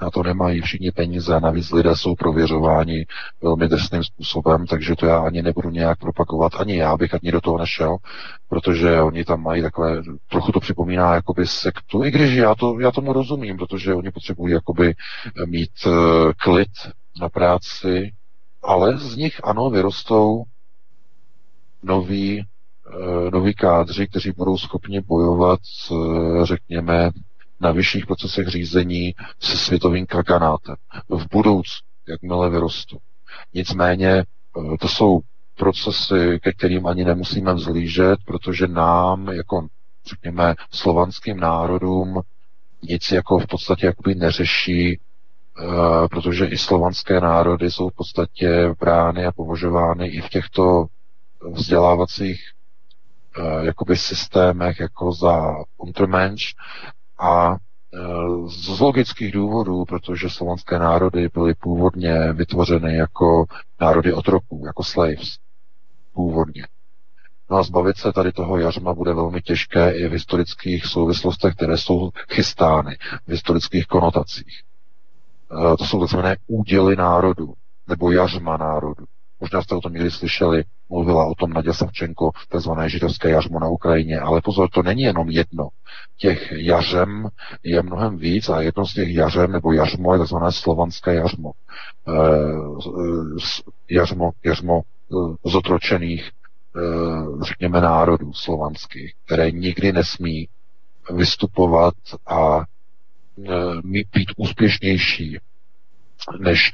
na 0.02 0.10
to 0.10 0.24
nemají 0.24 0.62
všichni 0.62 0.92
peníze 0.92 1.40
navíc 1.40 1.72
lidé 1.72 1.96
jsou 1.96 2.16
prověřováni 2.16 3.06
velmi 3.42 3.68
drsným 3.68 4.04
způsobem, 4.04 4.66
takže 4.66 4.96
to 4.96 5.06
já 5.06 5.20
ani 5.20 5.42
nebudu 5.42 5.70
nějak 5.70 6.00
propagovat, 6.00 6.52
ani 6.56 6.78
já 6.78 6.98
bych 6.98 7.14
ani 7.14 7.32
do 7.32 7.42
toho 7.42 7.58
nešel, 7.58 7.98
protože 8.50 9.02
oni 9.02 9.26
tam 9.26 9.44
mají 9.44 9.62
takové, 9.62 10.02
trochu 10.30 10.52
to 10.52 10.60
připomíná 10.60 11.16
jakoby 11.16 11.48
sektu, 11.48 12.04
i 12.04 12.12
když 12.12 12.34
já, 12.34 12.56
to, 12.56 12.80
já 12.80 12.92
tomu 12.92 13.14
rozumím, 13.14 13.58
protože 13.58 13.94
oni 13.94 14.12
potřebují 14.12 14.54
jakoby 14.54 14.96
mít 15.46 15.72
uh, 15.86 15.94
klid 16.38 16.72
na 17.22 17.30
práci, 17.30 18.12
ale 18.64 18.98
z 18.98 19.16
nich 19.16 19.42
ano, 19.44 19.70
vyrostou 19.70 20.44
noví, 21.84 22.46
noví 23.32 23.54
kádři, 23.54 24.08
kteří 24.08 24.32
budou 24.32 24.58
schopni 24.58 25.02
bojovat, 25.02 25.60
uh, 25.92 26.46
řekněme, 26.46 27.12
na 27.60 27.72
vyšších 27.72 28.06
procesech 28.06 28.48
řízení 28.48 29.16
se 29.40 29.58
světovým 29.58 30.06
kaganátem. 30.06 30.76
V 31.10 31.26
budoucnu, 31.32 31.88
jakmile 32.08 32.50
vyrostou. 32.50 32.98
Nicméně 33.54 34.10
eh, 34.10 34.78
to 34.80 34.88
jsou 34.88 35.20
procesy, 35.58 36.40
ke 36.44 36.54
kterým 36.54 36.88
ani 36.88 37.06
nemusíme 37.06 37.54
vzlížet, 37.54 38.20
protože 38.26 38.68
nám, 38.68 39.28
jako 39.28 39.68
řekněme, 40.10 40.56
slovanským 40.72 41.40
národům, 41.40 42.22
nic 42.82 43.12
jako 43.12 43.40
v 43.40 43.48
podstatě 43.48 43.86
jakoby 43.86 44.16
neřeší, 44.16 45.00
eh, 45.00 46.08
protože 46.08 46.46
i 46.46 46.58
slovanské 46.58 47.20
národy 47.22 47.72
jsou 47.72 47.90
v 47.90 47.96
podstatě 47.96 48.74
brány 48.80 49.26
a 49.26 49.32
považovány 49.32 50.08
i 50.08 50.22
v 50.22 50.30
těchto 50.30 50.86
vzdělávacích 51.52 52.42
eh, 52.42 52.57
jakoby 53.62 53.98
systémech 53.98 54.80
jako 54.80 55.12
za 55.12 55.56
untermensch 55.78 56.44
a 57.20 57.54
e, 57.54 57.58
z 58.50 58.80
logických 58.80 59.32
důvodů, 59.32 59.86
protože 59.86 60.30
slovanské 60.30 60.80
národy 60.80 61.30
byly 61.34 61.54
původně 61.54 62.34
vytvořeny 62.34 62.96
jako 62.96 63.46
národy 63.82 64.14
otroků, 64.14 64.64
jako 64.66 64.84
slaves. 64.84 65.38
Původně. 66.14 66.68
No 67.50 67.58
a 67.58 67.64
zbavit 67.64 67.98
se 67.98 68.14
tady 68.14 68.32
toho 68.32 68.58
jařma 68.58 68.94
bude 68.94 69.14
velmi 69.14 69.42
těžké 69.42 69.92
i 69.92 70.08
v 70.08 70.12
historických 70.12 70.86
souvislostech, 70.86 71.56
které 71.56 71.78
jsou 71.78 72.10
chystány, 72.30 72.98
v 73.28 73.32
historických 73.32 73.86
konotacích. 73.86 74.62
E, 75.74 75.78
to 75.78 75.86
jsou 75.86 76.00
takzvané 76.00 76.38
úděly 76.48 76.96
národu, 76.96 77.54
nebo 77.88 78.12
jařma 78.12 78.58
národu. 78.58 79.06
Možná 79.40 79.62
jste 79.62 79.76
o 79.76 79.82
tom 79.82 79.94
někdy 79.94 80.12
slyšeli, 80.12 80.64
mluvila 80.90 81.26
o 81.26 81.36
tom 81.36 81.54
Naděja 81.54 81.74
Savčenko, 81.74 82.32
tzv. 82.50 82.72
židovské 82.86 83.30
jařmo 83.30 83.60
na 83.60 83.68
Ukrajině, 83.68 84.20
ale 84.20 84.42
pozor, 84.42 84.70
to 84.70 84.84
není 84.84 85.02
jenom 85.02 85.30
jedno. 85.30 85.68
Těch 86.18 86.52
jařem 86.52 87.28
je 87.64 87.82
mnohem 87.84 88.18
víc 88.18 88.50
a 88.50 88.62
jedno 88.62 88.86
z 88.86 88.94
těch 88.94 89.10
jařem 89.10 89.52
nebo 89.52 89.74
jařmo 89.74 90.14
je 90.14 90.20
tzv. 90.26 90.36
slovanské 90.50 91.16
jařmo. 91.16 91.52
E, 92.08 92.12
jařmo, 93.90 94.32
jařmo 94.46 94.82
e, 94.82 95.16
zotročených, 95.50 96.32
řekněme, 97.42 97.82
národů 97.82 98.34
slovanských, 98.34 99.14
které 99.26 99.52
nikdy 99.52 99.92
nesmí 99.92 100.48
vystupovat 101.14 101.94
a 102.28 102.64
být 103.84 104.32
úspěšnější 104.38 105.38
než 106.40 106.72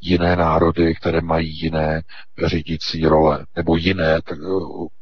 jiné 0.00 0.36
národy, 0.36 0.94
které 0.94 1.20
mají 1.20 1.60
jiné 1.60 2.02
řídící 2.46 3.06
role, 3.06 3.46
nebo 3.56 3.76
jiné 3.76 4.22
tak, 4.22 4.38
eh, 4.38 5.00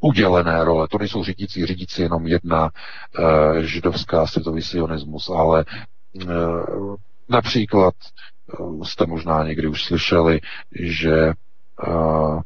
udělené 0.00 0.64
role. 0.64 0.88
To 0.88 0.98
nejsou 0.98 1.24
řídící, 1.24 1.66
řídící 1.66 2.02
jenom 2.02 2.26
jedna 2.26 2.70
uh, 3.18 3.56
židovská 3.58 4.26
světový 4.26 4.62
sionismus, 4.62 5.28
ale 5.28 5.64
uh, 6.26 6.96
například 7.28 7.94
uh, 8.58 8.82
jste 8.82 9.06
možná 9.06 9.44
někdy 9.44 9.66
už 9.66 9.84
slyšeli, 9.84 10.40
že 10.80 11.32
uh, 11.88 12.40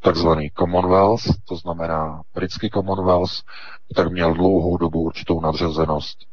takzvaný 0.00 0.50
Commonwealth, 0.58 1.24
to 1.48 1.56
znamená 1.56 2.22
britský 2.34 2.70
Commonwealth, 2.70 3.32
tak 3.94 4.12
měl 4.12 4.34
dlouhou 4.34 4.76
dobu 4.76 5.00
určitou 5.00 5.40
nadřazenost 5.40 6.29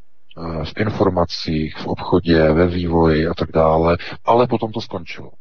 v 0.64 0.78
informacích, 0.78 1.78
v 1.78 1.88
obchodě, 1.88 2.54
ve 2.54 2.68
vývoji 2.68 3.28
a 3.28 3.34
tak 3.34 3.52
dále, 3.52 3.98
ale 4.26 4.48
potom 4.48 4.72
to 4.72 4.82
skončilo. 4.82 5.32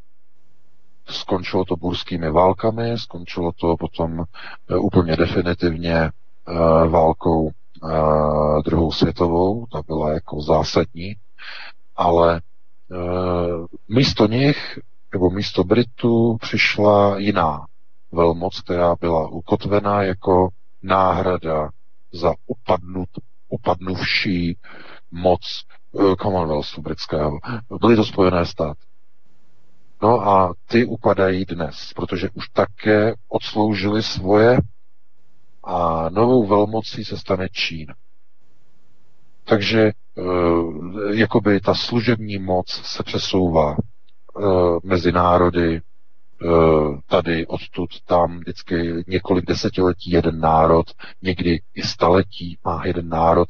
Skončilo 1.09 1.65
to 1.65 1.77
burskými 1.77 2.31
válkami, 2.31 2.99
skončilo 2.99 3.53
to 3.53 3.77
potom 3.77 4.25
eh, 4.71 4.77
úplně 4.77 5.17
definitivně 5.17 5.95
eh, 5.95 6.89
válkou 6.89 7.51
druhou 8.65 8.93
světovou, 8.93 9.67
ta 9.73 9.83
byla 9.87 10.13
jako 10.13 10.43
zásadní, 10.43 11.15
ale 11.97 12.41
místo 13.89 14.27
nich, 14.27 14.79
nebo 15.13 15.31
místo 15.31 15.65
Britů 15.65 16.37
přišla 16.41 17.19
jiná 17.19 17.67
velmoc, 18.13 18.61
která 18.61 18.95
byla 19.01 19.29
ukotvená 19.29 20.03
jako 20.03 20.49
náhrada 20.83 21.71
za 22.13 22.35
upadnut, 22.47 23.09
upadnuvší 23.57 24.59
moc 25.11 25.41
eh, 26.01 26.17
Commonwealthu 26.17 26.83
britského. 26.83 27.39
Byly 27.81 27.97
to 27.97 28.05
Spojené 28.05 28.47
státy. 28.47 28.81
No 30.03 30.29
a 30.29 30.55
ty 30.69 30.85
upadají 30.85 31.45
dnes, 31.45 31.93
protože 31.97 32.29
už 32.35 32.49
také 32.49 33.15
odsloužili 33.29 34.03
svoje 34.03 34.59
a 35.65 36.09
novou 36.11 36.47
velmocí 36.47 37.05
se 37.05 37.17
stane 37.17 37.49
Čína. 37.49 37.95
Takže 39.45 39.81
e, 39.83 39.93
jakoby 41.15 41.61
ta 41.61 41.75
služební 41.75 42.39
moc 42.39 42.71
se 42.71 43.03
přesouvá 43.03 43.73
e, 43.73 43.77
mezi 44.85 45.13
národy, 45.13 45.81
Eh, 45.81 45.96
tady, 47.07 47.47
odtud, 47.47 47.91
tam, 48.07 48.39
vždycky 48.39 49.05
několik 49.07 49.47
desetiletí 49.47 50.11
jeden 50.11 50.41
národ, 50.41 50.87
někdy 51.23 51.61
i 51.75 51.83
staletí 51.83 52.59
má 52.65 52.83
jeden 52.87 53.09
národ, 53.09 53.49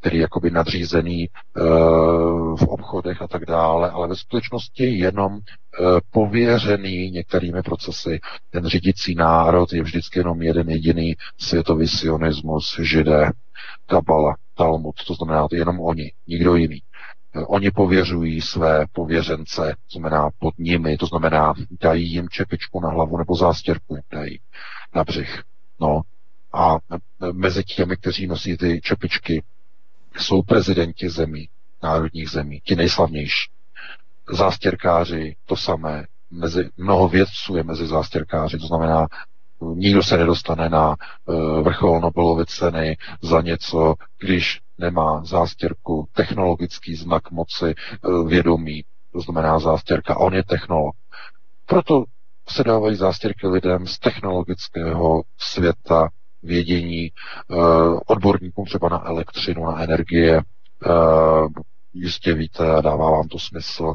který 0.00 0.16
je 0.16 0.22
jakoby 0.22 0.50
nadřízený 0.50 1.28
uh, 1.28 2.56
v 2.56 2.62
obchodech 2.62 3.22
a 3.22 3.28
tak 3.28 3.46
dále, 3.46 3.90
ale 3.90 4.08
ve 4.08 4.16
skutečnosti 4.16 4.84
jenom 4.84 5.32
uh, 5.32 5.40
pověřený 6.10 7.10
některými 7.10 7.62
procesy. 7.62 8.20
Ten 8.50 8.66
řídící 8.66 9.14
národ 9.14 9.72
je 9.72 9.82
vždycky 9.82 10.18
jenom 10.18 10.42
jeden 10.42 10.70
jediný 10.70 11.16
světový 11.38 11.88
sionismus, 11.88 12.80
židé, 12.82 13.30
kabala, 13.86 14.34
Talmud, 14.54 14.94
to 15.06 15.14
znamená 15.14 15.46
jenom 15.52 15.80
oni, 15.80 16.12
nikdo 16.26 16.54
jiný. 16.54 16.82
Oni 17.46 17.70
pověřují 17.70 18.40
své 18.40 18.86
pověřence, 18.92 19.74
to 19.92 19.98
znamená 19.98 20.30
pod 20.38 20.58
nimi, 20.58 20.96
to 20.96 21.06
znamená 21.06 21.54
dají 21.80 22.12
jim 22.12 22.28
čepičku 22.28 22.80
na 22.80 22.88
hlavu 22.88 23.18
nebo 23.18 23.34
zástěrku 23.36 23.94
jim 23.94 24.04
dají 24.12 24.40
na 24.94 25.04
břih. 25.04 25.42
No. 25.80 26.00
A 26.52 26.76
mezi 27.32 27.64
těmi, 27.64 27.96
kteří 27.96 28.26
nosí 28.26 28.56
ty 28.56 28.80
čepičky, 28.80 29.42
jsou 30.16 30.42
prezidenti 30.42 31.10
zemí, 31.10 31.48
národních 31.82 32.30
zemí, 32.30 32.60
ti 32.64 32.76
nejslavnější. 32.76 33.50
Zástěrkáři, 34.32 35.36
to 35.46 35.56
samé. 35.56 36.06
Mezi, 36.30 36.70
mnoho 36.76 37.08
vědců 37.08 37.56
je 37.56 37.62
mezi 37.62 37.86
zástěrkáři, 37.86 38.58
to 38.58 38.66
znamená 38.66 39.06
nikdo 39.74 40.02
se 40.02 40.16
nedostane 40.16 40.68
na 40.68 40.88
uh, 40.88 41.60
vrchol 41.62 42.00
Nobelovy 42.00 42.46
ceny 42.46 42.96
za 43.22 43.40
něco, 43.40 43.94
když 44.20 44.60
nemá 44.78 45.24
zástěrku, 45.24 46.06
technologický 46.12 46.94
znak 46.94 47.30
moci, 47.30 47.74
uh, 48.04 48.28
vědomí, 48.28 48.84
to 49.12 49.20
znamená 49.20 49.58
zástěrka, 49.58 50.16
on 50.18 50.34
je 50.34 50.44
technolog. 50.44 50.94
Proto 51.66 52.04
se 52.48 52.64
dávají 52.64 52.96
zástěrky 52.96 53.46
lidem 53.46 53.86
z 53.86 53.98
technologického 53.98 55.22
světa, 55.38 56.08
vědění, 56.42 57.10
uh, 57.48 58.00
odborníkům 58.06 58.64
třeba 58.64 58.88
na 58.88 59.06
elektřinu, 59.06 59.64
na 59.64 59.82
energie, 59.82 60.42
jistě 61.92 62.34
víte 62.34 62.70
a 62.70 62.80
dává 62.80 63.10
vám 63.10 63.28
to 63.28 63.38
smysl, 63.38 63.94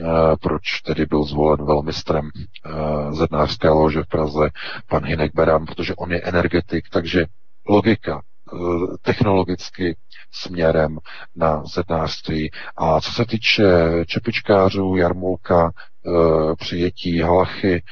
Eh, 0.00 0.36
proč 0.40 0.80
tedy 0.84 1.06
byl 1.06 1.24
zvolen 1.24 1.66
velmistrem 1.66 2.30
eh, 2.66 3.12
zednářské 3.14 3.68
lože 3.68 4.02
v 4.02 4.06
Praze 4.06 4.50
pan 4.88 5.04
Hinek 5.04 5.32
Beran, 5.34 5.66
protože 5.66 5.94
on 5.94 6.12
je 6.12 6.20
energetik, 6.22 6.88
takže 6.92 7.24
logika, 7.68 8.22
eh, 8.52 8.56
technologicky 9.02 9.96
směrem 10.32 10.98
na 11.36 11.62
zednářství. 11.74 12.50
A 12.76 13.00
co 13.00 13.12
se 13.12 13.24
týče 13.26 13.64
čepičkářů, 14.06 14.96
jarmulka, 14.96 15.70
e, 15.70 16.56
přijetí 16.56 17.20
halachy, 17.20 17.82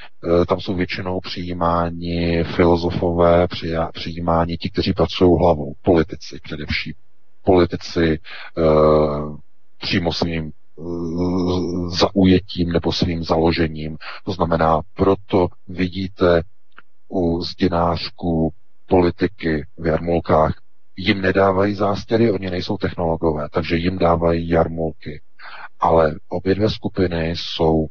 e, 0.43 0.47
tam 0.47 0.61
jsou 0.61 0.75
většinou 0.75 1.21
přijímáni 1.21 2.45
filozofové, 2.45 3.47
přijímáni 3.93 4.57
ti, 4.57 4.71
kteří 4.71 4.93
pracují 4.93 5.39
hlavou, 5.39 5.73
politici 5.83 6.39
především. 6.43 6.95
Politici 7.45 8.13
e, 8.13 8.19
přímo 9.79 10.13
svým 10.13 10.53
zaujetím 11.89 12.73
nebo 12.73 12.93
svým 12.93 13.25
založením. 13.25 13.97
To 14.25 14.33
znamená, 14.33 14.81
proto 14.95 15.49
vidíte 15.69 16.43
u 17.09 17.43
zdinářků 17.43 18.53
politiky 18.87 19.67
v 19.79 19.87
jarmulkách 19.87 20.60
jim 21.01 21.21
nedávají 21.21 21.75
zástěry, 21.75 22.33
oni 22.33 22.51
nejsou 22.51 22.77
technologové, 22.77 23.49
takže 23.53 23.77
jim 23.77 23.99
dávají 23.99 24.49
jarmulky. 24.49 25.21
Ale 25.81 26.15
obě 26.29 26.55
dvě 26.55 26.71
skupiny 26.71 27.31
jsou 27.31 27.87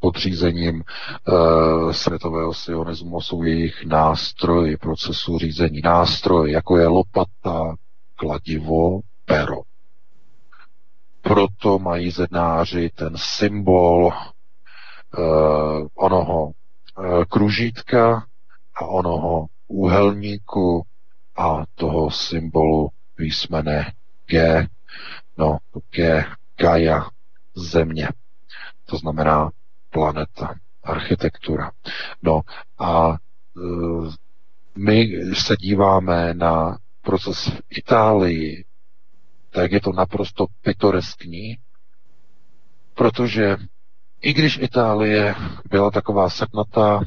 podřízením 0.00 0.82
uh, 1.28 1.92
světového 1.92 2.54
sionismu, 2.54 3.20
jsou 3.20 3.42
jejich 3.42 3.84
nástroji 3.84 4.76
procesu 4.76 5.38
řízení. 5.38 5.80
Nástroj, 5.84 6.50
jako 6.50 6.76
je 6.76 6.86
lopata, 6.86 7.74
kladivo, 8.16 9.00
pero. 9.24 9.56
Proto 11.22 11.78
mají 11.78 12.10
zednáři 12.10 12.90
ten 12.94 13.12
symbol 13.16 14.06
uh, 15.18 15.86
onoho 15.94 16.44
uh, 16.44 17.24
kružítka 17.24 18.24
a 18.74 18.86
onoho 18.86 19.46
úhelníku 19.68 20.82
a 21.40 21.64
toho 21.74 22.10
symbolu 22.10 22.88
písmene 23.14 23.92
G, 24.26 24.66
no 25.38 25.58
G, 25.90 26.24
Gaia, 26.56 27.10
země. 27.54 28.08
To 28.84 28.96
znamená 28.96 29.50
planeta, 29.90 30.54
architektura. 30.82 31.70
No 32.22 32.40
a 32.78 33.12
e, 33.12 33.16
my 34.76 35.08
se 35.34 35.56
díváme 35.56 36.34
na 36.34 36.78
proces 37.02 37.46
v 37.48 37.60
Itálii, 37.70 38.64
tak 39.50 39.72
je 39.72 39.80
to 39.80 39.92
naprosto 39.92 40.46
pitoreskní, 40.62 41.56
protože 42.94 43.56
i 44.22 44.32
když 44.32 44.58
Itálie 44.58 45.34
byla 45.70 45.90
taková 45.90 46.30
setnatá, 46.30 47.00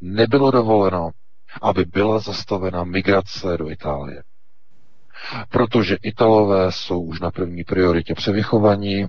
nebylo 0.00 0.50
dovoleno 0.50 1.10
aby 1.62 1.84
byla 1.84 2.18
zastavena 2.18 2.84
migrace 2.84 3.56
do 3.56 3.70
Itálie. 3.70 4.22
Protože 5.48 5.96
Italové 6.02 6.72
jsou 6.72 7.00
už 7.02 7.20
na 7.20 7.30
první 7.30 7.64
prioritě 7.64 8.14
převychovaní 8.14 9.06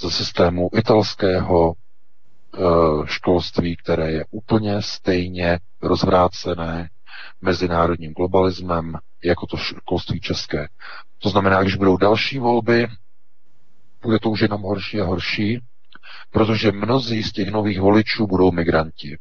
ze 0.00 0.10
systému 0.10 0.70
italského 0.76 1.72
e, 1.72 1.76
školství, 3.06 3.76
které 3.76 4.12
je 4.12 4.24
úplně 4.30 4.82
stejně 4.82 5.58
rozvrácené 5.82 6.88
mezinárodním 7.40 8.12
globalismem 8.12 8.98
jako 9.24 9.46
to 9.46 9.56
školství 9.56 10.20
české. 10.20 10.68
To 11.18 11.28
znamená, 11.28 11.62
když 11.62 11.74
budou 11.74 11.96
další 11.96 12.38
volby, 12.38 12.88
bude 14.02 14.18
to 14.18 14.30
už 14.30 14.40
jenom 14.40 14.62
horší 14.62 15.00
a 15.00 15.04
horší, 15.04 15.60
protože 16.30 16.72
mnozí 16.72 17.22
z 17.22 17.32
těch 17.32 17.50
nových 17.50 17.80
voličů 17.80 18.26
budou 18.26 18.52
migranti. 18.52 19.18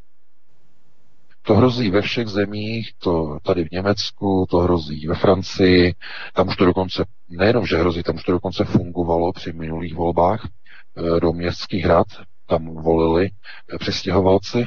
To 1.47 1.55
hrozí 1.55 1.89
ve 1.91 2.01
všech 2.01 2.27
zemích, 2.27 2.91
to 2.97 3.37
tady 3.43 3.65
v 3.65 3.71
Německu, 3.71 4.45
to 4.49 4.57
hrozí 4.57 5.07
ve 5.07 5.15
Francii, 5.15 5.95
tam 6.33 6.47
už 6.47 6.55
to 6.55 6.65
dokonce, 6.65 7.05
nejenom, 7.29 7.65
že 7.65 7.77
hrozí, 7.77 8.03
tam 8.03 8.15
už 8.15 8.23
to 8.23 8.31
dokonce 8.31 8.63
fungovalo 8.65 9.33
při 9.33 9.53
minulých 9.53 9.95
volbách 9.95 10.47
eh, 10.47 11.19
do 11.19 11.33
městských 11.33 11.85
rad, 11.85 12.07
tam 12.47 12.65
volili 12.65 13.29
eh, 13.73 13.77
přestěhovalci, 13.77 14.65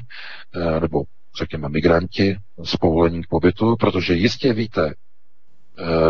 eh, 0.54 0.80
nebo 0.80 1.02
řekněme 1.38 1.68
migranti 1.68 2.36
s 2.64 2.76
povolením 2.76 3.22
k 3.22 3.28
pobytu, 3.28 3.76
protože 3.76 4.14
jistě 4.14 4.52
víte, 4.52 4.94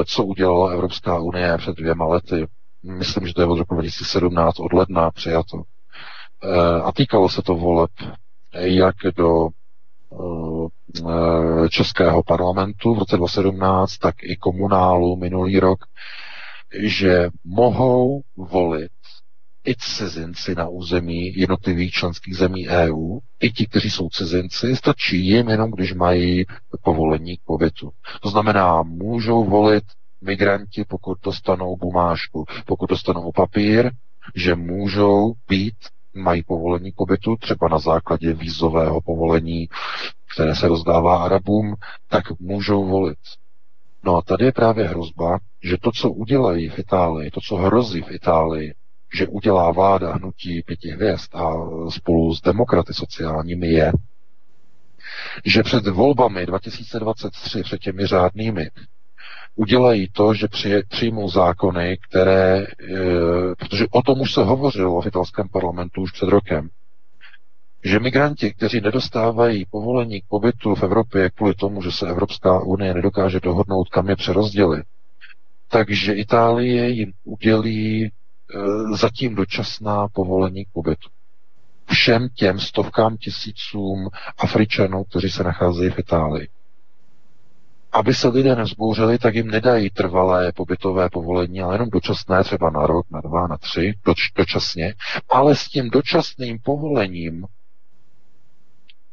co 0.07 0.25
udělala 0.25 0.73
Evropská 0.73 1.19
unie 1.19 1.59
před 1.59 1.77
dvěma 1.77 2.07
lety. 2.07 2.47
Myslím, 2.83 3.27
že 3.27 3.35
to 3.35 3.41
je 3.41 3.47
od 3.47 3.59
roku 3.59 3.75
2017, 3.75 4.61
od 4.61 4.73
ledna 4.73 5.11
přijato. 5.11 5.63
A 6.85 6.93
týkalo 6.93 7.29
se 7.29 7.43
to 7.43 7.55
voleb 7.55 7.91
jak 8.55 8.95
do 9.17 9.49
českého 11.71 12.23
parlamentu 12.23 12.95
v 12.95 12.99
roce 12.99 13.17
2017, 13.17 13.97
tak 13.99 14.15
i 14.23 14.37
komunálu 14.37 15.17
minulý 15.17 15.59
rok, 15.61 15.79
že 16.83 17.29
mohou 17.45 18.21
volit 18.37 18.91
i 19.67 19.75
cizinci 19.75 20.55
na 20.55 20.69
území 20.69 21.33
jednotlivých 21.37 21.93
členských 21.93 22.37
zemí 22.37 22.69
EU, 22.69 23.19
i 23.41 23.51
ti, 23.53 23.67
kteří 23.67 23.91
jsou 23.91 24.09
cizinci, 24.09 24.77
stačí 24.77 25.27
jim 25.27 25.49
jenom, 25.49 25.71
když 25.71 25.95
mají 25.95 26.45
povolení 26.83 27.37
k 27.37 27.41
pobytu. 27.45 27.91
To 28.23 28.31
znamená, 28.31 28.83
můžou 28.83 29.45
volit 29.45 29.85
migranti, 30.21 30.85
pokud 30.89 31.19
dostanou 31.25 31.77
bumášku, 31.77 32.45
pokud 32.67 32.91
dostanou 32.91 33.33
papír, 33.33 33.91
že 34.35 34.55
můžou 34.55 35.33
být 35.49 35.75
mají 36.15 36.43
povolení 36.43 36.93
pobytu, 36.97 37.37
třeba 37.37 37.69
na 37.69 37.79
základě 37.79 38.33
vízového 38.33 39.01
povolení, 39.01 39.69
které 40.35 40.55
se 40.55 40.69
rozdává 40.69 41.25
Arabům, 41.25 41.75
tak 42.09 42.41
můžou 42.41 42.85
volit. 42.85 43.19
No 44.05 44.17
a 44.17 44.23
tady 44.23 44.45
je 44.45 44.53
právě 44.53 44.89
hrozba, 44.89 45.39
že 45.63 45.77
to, 45.83 45.93
co 45.93 46.11
udělají 46.11 46.69
v 46.69 46.79
Itálii, 46.79 47.31
to, 47.31 47.41
co 47.41 47.57
hrozí 47.57 48.03
v 48.03 48.11
Itálii, 48.11 48.75
že 49.15 49.27
udělá 49.27 49.73
vláda 49.73 50.15
hnutí 50.15 50.63
pěti 50.63 50.91
hvězd 50.91 51.35
a 51.35 51.53
spolu 51.91 52.35
s 52.35 52.41
demokraty 52.41 52.95
sociálními 52.95 53.67
je, 53.67 53.93
že 55.45 55.63
před 55.63 55.87
volbami 55.87 56.47
2023, 56.47 57.63
před 57.63 57.81
těmi 57.81 58.07
řádnými, 58.07 58.71
udělají 59.57 60.09
to, 60.13 60.35
že 60.35 60.47
přijmou 60.89 61.31
zákony, 61.31 61.99
které, 62.09 62.59
e, 62.59 62.67
protože 63.59 63.85
o 63.91 64.03
tom 64.03 64.21
už 64.21 64.33
se 64.33 64.45
hovořilo 64.45 65.01
v 65.01 65.07
italském 65.07 65.49
parlamentu 65.49 66.01
už 66.03 66.13
před 66.13 66.29
rokem, 66.29 66.69
že 67.85 67.99
migranti, 68.01 68.53
kteří 68.55 68.81
nedostávají 68.81 69.65
povolení 69.71 70.21
k 70.21 70.25
pobytu 70.29 70.75
v 70.75 70.83
Evropě 70.83 71.31
kvůli 71.31 71.55
tomu, 71.55 71.83
že 71.83 71.93
se 71.93 72.09
Evropská 72.09 72.61
unie 72.61 72.95
nedokáže 72.95 73.41
dohodnout, 73.41 73.89
kam 73.89 74.09
je 74.09 74.17
přerozdělit, 74.17 74.85
takže 75.69 76.13
Itálie 76.13 76.89
jim 76.91 77.13
udělí 77.25 78.05
e, 78.05 78.11
zatím 78.97 79.35
dočasná 79.35 80.09
povolení 80.09 80.65
k 80.65 80.69
pobytu. 80.73 81.09
Všem 81.91 82.29
těm 82.35 82.59
stovkám 82.59 83.17
tisícům 83.17 84.09
Afričanů, 84.39 85.05
kteří 85.05 85.31
se 85.31 85.45
nacházejí 85.45 85.91
v 85.91 85.99
Itálii 85.99 86.49
aby 87.93 88.15
se 88.15 88.29
lidé 88.29 88.57
nezbouřili, 88.57 89.19
tak 89.19 89.35
jim 89.35 89.47
nedají 89.47 89.91
trvalé 89.91 90.53
pobytové 90.53 91.11
povolení, 91.11 91.61
ale 91.61 91.75
jenom 91.75 91.91
dočasné, 91.91 92.45
třeba 92.45 92.71
na 92.71 92.87
rok, 92.87 93.07
na 93.11 93.21
dva, 93.21 93.47
na 93.47 93.57
tři, 93.57 93.95
doč, 94.05 94.19
dočasně. 94.37 94.95
Ale 95.29 95.57
s 95.57 95.69
tím 95.69 95.91
dočasným 95.91 96.59
povolením 96.59 97.47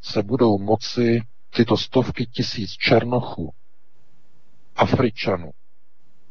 se 0.02 0.24
budou 0.24 0.58
moci 0.58 1.22
tyto 1.56 1.78
stovky 1.78 2.26
tisíc 2.26 2.72
černochů, 2.72 3.54
Afričanů, 4.76 5.52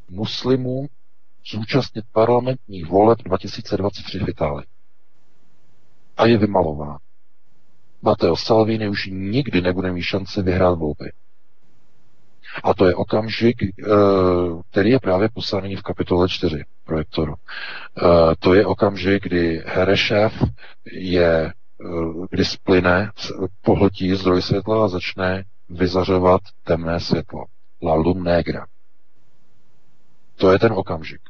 muslimů 0.08 0.86
zúčastnit 1.50 2.04
parlamentních 2.12 2.86
voleb 2.86 3.18
2023 3.22 4.18
v 4.18 4.28
Itálii. 4.28 4.66
A 6.16 6.26
je 6.26 6.38
vymalová. 6.38 6.98
Matteo 8.02 8.36
Salvini 8.36 8.88
už 8.88 9.06
nikdy 9.12 9.60
nebude 9.60 9.92
mít 9.92 10.02
šanci 10.02 10.42
vyhrát 10.42 10.78
volby. 10.78 11.12
A 12.64 12.74
to 12.74 12.86
je 12.86 12.94
okamžik, 12.94 13.62
eh, 13.62 13.68
který 14.70 14.90
je 14.90 15.00
právě 15.00 15.28
posaný 15.34 15.76
v 15.76 15.82
kapitole 15.82 16.28
4 16.28 16.64
projektoru. 16.84 17.34
Eh, 17.34 18.34
to 18.38 18.54
je 18.54 18.66
okamžik, 18.66 19.22
kdy 19.22 19.62
Herešev 19.66 20.42
je, 20.92 21.46
eh, 21.46 21.52
kdy 22.30 22.44
splyne, 22.44 23.10
pohltí 23.62 24.14
zdroj 24.14 24.42
světla 24.42 24.84
a 24.84 24.88
začne 24.88 25.44
vyzařovat 25.68 26.40
temné 26.64 27.00
světlo. 27.00 27.44
La 27.82 27.94
lum 27.94 28.24
negra. 28.24 28.66
To 30.36 30.52
je 30.52 30.58
ten 30.58 30.72
okamžik. 30.72 31.20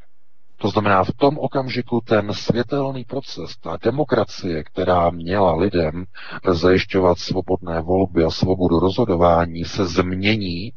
To 0.57 0.69
znamená, 0.69 1.03
v 1.03 1.11
tom 1.13 1.37
okamžiku 1.37 2.01
ten 2.01 2.33
světelný 2.33 3.03
proces, 3.03 3.57
ta 3.61 3.77
demokracie, 3.83 4.63
která 4.63 5.09
měla 5.09 5.55
lidem 5.55 6.05
zajišťovat 6.51 7.19
svobodné 7.19 7.81
volby 7.81 8.23
a 8.23 8.29
svobodu 8.29 8.79
rozhodování, 8.79 9.65
se 9.65 9.85
změní 9.85 10.73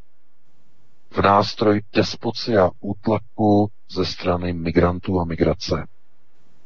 v 1.10 1.18
nástroj 1.18 1.80
despoci 1.94 2.56
a 2.58 2.70
útlaku 2.80 3.70
ze 3.90 4.04
strany 4.04 4.52
migrantů 4.52 5.20
a 5.20 5.24
migrace. 5.24 5.86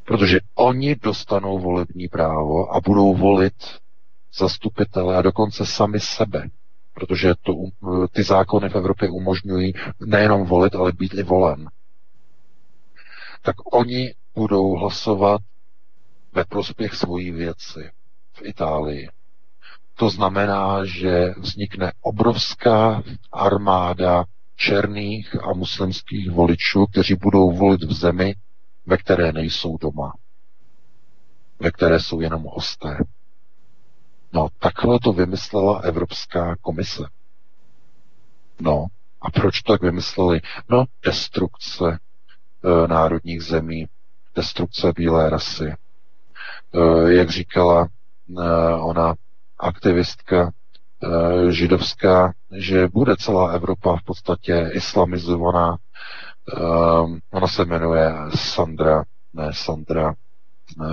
Protože 0.04 0.40
oni 0.54 0.96
dostanou 0.96 1.58
volební 1.58 2.08
právo 2.08 2.74
a 2.74 2.80
budou 2.80 3.14
volit 3.14 3.54
zastupitele 4.38 5.16
a 5.16 5.22
dokonce 5.22 5.66
sami 5.66 6.00
sebe 6.00 6.48
protože 6.94 7.34
to, 7.42 7.52
ty 8.12 8.22
zákony 8.22 8.68
v 8.68 8.74
Evropě 8.74 9.10
umožňují 9.10 9.72
nejenom 10.00 10.44
volit, 10.44 10.74
ale 10.74 10.92
být 10.92 11.14
i 11.14 11.22
volen. 11.22 11.68
Tak 13.42 13.74
oni 13.74 14.14
budou 14.34 14.76
hlasovat 14.76 15.40
ve 16.32 16.44
prospěch 16.44 16.94
svojí 16.94 17.30
věci 17.30 17.90
v 18.32 18.42
Itálii. 18.44 19.08
To 19.94 20.10
znamená, 20.10 20.84
že 20.84 21.34
vznikne 21.38 21.92
obrovská 22.00 23.02
armáda 23.32 24.24
černých 24.56 25.36
a 25.44 25.52
muslimských 25.54 26.30
voličů, 26.30 26.86
kteří 26.86 27.14
budou 27.14 27.50
volit 27.52 27.82
v 27.82 27.92
zemi, 27.92 28.34
ve 28.86 28.96
které 28.96 29.32
nejsou 29.32 29.78
doma, 29.78 30.12
ve 31.60 31.70
které 31.70 32.00
jsou 32.00 32.20
jenom 32.20 32.42
hosté. 32.42 32.96
No, 34.32 34.48
takhle 34.58 34.98
to 35.00 35.12
vymyslela 35.12 35.78
Evropská 35.80 36.56
komise. 36.60 37.02
No, 38.60 38.86
a 39.20 39.30
proč 39.30 39.62
to 39.62 39.72
tak 39.72 39.82
vymysleli? 39.82 40.40
No, 40.68 40.84
destrukce 41.04 41.84
e, 41.94 42.88
národních 42.88 43.42
zemí, 43.42 43.86
destrukce 44.34 44.92
bílé 44.96 45.30
rasy. 45.30 45.64
E, 45.64 45.76
jak 47.12 47.30
říkala 47.30 47.88
e, 48.38 48.42
ona 48.74 49.14
aktivistka 49.58 50.52
židovská, 51.50 52.32
že 52.52 52.88
bude 52.88 53.16
celá 53.16 53.50
Evropa 53.50 53.96
v 53.96 54.02
podstatě 54.04 54.70
islamizovaná. 54.72 55.76
E, 55.76 56.60
ona 57.32 57.46
se 57.48 57.64
jmenuje 57.64 58.12
Sandra, 58.34 59.04
ne 59.34 59.50
Sandra. 59.52 60.14
E, 60.82 60.86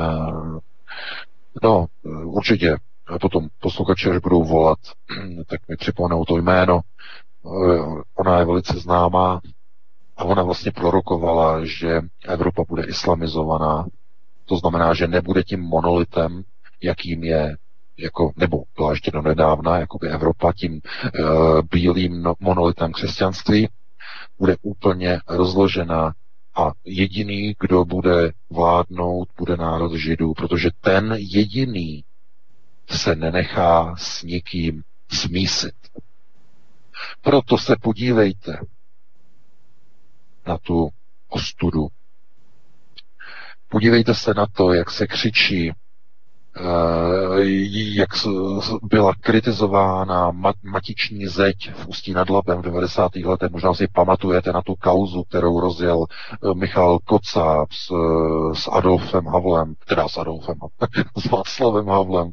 no, 1.63 1.85
určitě 2.23 2.77
potom 3.21 3.47
posluchači, 3.59 4.09
až 4.09 4.17
budou 4.17 4.43
volat, 4.43 4.79
tak 5.47 5.67
mi 5.67 5.75
připomenou 5.77 6.25
to 6.25 6.37
jméno. 6.37 6.79
Eh, 7.45 8.01
ona 8.15 8.39
je 8.39 8.45
velice 8.45 8.73
známá 8.79 9.41
a 10.17 10.23
ona 10.23 10.43
vlastně 10.43 10.71
prorokovala, 10.71 11.65
že 11.65 12.01
Evropa 12.27 12.63
bude 12.69 12.83
islamizovaná. 12.83 13.85
To 14.45 14.57
znamená, 14.57 14.93
že 14.93 15.07
nebude 15.07 15.43
tím 15.43 15.59
monolitem, 15.61 16.43
jakým 16.81 17.23
je 17.23 17.57
jako, 17.97 18.31
nebo 18.37 18.63
byla 18.75 18.91
ještě 18.91 19.11
jako 19.79 19.97
by 19.97 20.09
Evropa 20.09 20.53
tím 20.53 20.73
uh, 20.73 21.61
bílým 21.71 22.23
no, 22.23 22.33
monolitem 22.39 22.91
křesťanství, 22.91 23.69
bude 24.39 24.55
úplně 24.61 25.19
rozložena 25.27 26.13
a 26.55 26.71
jediný, 26.85 27.55
kdo 27.59 27.85
bude 27.85 28.31
vládnout, 28.49 29.27
bude 29.37 29.57
národ 29.57 29.95
židů, 29.95 30.33
protože 30.33 30.69
ten 30.81 31.15
jediný 31.17 32.03
se 32.89 33.15
nenechá 33.15 33.95
s 33.97 34.23
nikým 34.23 34.83
smísit. 35.11 35.75
Proto 37.21 37.57
se 37.57 37.75
podívejte 37.81 38.59
na 40.47 40.57
tu 40.57 40.89
ostudu. 41.29 41.87
Podívejte 43.69 44.15
se 44.15 44.33
na 44.33 44.45
to, 44.45 44.73
jak 44.73 44.91
se 44.91 45.07
křičí 45.07 45.71
jak 47.95 48.09
byla 48.83 49.13
kritizována 49.21 50.31
matiční 50.63 51.27
zeď 51.27 51.71
v 51.73 51.87
Ústí 51.87 52.13
nad 52.13 52.29
Labem 52.29 52.59
v 52.59 52.65
90. 52.65 53.15
letech. 53.15 53.51
Možná 53.51 53.73
si 53.73 53.87
pamatujete 53.87 54.51
na 54.51 54.61
tu 54.61 54.75
kauzu, 54.75 55.23
kterou 55.23 55.59
rozjel 55.59 56.05
eh, 56.09 56.53
Michal 56.53 56.99
Kocáb 56.99 57.71
s, 57.71 57.91
eh, 57.91 58.55
s 58.55 58.67
Adolfem 58.71 59.25
Havlem, 59.25 59.73
teda 59.87 60.07
s 60.07 60.17
Adolfem, 60.17 60.55
s 61.17 61.29
Václavem 61.29 61.87
Havlem. 61.87 62.31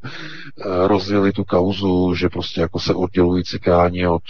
Rozjeli 0.86 1.32
tu 1.32 1.44
kauzu, 1.44 2.14
že 2.14 2.28
prostě 2.28 2.60
jako 2.60 2.80
se 2.80 2.94
oddělují 2.94 3.44
cikáni 3.44 4.08
od 4.08 4.22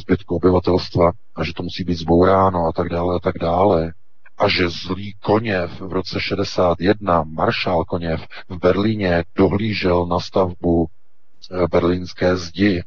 zbytku 0.00 0.36
obyvatelstva 0.36 1.10
a 1.36 1.44
že 1.44 1.52
to 1.52 1.62
musí 1.62 1.84
být 1.84 1.98
zbouráno 1.98 2.66
a 2.66 2.72
tak 2.72 2.88
dále 2.88 3.16
a 3.16 3.18
tak 3.18 3.34
dále 3.40 3.92
a 4.38 4.48
že 4.48 4.68
zlý 4.68 5.14
Koněv 5.20 5.80
v 5.80 5.92
roce 5.92 6.20
61, 6.20 7.22
maršál 7.22 7.84
Koněv 7.84 8.20
v 8.48 8.58
Berlíně 8.58 9.24
dohlížel 9.34 10.06
na 10.06 10.20
stavbu 10.20 10.86
eh, 10.86 11.66
berlínské 11.70 12.36
zdi, 12.36 12.82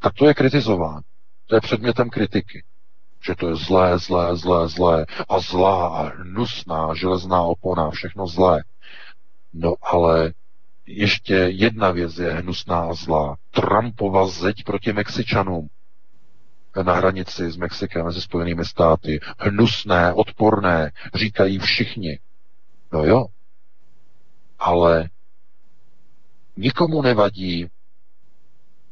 tak 0.00 0.14
to 0.14 0.26
je 0.26 0.34
kritizován. 0.34 1.02
To 1.46 1.54
je 1.54 1.60
předmětem 1.60 2.10
kritiky. 2.10 2.64
Že 3.26 3.34
to 3.34 3.48
je 3.48 3.56
zlé, 3.56 3.98
zlé, 3.98 4.36
zlé, 4.36 4.68
zlé 4.68 5.06
a 5.28 5.38
zlá 5.40 5.88
a 5.88 6.02
hnusná 6.02 6.94
železná 6.94 7.42
opona, 7.42 7.90
všechno 7.90 8.26
zlé. 8.26 8.64
No 9.52 9.74
ale 9.82 10.32
ještě 10.86 11.34
jedna 11.34 11.90
věc 11.90 12.18
je 12.18 12.32
hnusná 12.32 12.80
a 12.80 12.94
zlá. 12.94 13.36
Trumpova 13.50 14.26
zeď 14.26 14.64
proti 14.64 14.92
Mexičanům 14.92 15.68
na 16.82 16.94
hranici 16.94 17.50
s 17.50 17.56
Mexikem 17.56 18.04
mezi 18.04 18.20
Spojenými 18.20 18.64
státy. 18.64 19.20
Hnusné, 19.38 20.12
odporné, 20.12 20.90
říkají 21.14 21.58
všichni. 21.58 22.18
No 22.92 23.04
jo, 23.04 23.26
ale 24.58 25.08
nikomu 26.56 27.02
nevadí, 27.02 27.66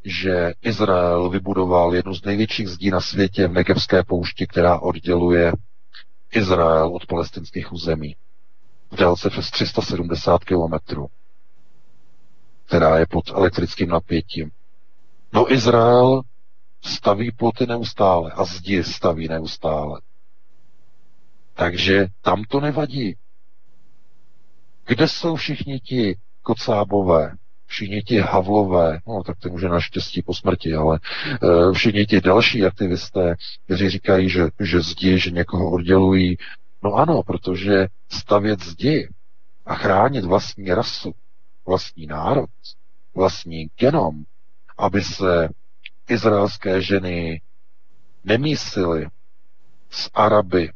že 0.04 0.52
Izrael 0.62 1.28
vybudoval 1.28 1.94
jednu 1.94 2.14
z 2.14 2.24
největších 2.24 2.68
zdí 2.68 2.90
na 2.90 3.00
světě 3.00 3.48
v 3.48 3.52
Negevské 3.52 4.04
poušti, 4.04 4.46
která 4.46 4.78
odděluje 4.78 5.52
Izrael 6.32 6.94
od 6.94 7.06
palestinských 7.06 7.72
území 7.72 8.16
v 8.90 8.96
délce 8.96 9.30
přes 9.30 9.50
370 9.50 10.44
kilometrů, 10.44 11.06
která 12.66 12.98
je 12.98 13.06
pod 13.06 13.30
elektrickým 13.30 13.88
napětím. 13.88 14.50
No 15.32 15.52
Izrael 15.52 16.22
staví 16.84 17.30
ploty 17.32 17.66
neustále 17.66 18.32
a 18.32 18.44
zdi 18.44 18.84
staví 18.84 19.28
neustále. 19.28 20.00
Takže 21.54 22.06
tam 22.20 22.44
to 22.44 22.60
nevadí. 22.60 23.16
Kde 24.86 25.08
jsou 25.08 25.36
všichni 25.36 25.80
ti 25.80 26.16
kocábové, 26.42 27.36
všichni 27.66 28.02
ti 28.02 28.18
havlové, 28.18 29.00
no 29.06 29.22
tak 29.22 29.38
to 29.38 29.48
může 29.48 29.68
naštěstí 29.68 30.22
po 30.22 30.34
smrti, 30.34 30.74
ale 30.74 30.98
uh, 31.42 31.72
všichni 31.72 32.06
ti 32.06 32.20
další 32.20 32.64
aktivisté, 32.64 33.34
kteří 33.64 33.88
říkají, 33.88 34.28
že, 34.28 34.48
že 34.60 34.80
zdi, 34.80 35.18
že 35.18 35.30
někoho 35.30 35.70
oddělují. 35.70 36.36
No 36.82 36.94
ano, 36.94 37.22
protože 37.22 37.86
stavět 38.08 38.60
zdi 38.60 39.08
a 39.66 39.74
chránit 39.74 40.24
vlastní 40.24 40.64
rasu, 40.64 41.12
vlastní 41.66 42.06
národ, 42.06 42.50
vlastní 43.14 43.66
genom, 43.76 44.24
aby 44.78 45.02
se 45.02 45.48
izraelské 46.08 46.82
ženy 46.82 47.40
nemísily 48.24 49.06
s 49.90 50.10
Araby, 50.14 50.72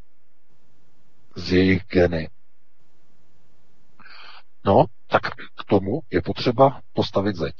z 1.36 1.52
jejich 1.52 1.82
geny. 1.88 2.28
No, 4.64 4.84
tak 5.06 5.22
k 5.34 5.64
tomu 5.66 6.00
je 6.10 6.22
potřeba 6.22 6.80
postavit 6.92 7.36
zeď. 7.36 7.54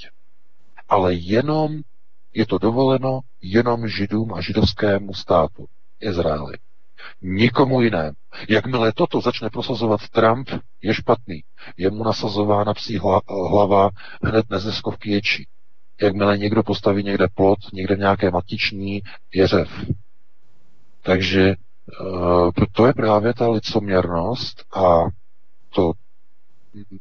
Ale 0.88 1.14
jenom 1.14 1.80
je 2.34 2.46
to 2.46 2.58
dovoleno 2.58 3.20
jenom 3.42 3.88
židům 3.88 4.34
a 4.34 4.40
židovskému 4.40 5.14
státu 5.14 5.66
Izraeli. 6.00 6.58
Nikomu 7.22 7.80
jinému. 7.80 8.16
Jakmile 8.48 8.92
toto 8.92 9.20
začne 9.20 9.50
prosazovat 9.50 10.08
Trump, 10.08 10.50
je 10.82 10.94
špatný. 10.94 11.44
Je 11.76 11.90
mu 11.90 12.04
nasazována 12.04 12.74
psí 12.74 12.98
hlava 13.50 13.90
hned 14.22 14.50
neziskovky 14.50 15.10
ječí. 15.10 15.46
Jakmile 16.02 16.38
někdo 16.38 16.62
postaví 16.62 17.02
někde 17.02 17.26
plot, 17.34 17.58
někde 17.72 17.96
nějaké 17.96 18.30
matiční, 18.30 19.02
je 19.34 19.46
řev. 19.46 19.68
Takže 21.02 21.54
uh, 22.00 22.50
to 22.72 22.86
je 22.86 22.92
právě 22.92 23.34
ta 23.34 23.48
licoměrnost 23.48 24.64
a 24.76 25.04
to, 25.74 25.92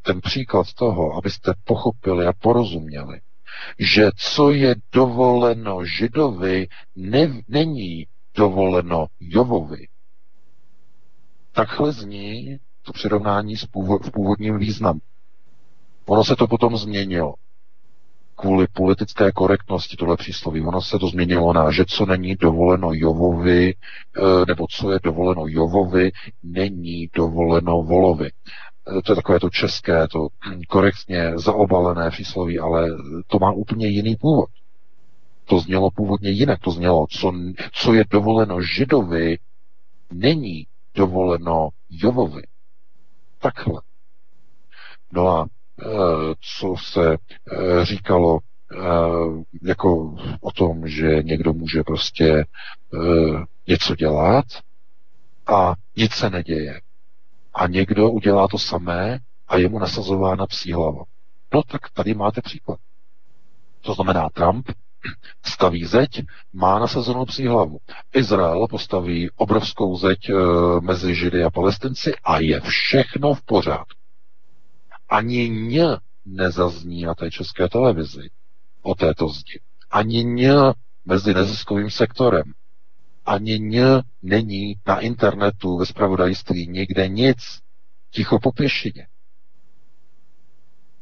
ten 0.01 0.21
příklad 0.21 0.73
toho, 0.73 1.17
abyste 1.17 1.53
pochopili 1.63 2.25
a 2.25 2.33
porozuměli, 2.33 3.19
že 3.79 4.09
co 4.17 4.51
je 4.51 4.75
dovoleno 4.91 5.85
židovi, 5.85 6.67
ne, 6.95 7.41
není 7.47 8.07
dovoleno 8.35 9.07
Jovovi. 9.19 9.87
Takhle 11.51 11.91
zní 11.91 12.57
to 12.81 12.93
přirovnání 12.93 13.55
v 13.55 14.11
původním 14.13 14.57
významu. 14.57 14.99
Ono 16.05 16.23
se 16.23 16.35
to 16.35 16.47
potom 16.47 16.77
změnilo 16.77 17.33
kvůli 18.35 18.67
politické 18.73 19.31
korektnosti 19.31 19.97
tohle 19.97 20.17
přísloví. 20.17 20.61
Ono 20.61 20.81
se 20.81 20.99
to 20.99 21.07
změnilo 21.07 21.53
na, 21.53 21.71
že 21.71 21.85
co 21.87 22.05
není 22.05 22.35
dovoleno 22.35 22.89
Jovovi, 22.93 23.73
eh, 23.73 24.45
nebo 24.47 24.67
co 24.69 24.91
je 24.91 24.99
dovoleno 25.03 25.43
Jovovi, 25.47 26.11
není 26.43 27.09
dovoleno 27.15 27.83
Volovi. 27.83 28.29
Eh, 28.29 29.01
to 29.01 29.11
je 29.11 29.15
takové 29.15 29.39
to 29.39 29.49
české, 29.49 30.07
to 30.07 30.27
korektně 30.69 31.31
zaobalené 31.37 32.09
přísloví, 32.09 32.59
ale 32.59 32.89
to 33.27 33.39
má 33.39 33.51
úplně 33.51 33.87
jiný 33.87 34.15
původ. 34.15 34.49
To 35.45 35.59
znělo 35.59 35.89
původně 35.91 36.29
jinak. 36.29 36.59
To 36.59 36.71
znělo, 36.71 37.07
co, 37.09 37.33
co 37.71 37.93
je 37.93 38.03
dovoleno 38.09 38.61
Židovi, 38.61 39.37
není 40.13 40.67
dovoleno 40.95 41.69
Jovovi. 41.89 42.41
Takhle. 43.39 43.81
No 45.13 45.27
a 45.27 45.47
co 46.59 46.75
se 46.77 47.13
eh, 47.13 47.85
říkalo 47.85 48.39
jako 49.63 50.15
o 50.41 50.51
tom, 50.51 50.87
že 50.87 51.23
někdo 51.23 51.53
může 51.53 51.83
prostě 51.83 52.45
něco 53.67 53.95
dělat 53.95 54.45
a 55.47 55.73
nic 55.95 56.11
se 56.11 56.29
neděje. 56.29 56.81
A 57.53 57.67
někdo 57.67 58.11
udělá 58.11 58.47
to 58.47 58.57
samé 58.57 59.19
a 59.47 59.57
je 59.57 59.69
mu 59.69 59.79
nasazována 59.79 60.47
psí 60.47 60.73
hlava. 60.73 61.03
No 61.53 61.63
tak 61.63 61.81
tady 61.93 62.13
máte 62.13 62.41
příklad. 62.41 62.79
To 63.81 63.93
znamená 63.93 64.29
Trump 64.29 64.69
staví 65.45 65.85
zeď, 65.85 66.23
má 66.53 66.79
nasazenou 66.79 67.25
psí 67.25 67.47
hlavu. 67.47 67.77
Izrael 68.13 68.67
postaví 68.67 69.29
obrovskou 69.35 69.97
zeď 69.97 70.31
mezi 70.81 71.15
Židy 71.15 71.43
a 71.43 71.49
Palestinci 71.49 72.13
a 72.23 72.39
je 72.39 72.61
všechno 72.61 73.33
v 73.33 73.41
pořádku. 73.41 74.04
Ani 75.09 75.49
ně 75.49 75.85
nezazní 76.25 77.03
na 77.03 77.15
té 77.15 77.31
české 77.31 77.69
televizi 77.69 78.29
o 78.81 78.95
této 78.95 79.27
zdi. 79.27 79.59
Ani 79.91 80.23
ně 80.23 80.53
mezi 81.05 81.33
neziskovým 81.33 81.89
sektorem. 81.89 82.53
Ani 83.25 83.59
ně 83.59 83.85
není 84.21 84.75
na 84.87 84.99
internetu 84.99 85.77
ve 85.77 85.85
spravodajství 85.85 86.67
nikde 86.67 87.07
nic. 87.07 87.37
Ticho 88.09 88.39
po 88.39 88.51
pěšině. 88.51 89.07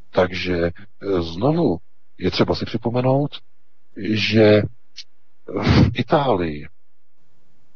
Takže 0.10 0.58
e, 0.58 0.72
znovu 1.22 1.78
je 2.18 2.32
třeba 2.32 2.56
si 2.56 2.66
připomenout, 2.66 3.32
že 4.14 4.62
v 5.48 6.00
Itálii 6.00 6.68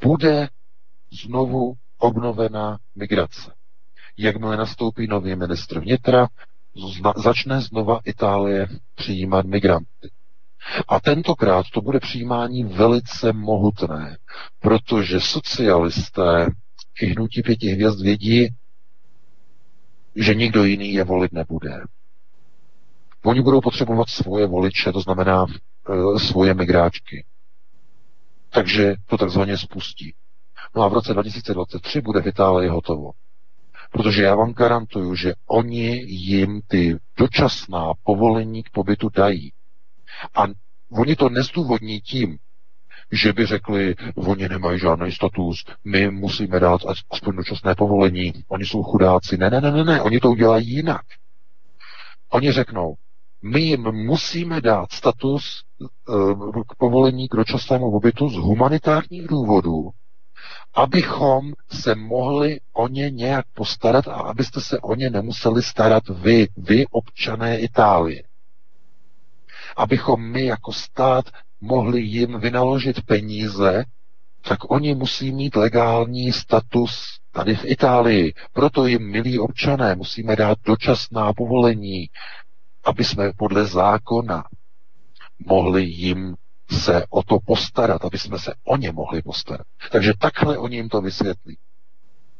bude 0.03 0.49
znovu 1.23 1.73
obnovena 1.97 2.79
migrace. 2.95 3.56
Jakmile 4.17 4.57
nastoupí 4.57 5.07
nový 5.07 5.35
ministr 5.35 5.79
vnitra, 5.79 6.27
začne 7.17 7.61
znova 7.61 7.99
Itálie 8.05 8.67
přijímat 8.95 9.45
migranty. 9.45 10.09
A 10.87 10.99
tentokrát 10.99 11.65
to 11.73 11.81
bude 11.81 11.99
přijímání 11.99 12.63
velice 12.63 13.33
mohutné, 13.33 14.17
protože 14.59 15.19
socialisté 15.19 16.49
i 17.01 17.05
hnutí 17.05 17.41
pěti 17.41 17.67
hvězd 17.67 18.01
vědí, 18.01 18.47
že 20.15 20.35
nikdo 20.35 20.63
jiný 20.63 20.93
je 20.93 21.03
volit 21.03 21.31
nebude. 21.31 21.81
Oni 23.25 23.41
budou 23.41 23.61
potřebovat 23.61 24.09
svoje 24.09 24.47
voliče, 24.47 24.91
to 24.91 25.01
znamená 25.01 25.45
e, 25.45 26.19
svoje 26.19 26.53
migráčky. 26.53 27.25
Takže 28.49 28.95
to 29.05 29.17
takzvaně 29.17 29.57
spustí. 29.57 30.13
No 30.75 30.81
a 30.83 30.87
v 30.87 30.93
roce 30.93 31.13
2023 31.13 32.01
bude 32.01 32.21
v 32.21 32.27
Itálii 32.27 32.69
hotovo. 32.69 33.11
Protože 33.91 34.23
já 34.23 34.35
vám 34.35 34.53
garantuju, 34.53 35.15
že 35.15 35.33
oni 35.47 36.03
jim 36.07 36.61
ty 36.67 36.97
dočasná 37.17 37.93
povolení 38.03 38.63
k 38.63 38.69
pobytu 38.69 39.09
dají. 39.09 39.53
A 40.35 40.43
oni 40.91 41.15
to 41.15 41.29
nezdůvodní 41.29 42.01
tím, 42.01 42.37
že 43.11 43.33
by 43.33 43.45
řekli, 43.45 43.95
oni 44.15 44.49
nemají 44.49 44.79
žádný 44.79 45.11
status, 45.11 45.65
my 45.85 46.11
musíme 46.11 46.59
dát 46.59 46.81
aspoň 47.09 47.35
dočasné 47.35 47.75
povolení, 47.75 48.33
oni 48.47 48.65
jsou 48.65 48.83
chudáci. 48.83 49.37
Ne, 49.37 49.49
ne, 49.49 49.61
ne, 49.61 49.71
ne, 49.71 49.83
ne, 49.83 50.01
oni 50.01 50.19
to 50.19 50.29
udělají 50.29 50.69
jinak. 50.69 51.01
Oni 52.31 52.51
řeknou, 52.51 52.95
my 53.43 53.61
jim 53.61 53.91
musíme 53.91 54.61
dát 54.61 54.91
status 54.91 55.63
uh, 56.07 56.51
k 56.67 56.75
povolení 56.77 57.27
k 57.27 57.35
dočasnému 57.35 57.91
pobytu 57.91 58.29
z 58.29 58.35
humanitárních 58.35 59.27
důvodů, 59.27 59.89
abychom 60.77 61.53
se 61.71 61.95
mohli 61.95 62.59
o 62.73 62.87
ně 62.87 63.09
nějak 63.09 63.45
postarat 63.53 64.07
a 64.07 64.13
abyste 64.13 64.61
se 64.61 64.79
o 64.79 64.95
ně 64.95 65.09
nemuseli 65.09 65.63
starat 65.63 66.03
vy, 66.09 66.47
vy 66.57 66.85
občané 66.91 67.59
Itálie. 67.59 68.23
Abychom 69.77 70.31
my 70.31 70.45
jako 70.45 70.73
stát 70.73 71.25
mohli 71.61 72.01
jim 72.01 72.39
vynaložit 72.39 73.05
peníze, 73.05 73.83
tak 74.41 74.71
oni 74.71 74.95
musí 74.95 75.31
mít 75.31 75.55
legální 75.55 76.31
status 76.31 77.19
tady 77.31 77.55
v 77.55 77.65
Itálii. 77.65 78.33
Proto 78.53 78.87
jim, 78.87 79.11
milí 79.11 79.39
občané, 79.39 79.95
musíme 79.95 80.35
dát 80.35 80.57
dočasná 80.65 81.33
povolení, 81.33 82.09
aby 82.83 83.03
jsme 83.03 83.31
podle 83.37 83.65
zákona 83.65 84.43
mohli 85.45 85.83
jim 85.83 86.35
se 86.71 87.05
o 87.09 87.23
to 87.23 87.37
postarat, 87.45 88.05
aby 88.05 88.17
jsme 88.17 88.39
se 88.39 88.53
o 88.63 88.77
ně 88.77 88.91
mohli 88.91 89.21
postarat. 89.21 89.67
Takže 89.91 90.13
takhle 90.19 90.57
oni 90.57 90.75
jim 90.75 90.89
to 90.89 91.01
vysvětlí. 91.01 91.57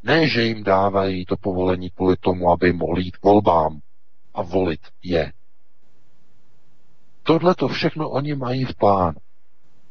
Ne, 0.03 0.27
že 0.27 0.43
jim 0.43 0.63
dávají 0.63 1.25
to 1.25 1.37
povolení 1.37 1.89
kvůli 1.89 2.15
tomu, 2.19 2.51
aby 2.51 2.73
mohli 2.73 3.03
jít 3.03 3.17
volbám 3.23 3.79
a 4.33 4.41
volit 4.41 4.79
je. 5.03 5.31
Tohle 7.23 7.55
to 7.55 7.67
všechno 7.67 8.09
oni 8.09 8.35
mají 8.35 8.65
v 8.65 8.75
plánu. 8.75 9.17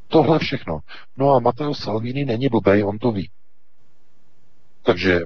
Tohle 0.08 0.38
všechno. 0.38 0.78
No 1.16 1.34
a 1.34 1.38
Matteo 1.38 1.74
Salvini 1.74 2.24
není 2.24 2.48
blbej, 2.48 2.84
on 2.84 2.98
to 2.98 3.12
ví. 3.12 3.30
Takže 4.82 5.20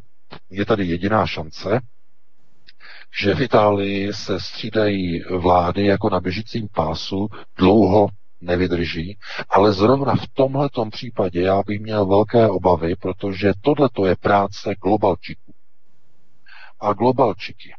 je 0.50 0.66
tady 0.66 0.86
jediná 0.86 1.26
šance, 1.26 1.80
že 3.22 3.34
v 3.34 3.40
Itálii 3.40 4.12
se 4.12 4.40
střídají 4.40 5.22
vlády 5.22 5.86
jako 5.86 6.10
na 6.10 6.20
běžícím 6.20 6.68
pásu, 6.74 7.28
dlouho 7.56 8.08
nevydrží, 8.40 9.18
ale 9.50 9.72
zrovna 9.72 10.14
v 10.14 10.26
tomhletom 10.34 10.90
případě 10.90 11.40
já 11.40 11.62
bych 11.66 11.80
měl 11.80 12.06
velké 12.06 12.48
obavy, 12.48 12.96
protože 12.96 13.52
tohleto 13.60 14.06
je 14.06 14.16
práce 14.16 14.74
globalčiků. 14.82 15.52
A 16.80 16.92
globalčiky 16.92 17.74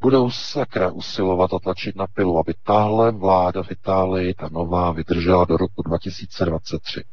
budou 0.00 0.30
sakra 0.30 0.90
usilovat 0.90 1.54
a 1.54 1.58
tlačit 1.58 1.96
na 1.96 2.06
pilu, 2.06 2.38
aby 2.38 2.54
tahle 2.62 3.10
vláda 3.12 3.62
v 3.62 3.70
Itálii, 3.70 4.34
ta 4.34 4.48
nová, 4.52 4.92
vydržela 4.92 5.44
do 5.44 5.56
roku 5.56 5.82
2023. 5.82 7.04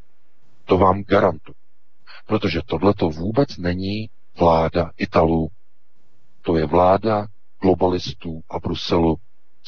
To 0.65 0.77
vám 0.77 1.03
garantuju. 1.03 1.55
Protože 2.27 2.61
tohleto 2.65 3.09
vůbec 3.09 3.57
není 3.57 4.09
vláda 4.39 4.91
Italů, 4.97 5.49
to 6.41 6.57
je 6.57 6.65
vláda 6.65 7.27
globalistů 7.61 8.41
a 8.49 8.59
Bruselu, 8.59 9.17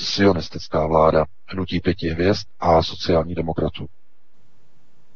sionistická 0.05 0.85
vláda 0.87 1.25
hnutí 1.47 1.79
pěti 1.79 2.09
hvězd 2.09 2.47
a 2.59 2.83
sociální 2.83 3.35
demokratů. 3.35 3.85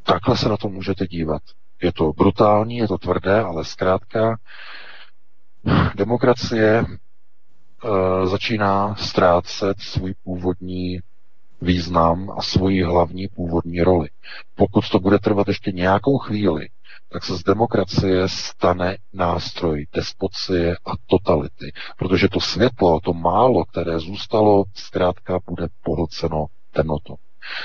Takhle 0.03 0.37
se 0.37 0.49
na 0.49 0.57
to 0.57 0.69
můžete 0.69 1.07
dívat. 1.07 1.41
Je 1.81 1.93
to 1.93 2.13
brutální, 2.13 2.77
je 2.77 2.87
to 2.87 2.97
tvrdé, 2.97 3.41
ale 3.41 3.65
zkrátka 3.65 4.37
demokracie 5.95 6.85
e, 6.85 6.85
začíná 8.27 8.95
ztrácet 8.95 9.79
svůj 9.79 10.13
původní 10.23 10.99
význam 11.61 12.31
a 12.37 12.41
svoji 12.41 12.83
hlavní 12.83 13.27
původní 13.27 13.81
roli. 13.81 14.09
Pokud 14.55 14.89
to 14.89 14.99
bude 14.99 15.19
trvat 15.19 15.47
ještě 15.47 15.71
nějakou 15.71 16.17
chvíli, 16.17 16.67
tak 17.15 17.23
se 17.23 17.37
z 17.37 17.43
demokracie 17.43 18.29
stane 18.29 18.97
nástroj 19.13 19.85
despocie 19.93 20.75
a 20.85 20.91
totality. 21.05 21.71
Protože 21.97 22.27
to 22.29 22.39
světlo, 22.39 22.99
to 22.99 23.13
málo, 23.13 23.65
které 23.65 23.99
zůstalo, 23.99 24.63
zkrátka 24.73 25.39
bude 25.49 25.67
pohlceno 25.83 26.45
temnotou. 26.71 27.15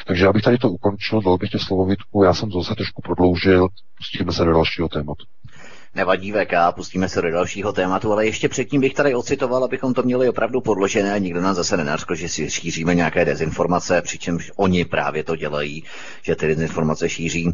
Takže 0.06 0.26
abych 0.26 0.42
tady 0.42 0.58
to 0.58 0.70
ukončil, 0.70 1.22
dal 1.22 1.38
bych 1.38 1.50
tě 1.50 1.58
slovovitku, 1.58 2.22
já 2.22 2.34
jsem 2.34 2.50
to 2.50 2.62
zase 2.62 2.74
trošku 2.74 3.02
prodloužil, 3.02 3.68
pustíme 3.96 4.32
se 4.32 4.44
do 4.44 4.52
dalšího 4.52 4.88
tématu. 4.88 5.24
Nevadí 5.94 6.32
VK, 6.32 6.52
pustíme 6.74 7.08
se 7.08 7.22
do 7.22 7.30
dalšího 7.30 7.72
tématu, 7.72 8.12
ale 8.12 8.26
ještě 8.26 8.48
předtím 8.48 8.80
bych 8.80 8.94
tady 8.94 9.14
ocitoval, 9.14 9.64
abychom 9.64 9.94
to 9.94 10.02
měli 10.02 10.28
opravdu 10.28 10.60
podložené 10.60 11.12
a 11.12 11.18
nikdo 11.18 11.40
nás 11.40 11.56
zase 11.56 11.76
nenařkl, 11.76 12.14
že 12.14 12.28
si 12.28 12.50
šíříme 12.50 12.94
nějaké 12.94 13.24
dezinformace, 13.24 14.02
přičemž 14.02 14.52
oni 14.56 14.84
právě 14.84 15.24
to 15.24 15.36
dělají, 15.36 15.84
že 16.22 16.36
ty 16.36 16.46
dezinformace 16.46 17.08
šíří 17.08 17.50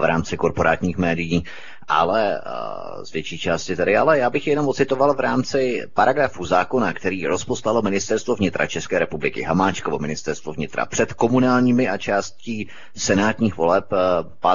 v 0.00 0.04
rámci 0.04 0.36
korporátních 0.36 0.98
médií 0.98 1.44
ale 1.88 2.40
uh, 2.40 3.04
z 3.04 3.12
větší 3.12 3.38
části 3.38 3.76
tady, 3.76 3.96
ale 3.96 4.18
já 4.18 4.30
bych 4.30 4.46
jenom 4.46 4.68
ocitoval 4.68 5.14
v 5.14 5.20
rámci 5.20 5.82
paragrafu 5.94 6.44
zákona, 6.44 6.92
který 6.92 7.26
rozposlalo 7.26 7.82
ministerstvo 7.82 8.36
vnitra 8.36 8.66
České 8.66 8.98
republiky, 8.98 9.42
Hamáčkovo 9.42 9.98
ministerstvo 9.98 10.52
vnitra, 10.52 10.86
před 10.86 11.12
komunálními 11.12 11.88
a 11.88 11.96
částí 11.96 12.68
senátních 12.96 13.56
voleb 13.56 13.90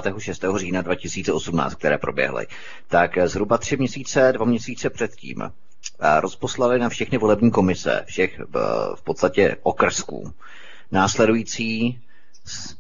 5. 0.01 0.19
6. 0.19 0.45
října 0.55 0.81
2018, 0.81 1.75
které 1.75 1.97
proběhly. 1.97 2.47
Tak 2.87 3.17
zhruba 3.25 3.57
tři 3.57 3.77
měsíce, 3.77 4.33
dva 4.33 4.45
měsíce 4.45 4.89
předtím 4.89 5.51
rozposlali 6.19 6.79
na 6.79 6.89
všechny 6.89 7.17
volební 7.17 7.51
komise, 7.51 8.03
všech 8.05 8.41
v 8.95 9.01
podstatě 9.03 9.57
okrsků, 9.63 10.33
následující 10.91 11.99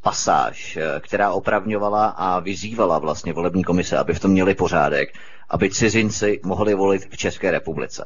pasáž, 0.01 0.77
eh, 0.77 0.99
která 0.99 1.31
opravňovala 1.31 2.05
a 2.07 2.39
vyzývala 2.39 2.99
vlastně 2.99 3.33
volební 3.33 3.63
komise, 3.63 3.97
aby 3.97 4.13
v 4.13 4.19
tom 4.19 4.31
měli 4.31 4.55
pořádek, 4.55 5.09
aby 5.49 5.69
cizinci 5.69 6.39
mohli 6.43 6.73
volit 6.73 7.07
v 7.13 7.17
České 7.17 7.51
republice. 7.51 8.05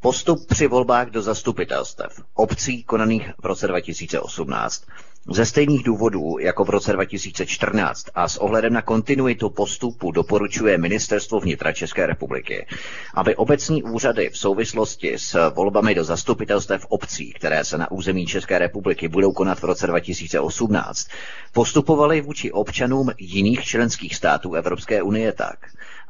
Postup 0.00 0.46
při 0.48 0.66
volbách 0.66 1.08
do 1.10 1.22
zastupitelstev 1.22 2.22
obcí 2.34 2.82
konaných 2.84 3.30
v 3.42 3.46
roce 3.46 3.68
2018 3.68 4.84
Ze 5.30 5.46
stejných 5.46 5.82
důvodů 5.82 6.38
jako 6.38 6.64
v 6.64 6.70
roce 6.70 6.92
2014 6.92 8.06
a 8.14 8.28
s 8.28 8.36
ohledem 8.36 8.72
na 8.72 8.82
kontinuitu 8.82 9.50
postupu 9.50 10.12
doporučuje 10.12 10.78
Ministerstvo 10.78 11.40
vnitra 11.40 11.72
České 11.72 12.06
republiky, 12.06 12.66
aby 13.14 13.36
obecní 13.36 13.82
úřady 13.82 14.30
v 14.30 14.38
souvislosti 14.38 15.18
s 15.18 15.50
volbami 15.50 15.94
do 15.94 16.04
zastupitelstev 16.04 16.86
obcí, 16.88 17.32
které 17.32 17.64
se 17.64 17.78
na 17.78 17.90
území 17.90 18.26
České 18.26 18.58
republiky 18.58 19.08
budou 19.08 19.32
konat 19.32 19.58
v 19.60 19.64
roce 19.64 19.86
2018, 19.86 21.08
postupovaly 21.52 22.20
vůči 22.20 22.52
občanům 22.52 23.10
jiných 23.18 23.64
členských 23.64 24.14
států 24.16 24.54
Evropské 24.54 25.02
unie 25.02 25.32
tak, 25.32 25.58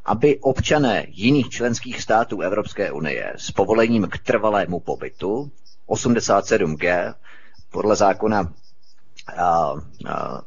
aby 0.05 0.39
občané 0.39 1.05
jiných 1.09 1.49
členských 1.49 2.01
států 2.01 2.41
Evropské 2.41 2.91
unie 2.91 3.33
s 3.37 3.51
povolením 3.51 4.07
k 4.11 4.17
trvalému 4.17 4.79
pobytu 4.79 5.51
87G 5.87 7.13
podle 7.71 7.95
zákona 7.95 8.53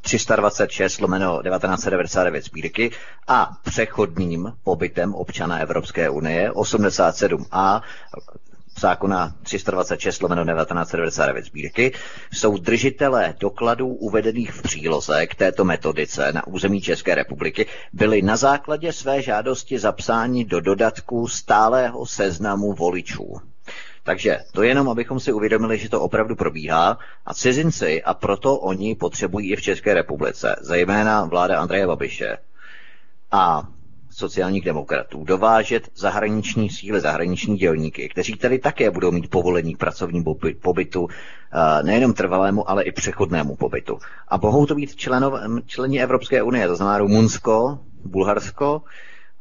326 0.01 1.01
lomeno 1.01 1.43
1999 1.43 2.45
sbírky 2.45 2.91
a 3.29 3.51
přechodným 3.65 4.53
pobytem 4.65 5.15
občana 5.15 5.59
Evropské 5.59 6.11
unie 6.11 6.51
87a 6.51 7.83
zákona 8.79 9.35
326 9.43 10.23
lomeno 10.23 10.45
1999 10.45 11.45
sbírky 11.45 11.93
jsou 12.33 12.59
držitelé 12.59 13.35
dokladů 13.41 13.89
uvedených 13.89 14.53
v 14.53 14.63
příloze 14.63 15.27
k 15.27 15.35
této 15.35 15.65
metodice 15.65 16.33
na 16.33 16.47
území 16.47 16.81
České 16.81 17.15
republiky 17.15 17.67
byli 17.93 18.23
na 18.23 18.37
základě 18.37 18.93
své 18.93 19.23
žádosti 19.23 19.79
zapsáni 19.79 20.45
do 20.45 20.61
dodatku 20.61 21.29
stálého 21.29 22.07
seznamu 22.07 22.73
voličů. 22.73 23.41
Takže 24.09 24.39
to 24.53 24.63
jenom, 24.63 24.89
abychom 24.89 25.21
si 25.21 25.33
uvědomili, 25.33 25.79
že 25.79 25.89
to 25.89 26.01
opravdu 26.01 26.37
probíhá 26.37 26.99
a 27.27 27.35
cizinci, 27.35 28.03
a 28.03 28.15
proto 28.15 28.57
oni 28.57 28.95
potřebují 28.95 29.53
i 29.53 29.57
v 29.57 29.63
České 29.63 29.95
republice, 29.95 30.57
zejména 30.61 31.25
vláda 31.25 31.61
Andreje 31.61 31.87
Babiše 31.87 32.37
a 33.31 33.69
sociálních 34.11 34.65
demokratů, 34.65 35.25
dovážet 35.25 35.89
zahraniční 35.95 36.71
síly, 36.71 37.01
zahraniční 37.01 37.57
dělníky, 37.57 38.09
kteří 38.09 38.37
tady 38.37 38.59
také 38.59 38.91
budou 38.91 39.11
mít 39.11 39.31
povolení 39.31 39.75
k 39.75 39.79
pracovním 39.79 40.25
pobytu, 40.63 41.09
eh, 41.09 41.83
nejenom 41.83 42.15
trvalému, 42.15 42.71
ale 42.71 42.85
i 42.85 42.93
přechodnému 42.93 43.57
pobytu. 43.57 43.99
A 44.29 44.37
mohou 44.37 44.67
to 44.67 44.75
být 44.75 44.97
členov, 44.97 45.35
členi 45.67 46.03
Evropské 46.03 46.43
unie, 46.43 46.69
to 46.69 46.77
znamená 46.77 46.99
Rumunsko, 46.99 47.79
Bulharsko, 48.05 48.83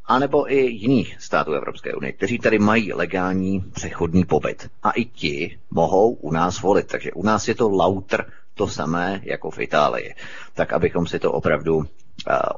anebo 0.08 0.52
i 0.54 0.56
jiných 0.56 1.16
států 1.20 1.54
Evropské 1.54 1.94
unie, 1.94 2.12
kteří 2.12 2.40
tady 2.40 2.60
mají 2.60 2.94
legální 2.94 3.60
přechodní 3.74 4.26
pobyt. 4.26 4.70
A 4.84 4.92
i 4.92 5.06
ti 5.06 5.60
mohou 5.72 6.12
u 6.14 6.32
nás 6.32 6.62
volit. 6.62 6.88
Takže 6.88 7.12
u 7.12 7.24
nás 7.24 7.48
je 7.48 7.56
to 7.56 7.70
lauter 7.70 8.32
to 8.54 8.68
samé 8.68 9.22
jako 9.24 9.52
v 9.52 9.60
Itálii. 9.60 10.16
Tak 10.54 10.74
abychom 10.74 11.08
si 11.08 11.20
to 11.20 11.32
opravdu 11.32 11.76
uh, 11.78 11.86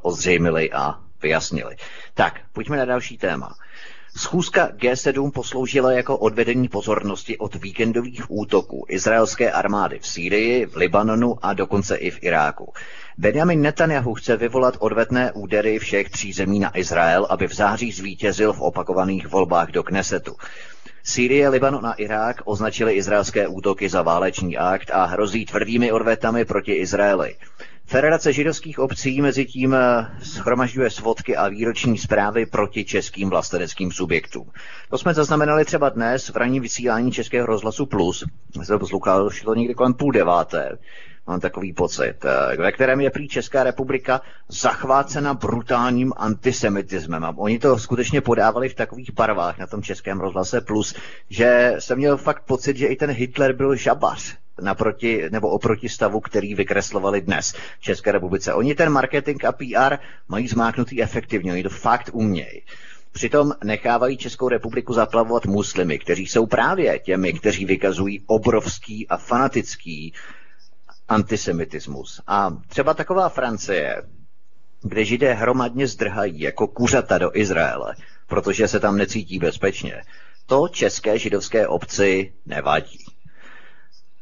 ozřejmili 0.01 0.71
a 0.71 0.99
vyjasnili. 1.21 1.75
Tak, 2.13 2.39
pojďme 2.53 2.77
na 2.77 2.85
další 2.85 3.17
téma. 3.17 3.55
Schůzka 4.17 4.67
G7 4.67 5.31
posloužila 5.31 5.91
jako 5.91 6.17
odvedení 6.17 6.67
pozornosti 6.67 7.37
od 7.37 7.55
víkendových 7.55 8.31
útoků 8.31 8.85
izraelské 8.89 9.51
armády 9.51 9.99
v 9.99 10.07
Sýrii, 10.07 10.65
v 10.65 10.75
Libanonu 10.75 11.35
a 11.41 11.53
dokonce 11.53 11.95
i 11.95 12.11
v 12.11 12.23
Iráku. 12.23 12.73
Benjamin 13.17 13.61
Netanyahu 13.61 14.13
chce 14.13 14.37
vyvolat 14.37 14.75
odvetné 14.79 15.31
údery 15.31 15.79
všech 15.79 16.09
tří 16.09 16.33
zemí 16.33 16.59
na 16.59 16.77
Izrael, 16.77 17.27
aby 17.29 17.47
v 17.47 17.53
září 17.53 17.91
zvítězil 17.91 18.53
v 18.53 18.61
opakovaných 18.61 19.27
volbách 19.27 19.71
do 19.71 19.83
Knesetu. 19.83 20.35
Sýrie, 21.03 21.49
Libanon 21.49 21.85
a 21.87 21.93
Irák 21.93 22.41
označili 22.45 22.93
izraelské 22.93 23.47
útoky 23.47 23.89
za 23.89 24.01
válečný 24.01 24.57
akt 24.57 24.91
a 24.93 25.05
hrozí 25.05 25.45
tvrdými 25.45 25.91
odvetami 25.91 26.45
proti 26.45 26.73
Izraeli. 26.73 27.35
Federace 27.89 28.33
židovských 28.33 28.79
obcí 28.79 29.21
mezi 29.21 29.45
tím 29.45 29.73
eh, 29.73 30.07
schromažďuje 30.23 30.89
svodky 30.89 31.35
a 31.35 31.47
výroční 31.47 31.97
zprávy 31.97 32.45
proti 32.45 32.85
českým 32.85 33.29
vlasteneckým 33.29 33.91
subjektům. 33.91 34.51
To 34.89 34.97
jsme 34.97 35.13
zaznamenali 35.13 35.65
třeba 35.65 35.89
dnes 35.89 36.29
v 36.29 36.37
ranním 36.37 36.63
vysílání 36.63 37.11
Českého 37.11 37.45
rozhlasu 37.45 37.85
Plus. 37.85 38.25
Jsem 38.63 38.79
poslouchal, 38.79 39.29
to 39.43 39.55
někdy 39.55 39.73
kolem 39.73 39.93
půl 39.93 40.11
deváté. 40.11 40.77
Mám 41.27 41.39
takový 41.39 41.73
pocit, 41.73 42.15
eh, 42.25 42.57
ve 42.57 42.71
kterém 42.71 43.01
je 43.01 43.09
prý 43.09 43.27
Česká 43.27 43.63
republika 43.63 44.21
zachvácena 44.47 45.33
brutálním 45.33 46.13
antisemitismem. 46.17 47.23
A 47.23 47.33
oni 47.37 47.59
to 47.59 47.79
skutečně 47.79 48.21
podávali 48.21 48.69
v 48.69 48.75
takových 48.75 49.13
barvách 49.13 49.57
na 49.57 49.67
tom 49.67 49.81
Českém 49.81 50.19
rozhlase 50.19 50.61
Plus, 50.61 50.95
že 51.29 51.75
jsem 51.79 51.97
měl 51.97 52.17
fakt 52.17 52.43
pocit, 52.43 52.77
že 52.77 52.87
i 52.87 52.95
ten 52.95 53.11
Hitler 53.11 53.53
byl 53.53 53.75
žabař 53.75 54.38
naproti, 54.61 55.23
nebo 55.31 55.49
oproti 55.49 55.89
stavu, 55.89 56.19
který 56.19 56.55
vykreslovali 56.55 57.21
dnes 57.21 57.53
v 57.79 57.81
České 57.81 58.11
republice. 58.11 58.53
Oni 58.53 58.75
ten 58.75 58.89
marketing 58.89 59.45
a 59.45 59.51
PR 59.51 59.97
mají 60.27 60.47
zmáknutý 60.47 61.03
efektivně, 61.03 61.53
oni 61.53 61.63
to 61.63 61.69
fakt 61.69 62.09
umějí. 62.13 62.61
Přitom 63.11 63.51
nechávají 63.63 64.17
Českou 64.17 64.49
republiku 64.49 64.93
zaplavovat 64.93 65.45
muslimy, 65.45 65.99
kteří 65.99 66.27
jsou 66.27 66.45
právě 66.45 66.99
těmi, 66.99 67.33
kteří 67.33 67.65
vykazují 67.65 68.23
obrovský 68.27 69.07
a 69.07 69.17
fanatický 69.17 70.13
antisemitismus. 71.07 72.21
A 72.27 72.57
třeba 72.67 72.93
taková 72.93 73.29
Francie, 73.29 74.03
kde 74.81 75.05
židé 75.05 75.33
hromadně 75.33 75.87
zdrhají 75.87 76.39
jako 76.39 76.67
kuřata 76.67 77.17
do 77.17 77.37
Izraele, 77.37 77.95
protože 78.27 78.67
se 78.67 78.79
tam 78.79 78.97
necítí 78.97 79.39
bezpečně, 79.39 80.01
to 80.45 80.67
české 80.67 81.19
židovské 81.19 81.67
obci 81.67 82.33
nevadí. 82.45 83.05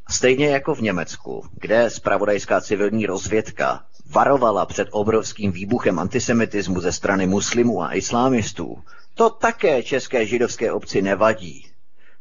Stejně 0.10 0.48
jako 0.48 0.76
v 0.76 0.82
Německu, 0.82 1.46
kde 1.60 1.90
spravodajská 1.90 2.62
civilní 2.62 3.06
rozvědka 3.06 3.84
varovala 4.10 4.66
před 4.66 4.88
obrovským 4.92 5.52
výbuchem 5.52 6.00
antisemitismu 6.00 6.82
ze 6.82 6.92
strany 6.92 7.28
muslimů 7.28 7.84
a 7.84 7.94
islámistů, 7.94 8.84
to 9.14 9.30
také 9.30 9.84
české 9.84 10.26
židovské 10.26 10.72
obci 10.72 11.02
nevadí. 11.02 11.68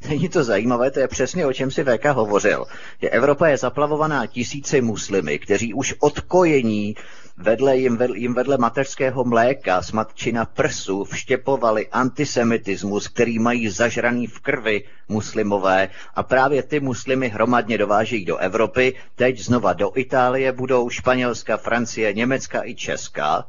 Není 0.09 0.29
to 0.29 0.45
zajímavé, 0.45 0.91
to 0.91 1.01
je 1.01 1.09
přesně 1.09 1.47
o 1.47 1.53
čem 1.53 1.71
si 1.71 1.85
VK 1.85 2.05
hovořil. 2.05 2.65
Že 3.03 3.11
Evropa 3.11 3.49
je 3.49 3.57
zaplavovaná 3.57 4.27
tisíci 4.27 4.81
muslimy, 4.81 5.39
kteří 5.39 5.75
už 5.75 5.95
od 6.01 6.21
kojení 6.21 6.97
vedle 7.37 7.77
jim, 7.77 7.97
vedle, 7.97 8.19
jim 8.19 8.35
vedle 8.35 8.59
mateřského 8.59 9.25
mléka 9.25 9.83
s 9.83 9.93
matčina 9.93 10.45
prsu 10.45 11.05
vštěpovali 11.05 11.89
antisemitismus, 11.89 13.09
který 13.09 13.39
mají 13.39 13.69
zažraný 13.69 14.27
v 14.27 14.41
krvi 14.41 14.85
muslimové 15.09 15.89
a 16.15 16.23
právě 16.23 16.63
ty 16.63 16.81
muslimy 16.81 17.29
hromadně 17.29 17.79
dovážejí 17.79 18.25
do 18.25 18.37
Evropy, 18.37 18.95
teď 19.15 19.39
znova 19.39 19.73
do 19.73 19.93
Itálie 19.95 20.53
budou 20.53 20.91
Španělska, 20.91 21.57
Francie, 21.57 22.13
Německa 22.13 22.65
i 22.65 22.75
Česka 22.75 23.47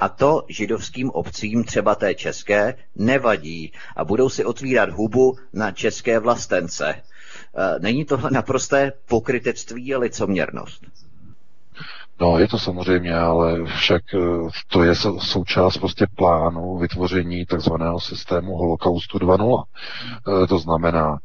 a 0.00 0.08
to 0.08 0.44
židovským 0.48 1.10
obcím, 1.10 1.64
třeba 1.64 1.94
té 1.94 2.14
české, 2.14 2.74
nevadí 2.96 3.72
a 3.96 4.04
budou 4.04 4.28
si 4.28 4.44
otvírat 4.44 4.90
hubu 4.90 5.38
na 5.52 5.72
české 5.72 6.18
vlastence. 6.18 6.88
E, 6.88 7.02
není 7.78 8.04
tohle 8.04 8.30
naprosté 8.30 8.92
pokrytectví 9.06 9.94
a 9.94 9.98
licoměrnost? 9.98 10.82
No, 12.20 12.38
je 12.38 12.48
to 12.48 12.58
samozřejmě, 12.58 13.14
ale 13.14 13.64
však 13.64 14.14
e, 14.14 14.18
to 14.68 14.82
je 14.82 14.94
součást 15.18 15.76
prostě 15.76 16.06
plánu 16.16 16.78
vytvoření 16.78 17.46
takzvaného 17.46 18.00
systému 18.00 18.56
holokaustu 18.56 19.18
2.0. 19.18 19.62
E, 20.44 20.46
to 20.46 20.58
znamená, 20.58 21.18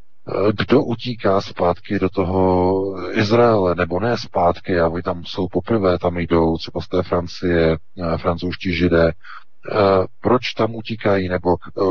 kdo 0.57 0.83
utíká 0.83 1.41
zpátky 1.41 1.99
do 1.99 2.09
toho 2.09 2.83
Izraele, 3.11 3.75
nebo 3.75 3.99
ne 3.99 4.17
zpátky, 4.17 4.79
a 4.79 4.87
oni 4.87 5.03
tam 5.03 5.25
jsou 5.25 5.47
poprvé, 5.47 5.99
tam 5.99 6.17
jdou 6.17 6.57
třeba 6.57 6.81
z 6.81 6.87
té 6.87 7.03
Francie, 7.03 7.77
eh, 7.97 8.17
francouzští 8.17 8.75
židé, 8.75 9.07
eh, 9.09 9.75
proč 10.21 10.53
tam 10.53 10.75
utíkají, 10.75 11.29
nebo 11.29 11.55
eh, 11.67 11.81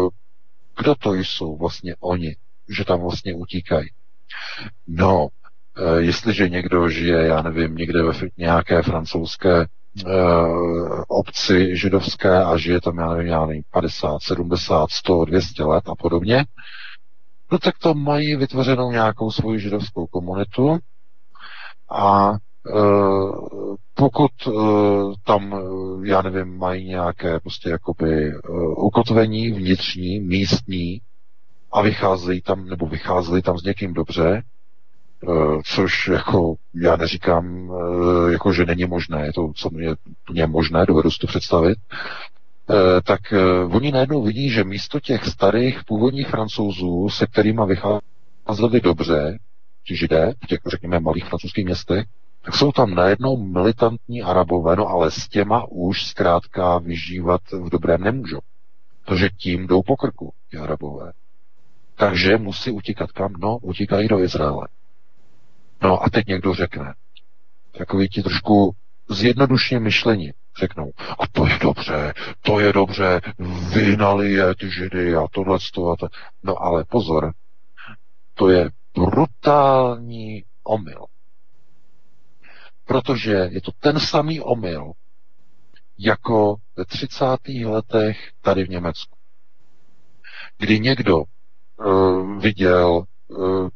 kdo 0.79 0.95
to 0.95 1.15
jsou 1.15 1.57
vlastně 1.57 1.95
oni, 2.01 2.37
že 2.69 2.85
tam 2.85 3.01
vlastně 3.01 3.35
utíkají. 3.35 3.89
No, 4.87 5.29
jestliže 5.99 6.49
někdo 6.49 6.89
žije, 6.89 7.27
já 7.27 7.43
nevím, 7.43 7.77
někde 7.77 8.03
ve 8.03 8.12
nějaké 8.39 8.82
francouzské 8.82 9.66
obci 11.09 11.77
židovské 11.77 12.44
a 12.44 12.57
žije 12.57 12.81
tam, 12.81 12.99
já 12.99 13.09
nevím, 13.09 13.27
já 13.27 13.47
nevím, 13.47 13.62
50, 13.70 14.23
70, 14.23 14.90
100, 14.90 15.24
200 15.24 15.65
let 15.65 15.89
a 15.89 15.94
podobně, 15.94 16.44
no 17.53 17.59
tak 17.59 17.78
to 17.78 17.94
mají 17.94 18.36
vytvořenou 18.36 18.90
nějakou 18.90 19.31
svoji 19.31 19.61
židovskou 19.61 20.07
komunitu 20.07 20.78
a 21.90 22.32
e, 22.32 22.36
pokud 23.94 24.31
tam, 25.24 25.55
já 26.05 26.23
nevím, 26.23 26.59
mají 26.59 26.89
nějaké 26.89 27.40
prostě 27.40 27.70
jakoby 27.70 28.32
ukotvení 28.77 29.51
vnitřní, 29.51 30.20
místní 30.20 31.01
a 31.73 31.82
vycházejí 31.82 32.43
tam, 32.43 32.66
nebo 32.66 32.86
vycházeli 32.86 33.43
tam 33.43 33.59
s 33.59 33.62
někým 33.62 33.94
dobře, 33.94 34.43
což 35.65 36.09
jako 36.09 36.55
já 36.74 36.97
neříkám, 36.97 37.70
e, 38.28 38.32
jako 38.32 38.53
že 38.53 38.66
není 38.66 38.85
možné, 38.85 39.27
je 39.27 39.32
to 39.32 39.53
co 39.55 39.70
mě 40.32 40.47
možné, 40.47 40.86
dovedu 40.86 41.11
si 41.11 41.19
to 41.19 41.27
představit, 41.27 41.78
Eh, 42.70 43.01
tak 43.03 43.32
eh, 43.32 43.65
oni 43.65 43.93
najednou 43.93 44.23
vidí, 44.23 44.51
že 44.51 44.65
místo 44.65 45.01
těch 45.01 45.27
starých 45.27 45.85
původních 45.85 46.28
francouzů, 46.28 47.09
se 47.09 47.27
kterými 47.27 47.61
vycházeli 47.66 48.81
dobře, 48.82 49.39
ti 49.86 49.97
židé, 49.97 50.32
v 50.44 50.47
těch, 50.47 50.59
řekněme, 50.66 51.01
malých 51.01 51.24
francouzských 51.24 51.65
městech, 51.65 52.05
tak 52.44 52.55
jsou 52.55 52.73
tam 52.73 52.94
najednou 52.94 53.36
militantní 53.36 54.23
arabové, 54.23 54.77
no 54.77 54.86
ale 54.89 55.11
s 55.11 55.28
těma 55.28 55.66
už 55.70 56.07
zkrátka 56.07 56.78
vyžívat 56.78 57.40
v 57.53 57.70
dobrém 57.70 58.01
nemůžou. 58.01 58.40
Protože 59.05 59.28
tím 59.28 59.66
jdou 59.66 59.82
po 59.82 59.97
krku, 59.97 60.32
ti 60.51 60.57
arabové. 60.57 61.12
Takže 61.97 62.39
musí 62.39 62.70
utíkat 62.70 63.12
kam? 63.12 63.32
No, 63.39 63.59
utíkají 63.62 64.09
do 64.09 64.19
Izraele. 64.19 64.69
No 65.82 66.02
a 66.02 66.10
teď 66.10 66.26
někdo 66.26 66.54
řekne, 66.54 66.94
takový 67.78 68.09
ti 68.09 68.22
trošku 68.22 68.76
zjednodušně 69.10 69.80
myšlení 69.80 70.32
řeknou, 70.60 70.90
a 71.18 71.26
to 71.32 71.46
je 71.46 71.59
dobře, 71.59 72.14
to 72.40 72.60
je 72.60 72.72
dobře, 72.72 73.20
vyhnali 73.74 74.32
je 74.32 74.54
ty 74.54 74.70
židy 74.70 75.16
a 75.16 75.26
tohle 75.30 75.56
a 75.92 75.96
to. 75.96 76.09
No 76.42 76.62
ale 76.62 76.84
pozor, 76.84 77.32
to 78.34 78.48
je 78.48 78.70
brutální 78.94 80.44
omyl. 80.64 81.04
Protože 82.84 83.32
je 83.32 83.60
to 83.60 83.72
ten 83.80 84.00
samý 84.00 84.40
omyl, 84.40 84.92
jako 85.98 86.56
ve 86.76 86.84
30. 86.84 87.24
letech 87.64 88.30
tady 88.40 88.64
v 88.64 88.68
Německu. 88.68 89.16
Kdy 90.59 90.80
někdo 90.80 91.18
uh, 91.18 92.42
viděl 92.42 93.04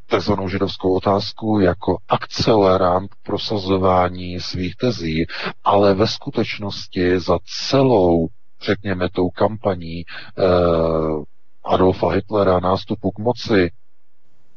takzvanou 0.05 0.49
židovskou 0.49 0.95
otázku 0.95 1.59
jako 1.59 1.97
akcelerant 2.07 3.11
prosazování 3.23 4.39
svých 4.39 4.75
tezí, 4.75 5.25
ale 5.63 5.93
ve 5.93 6.07
skutečnosti 6.07 7.19
za 7.19 7.39
celou, 7.69 8.27
řekněme, 8.61 9.09
tou 9.09 9.29
kampaní 9.29 10.05
uh, 10.37 11.23
Adolfa 11.63 12.11
Hitlera 12.11 12.59
nástupu 12.59 13.11
k 13.11 13.19
moci 13.19 13.71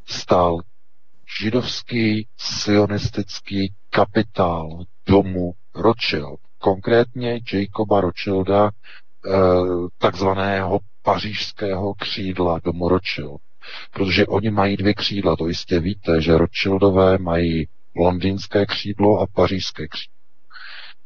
stál 0.06 0.58
židovský 1.38 2.28
sionistický 2.36 3.72
kapitál 3.90 4.84
domu 5.06 5.52
Rothschild, 5.74 6.40
konkrétně 6.58 7.40
Jacoba 7.52 8.00
Rothschilda, 8.00 8.70
eh, 8.70 9.30
takzvaného 9.98 10.78
pařížského 11.02 11.94
křídla 11.94 12.60
domu 12.64 12.88
Rothschild. 12.88 13.40
Protože 13.92 14.26
oni 14.26 14.50
mají 14.50 14.76
dvě 14.76 14.94
křídla, 14.94 15.36
to 15.36 15.46
jistě 15.48 15.80
víte, 15.80 16.22
že 16.22 16.38
Rothschildové 16.38 17.18
mají 17.18 17.68
londýnské 17.96 18.66
křídlo 18.66 19.20
a 19.20 19.26
pařížské 19.26 19.88
křídlo. 19.88 20.16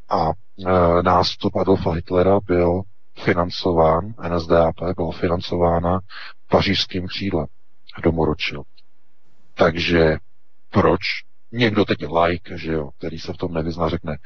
A 0.08 0.30
e, 0.30 1.02
nástup 1.02 1.56
Adolfa 1.56 1.92
Hitlera 1.92 2.40
byl 2.46 2.82
financován, 3.24 4.14
NSDAP 4.28 4.74
byla 4.96 5.12
financována 5.12 6.00
pařížským 6.48 7.06
křídlem 7.06 7.46
domu 8.02 8.24
Rothschild. 8.24 8.66
Takže 9.54 10.16
proč 10.70 11.00
někdo 11.52 11.84
teď 11.84 11.98
like, 12.24 12.58
že 12.58 12.72
jo, 12.72 12.90
který 12.98 13.18
se 13.18 13.32
v 13.32 13.36
tom 13.36 13.52
nevyzná, 13.52 13.88
řekne, 13.88 14.16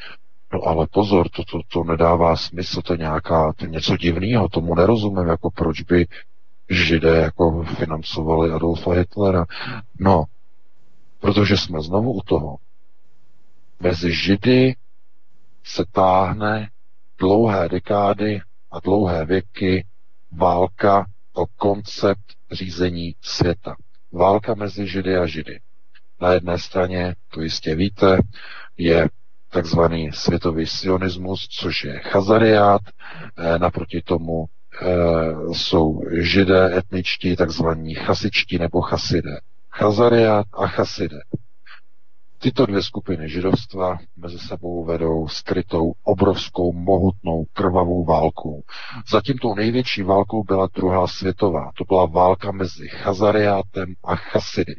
no 0.52 0.62
ale 0.62 0.86
pozor, 0.90 1.28
to, 1.28 1.44
to, 1.44 1.60
to 1.72 1.84
nedává 1.84 2.36
smysl, 2.36 2.82
to 2.82 2.92
je 2.92 2.98
nějaká, 2.98 3.52
to 3.52 3.64
je 3.64 3.70
něco 3.70 3.96
divného, 3.96 4.48
tomu 4.48 4.74
nerozumím, 4.74 5.28
jako 5.28 5.50
proč 5.50 5.80
by 5.80 6.06
židé 6.70 7.16
jako 7.16 7.62
financovali 7.62 8.50
Adolfa 8.50 8.92
Hitlera. 8.92 9.44
No, 9.98 10.24
protože 11.20 11.56
jsme 11.56 11.82
znovu 11.82 12.12
u 12.12 12.20
toho. 12.22 12.56
Mezi 13.80 14.12
židy 14.12 14.74
se 15.64 15.84
táhne 15.92 16.70
dlouhé 17.18 17.68
dekády 17.68 18.40
a 18.70 18.80
dlouhé 18.80 19.24
věky 19.24 19.86
válka 20.32 21.06
o 21.32 21.46
koncept 21.46 22.24
řízení 22.52 23.14
světa. 23.20 23.76
Válka 24.12 24.54
mezi 24.54 24.86
Židy 24.86 25.16
a 25.16 25.26
Židy. 25.26 25.60
Na 26.20 26.32
jedné 26.32 26.58
straně, 26.58 27.14
to 27.28 27.40
jistě 27.40 27.74
víte, 27.74 28.18
je 28.76 29.08
takzvaný 29.48 30.12
světový 30.12 30.66
sionismus, 30.66 31.48
což 31.48 31.84
je 31.84 31.98
chazariát, 31.98 32.82
eh, 33.36 33.58
naproti 33.58 34.02
tomu 34.02 34.46
jsou 35.52 36.00
židé 36.20 36.78
etničtí, 36.78 37.36
takzvaní 37.36 37.94
chasičtí 37.94 38.58
nebo 38.58 38.80
chasidé. 38.80 39.40
Chazariát 39.70 40.46
a 40.52 40.66
chasidé. 40.66 41.18
Tyto 42.40 42.66
dvě 42.66 42.82
skupiny 42.82 43.28
židovstva 43.28 43.98
mezi 44.16 44.38
sebou 44.38 44.84
vedou 44.84 45.28
skrytou, 45.28 45.92
obrovskou, 46.04 46.72
mohutnou, 46.72 47.44
krvavou 47.52 48.04
válku. 48.04 48.64
Zatím 49.12 49.38
tou 49.38 49.54
největší 49.54 50.02
válkou 50.02 50.42
byla 50.44 50.68
druhá 50.74 51.06
světová. 51.06 51.70
To 51.78 51.84
byla 51.84 52.06
válka 52.06 52.52
mezi 52.52 52.88
Chazariátem 52.88 53.94
a 54.04 54.16
Chasidy. 54.16 54.74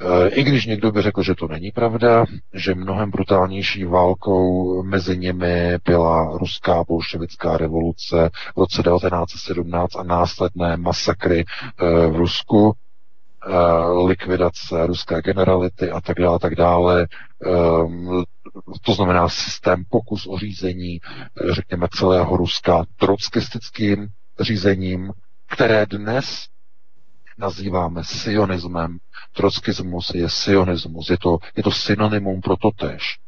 E, 0.00 0.28
I 0.28 0.44
když 0.44 0.66
někdo 0.66 0.92
by 0.92 1.02
řekl, 1.02 1.22
že 1.22 1.34
to 1.34 1.48
není 1.48 1.70
pravda, 1.70 2.24
že 2.54 2.74
mnohem 2.74 3.10
brutálnější 3.10 3.84
válkou 3.84 4.82
mezi 4.82 5.18
nimi 5.18 5.78
byla 5.84 6.38
ruská 6.38 6.84
bolševická 6.88 7.56
revoluce 7.56 8.30
v 8.56 8.58
roce 8.60 8.82
1917 8.82 9.96
a 9.96 10.02
následné 10.02 10.76
masakry 10.76 11.40
e, 11.44 12.06
v 12.06 12.16
Rusku, 12.16 12.74
Eh, 13.48 14.06
likvidace 14.06 14.86
ruské 14.86 15.22
generality 15.22 15.90
a 15.90 16.00
tak 16.00 16.18
dále, 16.18 16.38
tak 16.38 16.54
dále. 16.54 17.06
To 18.82 18.94
znamená 18.94 19.28
systém 19.28 19.84
pokus 19.90 20.26
o 20.26 20.38
řízení, 20.38 21.00
eh, 21.02 21.54
řekněme, 21.54 21.88
celého 21.92 22.36
Ruska 22.36 22.84
trockistickým 22.96 24.08
řízením, 24.40 25.12
které 25.46 25.86
dnes 25.86 26.46
nazýváme 27.38 28.04
sionismem. 28.04 28.98
Trockismus 29.36 30.14
je 30.14 30.28
sionismus, 30.28 31.10
je 31.10 31.18
to, 31.18 31.38
je 31.56 31.62
to 31.62 31.70
synonymum 31.70 32.40
pro 32.40 32.56
to 32.56 32.70
tež. 32.70 33.18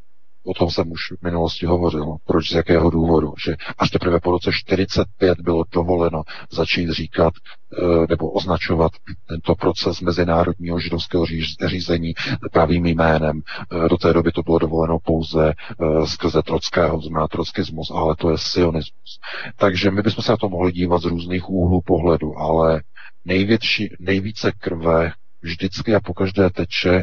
O 0.46 0.54
tom 0.54 0.70
jsem 0.70 0.92
už 0.92 1.00
v 1.20 1.24
minulosti 1.24 1.66
hovořil. 1.66 2.16
Proč, 2.26 2.48
z 2.48 2.54
jakého 2.54 2.90
důvodu? 2.90 3.34
Že 3.44 3.56
až 3.78 3.90
teprve 3.90 4.20
po 4.20 4.30
roce 4.30 4.50
45 4.52 5.40
bylo 5.40 5.64
dovoleno 5.72 6.22
začít 6.52 6.90
říkat 6.90 7.32
eh, 7.34 8.06
nebo 8.08 8.30
označovat 8.30 8.92
tento 9.28 9.54
proces 9.54 10.00
mezinárodního 10.00 10.80
židovského 10.80 11.26
řízení 11.66 12.14
pravým 12.52 12.86
jménem. 12.86 13.42
Eh, 13.84 13.88
do 13.88 13.96
té 13.96 14.12
doby 14.12 14.32
to 14.32 14.42
bylo 14.42 14.58
dovoleno 14.58 14.98
pouze 14.98 15.52
eh, 15.52 16.06
skrze 16.06 16.42
trockého, 16.42 17.00
znamená 17.00 17.28
trockismus, 17.28 17.90
ale 17.90 18.16
to 18.16 18.30
je 18.30 18.38
sionismus. 18.38 19.20
Takže 19.56 19.90
my 19.90 20.02
bychom 20.02 20.24
se 20.24 20.32
na 20.32 20.36
to 20.36 20.48
mohli 20.48 20.72
dívat 20.72 21.02
z 21.02 21.04
různých 21.04 21.48
úhlů 21.50 21.80
pohledu, 21.80 22.38
ale 22.38 22.82
největší, 23.24 23.88
nejvíce 24.00 24.52
krve 24.52 25.12
vždycky 25.42 25.94
a 25.94 26.00
pokaždé 26.00 26.50
teče 26.50 27.02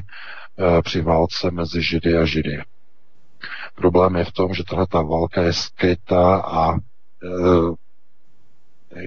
při 0.81 1.01
válce 1.01 1.51
mezi 1.51 1.81
Židy 1.81 2.17
a 2.17 2.25
Židy. 2.25 2.61
Problém 3.75 4.15
je 4.15 4.25
v 4.25 4.31
tom, 4.31 4.53
že 4.53 4.63
tahle 4.63 4.87
ta 4.87 5.01
válka 5.01 5.41
je 5.41 5.53
skrytá 5.53 6.35
a 6.35 6.73
e, 6.73 6.77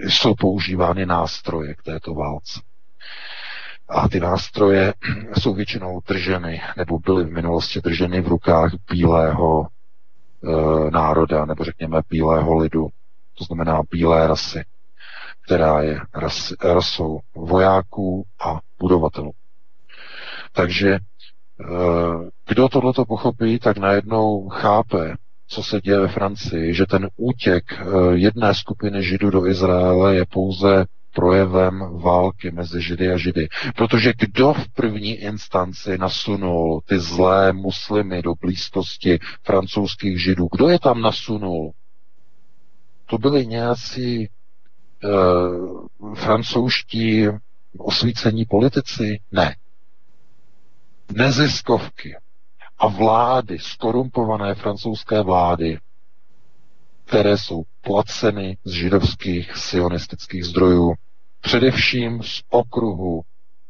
jsou 0.09 0.35
používány 0.35 1.07
nástroje 1.07 1.75
k 1.75 1.83
této 1.83 2.15
válce. 2.15 2.61
A 3.89 4.09
ty 4.09 4.21
nástroje 4.21 4.95
jsou 5.39 5.55
většinou 5.55 6.01
drženy, 6.09 6.61
nebo 6.77 6.99
byly 6.99 7.25
v 7.25 7.33
minulosti 7.33 7.81
drženy 7.81 8.21
v 8.21 8.29
rukách 8.29 8.73
bílého 8.91 9.67
e, 9.67 10.91
národa, 10.91 11.45
nebo 11.45 11.65
řekněme 11.65 12.01
bílého 12.11 12.57
lidu, 12.57 12.89
to 13.39 13.45
znamená 13.45 13.83
bílé 13.91 14.27
rasy, 14.27 14.65
která 15.49 15.83
je 15.83 16.01
ras, 16.15 16.53
rasou 16.63 17.19
vojáků 17.37 18.25
a 18.45 18.61
budovatelů. 18.79 19.33
Takže 20.53 20.99
Eh, 21.61 22.31
kdo 22.49 22.69
tohleto 22.69 23.05
pochopí, 23.05 23.59
tak 23.59 23.79
najednou 23.79 24.49
chápe, 24.49 25.15
co 25.49 25.63
se 25.63 25.81
děje 25.81 26.01
ve 26.01 26.09
Francii, 26.09 26.75
že 26.75 26.87
ten 26.87 27.09
útěk 27.17 27.65
eh, 27.73 27.85
jedné 28.13 28.55
skupiny 28.55 29.03
Židů 29.03 29.31
do 29.31 29.47
Izraele 29.47 30.17
je 30.17 30.25
pouze 30.27 30.87
projevem 31.15 31.99
války 32.03 32.51
mezi 32.51 32.83
Židy 32.83 33.13
a 33.13 33.17
Židy. 33.17 33.49
Protože 33.77 34.13
kdo 34.19 34.53
v 34.53 34.69
první 34.75 35.15
instanci 35.15 35.99
nasunul 35.99 36.81
ty 36.89 36.99
zlé 36.99 37.53
muslimy 37.53 38.23
do 38.23 38.35
blízkosti 38.41 39.19
francouzských 39.43 40.23
Židů? 40.23 40.49
Kdo 40.53 40.69
je 40.69 40.79
tam 40.79 41.01
nasunul? 41.01 41.73
To 43.07 43.19
byli 43.19 43.47
nějací 43.47 44.29
francouzští 46.15 47.27
osvícení 47.79 48.45
politici? 48.45 49.21
Ne 49.33 49.55
neziskovky 51.13 52.17
a 52.79 52.87
vlády, 52.89 53.59
skorumpované 53.59 54.55
francouzské 54.55 55.23
vlády, 55.23 55.79
které 57.05 57.39
jsou 57.39 57.63
placeny 57.81 58.57
z 58.65 58.71
židovských 58.73 59.57
sionistických 59.57 60.45
zdrojů, 60.45 60.95
především 61.41 62.23
z 62.23 62.43
okruhu 62.51 63.23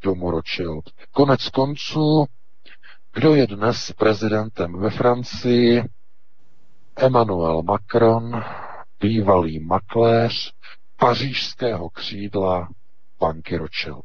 domu 0.02 0.30
Rothschild. 0.30 0.84
Konec 1.12 1.48
konců, 1.48 2.26
kdo 3.14 3.34
je 3.34 3.46
dnes 3.46 3.92
prezidentem 3.92 4.72
ve 4.80 4.90
Francii? 4.90 5.84
Emmanuel 6.96 7.62
Macron, 7.62 8.42
bývalý 9.00 9.58
makléř 9.58 10.52
pařížského 10.98 11.90
křídla 11.90 12.68
banky 13.20 13.56
Rothschild. 13.56 14.04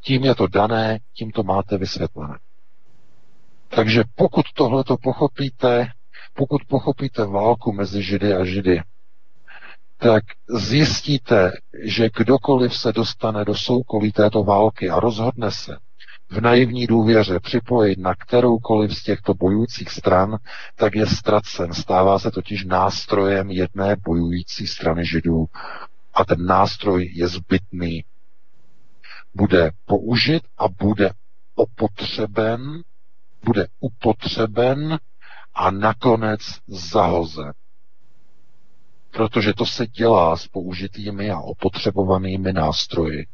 Tím 0.00 0.24
je 0.24 0.34
to 0.34 0.46
dané, 0.46 0.98
tím 1.12 1.30
to 1.30 1.42
máte 1.42 1.78
vysvětlené. 1.78 2.38
Takže 3.68 4.04
pokud 4.14 4.46
tohle 4.54 4.84
to 4.84 4.96
pochopíte, 4.96 5.86
pokud 6.34 6.64
pochopíte 6.64 7.24
válku 7.26 7.72
mezi 7.72 8.02
Židy 8.02 8.34
a 8.34 8.44
Židy, 8.44 8.80
tak 9.96 10.24
zjistíte, 10.48 11.52
že 11.84 12.10
kdokoliv 12.16 12.76
se 12.76 12.92
dostane 12.92 13.44
do 13.44 13.54
soukolí 13.54 14.12
této 14.12 14.44
války 14.44 14.90
a 14.90 15.00
rozhodne 15.00 15.50
se 15.50 15.76
v 16.30 16.40
naivní 16.40 16.86
důvěře 16.86 17.40
připojit 17.40 17.98
na 17.98 18.14
kteroukoliv 18.14 18.94
z 18.96 19.02
těchto 19.02 19.34
bojujících 19.34 19.90
stran, 19.90 20.36
tak 20.76 20.94
je 20.94 21.06
ztracen. 21.06 21.74
Stává 21.74 22.18
se 22.18 22.30
totiž 22.30 22.64
nástrojem 22.64 23.50
jedné 23.50 23.96
bojující 24.04 24.66
strany 24.66 25.06
židů 25.06 25.46
a 26.14 26.24
ten 26.24 26.46
nástroj 26.46 27.10
je 27.14 27.28
zbytný. 27.28 28.04
Bude 29.34 29.70
použit 29.84 30.42
a 30.58 30.68
bude 30.68 31.10
opotřeben, 31.54 32.82
bude 33.44 33.66
upotřeben 33.80 34.98
a 35.54 35.70
nakonec 35.70 36.40
zahozen. 36.66 37.52
Protože 39.10 39.54
to 39.54 39.66
se 39.66 39.86
dělá 39.86 40.36
s 40.36 40.48
použitými 40.48 41.30
a 41.30 41.40
opotřebovanými 41.40 42.52
nástroji. 42.52 43.26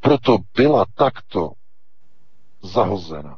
Proto 0.00 0.38
byla 0.56 0.84
takto 0.94 1.52
zahozena. 2.62 3.36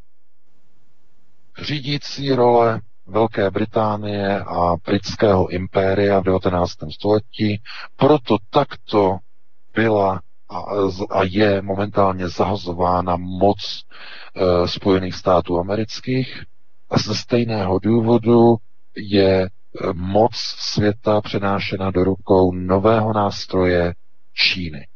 Řídící 1.62 2.32
role 2.32 2.80
Velké 3.06 3.50
Británie 3.50 4.40
a 4.40 4.76
britského 4.86 5.48
impéria 5.48 6.20
v 6.20 6.24
19. 6.24 6.72
století 6.90 7.62
proto 7.96 8.36
takto 8.50 9.18
byla 9.74 10.20
a, 11.10 11.22
je 11.22 11.62
momentálně 11.62 12.28
zahazována 12.28 13.16
moc 13.16 13.82
e, 14.34 14.68
Spojených 14.68 15.14
států 15.14 15.58
amerických 15.58 16.42
a 16.90 16.98
ze 16.98 17.14
stejného 17.14 17.78
důvodu 17.78 18.56
je 18.96 19.42
e, 19.42 19.48
moc 19.92 20.34
světa 20.36 21.20
přenášena 21.20 21.90
do 21.90 22.04
rukou 22.04 22.52
nového 22.52 23.12
nástroje 23.12 23.94
Číny. 24.34 24.86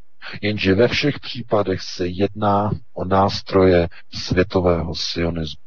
Jenže 0.43 0.75
ve 0.75 0.89
všech 0.89 1.21
případech 1.21 1.81
se 1.83 2.07
jedná 2.07 2.71
o 2.95 3.05
nástroje 3.05 3.89
světového 4.15 4.95
sionismu. 4.95 5.63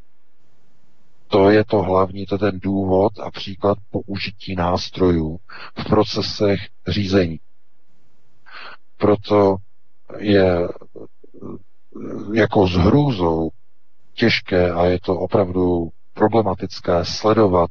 To 1.28 1.50
je 1.50 1.64
to 1.64 1.82
hlavní, 1.82 2.26
to 2.26 2.34
je 2.34 2.38
ten 2.38 2.60
důvod 2.60 3.12
a 3.20 3.30
příklad 3.30 3.78
použití 3.90 4.54
nástrojů 4.54 5.38
v 5.78 5.84
procesech 5.84 6.60
řízení. 6.88 7.40
Proto 8.96 9.56
je 10.18 10.68
jako 12.34 12.66
s 12.66 12.72
hrůzou 12.72 13.50
těžké 14.14 14.72
a 14.72 14.84
je 14.84 15.00
to 15.00 15.14
opravdu 15.14 15.88
problematické 16.14 17.04
sledovat, 17.04 17.70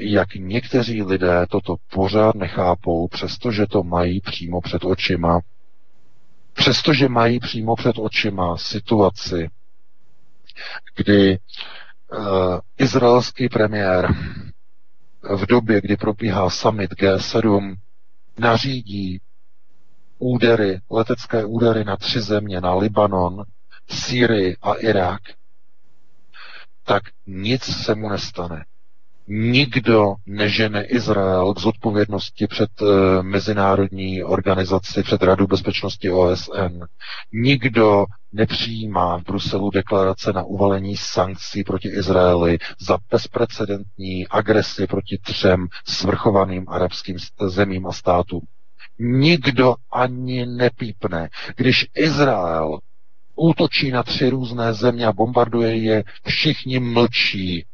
jak 0.00 0.34
někteří 0.34 1.02
lidé 1.02 1.46
toto 1.50 1.76
pořád 1.92 2.34
nechápou, 2.34 3.08
přestože 3.08 3.66
to 3.66 3.82
mají 3.82 4.20
přímo 4.20 4.60
před 4.60 4.84
očima 4.84 5.40
Přestože 6.54 7.08
mají 7.08 7.40
přímo 7.40 7.76
před 7.76 7.98
očima 7.98 8.56
situaci, 8.56 9.50
kdy 10.96 11.38
uh, 11.38 12.58
izraelský 12.78 13.48
premiér 13.48 14.14
v 15.36 15.46
době, 15.46 15.80
kdy 15.80 15.96
probíhá 15.96 16.50
summit 16.50 16.92
G7, 16.92 17.74
nařídí 18.38 19.20
údery, 20.18 20.80
letecké 20.90 21.44
údery 21.44 21.84
na 21.84 21.96
tři 21.96 22.20
země, 22.20 22.60
na 22.60 22.74
Libanon, 22.74 23.44
Sýrii 23.90 24.56
a 24.62 24.74
Irák, 24.74 25.22
tak 26.84 27.02
nic 27.26 27.62
se 27.64 27.94
mu 27.94 28.08
nestane. 28.08 28.64
Nikdo 29.28 30.14
nežene 30.26 30.84
Izrael 30.84 31.54
k 31.54 31.60
zodpovědnosti 31.60 32.46
před 32.46 32.80
uh, 32.80 32.88
mezinárodní 33.22 34.22
organizaci, 34.24 35.02
před 35.02 35.22
Radu 35.22 35.46
bezpečnosti 35.46 36.10
OSN. 36.10 36.80
Nikdo 37.32 38.04
nepřijímá 38.32 39.18
v 39.18 39.22
Bruselu 39.22 39.70
deklarace 39.70 40.32
na 40.32 40.42
uvalení 40.42 40.96
sankcí 40.96 41.64
proti 41.64 41.88
Izraeli 41.88 42.58
za 42.80 42.98
bezprecedentní 43.10 44.28
agresi 44.28 44.86
proti 44.86 45.18
třem 45.22 45.66
svrchovaným 45.88 46.64
arabským 46.68 47.16
zemím 47.46 47.86
a 47.86 47.92
státům. 47.92 48.40
Nikdo 48.98 49.74
ani 49.92 50.46
nepípne. 50.46 51.28
Když 51.56 51.86
Izrael 51.94 52.78
útočí 53.36 53.90
na 53.90 54.02
tři 54.02 54.28
různé 54.30 54.72
země 54.72 55.06
a 55.06 55.12
bombarduje 55.12 55.76
je, 55.76 56.04
všichni 56.26 56.78
mlčí, 56.78 57.64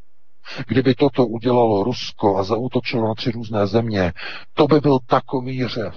Kdyby 0.66 0.94
toto 0.94 1.26
udělalo 1.26 1.84
Rusko 1.84 2.36
a 2.38 2.42
zautočilo 2.42 3.08
na 3.08 3.14
tři 3.14 3.30
různé 3.30 3.66
země, 3.66 4.12
to 4.54 4.66
by 4.66 4.80
byl 4.80 4.98
takový 5.06 5.66
řev. 5.68 5.94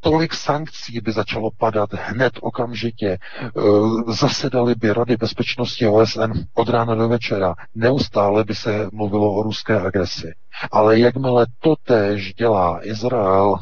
Tolik 0.00 0.34
sankcí 0.34 1.00
by 1.00 1.12
začalo 1.12 1.50
padat 1.58 1.90
hned 1.92 2.32
okamžitě. 2.40 3.06
E, 3.08 3.18
zasedali 4.12 4.74
by 4.74 4.92
Rady 4.92 5.16
bezpečnosti 5.16 5.86
OSN 5.86 6.32
od 6.54 6.68
rána 6.68 6.94
do 6.94 7.08
večera. 7.08 7.54
Neustále 7.74 8.44
by 8.44 8.54
se 8.54 8.88
mluvilo 8.92 9.34
o 9.34 9.42
ruské 9.42 9.80
agresi. 9.80 10.32
Ale 10.70 10.98
jakmile 10.98 11.46
to 11.58 11.76
též 11.76 12.34
dělá 12.34 12.86
Izrael, 12.86 13.56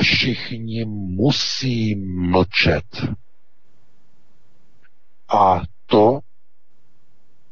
všichni 0.00 0.84
musí 0.84 1.94
mlčet. 2.06 2.84
A 5.28 5.62
to, 5.86 6.20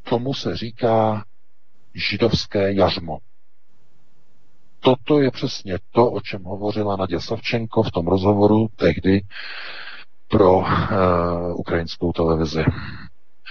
tomu 0.02 0.34
se 0.34 0.56
říká 0.56 1.24
židovské 1.98 2.72
jařmo. 2.72 3.18
Toto 4.80 5.20
je 5.20 5.30
přesně 5.30 5.78
to, 5.90 6.10
o 6.10 6.20
čem 6.20 6.44
hovořila 6.44 6.96
Naděja 6.96 7.20
Savčenko 7.20 7.82
v 7.82 7.90
tom 7.90 8.06
rozhovoru 8.06 8.68
tehdy 8.76 9.20
pro 10.28 10.58
uh, 10.58 10.66
ukrajinskou 11.56 12.12
televizi. 12.12 12.64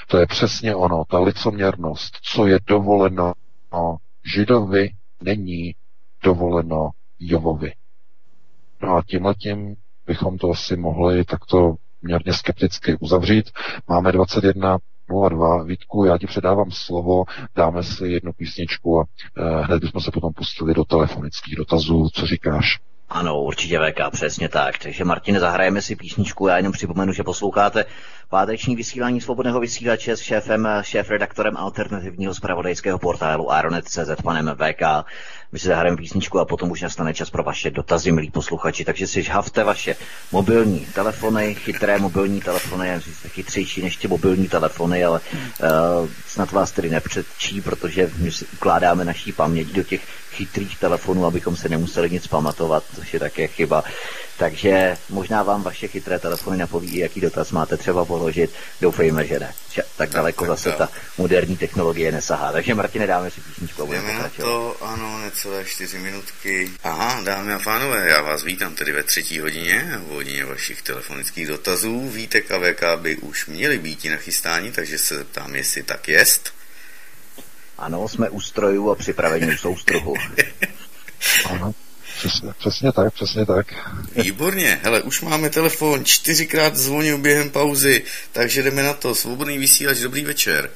To 0.07 0.17
je 0.17 0.25
přesně 0.27 0.75
ono, 0.75 1.03
ta 1.09 1.19
licoměrnost, 1.19 2.17
co 2.21 2.47
je 2.47 2.59
dovoleno 2.67 3.33
židovi, 4.35 4.89
není 5.21 5.75
dovoleno 6.23 6.89
Jovovi. 7.19 7.73
No 8.81 8.95
a 8.95 9.03
tímhletím 9.07 9.75
bychom 10.05 10.37
to 10.37 10.51
asi 10.51 10.77
mohli 10.77 11.25
takto 11.25 11.75
měrně 12.01 12.33
skepticky 12.33 12.97
uzavřít. 12.99 13.51
Máme 13.87 14.11
21 14.11 14.77
02. 15.29 15.63
Vítku, 15.63 16.05
já 16.05 16.17
ti 16.17 16.27
předávám 16.27 16.71
slovo, 16.71 17.23
dáme 17.55 17.83
si 17.83 18.07
jednu 18.07 18.33
písničku 18.33 18.99
a 18.99 19.05
eh, 19.37 19.61
hned 19.63 19.81
bychom 19.81 20.01
se 20.01 20.11
potom 20.11 20.33
pustili 20.33 20.73
do 20.73 20.85
telefonických 20.85 21.55
dotazů. 21.55 22.09
Co 22.13 22.25
říkáš? 22.25 22.79
Ano, 23.09 23.41
určitě 23.41 23.79
VK, 23.79 24.11
přesně 24.11 24.49
tak. 24.49 24.77
Takže 24.77 25.03
Martine, 25.03 25.39
zahrajeme 25.39 25.81
si 25.81 25.95
písničku. 25.95 26.47
Já 26.47 26.57
jenom 26.57 26.73
připomenu, 26.73 27.13
že 27.13 27.23
posloucháte 27.23 27.85
páteční 28.29 28.75
vysílání 28.75 29.21
svobodného 29.21 29.59
vysílače 29.59 30.17
s 30.17 30.21
šéfem, 30.21 30.67
šéf-redaktorem 30.81 31.57
alternativního 31.57 32.33
zpravodajského 32.33 32.99
portálu 32.99 33.51
Aeronet.cz 33.51 34.21
panem 34.23 34.55
VK. 34.55 34.81
My 35.51 35.59
si 35.59 35.67
zahrajeme 35.67 35.97
písničku 35.97 36.39
a 36.39 36.45
potom 36.45 36.71
už 36.71 36.81
nastane 36.81 37.13
čas 37.13 37.29
pro 37.29 37.43
vaše 37.43 37.71
dotazy, 37.71 38.11
milí 38.11 38.31
posluchači. 38.31 38.85
Takže 38.85 39.07
si 39.07 39.23
žhavte 39.23 39.63
vaše 39.63 39.95
mobilní 40.31 40.79
telefony, 40.79 41.55
chytré 41.55 41.99
mobilní 41.99 42.41
telefony, 42.41 42.87
já 42.87 43.01
jste 43.01 43.29
chytřejší 43.29 43.81
než 43.81 43.97
ty 43.97 44.07
mobilní 44.07 44.47
telefony, 44.47 45.03
ale 45.03 45.19
uh, 45.19 45.67
snad 46.25 46.51
vás 46.51 46.71
tedy 46.71 46.89
nepředčí, 46.89 47.61
protože 47.61 48.11
my 48.17 48.31
si 48.31 48.45
ukládáme 48.53 49.05
naší 49.05 49.31
paměť 49.31 49.67
do 49.67 49.83
těch 49.83 50.01
chytrých 50.37 50.79
telefonů, 50.79 51.25
abychom 51.25 51.55
se 51.55 51.69
nemuseli 51.69 52.09
nic 52.09 52.27
pamatovat, 52.27 52.83
což 52.95 53.13
je 53.13 53.19
také 53.19 53.47
chyba. 53.47 53.83
Takže 54.37 54.97
možná 55.09 55.43
vám 55.43 55.63
vaše 55.63 55.87
chytré 55.87 56.19
telefony 56.19 56.57
napoví, 56.57 56.97
jaký 56.97 57.21
dotaz 57.21 57.51
máte 57.51 57.77
třeba 57.77 58.05
položit. 58.05 58.51
Doufejme, 58.81 59.27
že 59.27 59.39
ne. 59.39 59.53
Že 59.71 59.83
tak 59.97 60.09
daleko 60.09 60.45
tak, 60.45 60.49
zase 60.49 60.69
tak, 60.69 60.77
ta 60.77 60.89
moderní 61.17 61.57
technologie 61.57 62.11
nesahá. 62.11 62.51
Takže 62.51 62.75
Martine, 62.75 63.07
dáme 63.07 63.31
si 63.31 63.41
písničku 63.41 63.81
a 63.81 63.85
budeme 63.85 64.31
to, 64.37 64.75
ano, 64.81 65.19
necelé 65.21 65.65
čtyři 65.65 65.97
minutky. 65.97 66.71
Aha, 66.83 67.21
dámy 67.23 67.53
a 67.53 67.59
pánové, 67.59 68.09
já 68.09 68.21
vás 68.21 68.43
vítám 68.43 68.75
tedy 68.75 68.91
ve 68.91 69.03
třetí 69.03 69.39
hodině, 69.39 69.99
v 70.07 70.09
hodině 70.09 70.45
vašich 70.45 70.81
telefonických 70.81 71.47
dotazů. 71.47 72.09
Vítek 72.09 72.51
a 72.51 72.59
VK 72.59 72.83
by 73.01 73.17
už 73.17 73.47
měli 73.47 73.77
být 73.77 74.05
na 74.05 74.17
chystání, 74.17 74.71
takže 74.71 74.97
se 74.97 75.17
zeptám, 75.17 75.55
jestli 75.55 75.83
tak 75.83 76.07
jest. 76.07 76.53
Ano, 77.77 78.07
jsme 78.07 78.29
u 78.29 78.41
strojů 78.41 78.91
a 78.91 78.95
připraveni 78.95 79.53
u 79.53 79.57
soustruhu. 79.57 80.13
ano. 81.49 81.73
Přesně, 82.17 82.53
přesně 82.59 82.91
tak, 82.91 83.13
přesně 83.13 83.45
tak. 83.45 83.67
Výborně, 84.15 84.79
hele, 84.83 85.01
už 85.01 85.21
máme 85.21 85.49
telefon, 85.49 86.05
čtyřikrát 86.05 86.75
zvonil 86.75 87.17
během 87.17 87.49
pauzy, 87.49 88.03
takže 88.31 88.63
jdeme 88.63 88.83
na 88.83 88.93
to. 88.93 89.15
Svobodný 89.15 89.57
vysílač, 89.57 89.97
dobrý 89.97 90.25
večer. 90.25 90.69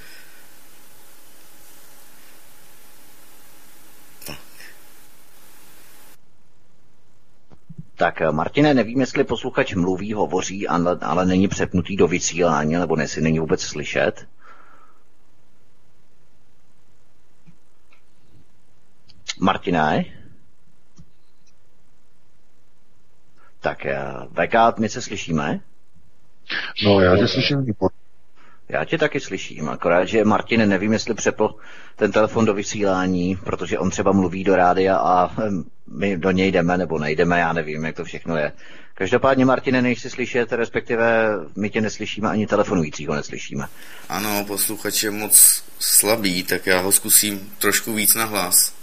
Tak 7.95 8.21
Martine, 8.31 8.73
nevím, 8.73 8.99
jestli 8.99 9.23
posluchač 9.23 9.73
mluví, 9.73 10.13
hovoří, 10.13 10.67
ale, 10.67 10.97
ale 11.01 11.25
není 11.25 11.47
přepnutý 11.47 11.95
do 11.95 12.07
vysílání, 12.07 12.73
nebo 12.73 12.95
nesi 12.95 13.21
není 13.21 13.39
vůbec 13.39 13.61
slyšet. 13.61 14.27
Martina, 19.41 19.93
Tak 23.59 23.85
eh, 23.85 23.97
VK, 24.31 24.79
my 24.79 24.89
se 24.89 25.01
slyšíme? 25.01 25.59
No, 26.85 27.01
já 27.01 27.17
tě 27.17 27.27
slyším 27.27 27.65
Já 28.69 28.85
tě 28.85 28.97
taky 28.97 29.19
slyším, 29.19 29.69
akorát, 29.69 30.05
že 30.05 30.25
Martin 30.25 30.69
nevím, 30.69 30.93
jestli 30.93 31.13
přepl 31.13 31.55
ten 31.95 32.11
telefon 32.11 32.45
do 32.45 32.53
vysílání, 32.53 33.35
protože 33.35 33.79
on 33.79 33.89
třeba 33.89 34.11
mluví 34.11 34.43
do 34.43 34.55
rádia 34.55 34.97
a 34.97 35.35
my 35.87 36.17
do 36.17 36.31
něj 36.31 36.51
jdeme 36.51 36.77
nebo 36.77 36.99
nejdeme, 36.99 37.39
já 37.39 37.53
nevím, 37.53 37.85
jak 37.85 37.95
to 37.95 38.03
všechno 38.03 38.37
je. 38.37 38.51
Každopádně, 38.93 39.45
Martine, 39.45 39.81
nejsi 39.81 40.09
slyšet, 40.09 40.51
respektive 40.51 41.29
my 41.55 41.69
tě 41.69 41.81
neslyšíme, 41.81 42.29
ani 42.29 42.47
telefonujícího 42.47 43.15
neslyšíme. 43.15 43.67
Ano, 44.09 44.45
posluchač 44.47 45.03
je 45.03 45.11
moc 45.11 45.63
slabý, 45.79 46.43
tak 46.43 46.65
já 46.65 46.79
ho 46.79 46.91
zkusím 46.91 47.53
trošku 47.59 47.93
víc 47.93 48.15
na 48.15 48.25
hlas. 48.25 48.80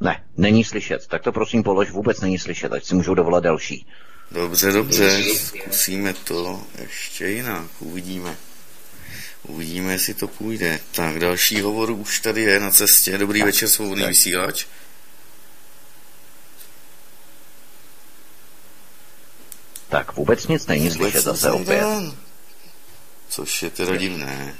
Ne, 0.00 0.24
není 0.36 0.64
slyšet. 0.64 1.06
Tak 1.06 1.22
to 1.22 1.32
prosím 1.32 1.62
polož, 1.62 1.90
vůbec 1.90 2.20
není 2.20 2.38
slyšet, 2.38 2.72
ať 2.72 2.84
si 2.84 2.94
můžou 2.94 3.14
dovolat 3.14 3.44
další. 3.44 3.86
Dobře, 4.30 4.72
dobře, 4.72 5.22
zkusíme 5.34 6.14
to 6.14 6.62
ještě 6.78 7.28
jinak, 7.28 7.66
uvidíme. 7.78 8.36
Uvidíme, 9.42 9.92
jestli 9.92 10.14
to 10.14 10.28
půjde. 10.28 10.80
Tak, 10.90 11.18
další 11.18 11.60
hovor 11.60 11.90
už 11.90 12.20
tady 12.20 12.42
je 12.42 12.60
na 12.60 12.70
cestě. 12.70 13.18
Dobrý 13.18 13.40
tak, 13.40 13.46
večer, 13.46 13.68
svobodný 13.68 14.02
tak. 14.02 14.08
vysílač. 14.08 14.66
Tak 19.88 20.16
vůbec 20.16 20.46
nic 20.46 20.66
není 20.66 20.90
slyšet 20.90 21.20
zase 21.20 21.50
opět. 21.50 21.84
Což 23.28 23.62
je 23.62 23.70
teda 23.70 23.96
divné. 23.96 24.54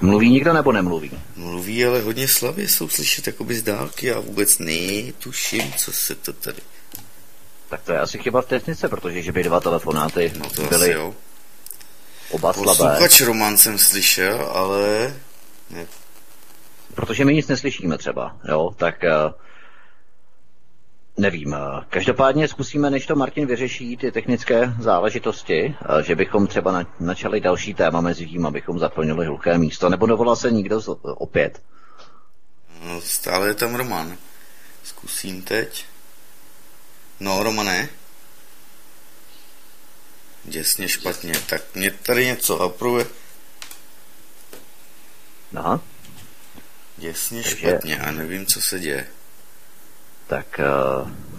Mluví 0.00 0.30
nikdo 0.30 0.52
nebo 0.52 0.72
nemluví? 0.72 1.10
Mluví, 1.36 1.84
ale 1.84 2.00
hodně 2.00 2.28
slabě 2.28 2.68
jsou 2.68 2.88
slyšet 2.88 3.26
jakoby 3.26 3.54
z 3.54 3.62
dálky 3.62 4.12
a 4.12 4.20
vůbec 4.20 4.58
netuším, 4.58 5.72
co 5.76 5.92
se 5.92 6.14
to 6.14 6.32
tady... 6.32 6.58
Tak 7.68 7.82
to 7.82 7.92
je 7.92 8.00
asi 8.00 8.18
chyba 8.18 8.42
v 8.42 8.46
technice, 8.46 8.88
protože 8.88 9.22
že 9.22 9.32
by 9.32 9.42
dva 9.42 9.60
telefonáty 9.60 10.32
no 10.38 10.50
to 10.50 10.62
byly 10.62 10.92
jo. 10.92 11.14
oba 12.30 12.52
slabé. 12.52 12.66
Posluchač 12.66 13.20
Roman 13.20 13.56
jsem 13.56 13.78
slyšel, 13.78 14.50
ale... 14.52 15.14
Ne. 15.70 15.86
Protože 16.94 17.24
my 17.24 17.34
nic 17.34 17.48
neslyšíme 17.48 17.98
třeba, 17.98 18.36
jo, 18.48 18.70
tak 18.76 18.94
uh, 19.02 19.32
Nevím. 21.20 21.56
Každopádně 21.88 22.48
zkusíme, 22.48 22.90
než 22.90 23.06
to 23.06 23.16
Martin 23.16 23.46
vyřeší, 23.46 23.96
ty 23.96 24.12
technické 24.12 24.74
záležitosti, 24.78 25.76
eh, 25.80 26.02
že 26.02 26.14
bychom 26.14 26.46
třeba 26.46 26.86
načali 27.00 27.40
další 27.40 27.74
téma 27.74 28.00
mezi 28.00 28.26
tím, 28.26 28.46
abychom 28.46 28.78
zaplnili 28.78 29.26
hluché 29.26 29.58
místo. 29.58 29.88
Nebo 29.88 30.06
dovolal 30.06 30.36
se 30.36 30.50
nikdo 30.50 30.80
opět? 31.02 31.62
No, 32.84 33.00
stále 33.00 33.48
je 33.48 33.54
tam 33.54 33.74
Roman. 33.74 34.16
Zkusím 34.84 35.42
teď. 35.42 35.84
No, 37.20 37.42
Romane. 37.42 37.88
Děsně 40.44 40.88
špatně. 40.88 41.32
Tak 41.46 41.62
mě 41.74 41.90
tady 41.90 42.26
něco 42.26 42.60
apruje. 42.60 43.06
Aha. 45.56 45.80
Děsně 46.96 47.42
Takže... 47.42 47.56
špatně 47.56 47.98
a 47.98 48.10
nevím, 48.10 48.46
co 48.46 48.60
se 48.60 48.80
děje 48.80 49.06
tak 50.30 50.60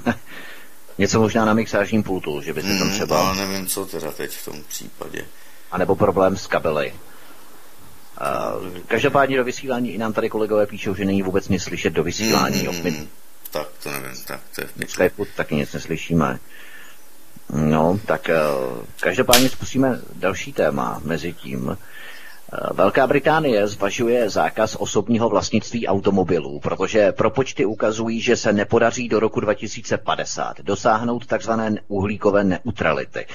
uh, 0.05 0.13
něco 0.97 1.19
možná 1.19 1.45
na 1.45 1.53
mixážním 1.53 2.03
pultu, 2.03 2.41
že 2.41 2.53
by 2.53 2.61
se 2.61 2.67
tam 2.67 2.77
hmm, 2.77 2.91
třeba... 2.91 3.27
Ale 3.27 3.37
nevím, 3.37 3.67
co 3.67 3.85
teda 3.85 4.11
teď 4.11 4.31
v 4.31 4.45
tom 4.45 4.63
případě. 4.67 5.25
A 5.71 5.77
nebo 5.77 5.95
problém 5.95 6.37
s 6.37 6.47
kabely. 6.47 6.93
Uh, 6.93 8.77
každopádně 8.87 9.37
do 9.37 9.43
vysílání 9.43 9.91
i 9.91 9.97
nám 9.97 10.13
tady 10.13 10.29
kolegové 10.29 10.65
píšou, 10.65 10.95
že 10.95 11.05
není 11.05 11.21
vůbec 11.23 11.49
nic 11.49 11.63
slyšet 11.63 11.93
do 11.93 12.03
vysílání. 12.03 12.67
Mm, 12.67 12.83
mm, 12.83 13.07
tak 13.51 13.67
to 13.83 13.91
nevím, 13.91 14.23
tak 14.27 14.39
to 14.55 14.61
je 14.61 14.87
v 14.87 14.91
Skypeu 14.91 15.25
taky 15.35 15.55
nic 15.55 15.73
neslyšíme. 15.73 16.39
No, 17.49 17.99
tak 18.05 18.29
uh, 18.29 18.85
každopádně 18.99 19.49
zkusíme 19.49 19.99
další 20.15 20.53
téma 20.53 21.01
mezi 21.03 21.33
tím. 21.33 21.77
Velká 22.73 23.07
Británie 23.07 23.67
zvažuje 23.67 24.29
zákaz 24.29 24.75
osobního 24.75 25.29
vlastnictví 25.29 25.87
automobilů, 25.87 26.59
protože 26.59 27.11
propočty 27.11 27.65
ukazují, 27.65 28.21
že 28.21 28.35
se 28.35 28.53
nepodaří 28.53 29.09
do 29.09 29.19
roku 29.19 29.39
2050 29.39 30.61
dosáhnout 30.61 31.25
tzv. 31.25 31.51
uhlíkové 31.87 32.43
neutrality. 32.43 33.25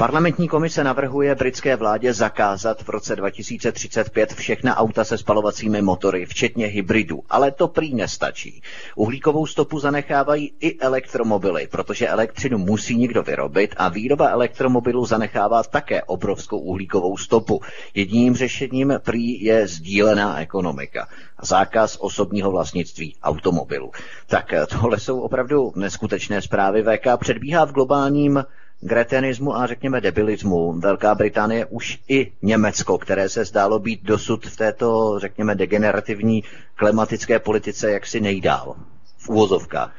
Parlamentní 0.00 0.48
komise 0.48 0.84
navrhuje 0.84 1.34
britské 1.34 1.76
vládě 1.76 2.12
zakázat 2.12 2.82
v 2.82 2.88
roce 2.88 3.16
2035 3.16 4.32
všechna 4.32 4.76
auta 4.76 5.04
se 5.04 5.18
spalovacími 5.18 5.82
motory, 5.82 6.26
včetně 6.26 6.66
hybridů. 6.66 7.22
Ale 7.30 7.50
to 7.50 7.68
prý 7.68 7.94
nestačí. 7.94 8.62
Uhlíkovou 8.96 9.46
stopu 9.46 9.78
zanechávají 9.78 10.52
i 10.60 10.78
elektromobily, 10.78 11.68
protože 11.70 12.08
elektřinu 12.08 12.58
musí 12.58 12.96
někdo 12.96 13.22
vyrobit 13.22 13.74
a 13.76 13.88
výroba 13.88 14.28
elektromobilů 14.28 15.06
zanechává 15.06 15.62
také 15.62 16.02
obrovskou 16.02 16.58
uhlíkovou 16.58 17.16
stopu. 17.16 17.60
Jedním 17.94 18.36
řešením 18.36 18.94
prý 19.04 19.44
je 19.44 19.66
sdílená 19.66 20.40
ekonomika. 20.40 21.08
Zákaz 21.42 21.96
osobního 22.00 22.50
vlastnictví 22.50 23.16
automobilů. 23.22 23.90
Tak 24.26 24.46
tohle 24.70 25.00
jsou 25.00 25.20
opravdu 25.20 25.72
neskutečné 25.76 26.42
zprávy. 26.42 26.82
VK 26.82 27.06
předbíhá 27.20 27.64
v 27.64 27.72
globálním 27.72 28.44
gretenismu 28.80 29.56
a 29.56 29.66
řekněme 29.66 30.00
debilismu 30.00 30.72
Velká 30.72 31.14
Británie 31.14 31.66
už 31.66 31.98
i 32.08 32.32
Německo, 32.42 32.98
které 32.98 33.28
se 33.28 33.44
zdálo 33.44 33.78
být 33.78 34.02
dosud 34.02 34.46
v 34.46 34.56
této, 34.56 35.18
řekněme, 35.18 35.54
degenerativní 35.54 36.44
klimatické 36.74 37.38
politice 37.38 37.90
jaksi 37.90 38.20
nejdál 38.20 38.76
v 39.18 39.28
úvozovkách. 39.28 39.94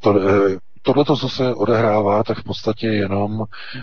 To, 0.00 0.14
eh, 0.20 0.58
tohle, 0.94 1.04
co 1.04 1.28
se 1.28 1.54
odehrává, 1.54 2.24
tak 2.24 2.38
v 2.38 2.44
podstatě 2.44 2.86
jenom 2.86 3.42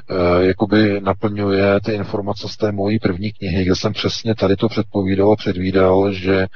e, 0.09 0.45
jakoby 0.45 1.01
naplňuje 1.01 1.79
ty 1.85 1.91
informace 1.91 2.47
z 2.49 2.57
té 2.57 2.71
mojí 2.71 2.99
první 2.99 3.31
knihy, 3.31 3.65
kde 3.65 3.75
jsem 3.75 3.93
přesně 3.93 4.35
tady 4.35 4.55
to 4.55 4.69
předpovídal 4.69 5.31
a 5.31 5.35
předvídal, 5.35 6.13
že 6.13 6.47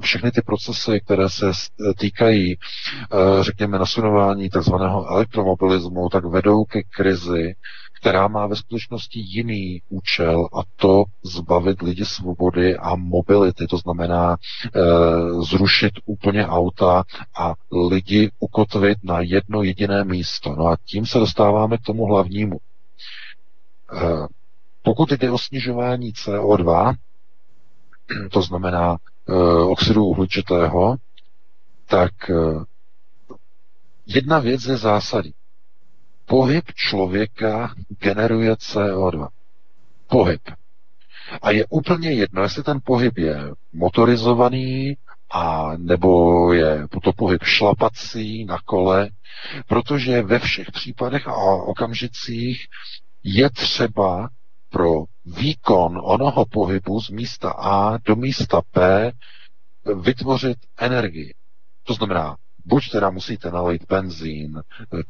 všechny 0.00 0.30
ty 0.30 0.42
procesy, 0.42 1.00
které 1.04 1.28
se 1.30 1.46
týkají, 1.98 2.52
e, 2.52 2.56
řekněme, 3.40 3.78
nasunování 3.78 4.50
takzvaného 4.50 5.06
elektromobilismu, 5.10 6.08
tak 6.08 6.24
vedou 6.24 6.64
ke 6.64 6.82
krizi, 6.82 7.54
která 8.00 8.28
má 8.28 8.46
ve 8.46 8.56
skutečnosti 8.56 9.20
jiný 9.20 9.82
účel 9.88 10.48
a 10.52 10.62
to 10.76 11.04
zbavit 11.24 11.82
lidi 11.82 12.04
svobody 12.04 12.76
a 12.76 12.96
mobility, 12.96 13.66
to 13.66 13.78
znamená 13.78 14.36
e, 14.36 14.80
zrušit 15.42 15.92
úplně 16.04 16.46
auta 16.46 17.04
a 17.38 17.54
lidi 17.90 18.30
ukotvit 18.38 18.98
na 19.04 19.20
jedno 19.20 19.62
jediné 19.62 20.04
místo. 20.04 20.54
No 20.58 20.66
a 20.66 20.76
tím 20.84 21.06
se 21.06 21.18
dostáváme 21.18 21.78
k 21.78 21.82
tomu 21.82 22.04
hlavnímu. 22.04 22.56
E, 22.56 24.26
pokud 24.82 25.12
jde 25.12 25.30
o 25.30 25.38
snižování 25.38 26.12
CO2, 26.12 26.94
to 28.30 28.42
znamená 28.42 28.96
e, 29.28 29.32
oxidu 29.62 30.04
uhličitého, 30.04 30.96
tak 31.86 32.30
e, 32.30 32.34
jedna 34.06 34.38
věc 34.38 34.64
je 34.64 34.76
zásadní. 34.76 35.32
Pohyb 36.26 36.64
člověka 36.74 37.74
generuje 38.00 38.52
CO2. 38.52 39.28
Pohyb. 40.06 40.40
A 41.42 41.50
je 41.50 41.66
úplně 41.70 42.12
jedno, 42.12 42.42
jestli 42.42 42.62
ten 42.62 42.80
pohyb 42.84 43.18
je 43.18 43.40
motorizovaný, 43.72 44.96
a 45.30 45.72
nebo 45.76 46.52
je 46.52 46.88
to 47.02 47.12
pohyb 47.12 47.42
šlapací 47.42 48.44
na 48.44 48.58
kole, 48.64 49.10
protože 49.68 50.22
ve 50.22 50.38
všech 50.38 50.72
případech 50.72 51.28
a 51.28 51.34
okamžicích 51.44 52.66
je 53.24 53.50
třeba 53.50 54.28
pro 54.70 54.90
výkon 55.24 56.00
onoho 56.04 56.44
pohybu 56.46 57.00
z 57.00 57.10
místa 57.10 57.50
A 57.50 57.98
do 57.98 58.16
místa 58.16 58.62
P 58.70 59.12
vytvořit 60.02 60.58
energii. 60.78 61.34
To 61.84 61.94
znamená, 61.94 62.36
buď 62.64 62.90
teda 62.90 63.10
musíte 63.10 63.50
nalejt 63.50 63.84
benzín 63.88 64.62
do 64.90 65.02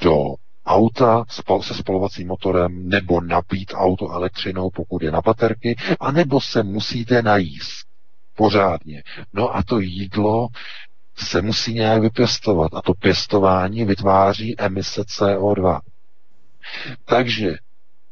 auta 0.67 1.25
se 1.61 1.75
spalovacím 1.75 2.29
motorem 2.29 2.89
nebo 2.89 3.21
nabít 3.21 3.73
auto 3.75 4.11
elektřinou, 4.11 4.71
pokud 4.71 5.03
je 5.03 5.11
na 5.11 5.21
baterky, 5.21 5.77
anebo 6.01 6.41
se 6.41 6.63
musíte 6.63 7.23
najíst 7.23 7.87
pořádně. 8.37 9.03
No 9.33 9.57
a 9.57 9.63
to 9.63 9.81
jídlo 9.81 10.49
se 11.19 11.43
musí 11.43 11.75
nějak 11.75 12.03
vypěstovat 12.03 12.75
a 12.75 12.83
to 12.83 12.95
pěstování 12.95 13.85
vytváří 13.85 14.61
emise 14.61 15.03
CO2. 15.03 15.81
Takže 17.05 17.55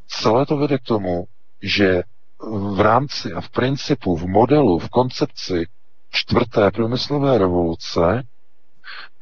celé 0.07 0.47
to 0.47 0.57
vede 0.57 0.79
k 0.79 0.83
tomu, 0.83 1.25
že 1.63 2.03
v 2.75 2.81
rámci 2.81 3.33
a 3.33 3.41
v 3.41 3.49
principu, 3.51 4.17
v 4.17 4.27
modelu, 4.27 4.79
v 4.79 4.89
koncepci 4.89 5.67
čtvrté 6.11 6.71
průmyslové 6.71 7.39
revoluce 7.39 8.23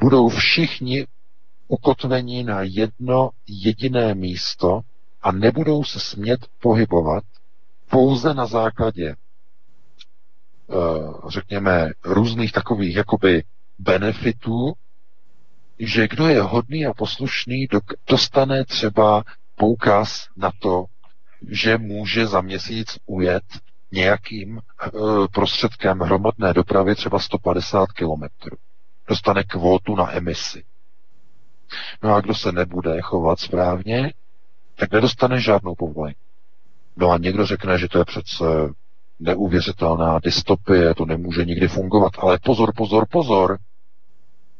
budou 0.01 0.29
všichni 0.29 1.07
ukotvení 1.69 2.45
na 2.45 2.63
jedno 2.63 3.31
jediné 3.47 4.15
místo 4.15 4.81
a 5.23 5.33
nebudou 5.33 5.85
se 5.85 6.01
smět 6.01 6.41
pohybovat 6.61 7.25
pouze 7.91 8.35
na 8.35 8.47
základě 8.47 9.17
řekněme, 11.29 11.91
různých 12.05 12.53
takových 12.53 12.97
jakoby 12.97 13.45
benefitů, 13.79 14.73
že 15.79 16.09
kdo 16.09 16.29
je 16.29 16.43
hodný 16.43 16.87
a 16.87 16.95
poslušný, 16.95 17.67
dostane 18.07 18.65
třeba 18.65 19.23
poukaz 19.55 20.29
na 20.37 20.51
to, 20.59 20.85
že 21.51 21.79
může 21.79 22.27
za 22.27 22.41
měsíc 22.41 22.99
ujet 23.07 23.43
nějakým 23.93 24.59
eh, 24.59 24.91
prostředkem 25.35 25.99
hromadné 25.99 26.55
dopravy 26.55 26.95
třeba 26.95 27.19
150 27.19 27.93
kilometrů. 27.93 28.57
Dostane 29.09 29.45
kvótu 29.45 29.97
na 29.97 30.13
emisi. 30.13 30.65
No 32.03 32.15
a 32.15 32.21
kdo 32.21 32.35
se 32.35 32.53
nebude 32.53 33.01
chovat 33.01 33.41
správně, 33.41 34.13
tak 34.77 34.93
nedostane 34.93 35.41
žádnou 35.41 35.75
povolení. 35.75 36.17
No 36.97 37.11
a 37.11 37.19
někdo 37.19 37.47
řekne, 37.47 37.79
že 37.79 37.89
to 37.89 37.99
je 37.99 38.05
přece 38.05 38.45
neuvěřitelná 39.21 40.19
dystopie, 40.19 40.95
to 40.95 41.05
nemůže 41.05 41.45
nikdy 41.45 41.69
fungovat. 41.69 42.13
Ale 42.19 42.39
pozor, 42.45 42.73
pozor, 42.77 43.07
pozor. 43.11 43.59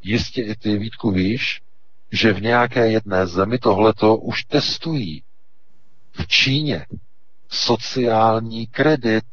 Jistě 0.01 0.41
i 0.41 0.55
ty, 0.55 0.77
Vítku, 0.77 1.11
víš, 1.11 1.61
že 2.11 2.33
v 2.33 2.41
nějaké 2.41 2.91
jedné 2.91 3.27
zemi 3.27 3.57
tohleto 3.57 4.17
už 4.17 4.43
testují. 4.43 5.23
V 6.11 6.27
Číně. 6.27 6.85
Sociální 7.49 8.67
kredit. 8.67 9.23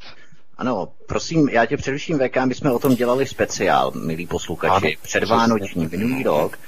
Ano, 0.59 0.89
prosím, 1.09 1.49
já 1.49 1.67
tě 1.67 1.77
především 1.77 2.19
VK, 2.19 2.37
my 2.45 2.55
jsme 2.55 2.73
o 2.73 2.79
tom 2.79 2.95
dělali 2.95 3.27
speciál, 3.27 3.91
milí 3.91 4.27
posluchači, 4.27 4.99
předvánoční, 5.03 5.87
minulý 5.87 6.23
rok. 6.23 6.59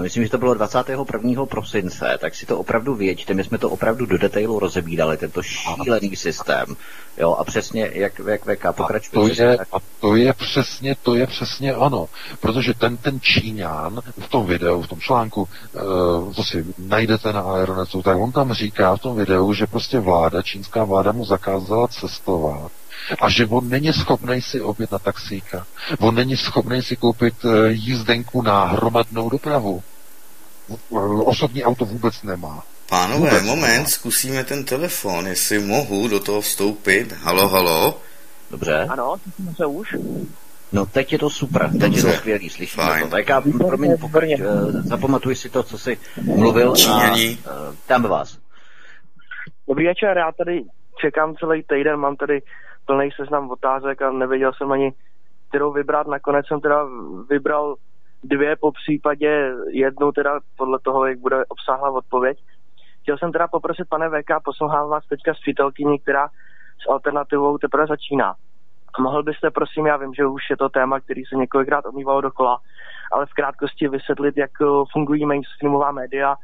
Myslím, 0.00 0.24
že 0.24 0.30
to 0.30 0.38
bylo 0.38 0.54
21. 0.54 1.46
prosince, 1.46 2.18
tak 2.20 2.34
si 2.34 2.46
to 2.46 2.58
opravdu 2.58 2.94
věďte, 2.94 3.34
my 3.34 3.44
jsme 3.44 3.58
to 3.58 3.70
opravdu 3.70 4.06
do 4.06 4.18
detailu 4.18 4.58
rozebírali, 4.58 5.16
tento 5.16 5.42
šílený 5.42 6.16
systém. 6.16 6.76
Jo, 7.18 7.32
a 7.32 7.44
přesně, 7.44 7.90
jak, 7.92 8.20
jak 8.26 8.42
VK 8.44 8.66
pokračuje. 8.72 9.36
To 9.36 9.42
je, 9.42 9.58
a 9.58 9.76
to 10.00 10.16
je 10.16 10.32
přesně, 10.32 10.96
to 11.02 11.14
je 11.14 11.26
přesně 11.26 11.76
ono. 11.76 12.08
Protože 12.40 12.74
ten, 12.74 12.96
ten 12.96 13.20
Číňan 13.20 14.00
v 14.18 14.28
tom 14.28 14.46
videu, 14.46 14.82
v 14.82 14.88
tom 14.88 15.00
článku, 15.00 15.42
uh, 15.42 16.32
to 16.34 16.44
si 16.44 16.66
najdete 16.78 17.32
na 17.32 17.40
Aeronetu, 17.40 18.02
tak 18.02 18.18
on 18.18 18.32
tam 18.32 18.52
říká 18.52 18.96
v 18.96 19.00
tom 19.00 19.16
videu, 19.16 19.52
že 19.52 19.66
prostě 19.66 20.00
vláda, 20.00 20.42
čínská 20.42 20.84
vláda 20.84 21.12
mu 21.12 21.24
zakázala 21.24 21.88
cestovat 21.88 22.72
a 23.20 23.30
že 23.30 23.46
on 23.46 23.68
není 23.68 23.92
schopný 23.92 24.42
si 24.42 24.60
obět 24.60 24.92
na 24.92 24.98
taxíka. 24.98 25.66
On 26.00 26.14
není 26.14 26.36
schopný 26.36 26.82
si 26.82 26.96
koupit 26.96 27.34
eh, 27.44 27.68
jízdenku 27.72 28.42
na 28.42 28.64
hromadnou 28.64 29.30
dopravu. 29.30 29.82
Osobní 31.24 31.64
auto 31.64 31.84
vůbec 31.84 32.22
nemá. 32.22 32.62
Pánové, 32.88 33.30
vůbec 33.30 33.42
moment, 33.42 33.72
nemá. 33.72 33.84
zkusíme 33.88 34.44
ten 34.44 34.64
telefon, 34.64 35.26
jestli 35.26 35.58
mohu 35.58 36.08
do 36.08 36.20
toho 36.20 36.40
vstoupit. 36.40 37.12
Halo, 37.12 37.48
halo. 37.48 38.00
Dobře. 38.50 38.86
Ano, 38.90 39.16
slyšíme 39.22 39.54
se 39.54 39.66
už. 39.66 39.94
No 40.72 40.86
teď 40.86 41.12
je 41.12 41.18
to 41.18 41.30
super, 41.30 41.70
teď 41.70 41.80
Dobře. 41.80 41.98
je 42.08 42.12
to 42.12 42.18
skvělý, 42.18 42.50
slyšíme 42.50 42.86
Fajn. 42.86 43.04
to. 43.04 43.10
Tak 43.10 43.28
já, 43.28 43.40
promiň, 43.40 43.96
pokud, 44.00 44.22
uh, 44.22 44.70
zapamatuj 44.70 45.36
si 45.36 45.50
to, 45.50 45.62
co 45.62 45.78
jsi 45.78 45.98
mluvil 46.22 46.76
Číňaní. 46.76 47.38
a 47.46 47.50
uh, 47.68 47.74
tam 47.86 48.02
vás. 48.02 48.38
Dobrý 49.68 49.86
večer, 49.86 50.16
já 50.18 50.32
tady 50.38 50.62
čekám 51.00 51.34
celý 51.36 51.62
týden, 51.62 51.96
mám 51.96 52.16
tady 52.16 52.42
plný 52.86 53.10
seznam 53.16 53.50
otázek 53.50 54.02
a 54.02 54.12
nevěděl 54.12 54.52
jsem 54.52 54.72
ani, 54.72 54.92
kterou 55.48 55.72
vybrat. 55.72 56.06
Nakonec 56.06 56.46
jsem 56.46 56.60
teda 56.60 56.86
vybral 57.30 57.76
dvě, 58.24 58.56
po 58.56 58.72
případě 58.72 59.54
jednu 59.68 60.12
teda 60.12 60.40
podle 60.56 60.78
toho, 60.78 61.06
jak 61.06 61.18
bude 61.18 61.44
obsáhla 61.48 61.90
odpověď. 61.90 62.38
Chtěl 63.02 63.18
jsem 63.18 63.32
teda 63.32 63.48
poprosit, 63.48 63.88
pane 63.88 64.08
VK, 64.08 64.44
poslouchám 64.44 64.88
vás 64.88 65.06
teďka 65.06 65.34
s 65.34 65.40
přítelkyní, 65.40 65.98
která 65.98 66.28
s 66.82 66.90
alternativou 66.90 67.58
teprve 67.58 67.86
začíná. 67.86 68.34
Mohl 69.00 69.22
byste, 69.22 69.50
prosím, 69.50 69.86
já 69.86 69.96
vím, 69.96 70.14
že 70.14 70.26
už 70.26 70.50
je 70.50 70.56
to 70.56 70.68
téma, 70.68 71.00
který 71.00 71.24
se 71.24 71.36
několikrát 71.36 71.86
omývalo 71.86 72.20
dokola, 72.20 72.58
ale 73.12 73.26
v 73.26 73.34
krátkosti 73.34 73.88
vysvětlit, 73.88 74.36
jak 74.36 74.50
eh, 74.62 74.66
fungují 74.92 75.26
mainstreamová 75.26 75.92
média 75.92 76.36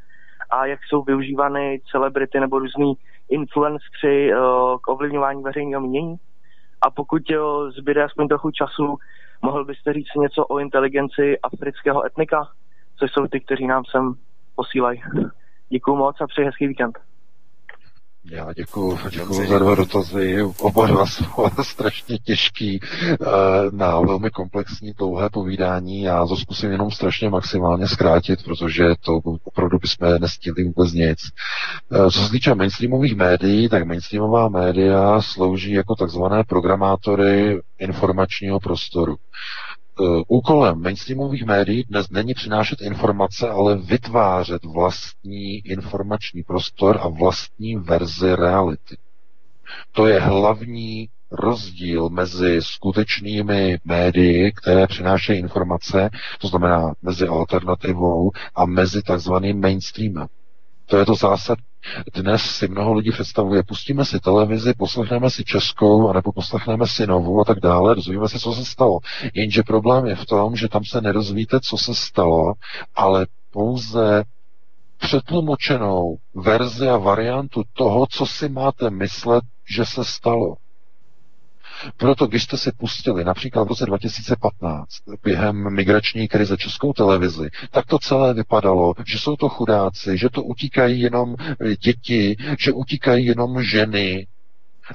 a 0.49 0.65
jak 0.65 0.79
jsou 0.83 1.03
využívány 1.03 1.81
celebrity 1.91 2.39
nebo 2.39 2.59
různí 2.59 2.93
influenceri 3.29 4.33
eh, 4.33 4.35
k 4.81 4.87
ovlivňování 4.87 5.43
veřejného 5.43 5.81
mínění? 5.81 6.15
A 6.81 6.91
pokud 6.91 7.21
zbyde 7.77 8.03
aspoň 8.03 8.27
trochu 8.27 8.51
času, 8.51 8.97
mohl 9.41 9.65
byste 9.65 9.93
říct 9.93 10.15
něco 10.15 10.45
o 10.45 10.59
inteligenci 10.59 11.39
afrického 11.39 12.05
etnika, 12.05 12.47
což 12.99 13.11
jsou 13.11 13.27
ty, 13.27 13.39
kteří 13.39 13.67
nám 13.67 13.83
sem 13.85 14.13
posílají. 14.55 15.01
Děkuji 15.69 15.95
moc 15.95 16.21
a 16.21 16.27
přeji 16.27 16.45
hezký 16.45 16.67
víkend. 16.67 17.08
Já 18.31 18.53
děkuji, 18.53 18.97
děkuji 19.09 19.47
za 19.47 19.59
dva 19.59 19.75
dotazy. 19.75 20.43
Oba 20.59 20.87
dva 20.87 21.05
jsou 21.05 21.25
strašně 21.63 22.17
těžký 22.17 22.79
eh, 22.81 23.15
na 23.71 23.99
velmi 23.99 24.29
komplexní, 24.29 24.93
dlouhé 24.93 25.29
povídání. 25.29 26.01
Já 26.01 26.25
to 26.25 26.35
zkusím 26.35 26.71
jenom 26.71 26.91
strašně 26.91 27.29
maximálně 27.29 27.87
zkrátit, 27.87 28.43
protože 28.43 28.83
to 29.01 29.21
opravdu 29.43 29.77
bychom 29.79 30.21
nestihli 30.21 30.63
vůbec 30.63 30.93
nic. 30.93 31.19
Eh, 31.91 32.11
co 32.11 32.19
se 32.19 32.31
týče 32.31 32.55
mainstreamových 32.55 33.15
médií, 33.15 33.69
tak 33.69 33.85
mainstreamová 33.85 34.49
média 34.49 35.21
slouží 35.21 35.71
jako 35.71 35.95
takzvané 35.95 36.43
programátory 36.43 37.59
informačního 37.79 38.59
prostoru. 38.59 39.15
Eh, 40.01 40.23
úkolem 40.27 40.81
mainstreamových 40.81 41.45
médií 41.45 41.83
dnes 41.83 42.09
není 42.09 42.33
přinášet 42.33 42.81
informace, 42.81 43.49
ale 43.49 43.75
vytvářet 43.77 44.65
vlastní 44.65 45.57
informační 45.57 46.43
prostor 46.43 46.99
a 47.01 47.07
vlastní 47.07 47.75
verzi 47.75 48.35
reality. 48.35 48.97
To 49.91 50.07
je 50.07 50.19
hlavní 50.19 51.09
rozdíl 51.31 52.09
mezi 52.09 52.61
skutečnými 52.61 53.77
médii, 53.85 54.51
které 54.51 54.87
přinášejí 54.87 55.39
informace, 55.39 56.09
to 56.39 56.47
znamená 56.47 56.93
mezi 57.01 57.27
alternativou 57.27 58.31
a 58.55 58.65
mezi 58.65 59.01
takzvaným 59.01 59.61
mainstreamem. 59.61 60.27
To 60.89 60.97
je 60.97 61.05
to 61.05 61.15
zásad. 61.15 61.59
Dnes 62.15 62.41
si 62.41 62.67
mnoho 62.67 62.93
lidí 62.93 63.11
představuje, 63.11 63.63
pustíme 63.63 64.05
si 64.05 64.19
televizi, 64.19 64.73
poslechneme 64.73 65.29
si 65.29 65.43
českou, 65.43 66.09
anebo 66.09 66.31
poslechneme 66.31 66.87
si 66.87 67.07
novou 67.07 67.41
a 67.41 67.43
tak 67.43 67.59
dále, 67.59 67.95
dozvíme 67.95 68.27
se, 68.29 68.39
co 68.39 68.53
se 68.53 68.65
stalo. 68.65 68.99
Jenže 69.33 69.63
problém 69.63 70.05
je 70.05 70.15
v 70.15 70.25
tom, 70.25 70.55
že 70.55 70.67
tam 70.67 70.85
se 70.85 71.01
nerozvíte, 71.01 71.59
co 71.59 71.77
se 71.77 71.95
stalo, 71.95 72.53
ale 72.95 73.27
pouze 73.51 74.23
přetlumočenou 74.97 76.17
verzi 76.35 76.87
a 76.87 76.97
variantu 76.97 77.63
toho, 77.73 78.07
co 78.09 78.25
si 78.25 78.49
máte 78.49 78.89
myslet, 78.89 79.43
že 79.69 79.85
se 79.85 80.05
stalo. 80.05 80.55
Proto, 81.97 82.27
když 82.27 82.43
jste 82.43 82.57
si 82.57 82.71
pustili 82.71 83.23
například 83.23 83.63
v 83.63 83.67
roce 83.67 83.85
2015 83.85 84.87
během 85.23 85.75
migrační 85.75 86.27
krize 86.27 86.57
českou 86.57 86.93
televizi, 86.93 87.49
tak 87.71 87.85
to 87.85 87.99
celé 87.99 88.33
vypadalo, 88.33 88.93
že 89.05 89.19
jsou 89.19 89.35
to 89.35 89.49
chudáci, 89.49 90.17
že 90.17 90.29
to 90.29 90.43
utíkají 90.43 91.01
jenom 91.01 91.35
děti, 91.83 92.37
že 92.59 92.71
utíkají 92.71 93.25
jenom 93.25 93.63
ženy, 93.63 94.27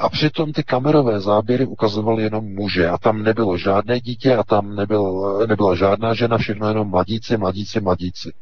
a 0.01 0.09
přitom 0.09 0.53
ty 0.53 0.63
kamerové 0.63 1.21
záběry 1.21 1.67
ukazovaly 1.67 2.23
jenom 2.23 2.45
muže 2.55 2.89
a 2.89 2.99
tam 2.99 3.23
nebylo 3.23 3.59
žádné 3.59 4.01
dítě 4.01 4.37
a 4.37 4.45
tam 4.45 4.77
nebyl, 4.77 5.39
nebyla 5.49 5.75
žádná 5.75 6.15
žena, 6.15 6.39
všechno 6.39 6.69
jenom 6.69 6.89
mladíci, 6.89 7.37
mladíci, 7.37 7.81
mladíci. 7.81 8.33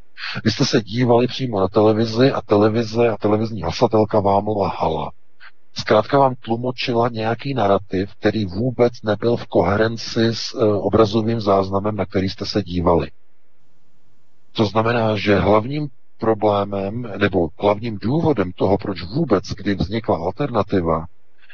Vy 0.44 0.50
jste 0.50 0.64
se 0.64 0.82
dívali 0.82 1.26
přímo 1.26 1.60
na 1.60 1.68
televizi 1.68 2.32
a 2.32 2.40
televize 2.40 3.10
a 3.10 3.16
televizní 3.16 3.62
hlasatelka 3.62 4.20
vám 4.20 4.48
lhala. 4.48 5.10
Zkrátka 5.74 6.18
vám 6.18 6.34
tlumočila 6.34 7.08
nějaký 7.08 7.54
narrativ, 7.54 8.14
který 8.14 8.44
vůbec 8.44 8.92
nebyl 9.02 9.36
v 9.36 9.46
koherenci 9.46 10.34
s 10.34 10.54
e, 10.54 10.64
obrazovým 10.64 11.40
záznamem, 11.40 11.96
na 11.96 12.06
který 12.06 12.28
jste 12.28 12.46
se 12.46 12.62
dívali. 12.62 13.10
To 14.52 14.64
znamená, 14.64 15.16
že 15.16 15.38
hlavním 15.38 15.88
problémem 16.18 17.02
nebo 17.18 17.48
hlavním 17.60 17.98
důvodem 17.98 18.52
toho, 18.52 18.78
proč 18.78 19.02
vůbec, 19.02 19.44
kdy 19.44 19.74
vznikla 19.74 20.16
alternativa, 20.16 21.06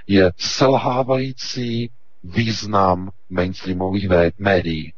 je 0.06 0.32
selhávající 0.36 1.90
význam 2.24 3.10
mainstreamových 3.30 4.08
médií, 4.38 4.92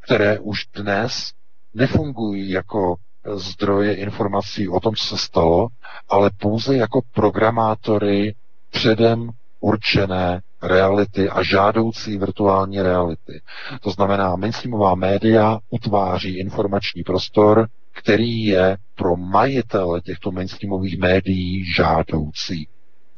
které 0.00 0.38
už 0.38 0.66
dnes 0.74 1.32
nefungují 1.74 2.50
jako 2.50 2.96
zdroje 3.34 3.94
informací 3.94 4.68
o 4.68 4.80
tom, 4.80 4.94
co 4.94 5.04
se 5.04 5.18
stalo, 5.18 5.68
ale 6.08 6.30
pouze 6.40 6.76
jako 6.76 7.00
programátory 7.14 8.34
předem 8.72 9.30
určené 9.60 10.40
reality 10.62 11.28
a 11.28 11.42
žádoucí 11.42 12.18
virtuální 12.18 12.82
reality. 12.82 13.40
To 13.80 13.90
znamená, 13.90 14.36
mainstreamová 14.36 14.94
média 14.94 15.58
utváří 15.70 16.38
informační 16.38 17.02
prostor, 17.02 17.68
který 17.92 18.44
je 18.44 18.76
pro 18.94 19.16
majitele 19.16 20.00
těchto 20.00 20.30
mainstreamových 20.32 20.98
médií 20.98 21.64
žádoucí. 21.74 22.68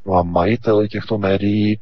No 0.06 0.14
a 0.14 0.22
majiteli 0.22 0.88
těchto 0.88 1.18
médií, 1.18 1.80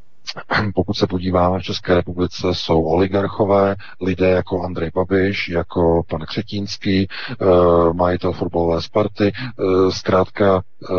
pokud 0.74 0.94
se 0.94 1.06
podíváme 1.06 1.58
v 1.58 1.62
České 1.62 1.94
republice, 1.94 2.48
jsou 2.52 2.82
oligarchové, 2.82 3.76
lidé 4.00 4.30
jako 4.30 4.62
Andrej 4.62 4.90
Babiš, 4.94 5.48
jako 5.48 6.02
pan 6.08 6.20
Křetínský, 6.20 7.08
eh, 7.08 7.44
majitel 7.92 8.32
fotbalové 8.32 8.82
Sparty, 8.82 9.32
eh, 9.32 9.90
zkrátka 9.90 10.62
eh, 10.90 10.94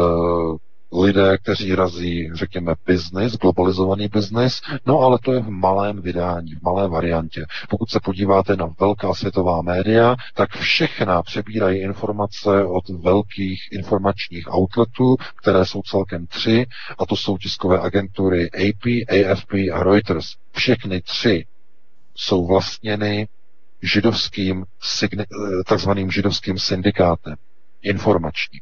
lidé, 1.02 1.38
kteří 1.38 1.76
razí, 1.76 2.30
řekněme, 2.34 2.74
biznis, 2.86 3.34
globalizovaný 3.38 4.08
biznis, 4.08 4.62
no 4.86 5.00
ale 5.00 5.20
to 5.24 5.34
je 5.34 5.40
v 5.40 5.50
malém 5.50 6.02
vydání, 6.02 6.56
v 6.56 6.62
malé 6.62 6.88
variantě. 6.88 7.46
Pokud 7.70 7.90
se 7.90 8.00
podíváte 8.00 8.56
na 8.56 8.70
velká 8.80 9.14
světová 9.14 9.62
média, 9.62 10.16
tak 10.34 10.50
všechna 10.58 11.24
přebírají 11.24 11.82
informace 11.82 12.66
od 12.66 12.90
velkých 12.90 13.62
informačních 13.72 14.54
outletů, 14.54 15.16
které 15.42 15.66
jsou 15.66 15.82
celkem 15.82 16.28
tři, 16.28 16.66
a 16.98 17.06
to 17.06 17.16
jsou 17.16 17.38
tiskové 17.38 17.80
agentury 17.80 18.50
AP, 18.52 18.86
AFP 19.10 19.54
a 19.74 19.84
Reuters. 19.84 20.36
Všechny 20.52 21.02
tři 21.02 21.46
jsou 22.16 22.48
vlastněny 22.48 23.28
židovským, 23.82 24.66
takzvaným 25.68 26.12
židovským 26.12 26.60
syndikátem 26.60 27.36
informačním. 27.82 28.62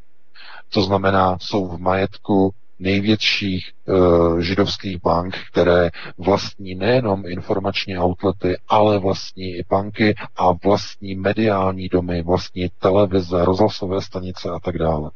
To 0.73 0.81
znamená, 0.81 1.37
jsou 1.41 1.67
v 1.67 1.77
majetku 1.79 2.53
největších 2.79 3.71
e, 3.71 4.41
židovských 4.43 5.01
bank, 5.01 5.37
které 5.51 5.89
vlastní 6.17 6.75
nejenom 6.75 7.23
informační 7.25 7.97
outlety, 7.97 8.57
ale 8.67 8.99
vlastní 8.99 9.55
i 9.55 9.63
banky 9.69 10.15
a 10.35 10.51
vlastní 10.51 11.15
mediální 11.15 11.89
domy, 11.89 12.21
vlastní 12.23 12.69
televize, 12.79 13.45
rozhlasové 13.45 14.01
stanice 14.01 14.49
a 14.49 14.59
tak 14.59 14.77
dále. 14.77 15.11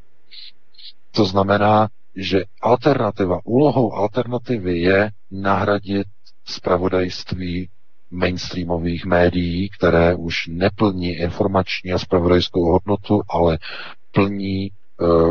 To 1.11 1.25
znamená, 1.25 1.87
že 2.15 2.43
alternativa, 2.61 3.39
úlohou 3.43 3.93
alternativy 3.93 4.79
je 4.79 5.11
nahradit 5.31 6.07
spravodajství 6.45 7.69
mainstreamových 8.11 9.05
médií, 9.05 9.69
které 9.69 10.15
už 10.15 10.47
neplní 10.47 11.09
informační 11.09 11.91
a 11.93 11.99
spravodajskou 11.99 12.71
hodnotu, 12.71 13.21
ale 13.29 13.57
plní 14.11 14.71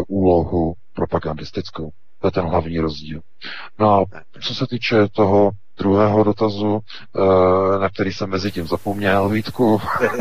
úlohu 0.08 0.74
propagandistickou. 0.94 1.90
To 2.20 2.26
je 2.26 2.30
ten 2.30 2.44
hlavní 2.44 2.78
rozdíl. 2.78 3.20
No 3.78 3.90
a 3.90 4.04
co 4.40 4.54
se 4.54 4.66
týče 4.66 5.08
toho 5.08 5.50
druhého 5.78 6.24
dotazu, 6.24 6.80
uh, 7.12 7.80
na 7.80 7.88
který 7.88 8.12
jsem 8.12 8.30
mezi 8.30 8.52
tím 8.52 8.66
zapomněl, 8.66 9.28
Vítku. 9.28 9.80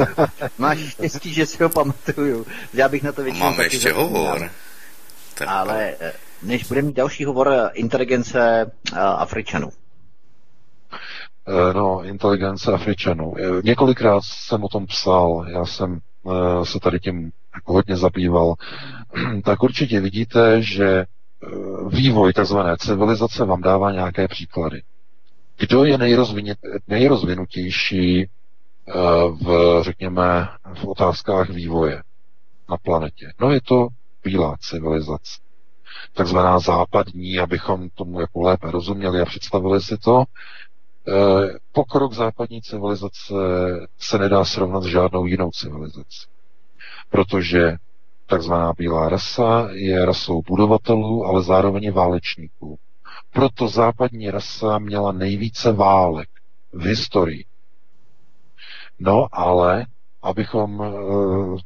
Máš 0.57 0.79
štěstí, 0.79 1.33
že 1.33 1.45
si 1.45 1.63
ho 1.63 1.69
pamatuju. 1.69 2.45
Já 2.73 2.89
bych 2.89 3.03
na 3.03 3.11
to 3.11 3.23
většinou 3.23 3.45
Máme 3.45 3.63
ještě 3.63 3.89
zapomněl. 3.89 4.21
hovor. 4.21 4.49
Ale 5.47 5.93
eh, 5.99 6.13
než 6.43 6.63
budeme 6.67 6.87
mít 6.87 6.95
další 6.95 7.25
hovor 7.25 7.69
inteligence 7.73 8.71
Afričanů. 9.17 9.69
No, 11.73 12.03
inteligence 12.03 12.73
Afričanů. 12.73 13.33
Několikrát 13.63 14.21
jsem 14.23 14.63
o 14.63 14.67
tom 14.67 14.85
psal, 14.85 15.45
já 15.49 15.65
jsem 15.65 15.99
se 16.63 16.79
tady 16.79 16.99
tím 16.99 17.31
jako 17.55 17.73
hodně 17.73 17.97
zabýval, 17.97 18.53
tak 19.43 19.63
určitě 19.63 19.99
vidíte, 19.99 20.61
že 20.61 20.85
e, 20.89 21.05
vývoj 21.89 22.33
tzv. 22.33 22.57
civilizace 22.79 23.45
vám 23.45 23.61
dává 23.61 23.91
nějaké 23.91 24.27
příklady. 24.27 24.81
Kdo 25.57 25.85
je 25.85 25.97
nejrozvinutější 26.87 28.21
e, 28.21 28.29
v, 29.43 29.79
řekněme, 29.81 30.47
v 30.73 30.85
otázkách 30.85 31.49
vývoje 31.49 32.03
na 32.69 32.77
planetě? 32.77 33.33
No 33.39 33.51
je 33.51 33.61
to 33.61 33.87
bílá 34.23 34.55
civilizace. 34.59 35.39
Takzvaná 36.13 36.59
západní, 36.59 37.39
abychom 37.39 37.89
tomu 37.89 38.19
jako 38.19 38.41
lépe 38.41 38.71
rozuměli 38.71 39.21
a 39.21 39.25
představili 39.25 39.81
si 39.81 39.97
to. 39.97 40.23
E, 40.23 40.23
pokrok 41.71 42.13
západní 42.13 42.61
civilizace 42.61 43.33
se 43.97 44.17
nedá 44.17 44.45
srovnat 44.45 44.83
s 44.83 44.85
žádnou 44.85 45.25
jinou 45.25 45.51
civilizací 45.51 46.33
protože 47.13 47.77
takzvaná 48.33 48.73
bílá 48.77 49.09
rasa 49.09 49.67
je 49.71 50.05
rasou 50.05 50.41
budovatelů, 50.47 51.25
ale 51.25 51.43
zároveň 51.43 51.91
válečníků. 51.91 52.77
Proto 53.33 53.67
západní 53.67 54.31
rasa 54.31 54.79
měla 54.79 55.11
nejvíce 55.11 55.71
válek 55.71 56.29
v 56.73 56.85
historii. 56.85 57.45
No 58.99 59.27
ale, 59.31 59.85
abychom 60.21 60.83
eh, 60.83 60.91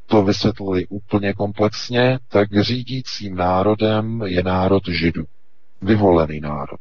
to 0.05 0.23
vysvětlili 0.23 0.87
úplně 0.87 1.33
komplexně, 1.33 2.19
tak 2.27 2.61
řídícím 2.61 3.35
národem 3.35 4.21
je 4.25 4.43
národ 4.43 4.83
židů. 4.87 5.23
Vyvolený 5.81 6.39
národ. 6.39 6.79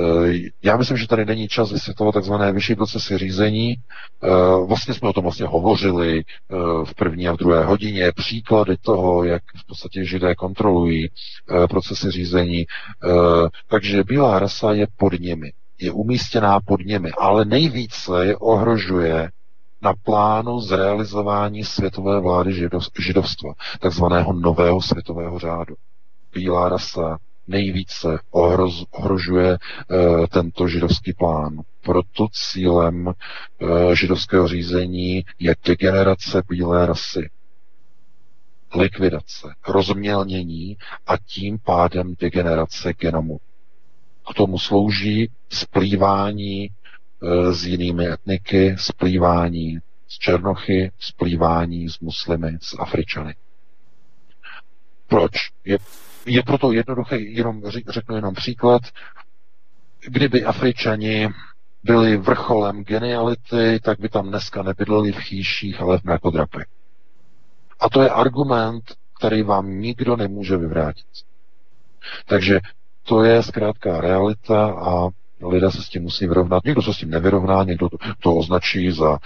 Eh, 0.00 0.50
já 0.62 0.76
myslím, 0.76 0.96
že 0.96 1.08
tady 1.08 1.24
není 1.24 1.48
čas 1.48 1.72
vysvětlovat 1.72 2.12
takzvané 2.12 2.52
vyšší 2.52 2.74
procesy 2.74 3.18
řízení. 3.18 3.74
Eh, 3.74 4.28
vlastně 4.66 4.94
jsme 4.94 5.08
o 5.08 5.12
tom 5.12 5.22
vlastně 5.22 5.46
hovořili 5.46 6.18
eh, 6.18 6.54
v 6.84 6.94
první 6.94 7.28
a 7.28 7.32
v 7.32 7.36
druhé 7.36 7.64
hodině. 7.64 8.12
Příklady 8.12 8.76
toho, 8.76 9.24
jak 9.24 9.42
v 9.56 9.66
podstatě 9.66 10.04
židé 10.04 10.34
kontrolují 10.34 11.08
procesy 11.68 12.10
řízení. 12.10 12.66
Takže 13.68 14.04
bílá 14.04 14.38
rasa 14.38 14.72
je 14.72 14.86
pod 14.96 15.20
nimi. 15.20 15.52
Je 15.80 15.92
umístěná 15.92 16.60
pod 16.60 16.80
nimi, 16.80 17.10
ale 17.18 17.44
nejvíce 17.44 18.26
je 18.26 18.36
ohrožuje 18.36 19.30
na 19.82 19.92
plánu 20.04 20.60
zrealizování 20.60 21.64
světové 21.64 22.20
vlády 22.20 22.52
židovstva, 22.98 23.52
takzvaného 23.80 24.32
nového 24.32 24.82
světového 24.82 25.38
řádu. 25.38 25.74
Bílá 26.34 26.68
rasa 26.68 27.18
nejvíce 27.48 28.18
ohroz, 28.30 28.84
ohrožuje 28.90 29.52
e, 29.52 29.58
tento 30.28 30.68
židovský 30.68 31.12
plán. 31.12 31.60
Proto 31.82 32.26
cílem 32.32 33.08
e, 33.08 33.96
židovského 33.96 34.48
řízení 34.48 35.24
je 35.38 35.54
degenerace 35.64 36.42
bílé 36.48 36.86
rasy, 36.86 37.30
likvidace, 38.76 39.54
rozmělnění 39.68 40.76
a 41.06 41.16
tím 41.16 41.58
pádem 41.58 42.14
degenerace 42.20 42.92
genomu. 42.92 43.38
K 44.30 44.34
tomu 44.34 44.58
slouží 44.58 45.30
splývání 45.48 46.64
e, 46.64 46.70
s 47.52 47.66
jinými 47.66 48.08
etniky, 48.08 48.76
splývání 48.78 49.78
s 50.08 50.18
černochy, 50.18 50.92
splývání 50.98 51.88
s 51.88 52.00
muslimy, 52.00 52.58
s 52.62 52.76
Afričany. 52.78 53.34
Proč? 55.08 55.32
Je 55.64 55.78
je 56.26 56.42
proto 56.42 56.72
jednoduché, 56.72 57.16
jenom 57.16 57.62
řeknu 57.88 58.16
jenom 58.16 58.34
příklad. 58.34 58.82
Kdyby 60.06 60.44
Afričani 60.44 61.28
byli 61.84 62.16
vrcholem 62.16 62.84
geniality, 62.84 63.80
tak 63.82 64.00
by 64.00 64.08
tam 64.08 64.28
dneska 64.28 64.62
nebydleli 64.62 65.12
v 65.12 65.18
chýších, 65.18 65.80
ale 65.80 65.98
v 65.98 66.04
mrakodrapech. 66.04 66.66
A 67.80 67.88
to 67.88 68.02
je 68.02 68.10
argument, 68.10 68.82
který 69.18 69.42
vám 69.42 69.80
nikdo 69.80 70.16
nemůže 70.16 70.56
vyvrátit. 70.56 71.06
Takže 72.26 72.60
to 73.02 73.24
je 73.24 73.42
zkrátka 73.42 74.00
realita 74.00 74.66
a 74.66 75.08
lidé 75.48 75.70
se 75.70 75.82
s 75.82 75.88
tím 75.88 76.02
musí 76.02 76.26
vyrovnat. 76.26 76.64
Někdo 76.64 76.82
se 76.82 76.94
s 76.94 76.96
tím 76.96 77.10
nevyrovná, 77.10 77.64
někdo 77.64 77.88
to, 77.88 77.96
to 78.22 78.36
označí 78.36 78.90
za 78.90 79.18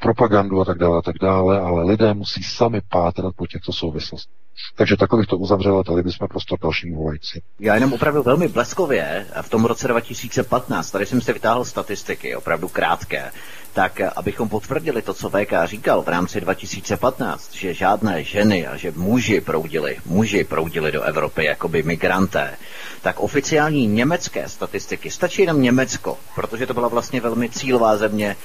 propagandu 0.00 0.60
a 0.60 0.64
tak 0.64 0.78
dále, 0.78 0.98
a 0.98 1.02
tak 1.02 1.16
dále, 1.22 1.60
ale 1.60 1.84
lidé 1.84 2.14
musí 2.14 2.42
sami 2.42 2.80
pátrat 2.90 3.34
po 3.36 3.46
těchto 3.46 3.72
souvislostech. 3.72 4.34
Takže 4.76 4.96
takových 4.96 5.26
to 5.26 5.38
uzavřelo, 5.38 5.82
dali 5.82 6.02
bychom 6.02 6.28
prostor 6.28 6.58
dalším 6.62 6.94
volající. 6.94 7.42
Já 7.60 7.74
jenom 7.74 7.92
opravdu 7.92 8.22
velmi 8.22 8.48
bleskově 8.48 9.26
v 9.42 9.48
tom 9.48 9.64
roce 9.64 9.88
2015, 9.88 10.90
tady 10.90 11.06
jsem 11.06 11.20
si 11.20 11.32
vytáhl 11.32 11.64
statistiky, 11.64 12.36
opravdu 12.36 12.68
krátké, 12.68 13.30
tak 13.74 14.00
abychom 14.16 14.48
potvrdili 14.48 15.02
to, 15.02 15.14
co 15.14 15.30
VK 15.30 15.52
říkal 15.64 16.02
v 16.02 16.08
rámci 16.08 16.40
2015, 16.40 17.54
že 17.54 17.74
žádné 17.74 18.24
ženy 18.24 18.66
a 18.66 18.76
že 18.76 18.92
muži 18.96 19.40
proudili, 19.40 19.96
muži 20.06 20.44
proudili 20.44 20.92
do 20.92 21.02
Evropy 21.02 21.44
jakoby 21.44 21.82
migranté, 21.82 22.56
tak 23.02 23.20
oficiální 23.20 23.86
německé 23.86 24.48
statistiky, 24.48 25.10
stačí 25.10 25.42
jenom 25.42 25.62
Německo, 25.62 26.18
protože 26.34 26.66
to 26.66 26.74
byla 26.74 26.88
vlastně 26.88 27.20
velmi 27.20 27.50
cílová 27.50 27.96
země 27.96 28.36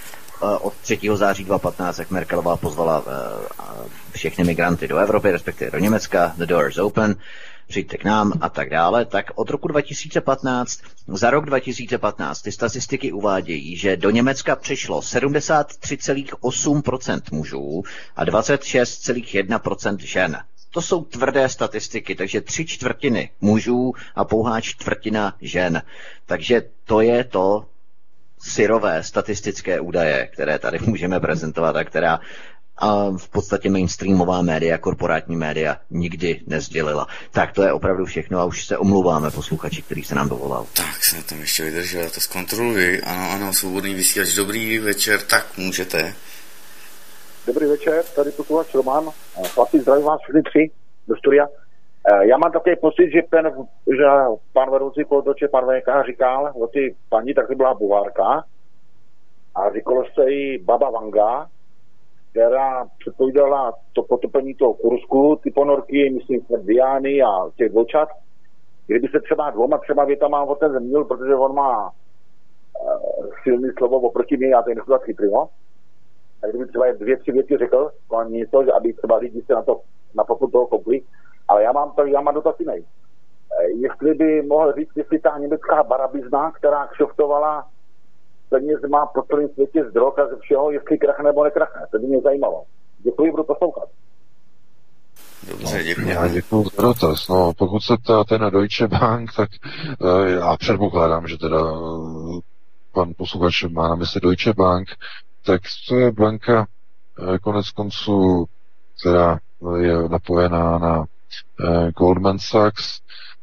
Eh, 0.42 0.58
od 0.58 0.74
3. 0.82 1.00
září 1.16 1.44
2015, 1.44 2.00
jak 2.00 2.12
Merkelová 2.12 2.58
pozvala 2.58 3.04
eh, 3.08 3.90
všechny 4.12 4.44
migranty 4.44 4.88
do 4.88 4.98
Evropy, 4.98 5.32
respektive 5.32 5.72
do 5.72 5.80
Německa, 5.80 6.34
the 6.38 6.46
door 6.46 6.70
is 6.70 6.78
open, 6.78 7.16
přijďte 7.70 7.98
k 7.98 8.04
nám 8.04 8.34
a 8.42 8.50
tak 8.50 8.70
dále, 8.70 9.06
tak 9.06 9.26
od 9.36 9.50
roku 9.50 9.68
2015, 9.68 10.80
za 11.08 11.30
rok 11.30 11.46
2015, 11.46 12.42
ty 12.42 12.52
statistiky 12.52 13.12
uvádějí, 13.12 13.78
že 13.78 13.98
do 13.98 14.10
Německa 14.10 14.56
přišlo 14.56 15.00
73,8% 15.00 17.22
mužů 17.32 17.84
a 18.16 18.26
26,1% 18.26 19.98
žen. 19.98 20.38
To 20.72 20.82
jsou 20.82 21.04
tvrdé 21.04 21.50
statistiky, 21.50 22.16
takže 22.16 22.42
tři 22.42 22.66
čtvrtiny 22.66 23.30
mužů 23.42 23.94
a 24.16 24.26
pouhá 24.26 24.62
čtvrtina 24.62 25.36
žen. 25.42 25.82
Takže 26.26 26.62
to 26.86 27.02
je 27.02 27.24
to, 27.24 27.66
syrové 28.42 29.04
statistické 29.04 29.80
údaje, 29.80 30.28
které 30.34 30.60
tady 30.60 30.80
můžeme 30.80 31.20
prezentovat 31.20 31.76
a 31.76 31.84
která 31.84 32.20
a 32.80 33.10
v 33.18 33.30
podstatě 33.30 33.70
mainstreamová 33.70 34.42
média, 34.42 34.78
korporátní 34.78 35.36
média 35.36 35.78
nikdy 35.90 36.42
nezdělila. 36.48 37.08
Tak 37.32 37.54
to 37.54 37.64
je 37.64 37.74
opravdu 37.74 38.06
všechno 38.06 38.40
a 38.40 38.46
už 38.46 38.66
se 38.66 38.78
omluváme 38.78 39.32
posluchači, 39.32 39.82
který 39.82 40.04
se 40.04 40.16
nám 40.16 40.30
dovolal. 40.30 40.66
Tak 40.76 41.04
se 41.04 41.18
na 41.18 41.24
tom 41.24 41.40
ještě 41.40 41.64
vydržel, 41.64 42.02
já 42.02 42.10
to 42.10 42.22
zkontroluji. 42.22 43.02
Ano, 43.02 43.32
ano, 43.32 43.54
svobodný 43.54 43.94
vysílač, 43.94 44.36
dobrý 44.36 44.80
večer, 44.80 45.20
tak 45.30 45.46
můžete. 45.58 46.14
Dobrý 47.48 47.66
večer, 47.66 48.04
tady 48.16 48.32
posluchač 48.32 48.74
Roman. 48.74 49.10
Chlapi, 49.48 49.80
zdravím 49.80 50.06
vás 50.06 50.22
všechny 50.22 50.44
tři 50.44 50.72
do 51.08 51.16
studia. 51.16 51.48
Eh, 52.08 52.28
já 52.28 52.38
mám 52.38 52.52
takový 52.52 52.76
pocit, 52.76 53.12
že 53.12 53.22
ten, 53.30 53.46
že 53.88 54.06
pan 54.54 54.72
vedoucí 54.72 55.04
kolotoče, 55.04 55.48
pan 55.48 55.66
VK 55.66 56.06
říkal 56.06 56.52
o 56.56 56.68
ty 56.68 56.96
paní, 57.10 57.34
tak 57.34 57.48
to 57.48 57.56
byla 57.56 57.74
Bulárka 57.74 58.44
a 59.56 59.74
říkalo 59.74 60.04
se 60.14 60.32
jí 60.32 60.58
Baba 60.58 60.90
Vanga, 60.90 61.48
která 62.32 62.86
předpovídala 63.00 63.74
to 63.94 64.04
potopení 64.04 64.56
toho 64.56 64.74
Kursku, 64.74 65.40
ty 65.44 65.52
ponorky, 65.52 66.10
myslím, 66.10 66.42
Diany 66.62 67.22
a 67.22 67.50
těch 67.56 67.70
dvoučat. 67.70 68.10
Kdyby 68.88 69.08
se 69.08 69.20
třeba 69.20 69.50
dvoma, 69.50 69.78
třeba 69.78 70.06
větama 70.06 70.44
o 70.44 70.56
ten 70.56 70.72
zmínil, 70.72 71.06
protože 71.06 71.36
on 71.36 71.56
má 71.56 71.90
uh, 71.90 73.30
silný 73.44 73.70
slovo 73.78 74.00
oproti 74.00 74.38
mě, 74.38 74.48
já 74.48 74.62
to 74.62 74.70
nechci 74.70 74.90
tak 74.90 75.04
chytrý, 75.04 75.32
no? 75.32 75.50
Tak 76.42 76.50
kdyby 76.50 76.66
třeba 76.66 76.92
dvě, 76.92 77.18
tři 77.18 77.32
věci 77.32 77.58
řekl, 77.58 77.92
něco, 78.28 78.64
že 78.64 78.72
aby 78.72 78.94
třeba 78.94 79.18
lidi 79.18 79.42
se 79.42 79.54
na 79.54 79.62
to 79.62 79.82
na 80.16 80.24
poput 80.24 80.52
toho 80.52 80.68
kopli, 80.68 81.02
ale 81.48 81.64
já 81.64 81.72
mám, 81.72 81.92
to, 81.92 82.06
já 82.06 82.22
mám 82.22 82.34
dotaz 82.34 82.60
jiný. 82.60 82.86
Eh, 83.62 83.70
jestli 83.70 84.14
by 84.14 84.42
mohl 84.42 84.74
říct, 84.74 84.98
jestli 84.98 85.20
ta 85.20 85.38
německá 85.38 85.84
barabizna, 85.84 86.52
která 86.52 86.88
kšoftovala 86.88 87.68
peněz 88.50 88.80
má 88.90 89.06
po 89.06 89.22
celém 89.22 89.50
světě 89.50 89.86
z 89.90 89.94
drog 89.94 90.20
a 90.20 90.28
ze 90.28 90.38
všeho, 90.40 90.72
jestli 90.72 90.98
krachne 90.98 91.24
nebo 91.24 91.44
nekrachne. 91.44 91.88
To 91.92 92.00
by 92.00 92.08
mě 92.08 92.22
zajímalo. 92.22 92.64
Děkuji, 93.00 93.32
budu 93.32 93.44
poslouchat. 93.44 93.90
Dobře, 95.50 95.84
děkuji. 95.84 96.10
Já 96.10 96.28
děkuji 96.28 96.64
za 96.64 96.82
dotaz. 96.82 97.28
No, 97.28 97.54
pokud 97.58 97.80
se 97.80 97.98
ptáte 97.98 98.38
na 98.38 98.50
Deutsche 98.50 98.88
Bank, 98.88 99.34
tak 99.36 99.50
uh, 100.00 100.26
já 100.28 100.58
předpokládám, 100.58 101.28
že 101.28 101.38
teda 101.38 101.72
uh, 101.72 102.40
pan 102.94 103.14
posluchač 103.18 103.64
má 103.64 103.88
na 103.88 103.96
mysli 103.96 104.22
Deutsche 104.22 104.54
Bank, 104.54 104.88
tak 105.46 105.62
to 105.90 105.96
je 105.96 106.12
banka 106.12 106.68
uh, 107.20 107.38
konec 107.38 107.70
konců, 107.70 108.46
která 109.00 109.40
je 109.78 110.10
napojená 110.10 110.78
na 110.78 111.00
uh, 111.00 111.06
Goldman 111.98 112.40
Sachs. 112.40 113.00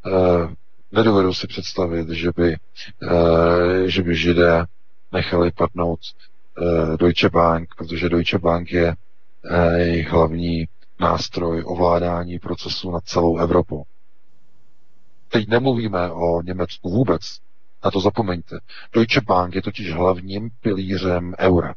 Uh, 0.07 0.51
nedovedu 0.93 1.35
si 1.35 1.47
představit, 1.47 2.09
že 2.09 2.31
by, 2.37 2.57
uh, 3.03 3.87
že 3.87 4.03
by 4.03 4.17
židé 4.17 4.65
nechali 5.13 5.51
padnout 5.51 6.01
uh, 6.59 6.97
Deutsche 6.97 7.29
Bank, 7.29 7.69
protože 7.77 8.09
Deutsche 8.09 8.39
Bank 8.39 8.73
je 8.73 8.89
uh, 8.95 9.75
jejich 9.75 10.09
hlavní 10.09 10.65
nástroj 11.01 11.63
ovládání 11.67 12.39
procesu 12.39 12.91
nad 12.91 13.05
celou 13.05 13.39
Evropou. 13.39 13.85
Teď 15.29 15.49
nemluvíme 15.49 16.13
o 16.13 16.43
Německu 16.43 16.91
vůbec. 16.91 17.39
Na 17.85 17.91
to 17.91 18.01
zapomeňte. 18.01 18.59
Deutsche 18.93 19.21
Bank 19.21 19.55
je 19.55 19.63
totiž 19.63 19.93
hlavním 19.93 20.51
pilířem 20.61 21.35
eura. 21.39 21.75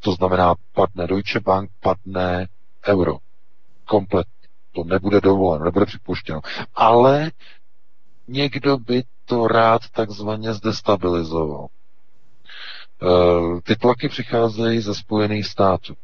To 0.00 0.12
znamená, 0.12 0.54
padne 0.72 1.06
Deutsche 1.06 1.40
Bank, 1.40 1.70
padne 1.80 2.48
euro. 2.88 3.18
Kompletně. 3.84 4.48
To 4.72 4.84
nebude 4.84 5.20
dovoleno, 5.20 5.64
nebude 5.64 5.86
připuštěno. 5.86 6.40
Ale 6.74 7.30
někdo 8.28 8.78
by 8.78 9.02
to 9.24 9.46
rád 9.46 9.82
takzvaně 9.92 10.54
zdestabilizoval. 10.54 11.66
Eh, 13.02 13.60
ty 13.62 13.76
tlaky 13.76 14.08
přicházejí 14.08 14.80
ze 14.80 14.94
Spojených 14.94 15.46
států. 15.46 15.94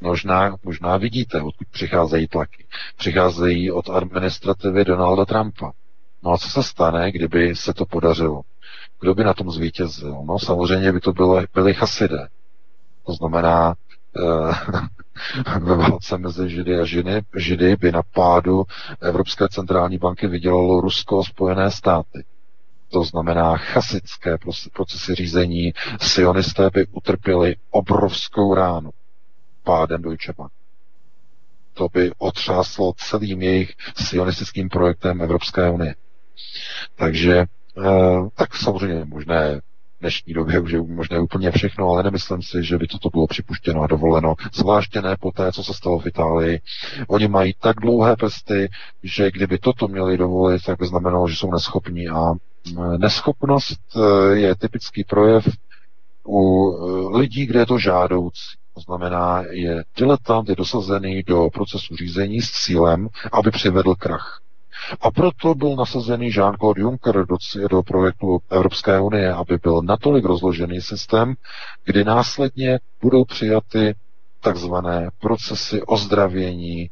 Možná, 0.00 0.56
možná 0.64 0.96
vidíte, 0.96 1.42
odkud 1.42 1.68
přicházejí 1.70 2.28
tlaky. 2.28 2.66
Přicházejí 2.96 3.70
od 3.70 3.90
administrativy 3.90 4.84
Donalda 4.84 5.24
Trumpa. 5.24 5.72
No 6.22 6.32
a 6.32 6.38
co 6.38 6.48
se 6.48 6.62
stane, 6.62 7.12
kdyby 7.12 7.56
se 7.56 7.74
to 7.74 7.86
podařilo? 7.86 8.42
Kdo 9.00 9.14
by 9.14 9.24
na 9.24 9.34
tom 9.34 9.50
zvítězil? 9.50 10.22
No 10.24 10.38
samozřejmě 10.38 10.92
by 10.92 11.00
to 11.00 11.12
bylo, 11.12 11.42
byly 11.54 11.74
chasidé. 11.74 12.28
To 13.06 13.12
znamená, 13.12 13.74
eh, 14.16 15.58
ve 15.60 15.76
válce 15.76 16.18
mezi 16.18 16.50
Židy 16.50 16.78
a 16.80 16.84
Židy, 16.84 17.22
Židy 17.36 17.76
by 17.76 17.92
na 17.92 18.02
pádu 18.14 18.64
Evropské 19.02 19.48
centrální 19.48 19.98
banky 19.98 20.26
vydělalo 20.26 20.80
Rusko 20.80 21.20
a 21.20 21.24
Spojené 21.24 21.70
státy. 21.70 22.24
To 22.92 23.04
znamená 23.04 23.56
chasické 23.56 24.38
procesy 24.72 25.14
řízení, 25.14 25.72
sionisté 26.00 26.70
by 26.74 26.86
utrpěli 26.86 27.56
obrovskou 27.70 28.54
ránu 28.54 28.90
pádem 29.64 30.02
Deutsche 30.02 30.32
Bank. 30.38 30.52
To 31.74 31.88
by 31.92 32.10
otřáslo 32.18 32.92
celým 32.96 33.42
jejich 33.42 33.72
sionistickým 33.96 34.68
projektem 34.68 35.22
Evropské 35.22 35.70
unie. 35.70 35.94
Takže 36.96 37.38
eh, 37.38 37.84
tak 38.34 38.56
samozřejmě 38.56 39.04
možné 39.04 39.60
v 39.60 40.00
dnešní 40.00 40.34
době 40.34 40.60
už 40.60 40.72
je 40.72 40.82
možné 40.82 41.20
úplně 41.20 41.50
všechno, 41.50 41.88
ale 41.88 42.02
nemyslím 42.02 42.42
si, 42.42 42.64
že 42.64 42.78
by 42.78 42.86
toto 42.86 43.10
bylo 43.10 43.26
připuštěno 43.26 43.82
a 43.82 43.86
dovoleno, 43.86 44.34
zvláště 44.52 45.02
ne 45.02 45.16
po 45.20 45.30
té, 45.30 45.52
co 45.52 45.64
se 45.64 45.74
stalo 45.74 45.98
v 45.98 46.06
Itálii. 46.06 46.60
Oni 47.08 47.28
mají 47.28 47.54
tak 47.60 47.76
dlouhé 47.80 48.16
prsty, 48.16 48.68
že 49.02 49.30
kdyby 49.30 49.58
toto 49.58 49.88
měli 49.88 50.18
dovolit, 50.18 50.62
tak 50.66 50.78
by 50.78 50.86
znamenalo, 50.86 51.28
že 51.28 51.36
jsou 51.36 51.50
neschopní 51.52 52.08
a 52.08 52.32
neschopnost 52.98 53.80
eh, 53.96 54.36
je 54.38 54.54
typický 54.54 55.04
projev 55.04 55.48
u 56.28 56.70
lidí, 57.16 57.46
kde 57.46 57.58
je 57.60 57.66
to 57.66 57.78
žádoucí. 57.78 58.56
To 58.74 58.80
znamená, 58.80 59.44
je 59.50 59.84
diletant, 59.96 60.48
je 60.48 60.56
dosazený 60.56 61.22
do 61.22 61.48
procesu 61.54 61.96
řízení 61.96 62.40
s 62.40 62.50
cílem, 62.50 63.08
aby 63.32 63.50
přivedl 63.50 63.94
krach. 63.94 64.40
A 65.00 65.10
proto 65.10 65.54
byl 65.54 65.76
nasazený 65.76 66.30
Jean-Claude 66.30 66.80
Juncker 66.80 67.26
do, 67.26 67.36
do 67.70 67.82
projektu 67.82 68.38
Evropské 68.50 69.00
unie, 69.00 69.32
aby 69.32 69.58
byl 69.62 69.82
natolik 69.82 70.24
rozložený 70.24 70.80
systém, 70.80 71.34
kdy 71.84 72.04
následně 72.04 72.78
budou 73.02 73.24
přijaty 73.24 73.94
takzvané 74.40 75.10
procesy 75.20 75.82
ozdravění 75.82 76.90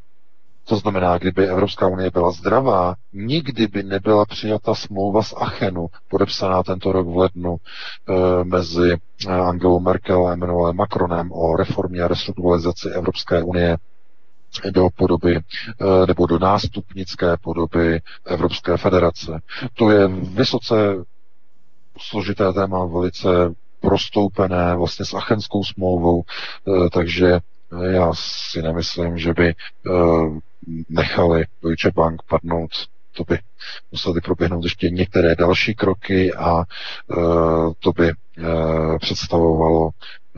to 0.69 0.77
znamená, 0.77 1.19
kdyby 1.19 1.49
Evropská 1.49 1.86
unie 1.86 2.11
byla 2.11 2.31
zdravá, 2.31 2.95
nikdy 3.12 3.66
by 3.66 3.82
nebyla 3.82 4.24
přijata 4.24 4.74
smlouva 4.74 5.23
z 5.23 5.35
Achenu, 5.36 5.86
podepsaná 6.11 6.62
tento 6.62 6.93
rok 6.93 7.07
v 7.09 7.16
lednu 7.16 7.57
e, 7.57 8.45
mezi 8.45 8.93
eh, 9.28 9.32
Angelou 9.32 9.81
Merkel 9.81 10.27
a 10.27 10.32
Emmanuelem 10.32 10.77
Macronem 10.77 11.32
o 11.32 11.57
reformě 11.57 12.01
a 12.03 12.09
restrukturalizaci 12.09 12.89
Evropské 12.89 13.43
unie 13.43 13.77
do 14.70 14.89
podoby 14.97 15.36
eh, 15.36 16.07
nebo 16.07 16.27
do 16.27 16.39
nástupnické 16.39 17.36
podoby 17.36 18.01
Evropské 18.27 18.77
federace. 18.77 19.40
To 19.74 19.90
je 19.90 20.09
vysoce 20.09 21.05
složité 21.99 22.53
téma, 22.53 22.85
velice 22.85 23.28
prostoupené 23.81 24.74
vlastně 24.77 25.05
s 25.05 25.15
Achenskou 25.15 25.65
smlouvou, 25.65 26.23
takže 26.93 27.39
já 27.90 28.11
si 28.15 28.62
nemyslím, 28.62 29.19
že 29.19 29.35
by 29.35 29.55
nechali 30.89 31.45
Deutsche 31.62 31.90
Bank 31.90 32.23
padnout, 32.28 32.70
to 33.12 33.24
by 33.24 33.39
museli 33.93 34.20
proběhnout 34.20 34.65
ještě 34.65 34.90
některé 34.90 35.35
další 35.35 35.74
kroky 35.74 36.35
a 36.35 36.57
uh, 36.57 37.73
to 37.78 37.93
by 37.93 38.12
uh, 38.12 38.99
představovalo 38.99 39.90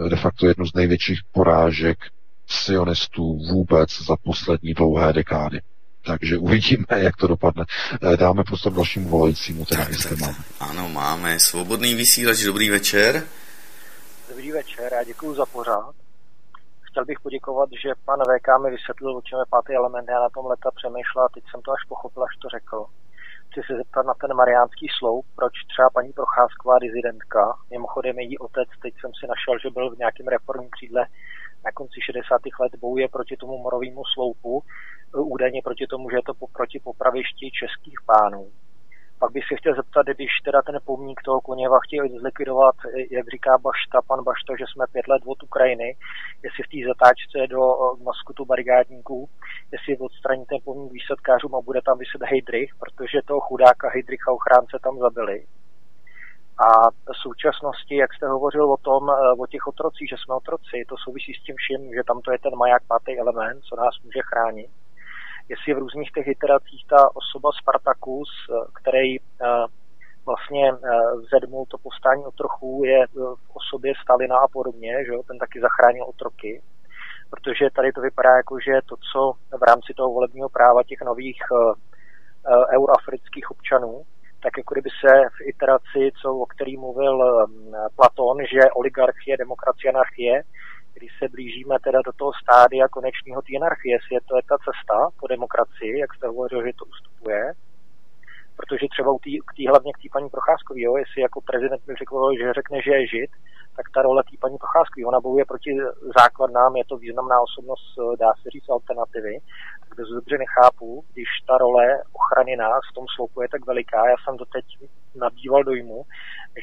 de 0.08 0.16
facto 0.16 0.46
jednu 0.46 0.66
z 0.66 0.74
největších 0.74 1.18
porážek 1.32 1.98
sionistů 2.46 3.38
vůbec 3.50 4.02
za 4.06 4.16
poslední 4.16 4.74
dlouhé 4.74 5.12
dekády. 5.12 5.60
Takže 6.06 6.38
uvidíme, 6.38 6.86
jak 6.96 7.16
to 7.16 7.26
dopadne. 7.26 7.64
E, 8.12 8.16
dáme 8.16 8.44
prostor 8.44 8.72
dalšímu 8.72 9.08
volajícímu, 9.08 9.64
teda 9.64 9.84
tak, 9.84 9.92
jestli 9.92 10.16
máme. 10.16 10.38
Ano, 10.60 10.88
máme. 10.88 11.38
Svobodný 11.38 11.94
vysílač, 11.94 12.42
dobrý 12.42 12.70
večer. 12.70 13.24
Dobrý 14.28 14.52
večer, 14.52 14.92
já 14.92 15.04
děkuji 15.04 15.34
za 15.34 15.46
pořád 15.46 16.09
chtěl 17.00 17.06
bych 17.06 17.20
poděkovat, 17.20 17.68
že 17.82 17.90
pan 18.04 18.20
VK 18.20 18.48
mi 18.62 18.70
vysvětlil, 18.70 19.16
o 19.16 19.22
čem 19.22 19.38
je 19.38 19.44
pátý 19.50 19.72
element. 19.72 20.08
Já 20.08 20.20
na 20.20 20.28
tom 20.28 20.46
leta 20.46 20.70
přemýšlel 20.70 21.24
a 21.24 21.28
teď 21.34 21.44
jsem 21.50 21.62
to 21.62 21.72
až 21.72 21.82
pochopil, 21.88 22.22
až 22.22 22.36
to 22.42 22.48
řekl. 22.48 22.84
Chci 23.48 23.60
se 23.66 23.76
zeptat 23.76 24.06
na 24.06 24.14
ten 24.14 24.34
mariánský 24.34 24.86
sloup, 24.98 25.26
proč 25.36 25.52
třeba 25.72 25.90
paní 25.90 26.12
Procházková 26.12 26.78
dizidentka, 26.78 27.42
mimochodem 27.70 28.18
její 28.18 28.38
otec, 28.38 28.68
teď 28.82 28.94
jsem 29.00 29.10
si 29.18 29.24
našel, 29.32 29.54
že 29.62 29.70
byl 29.70 29.90
v 29.90 29.98
nějakém 29.98 30.26
reformním 30.28 30.70
křídle 30.70 31.02
na 31.64 31.70
konci 31.72 31.98
60. 32.00 32.40
let 32.60 32.72
bouje 32.80 33.08
proti 33.08 33.36
tomu 33.36 33.58
morovému 33.58 34.02
sloupu, 34.14 34.62
údajně 35.14 35.60
proti 35.64 35.86
tomu, 35.86 36.10
že 36.10 36.16
je 36.16 36.26
to 36.26 36.34
proti 36.52 36.78
popravišti 36.84 37.50
českých 37.60 37.98
pánů. 38.06 38.42
Pak 39.20 39.32
bych 39.32 39.44
se 39.48 39.56
chtěl 39.56 39.74
zeptat, 39.74 40.06
když 40.06 40.30
teda 40.44 40.62
ten 40.62 40.78
pomník 40.84 41.20
toho 41.24 41.40
Koněva 41.40 41.78
chtěl 41.84 42.04
zlikvidovat, 42.20 42.76
jak 43.10 43.28
říká 43.28 43.58
Bašta, 43.58 43.98
pan 44.08 44.24
Bašta, 44.24 44.52
že 44.58 44.64
jsme 44.68 44.84
pět 44.92 45.08
let 45.08 45.22
od 45.26 45.42
Ukrajiny, 45.42 45.96
jestli 46.44 46.62
v 46.64 46.70
té 46.72 46.78
zatáčce 46.90 47.36
do 47.54 47.60
maskutu 48.08 48.44
barigádníků, 48.44 49.28
jestli 49.72 49.98
odstraní 49.98 50.44
ten 50.46 50.58
pomník 50.64 50.92
výsadkářům 50.92 51.54
a 51.54 51.66
bude 51.68 51.80
tam 51.86 51.98
vyset 51.98 52.22
Heydrich, 52.30 52.70
protože 52.82 53.26
toho 53.26 53.40
chudáka 53.40 53.88
Heydricha 53.94 54.32
ochránce 54.32 54.78
tam 54.84 54.98
zabili. 54.98 55.46
A 56.66 56.68
v 56.90 57.16
současnosti, 57.22 57.96
jak 57.96 58.14
jste 58.14 58.26
hovořil 58.28 58.72
o 58.72 58.76
tom, 58.76 59.02
o 59.42 59.46
těch 59.46 59.66
otrocích, 59.66 60.08
že 60.08 60.16
jsme 60.18 60.34
otroci, 60.34 60.76
to 60.88 60.94
souvisí 61.04 61.32
s 61.34 61.44
tím 61.44 61.56
vším, 61.58 61.82
že 61.96 62.02
tam 62.08 62.20
to 62.20 62.32
je 62.32 62.38
ten 62.38 62.54
maják 62.56 62.82
pátý 62.92 63.18
element, 63.18 63.58
co 63.68 63.76
nás 63.76 63.94
může 64.04 64.22
chránit 64.30 64.70
jestli 65.50 65.74
v 65.74 65.78
různých 65.78 66.12
těch 66.12 66.26
iteracích 66.26 66.86
ta 66.86 67.00
osoba 67.20 67.50
Spartakus, 67.60 68.30
eh, 68.30 68.54
který 68.78 69.16
eh, 69.18 69.22
vlastně 70.26 70.72
eh, 70.72 70.76
zedmul 71.32 71.66
to 71.66 71.78
povstání 71.78 72.24
otrochů, 72.24 72.82
je 72.84 73.06
v 73.14 73.50
osobě 73.60 73.92
Stalina 74.02 74.36
a 74.36 74.48
podobně, 74.52 74.92
že 75.06 75.12
jo? 75.12 75.22
ten 75.28 75.38
taky 75.38 75.60
zachránil 75.60 76.04
otroky. 76.04 76.62
protože 77.30 77.70
tady 77.76 77.92
to 77.92 78.00
vypadá 78.00 78.36
jako, 78.36 78.54
že 78.60 78.74
to, 78.88 78.96
co 79.12 79.32
v 79.60 79.62
rámci 79.62 79.94
toho 79.96 80.10
volebního 80.12 80.48
práva 80.48 80.82
těch 80.82 81.00
nových 81.00 81.42
euroafrických 82.76 83.50
občanů, 83.50 84.02
tak 84.42 84.52
jako 84.58 84.74
kdyby 84.74 84.90
se 85.00 85.12
v 85.36 85.40
iteraci, 85.52 86.02
co, 86.22 86.28
o 86.34 86.46
který 86.46 86.76
mluvil 86.76 87.14
Platon, 87.96 88.36
že 88.52 88.70
oligarchie, 88.74 89.36
demokracie, 89.36 89.92
anarchie, 89.92 90.42
když 90.94 91.10
se 91.18 91.28
blížíme 91.28 91.74
teda 91.84 91.98
do 92.04 92.12
toho 92.12 92.32
stádia 92.42 92.88
konečního 92.88 93.42
té 93.42 93.52
anarchie, 93.56 93.92
jestli 93.94 94.14
je 94.16 94.20
to 94.28 94.36
je 94.36 94.42
ta 94.48 94.56
cesta 94.66 94.96
po 95.20 95.26
demokracii, 95.26 95.98
jak 95.98 96.14
jste 96.14 96.26
hovořil, 96.26 96.60
že 96.66 96.72
to 96.78 96.84
ustupuje, 96.84 97.40
protože 98.60 98.86
třeba 98.94 99.10
tý, 99.24 99.32
k 99.48 99.50
tý, 99.56 99.62
hlavně 99.66 99.92
k 99.92 100.02
té 100.02 100.08
paní 100.12 100.28
Procházkové, 100.30 100.80
jo, 100.80 100.96
jestli 100.96 101.22
jako 101.22 101.38
prezident 101.40 101.86
mi 101.86 101.94
řekl, 101.94 102.16
že 102.38 102.52
řekne, 102.60 102.76
že 102.82 102.90
je 102.90 103.06
žid, 103.14 103.30
tak 103.76 103.86
ta 103.94 104.02
role 104.02 104.22
té 104.22 104.36
paní 104.40 104.56
Procházkové, 104.58 105.06
ona 105.06 105.20
bojuje 105.20 105.44
proti 105.44 105.70
základnám, 106.18 106.76
je 106.76 106.84
to 106.84 106.96
významná 106.96 107.36
osobnost, 107.40 107.88
dá 108.22 108.30
se 108.42 108.50
říct, 108.50 108.68
alternativy, 108.68 109.34
tak 109.80 109.98
dost 109.98 110.12
dobře 110.18 110.36
nechápu, 110.38 111.04
když 111.12 111.28
ta 111.48 111.58
role 111.58 111.86
ochrany 112.20 112.56
nás 112.56 112.82
v 112.90 112.94
tom 112.94 113.04
sloupu 113.14 113.42
je 113.42 113.48
tak 113.48 113.66
veliká, 113.66 114.08
já 114.08 114.16
jsem 114.24 114.36
doteď 114.36 114.64
nabýval 115.14 115.62
dojmu, 115.64 115.98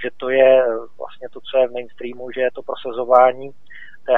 že 0.01 0.09
to 0.17 0.29
je 0.29 0.49
vlastně 0.97 1.27
to, 1.29 1.39
co 1.41 1.57
je 1.57 1.67
v 1.67 1.73
mainstreamu, 1.73 2.31
že 2.31 2.41
je 2.41 2.51
to 2.51 2.61
prosazování 2.69 3.51
té 4.07 4.13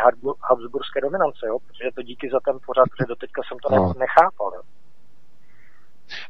habsburské 0.50 0.98
dominance, 1.02 1.42
jo? 1.48 1.56
protože 1.66 1.90
to 1.96 2.02
díky 2.10 2.30
za 2.36 2.40
ten 2.48 2.56
pořad, 2.68 2.86
protože 2.92 3.12
doteďka 3.14 3.42
jsem 3.48 3.58
to 3.64 3.68
no. 3.76 3.94
nechápal. 4.06 4.52
Jo? 4.58 4.64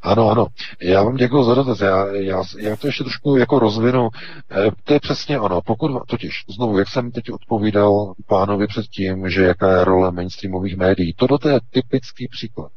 Ano, 0.02 0.30
ano. 0.30 0.48
Já 0.82 1.04
vám 1.04 1.16
děkuji 1.16 1.44
za 1.44 1.56
dotaz. 1.56 1.80
Já, 1.82 2.06
já, 2.08 2.44
já 2.60 2.76
to 2.76 2.88
ještě 2.88 3.04
trošku 3.04 3.38
jako 3.38 3.60
rozvinu. 3.60 4.10
E, 4.52 4.72
to 4.84 4.94
je 4.94 5.00
přesně 5.00 5.40
ono. 5.40 5.62
Pokud, 5.62 6.02
totiž, 6.08 6.46
znovu, 6.56 6.80
jak 6.80 6.88
jsem 6.88 7.12
teď 7.12 7.32
odpovídal 7.32 8.14
pánovi 8.28 8.68
předtím, 8.68 9.30
že 9.30 9.44
jaká 9.44 9.72
je 9.72 9.86
role 9.86 10.12
mainstreamových 10.12 10.78
médií, 10.78 11.14
to 11.14 11.50
je 11.50 11.60
typický 11.70 12.28
příklad. 12.28 12.72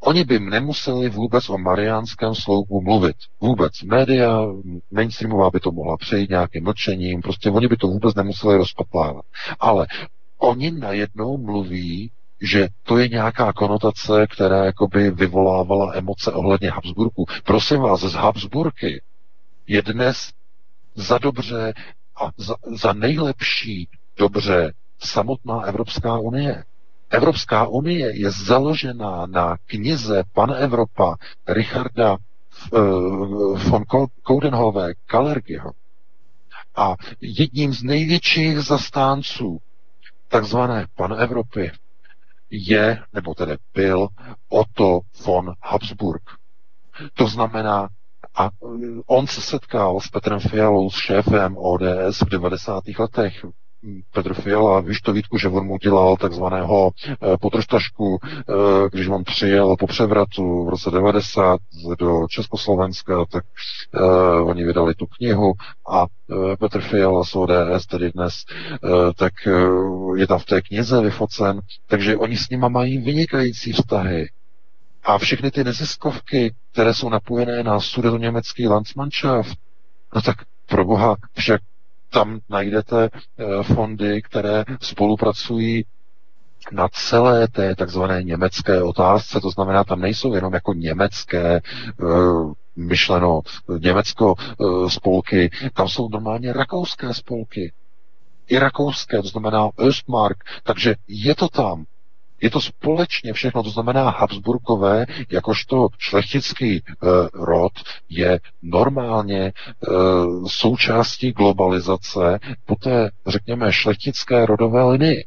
Oni 0.00 0.24
by 0.24 0.40
nemuseli 0.40 1.08
vůbec 1.08 1.50
o 1.50 1.58
mariánském 1.58 2.34
sloupu 2.34 2.80
mluvit. 2.80 3.16
Vůbec. 3.40 3.82
Média 3.82 4.46
mainstreamová 4.90 5.50
by 5.50 5.60
to 5.60 5.72
mohla 5.72 5.96
přejít 5.96 6.30
nějakým 6.30 6.64
mlčením, 6.64 7.22
prostě 7.22 7.50
oni 7.50 7.68
by 7.68 7.76
to 7.76 7.86
vůbec 7.86 8.14
nemuseli 8.14 8.56
rozpatlávat. 8.56 9.24
Ale 9.60 9.86
oni 10.38 10.70
najednou 10.70 11.38
mluví 11.38 12.10
že 12.40 12.68
to 12.82 12.98
je 12.98 13.08
nějaká 13.08 13.52
konotace, 13.52 14.26
která 14.30 14.64
jakoby 14.64 15.10
vyvolávala 15.10 15.92
emoce 15.94 16.32
ohledně 16.32 16.70
Habsburku. 16.70 17.26
Prosím 17.44 17.80
vás, 17.80 18.00
z 18.00 18.12
Habsburky 18.12 19.02
je 19.66 19.82
dnes 19.82 20.32
za 20.94 21.18
dobře 21.18 21.72
a 22.16 22.30
za, 22.36 22.54
za 22.76 22.92
nejlepší 22.92 23.88
dobře 24.18 24.72
samotná 24.98 25.60
Evropská 25.60 26.18
unie. 26.18 26.64
Evropská 27.10 27.66
unie 27.66 28.20
je 28.20 28.30
založená 28.30 29.26
na 29.26 29.56
knize 29.66 30.22
Pan 30.34 30.54
Evropa 30.58 31.16
Richarda 31.48 32.16
uh, 32.72 33.58
von 33.62 33.84
Coudenhove 34.26 34.92
Kalergyho. 35.06 35.70
A 36.76 36.94
jedním 37.20 37.72
z 37.72 37.82
největších 37.82 38.58
zastánců 38.60 39.58
takzvané 40.28 40.86
Pan 40.96 41.12
Evropy 41.20 41.70
je, 42.50 43.02
nebo 43.12 43.34
tedy 43.34 43.56
byl, 43.74 44.08
Otto 44.48 45.00
von 45.26 45.52
Habsburg. 45.62 46.22
To 47.14 47.26
znamená, 47.26 47.88
a 48.34 48.50
on 49.06 49.26
se 49.26 49.40
setkal 49.40 50.00
s 50.00 50.08
Petrem 50.08 50.40
Fialou, 50.40 50.90
s 50.90 50.94
šéfem 50.94 51.56
ODS 51.58 52.20
v 52.20 52.28
90. 52.28 52.84
letech. 52.98 53.44
Petr 54.12 54.34
Fiala, 54.34 54.80
víš 54.80 55.00
to 55.00 55.12
Vítku, 55.12 55.38
že 55.38 55.48
on 55.48 55.66
mu 55.66 55.78
dělal 55.78 56.16
takzvaného 56.16 56.90
eh, 57.10 57.36
potrštašku, 57.40 58.18
eh, 58.24 58.52
když 58.92 59.08
on 59.08 59.24
přijel 59.24 59.76
po 59.76 59.86
převratu 59.86 60.64
v 60.64 60.68
roce 60.68 60.90
90 60.90 61.60
do 61.98 62.26
Československa, 62.28 63.24
tak 63.24 63.44
eh, 63.94 64.00
oni 64.40 64.64
vydali 64.64 64.94
tu 64.94 65.06
knihu 65.06 65.52
a 65.90 66.06
Petr 66.60 66.80
Fiala 66.80 67.24
z 67.24 67.36
ODS 67.36 67.86
tedy 67.90 68.12
dnes, 68.12 68.44
tak 69.16 69.32
je 70.16 70.26
tam 70.26 70.38
v 70.38 70.44
té 70.44 70.62
knize 70.62 71.00
vyfocen, 71.02 71.60
takže 71.86 72.16
oni 72.16 72.36
s 72.36 72.50
nima 72.50 72.68
mají 72.68 72.98
vynikající 72.98 73.72
vztahy. 73.72 74.28
A 75.04 75.18
všechny 75.18 75.50
ty 75.50 75.64
neziskovky, 75.64 76.54
které 76.72 76.94
jsou 76.94 77.08
napojené 77.08 77.62
na 77.62 77.78
německý 78.18 78.68
Landsmannschaft, 78.68 79.58
no 80.14 80.22
tak 80.22 80.36
pro 80.66 80.84
boha, 80.84 81.16
však 81.34 81.60
tam 82.10 82.40
najdete 82.48 83.08
eh, 83.08 83.62
fondy, 83.62 84.22
které 84.22 84.64
spolupracují 84.82 85.84
na 86.72 86.88
celé 86.88 87.48
té 87.48 87.74
takzvané 87.74 88.22
německé 88.22 88.82
otázce, 88.82 89.40
to 89.40 89.50
znamená, 89.50 89.84
tam 89.84 90.00
nejsou 90.00 90.34
jenom 90.34 90.54
jako 90.54 90.72
německé 90.72 91.56
eh, 91.56 92.04
myšleno 92.76 93.40
Německo 93.78 94.34
eh, 94.40 94.90
spolky, 94.90 95.50
tam 95.74 95.88
jsou 95.88 96.08
normálně 96.08 96.52
rakouské 96.52 97.14
spolky. 97.14 97.72
I 98.48 98.58
rakouské, 98.58 99.22
to 99.22 99.28
znamená 99.28 99.68
Östmark, 99.68 100.36
takže 100.62 100.94
je 101.08 101.34
to 101.34 101.48
tam. 101.48 101.84
Je 102.40 102.50
to 102.50 102.60
společně 102.60 103.32
všechno, 103.32 103.62
to 103.62 103.70
znamená 103.70 104.10
Habsburkové, 104.10 105.06
jakožto 105.30 105.88
šlechtický 105.98 106.76
e, 106.76 106.82
rod, 107.34 107.72
je 108.08 108.40
normálně 108.62 109.40
e, 109.46 109.52
součástí 110.46 111.32
globalizace 111.32 112.38
po 112.66 112.74
té, 112.74 113.10
řekněme, 113.26 113.72
šlechtické 113.72 114.46
rodové 114.46 114.84
linii. 114.84 115.24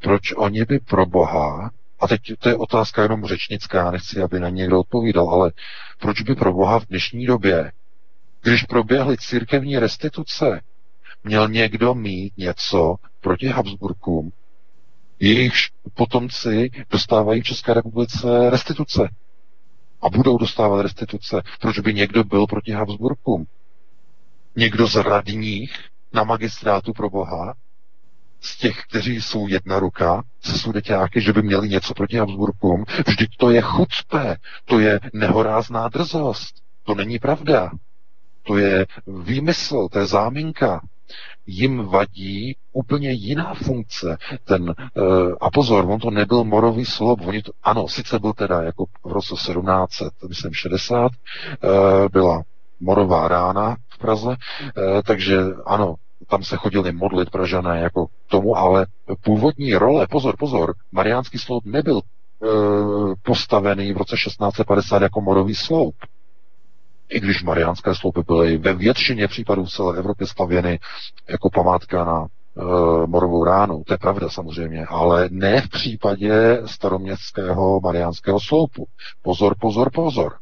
Proč 0.00 0.32
oni 0.36 0.64
by 0.64 0.78
pro 0.78 1.06
Boha, 1.06 1.70
a 2.00 2.08
teď 2.08 2.20
to 2.38 2.48
je 2.48 2.56
otázka 2.56 3.02
jenom 3.02 3.24
řečnická, 3.24 3.90
nechci, 3.90 4.22
aby 4.22 4.40
na 4.40 4.48
někdo 4.48 4.80
odpovídal, 4.80 5.30
ale 5.30 5.52
proč 5.98 6.22
by 6.22 6.34
pro 6.34 6.52
Boha 6.52 6.80
v 6.80 6.86
dnešní 6.86 7.26
době, 7.26 7.72
když 8.42 8.62
proběhly 8.62 9.16
církevní 9.16 9.78
restituce, 9.78 10.60
měl 11.24 11.48
někdo 11.48 11.94
mít 11.94 12.32
něco 12.36 12.96
proti 13.20 13.46
Habsburkům, 13.46 14.32
jejichž 15.20 15.70
potomci 15.94 16.70
dostávají 16.90 17.40
v 17.40 17.44
České 17.44 17.74
republice 17.74 18.50
restituce. 18.50 19.08
A 20.02 20.10
budou 20.10 20.38
dostávat 20.38 20.82
restituce. 20.82 21.42
Proč 21.60 21.78
by 21.78 21.94
někdo 21.94 22.24
byl 22.24 22.46
proti 22.46 22.72
Habsburkům? 22.72 23.46
Někdo 24.56 24.86
z 24.86 24.94
radních 24.96 25.78
na 26.12 26.24
magistrátu 26.24 26.92
pro 26.92 27.10
Boha, 27.10 27.54
z 28.40 28.56
těch, 28.56 28.82
kteří 28.88 29.20
jsou 29.22 29.48
jedna 29.48 29.78
ruka, 29.78 30.22
se 30.40 30.58
sudeťáky, 30.58 31.20
že 31.20 31.32
by 31.32 31.42
měli 31.42 31.68
něco 31.68 31.94
proti 31.94 32.16
Habsburkům. 32.16 32.84
Vždyť 33.06 33.28
to 33.38 33.50
je 33.50 33.60
chucpe, 33.62 34.36
to 34.64 34.78
je 34.78 35.00
nehorázná 35.12 35.88
drzost. 35.88 36.54
To 36.82 36.94
není 36.94 37.18
pravda. 37.18 37.70
To 38.42 38.58
je 38.58 38.86
výmysl, 39.06 39.88
to 39.88 39.98
je 39.98 40.06
záminka 40.06 40.80
jim 41.48 41.84
vadí 41.84 42.56
úplně 42.72 43.10
jiná 43.10 43.54
funkce. 43.54 44.16
Ten, 44.44 44.62
uh, 44.62 45.34
a 45.40 45.50
pozor, 45.50 45.84
on 45.90 46.00
to 46.00 46.10
nebyl 46.10 46.44
morový 46.44 46.84
slob, 46.84 47.20
oni 47.26 47.42
to, 47.42 47.52
ano, 47.62 47.88
sice 47.88 48.18
byl 48.18 48.32
teda 48.32 48.62
jako 48.62 48.84
v 49.04 49.12
roce 49.12 49.34
1700, 49.34 50.12
myslím 50.28 50.54
60, 50.54 51.02
uh, 51.02 51.08
eh, 51.62 52.08
byla 52.12 52.42
morová 52.80 53.28
rána 53.28 53.76
v 53.88 53.98
Praze, 53.98 54.28
uh, 54.28 54.34
takže 55.06 55.38
ano, 55.66 55.94
tam 56.26 56.42
se 56.42 56.56
chodili 56.56 56.92
modlit 56.92 57.30
Pražané 57.30 57.80
jako 57.80 58.06
tomu, 58.28 58.56
ale 58.56 58.86
původní 59.24 59.74
role, 59.74 60.06
pozor, 60.10 60.36
pozor, 60.36 60.74
Mariánský 60.92 61.38
sloup 61.38 61.64
nebyl 61.64 62.00
postavený 63.22 63.92
v 63.92 63.96
roce 63.96 64.16
1650 64.16 65.02
jako 65.02 65.20
morový 65.20 65.54
sloup 65.54 65.94
i 67.08 67.20
když 67.20 67.42
mariánské 67.42 67.94
sloupy 67.94 68.20
byly 68.26 68.56
ve 68.58 68.74
většině 68.74 69.28
případů 69.28 69.64
v 69.64 69.70
celé 69.70 69.98
Evropě 69.98 70.26
stavěny 70.26 70.78
jako 71.28 71.50
památka 71.50 72.04
na 72.04 72.26
e, 72.26 73.06
morovou 73.06 73.44
ránu. 73.44 73.82
To 73.86 73.94
je 73.94 73.98
pravda 73.98 74.28
samozřejmě, 74.28 74.86
ale 74.86 75.28
ne 75.32 75.60
v 75.60 75.68
případě 75.68 76.62
staroměstského 76.66 77.80
mariánského 77.80 78.40
sloupu. 78.40 78.86
Pozor, 79.22 79.54
pozor, 79.60 79.90
pozor. 79.90 80.32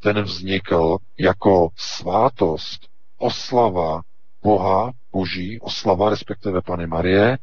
Ten 0.00 0.22
vznikl 0.22 0.96
jako 1.18 1.68
svátost, 1.76 2.80
oslava 3.18 4.00
Boha, 4.42 4.92
Boží, 5.12 5.60
oslava 5.60 6.10
respektive 6.10 6.62
Pany 6.62 6.86
Marie, 6.86 7.38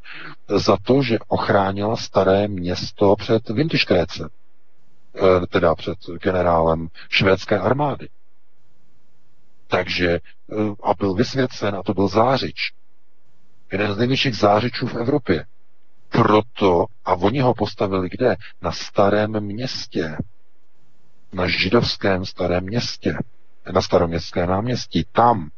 za 0.48 0.76
to, 0.82 1.02
že 1.02 1.18
ochránila 1.28 1.96
staré 1.96 2.48
město 2.48 3.16
před 3.16 3.48
Vintiškréce, 3.48 4.28
e, 5.42 5.46
teda 5.46 5.74
před 5.74 5.98
generálem 6.22 6.88
švédské 7.08 7.58
armády. 7.58 8.08
Takže 9.66 10.10
eh, 10.10 10.20
a 10.82 10.94
byl 10.94 11.14
vysvěcen 11.14 11.74
a 11.74 11.82
to 11.82 11.94
byl 11.94 12.08
zářič. 12.08 12.72
Jeden 13.72 13.94
z 13.94 13.98
největších 13.98 14.36
zářičů 14.36 14.86
v 14.86 14.94
Evropě. 14.94 15.44
Proto, 16.08 16.86
a 17.04 17.12
oni 17.14 17.40
ho 17.40 17.54
postavili 17.54 18.08
kde? 18.10 18.36
Na 18.62 18.72
starém 18.72 19.40
městě. 19.40 20.16
Na 21.32 21.48
židovském 21.48 22.24
starém 22.26 22.64
městě. 22.64 23.14
Na 23.72 23.82
staroměstské 23.82 24.46
náměstí. 24.46 25.06
Tam. 25.12 25.50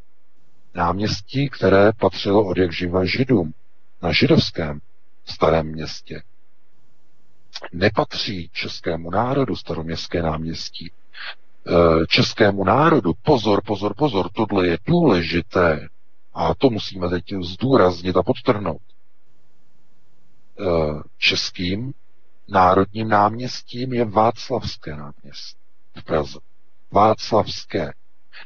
Náměstí, 0.75 1.49
které 1.49 1.93
patřilo 1.93 2.47
od 2.47 2.59
jak 2.59 2.73
živa 2.73 3.05
židům. 3.05 3.53
Na 4.03 4.13
židovském 4.13 4.81
starém 5.25 5.67
městě. 5.67 6.23
nepatří 7.73 8.51
českému 8.53 9.11
národu 9.11 9.57
staroměstské 9.57 10.23
náměstí. 10.23 10.93
Eh, 11.71 12.07
českému 12.07 12.65
národu, 12.65 13.13
pozor, 13.23 13.63
pozor, 13.65 13.95
pozor, 13.95 14.29
tohle 14.33 14.67
je 14.67 14.79
důležité 14.87 15.89
a 16.35 16.55
to 16.55 16.71
musíme 16.71 17.09
teď 17.09 17.25
zdůraznit 17.43 18.17
a 18.17 18.23
podtrhnout. 18.23 18.83
Eh, 20.61 20.65
českým 21.19 21.93
národním 22.49 23.09
náměstím 23.09 23.93
je 23.93 24.05
Václavské 24.05 24.97
náměstí 24.97 25.59
v 25.97 26.05
Praze. 26.05 26.39
Václavské, 26.91 27.93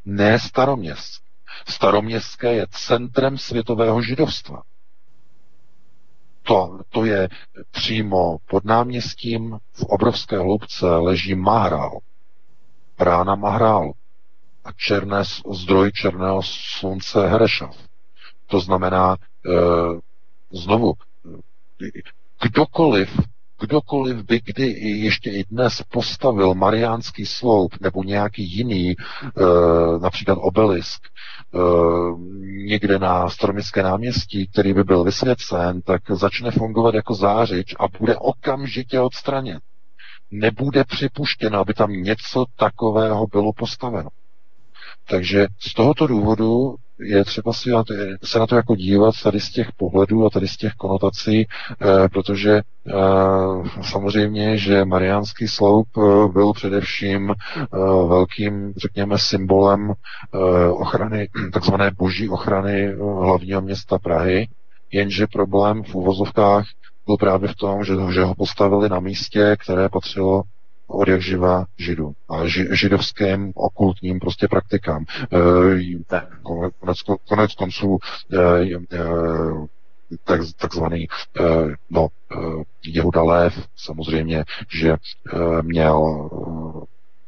ne 0.04 0.38
staroměstské. 0.38 1.26
Staroměstské 1.68 2.54
je 2.54 2.66
centrem 2.70 3.38
světového 3.38 4.02
židovstva. 4.02 4.62
To, 6.42 6.80
to 6.88 7.04
je 7.04 7.28
přímo 7.70 8.38
pod 8.50 8.64
náměstím 8.64 9.58
v 9.72 9.82
obrovské 9.82 10.38
hloubce 10.38 10.86
leží 10.86 11.34
Mahrál. 11.34 11.98
Rána 13.04 13.34
Mahrál 13.34 13.92
a 14.64 14.72
černé, 14.72 15.22
zdroj 15.52 15.92
černého 15.92 16.42
slunce 16.44 17.28
Herešav. 17.28 17.76
To 18.46 18.60
znamená, 18.60 19.16
e, 19.16 19.18
znovu, 20.52 20.92
kdokoliv, 22.42 23.20
kdokoliv 23.60 24.16
by 24.16 24.40
kdy 24.44 24.66
ještě 24.80 25.30
i 25.30 25.44
dnes 25.50 25.82
postavil 25.92 26.54
Mariánský 26.54 27.26
sloup 27.26 27.80
nebo 27.80 28.02
nějaký 28.02 28.56
jiný, 28.56 28.90
e, 28.90 28.94
například 30.02 30.38
obelisk, 30.40 31.06
e, 31.06 31.58
někde 32.66 32.98
na 32.98 33.28
Stromické 33.28 33.82
náměstí, 33.82 34.48
který 34.48 34.74
by 34.74 34.84
byl 34.84 35.04
vysvěcen, 35.04 35.82
tak 35.82 36.02
začne 36.10 36.50
fungovat 36.50 36.94
jako 36.94 37.14
zářič 37.14 37.74
a 37.78 37.84
bude 38.00 38.16
okamžitě 38.16 39.00
odstraněn. 39.00 39.60
Nebude 40.32 40.84
připuštěno, 40.84 41.58
aby 41.58 41.74
tam 41.74 41.92
něco 41.92 42.44
takového 42.56 43.26
bylo 43.26 43.52
postaveno. 43.52 44.08
Takže 45.08 45.46
z 45.58 45.74
tohoto 45.74 46.06
důvodu 46.06 46.76
je 47.00 47.24
třeba 47.24 47.52
si 47.52 47.70
se 48.24 48.38
na 48.38 48.46
to 48.46 48.56
jako 48.56 48.76
dívat 48.76 49.14
tady 49.22 49.40
z 49.40 49.50
těch 49.50 49.72
pohledů 49.76 50.26
a 50.26 50.30
tady 50.30 50.48
z 50.48 50.56
těch 50.56 50.72
konotací, 50.72 51.46
eh, 51.46 52.08
protože 52.08 52.52
eh, 52.52 52.92
samozřejmě, 53.82 54.56
že 54.56 54.84
Mariánský 54.84 55.48
sloup 55.48 55.88
eh, 55.98 56.28
byl 56.32 56.52
především 56.52 57.34
velkým, 58.08 58.72
řekněme, 58.76 59.18
symbolem 59.18 59.92
ochrany, 60.72 61.28
takzvané 61.52 61.90
boží 61.98 62.28
ochrany 62.28 62.94
hlavního 62.96 63.60
města 63.60 63.98
Prahy, 63.98 64.48
jenže 64.92 65.26
problém 65.26 65.82
v 65.82 65.94
uvozovkách 65.94 66.64
byl 67.06 67.16
právě 67.16 67.48
v 67.48 67.54
tom, 67.54 67.84
že, 67.84 67.94
že 68.14 68.24
ho 68.24 68.34
postavili 68.34 68.88
na 68.88 69.00
místě, 69.00 69.56
které 69.58 69.88
patřilo 69.88 70.42
od 70.86 71.08
jak 71.08 71.22
živa 71.22 71.64
židu 71.78 72.12
a 72.28 72.46
ži, 72.46 72.68
židovském 72.72 73.52
okultním 73.54 74.20
prostě 74.20 74.48
praktikám. 74.48 75.04
E, 75.32 76.18
konec, 76.78 76.98
konec 77.28 77.54
konců 77.54 77.98
e, 78.32 78.38
e, 78.72 79.04
tak, 80.24 80.40
takzvaný 80.56 81.02
e, 81.04 81.08
no, 81.90 82.08
e, 82.32 82.36
Jehuda 82.86 83.22
Lev 83.22 83.68
samozřejmě, 83.76 84.44
že 84.72 84.90
e, 84.90 84.96
měl 85.62 86.30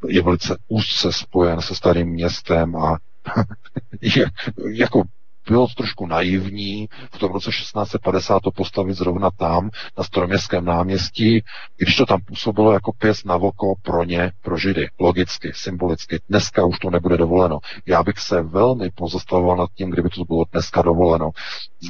je 0.08 0.22
velice 0.22 0.56
úzce 0.68 1.12
spojen 1.12 1.60
se 1.60 1.74
starým 1.74 2.08
městem 2.08 2.76
a 2.76 2.96
je, 4.00 4.26
jako 4.72 5.02
bylo 5.48 5.66
trošku 5.76 6.06
naivní 6.06 6.88
v 7.12 7.18
tom 7.18 7.32
roce 7.32 7.50
1650 7.50 8.40
to 8.40 8.50
postavit 8.50 8.94
zrovna 8.94 9.30
tam, 9.30 9.70
na 9.98 10.04
Stroměstském 10.04 10.64
náměstí, 10.64 11.42
když 11.76 11.96
to 11.96 12.06
tam 12.06 12.20
působilo 12.20 12.72
jako 12.72 12.92
pěs 12.92 13.24
na 13.24 13.36
voko 13.36 13.74
pro 13.82 14.04
ně, 14.04 14.32
pro 14.42 14.56
židy, 14.56 14.88
logicky, 15.00 15.52
symbolicky. 15.54 16.20
Dneska 16.28 16.64
už 16.64 16.78
to 16.78 16.90
nebude 16.90 17.16
dovoleno. 17.16 17.58
Já 17.86 18.02
bych 18.02 18.18
se 18.18 18.42
velmi 18.42 18.90
pozastavoval 18.90 19.56
nad 19.56 19.70
tím, 19.74 19.90
kdyby 19.90 20.08
to 20.08 20.24
bylo 20.24 20.44
dneska 20.52 20.82
dovoleno. 20.82 21.30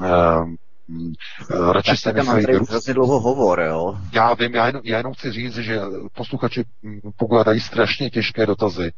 Ehm, 0.02 0.56
radši 1.72 1.96
se 1.96 2.12
nechají... 2.12 2.46
hrozně 2.68 2.94
dlouho 2.94 3.20
hovor, 3.20 3.60
jo? 3.60 3.98
Já 4.12 4.34
vím, 4.34 4.54
já 4.54 4.66
jenom, 4.66 4.82
já 4.84 4.96
jenom 4.96 5.14
chci 5.14 5.32
říct, 5.32 5.56
že 5.56 5.80
posluchači 6.16 6.64
pokládají 7.16 7.60
strašně 7.60 8.10
těžké 8.10 8.46
dotazy 8.46 8.92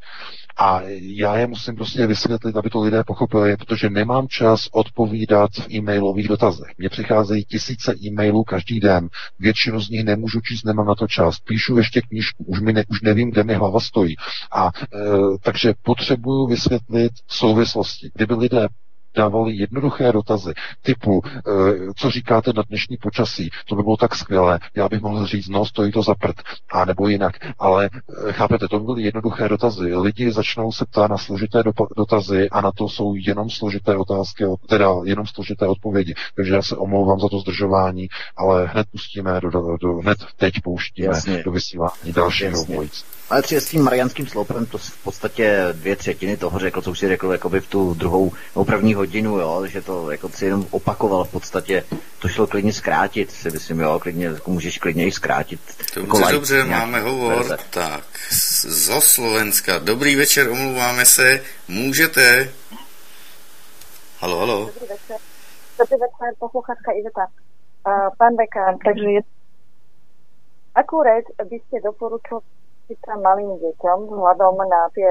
a 0.57 0.81
já 1.01 1.37
je 1.37 1.47
musím 1.47 1.77
prostě 1.77 2.07
vysvětlit, 2.07 2.57
aby 2.57 2.71
to 2.71 2.81
lidé 2.81 3.05
pochopili, 3.05 3.57
protože 3.57 3.91
nemám 3.91 4.29
čas 4.29 4.69
odpovídat 4.73 5.51
v 5.53 5.71
e-mailových 5.71 6.29
dotazech. 6.29 6.69
Mně 6.79 6.89
přicházejí 6.89 7.45
tisíce 7.45 7.95
e-mailů 8.05 8.45
každý 8.45 8.81
den, 8.81 9.09
většinu 9.39 9.81
z 9.81 9.89
nich 9.89 10.05
nemůžu 10.05 10.41
číst, 10.41 10.65
nemám 10.65 10.87
na 10.87 10.95
to 10.95 11.07
čas. 11.07 11.41
Píšu 11.41 11.77
ještě 11.77 12.01
knížku, 12.01 12.45
už, 12.45 12.61
mi 12.61 12.73
ne, 12.73 12.85
už 12.89 13.01
nevím, 13.03 13.31
kde 13.31 13.45
mi 13.45 13.55
hlava 13.55 13.81
stojí. 13.81 14.17
A 14.53 14.67
e, 14.67 14.99
takže 15.43 15.75
potřebuju 15.83 16.47
vysvětlit 16.47 17.13
souvislosti. 17.29 18.11
Kdyby 18.15 18.35
lidé 18.35 18.69
dávali 19.17 19.57
jednoduché 19.57 20.13
dotazy 20.13 20.53
typu, 20.83 21.23
e, 21.25 21.41
co 21.97 22.11
říkáte 22.11 22.53
na 22.57 22.63
dnešní 22.69 22.97
počasí, 22.97 23.51
to 23.69 23.75
by 23.75 23.83
bylo 23.83 23.97
tak 23.97 24.15
skvělé, 24.15 24.59
já 24.75 24.89
bych 24.89 25.01
mohl 25.01 25.27
říct, 25.27 25.49
no 25.49 25.67
stojí 25.67 25.93
to 25.93 26.03
za 26.03 26.15
prd, 26.15 26.37
a 26.73 26.85
nebo 26.85 27.09
jinak, 27.09 27.33
ale 27.59 27.91
e, 28.29 28.33
chápete, 28.33 28.69
to 28.69 28.79
by 28.79 28.85
byly 28.85 29.03
jednoduché 29.03 29.49
dotazy. 29.49 29.95
Lidi 29.97 30.33
začnou 30.33 30.73
se 30.73 30.85
ptát 30.85 31.11
na 31.11 31.19
složité 31.19 31.63
dotazy 31.97 32.51
a 32.51 32.61
na 32.61 32.73
to 32.73 32.89
jsou 32.89 33.15
jenom 33.15 33.51
složité 33.51 33.97
otázky, 33.97 34.45
teda 34.69 34.91
jenom 35.05 35.27
složité 35.27 35.67
odpovědi. 35.67 36.15
Takže 36.37 36.55
já 36.55 36.63
se 36.63 36.77
omlouvám 36.77 37.21
za 37.21 37.29
to 37.29 37.39
zdržování, 37.39 38.09
ale 38.37 38.67
hned 38.67 38.87
pustíme, 38.93 39.41
do, 39.41 39.51
do, 39.51 39.77
do 39.77 39.93
hned 39.93 40.19
teď 40.37 40.55
pouštíme 40.65 41.09
Jasně. 41.09 41.43
do 41.43 41.53
vysílání 41.53 42.13
dalšího 42.13 42.65
vojíc. 42.65 43.05
Ale 43.31 43.43
třeba 43.43 43.61
s 43.61 43.65
tím 43.65 43.83
marianským 43.83 44.27
sloupem 44.27 44.67
to 44.67 44.79
v 44.79 45.03
podstatě 45.05 45.69
dvě 45.73 45.97
třetiny 45.97 46.37
toho 46.37 46.59
řekl, 46.59 46.83
co 46.83 46.91
už 46.91 46.99
si 46.99 47.09
řekl 47.09 47.33
jakoby 47.33 47.61
v 47.61 47.69
tu 47.69 47.95
druhou 47.95 48.33
nebo 48.55 48.65
první 48.65 48.95
hodinu, 48.95 49.39
jo, 49.39 49.67
že 49.67 49.83
to 49.83 50.11
jako 50.11 50.29
si 50.29 50.45
jenom 50.45 50.67
opakoval 50.71 51.25
v 51.25 51.31
podstatě, 51.31 51.85
to 52.19 52.29
šlo 52.29 52.47
klidně 52.47 52.73
zkrátit, 52.73 53.31
si 53.31 53.51
myslím, 53.51 53.81
jo, 53.81 53.99
klidně, 54.03 54.27
jako 54.27 54.51
můžeš 54.51 54.79
klidně 54.79 55.07
i 55.07 55.13
zkrátit. 55.13 55.61
Dobře, 55.95 56.21
jako 56.21 56.33
dobře, 56.33 56.65
máme 56.65 57.01
hovor, 57.01 57.35
verze. 57.35 57.57
tak, 57.71 58.05
zo 58.63 59.01
Slovenska, 59.01 59.79
dobrý 59.79 60.17
večer, 60.17 60.49
omlouváme 60.49 61.05
se, 61.05 61.41
můžete, 61.69 62.53
halo, 64.19 64.39
halo. 64.39 64.67
Dobrý 64.67 64.81
večer, 64.81 65.17
dobrý 65.79 65.97
večer, 65.97 66.35
posluchačka 66.39 66.93
Iveta. 66.93 67.27
Uh, 67.87 68.09
pán 68.19 68.37
Bekán, 68.37 68.79
takže 68.85 69.11
je 69.11 69.21
Akú 70.77 71.01
reč 71.01 71.25
by 71.41 71.57
sa 72.95 73.19
malým 73.19 73.59
deťom 73.59 73.99
vzhľadom 74.07 74.55
na 74.63 74.87
tie 74.95 75.11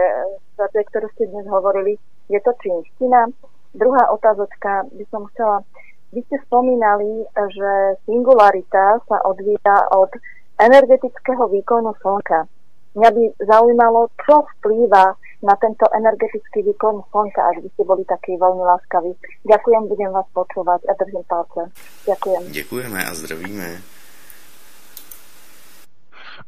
situácie, 0.52 0.81
ktoré 0.88 1.07
ste 1.11 1.27
dnes 1.27 1.47
hovorili, 1.52 1.99
je 2.31 2.39
to 2.39 2.56
čínština. 2.64 3.27
Druhá 3.76 4.07
otázočka 4.15 4.88
by 4.95 5.03
som 5.11 5.27
chcela, 5.35 5.68
vy 6.15 6.23
ste 6.31 6.39
spomínali, 6.47 7.27
že 7.52 7.99
singularita 8.07 9.03
sa 9.03 9.18
odvíja 9.27 9.91
od 9.91 10.15
energetického 10.56 11.52
výkonu 11.52 11.91
Slnka. 11.99 12.47
Mňa 12.95 13.10
by 13.11 13.23
zaujímalo, 13.43 14.07
čo 14.23 14.47
vplýva 14.56 15.19
na 15.43 15.56
tento 15.60 15.84
energetický 15.91 16.64
výkon 16.64 17.03
Slnka, 17.11 17.43
ak 17.43 17.60
by 17.60 17.69
ste 17.76 17.84
boli 17.84 18.07
takí 18.07 18.39
veľmi 18.39 18.64
láskaví. 18.64 19.11
Ďakujem, 19.43 19.91
budem 19.91 20.11
vás 20.15 20.27
počúvať 20.31 20.88
a 20.88 20.95
držím 20.95 21.27
palce. 21.27 21.68
Ďakujem. 22.07 22.41
Děkujeme 22.56 22.99
a 23.03 23.11
zdravíme. 23.11 23.94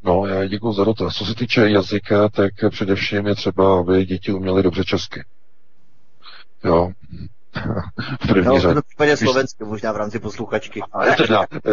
No, 0.04 0.26
já 0.26 0.46
děkuji 0.46 0.74
za 0.74 0.84
dotaz. 0.84 1.16
Co 1.16 1.26
se 1.26 1.36
týče 1.36 1.70
jazyka, 1.70 2.30
tak 2.30 2.52
především 2.70 3.28
je 3.28 3.36
třeba, 3.36 3.80
aby 3.80 4.06
děti 4.06 4.34
uměly 4.34 4.64
dobře 4.64 4.84
česky. 4.84 5.24
Jo. 6.64 6.92
v 8.22 8.28
první 8.28 8.46
no, 8.46 8.60
řadě. 8.60 8.80
V 8.80 8.84
případě 8.88 9.18
slovensky, 9.18 9.64
možná 9.64 9.92
v 9.92 9.98
rámci 9.98 10.20
posluchačky. 10.20 10.82
Ale 10.92 11.16
teda, 11.16 11.46
eh, 11.54 11.70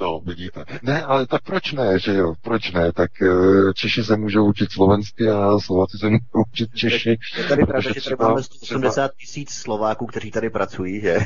no, 0.00 0.20
vidíte. 0.26 0.64
Ne, 0.82 1.02
ale 1.02 1.26
tak 1.26 1.42
proč 1.42 1.72
ne, 1.72 1.98
že 1.98 2.14
jo, 2.14 2.34
proč 2.42 2.72
ne? 2.72 2.92
Tak 2.92 3.10
eh, 3.22 3.72
Češi 3.74 4.04
se 4.04 4.16
můžou 4.16 4.48
učit 4.48 4.72
slovensky 4.72 5.30
a 5.30 5.58
Slováci 5.58 5.98
se 5.98 6.08
můžou 6.08 6.44
učit 6.52 6.68
Češi. 6.74 7.18
Je 7.38 7.44
tady 7.44 7.66
pravda, 7.66 7.92
že 7.92 8.00
tady 8.00 8.16
máme 8.18 8.42
180 8.42 9.10
tisíc 9.20 9.50
Slováků, 9.50 10.06
kteří 10.06 10.30
tady 10.30 10.50
pracují, 10.50 11.00
že? 11.00 11.18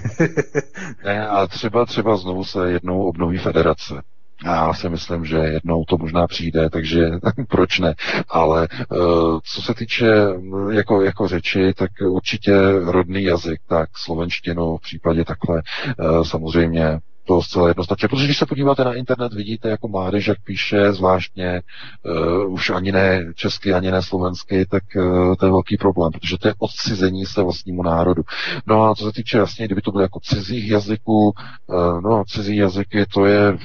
ne, 1.04 1.28
a 1.28 1.46
třeba, 1.46 1.86
třeba 1.86 2.16
znovu 2.16 2.44
se 2.44 2.70
jednou 2.70 3.02
obnoví 3.02 3.38
federace. 3.38 3.94
Já 4.44 4.72
si 4.72 4.88
myslím, 4.88 5.24
že 5.24 5.36
jednou 5.36 5.84
to 5.84 5.98
možná 5.98 6.26
přijde, 6.26 6.70
takže 6.70 7.00
proč 7.48 7.78
ne. 7.78 7.94
Ale 8.28 8.68
eh, 8.70 8.96
co 9.44 9.62
se 9.62 9.74
týče 9.74 10.26
mm, 10.28 10.70
jako, 10.70 11.02
jako 11.02 11.28
řeči, 11.28 11.72
tak 11.76 11.90
určitě 12.08 12.52
rodný 12.84 13.22
jazyk, 13.22 13.60
tak 13.68 13.88
slovenštinu 13.96 14.76
v 14.76 14.80
případě 14.80 15.24
takhle 15.24 15.62
eh, 15.88 16.24
samozřejmě 16.24 16.98
To 17.26 17.42
zcela 17.42 17.68
jednoznačně. 17.68 18.08
Protože 18.08 18.24
když 18.24 18.38
se 18.38 18.46
podíváte 18.46 18.84
na 18.84 18.94
internet, 18.94 19.32
vidíte 19.32 19.68
jako 19.68 19.88
mládež, 19.88 20.26
jak 20.26 20.38
píše, 20.44 20.92
zvláštně 20.92 21.62
uh, 22.02 22.52
už 22.52 22.70
ani 22.70 22.92
ne 22.92 23.32
česky, 23.34 23.74
ani 23.74 23.90
ne 23.90 24.02
slovensky, 24.02 24.66
tak 24.66 24.82
uh, 24.96 25.34
to 25.34 25.46
je 25.46 25.52
velký 25.52 25.76
problém, 25.76 26.12
protože 26.12 26.38
to 26.38 26.48
je 26.48 26.54
odcizení 26.58 27.26
se 27.26 27.42
vlastnímu 27.42 27.82
národu. 27.82 28.22
No 28.66 28.84
a 28.84 28.94
co 28.94 29.04
se 29.04 29.12
týče 29.12 29.38
jasně, 29.38 29.66
kdyby 29.66 29.80
to 29.80 29.90
bylo 29.90 30.02
jako 30.02 30.20
cizích 30.20 30.70
jazyků, 30.70 31.32
uh, 31.66 32.00
no 32.00 32.24
cizí 32.28 32.56
jazyky, 32.56 33.06
to 33.06 33.26
je, 33.26 33.58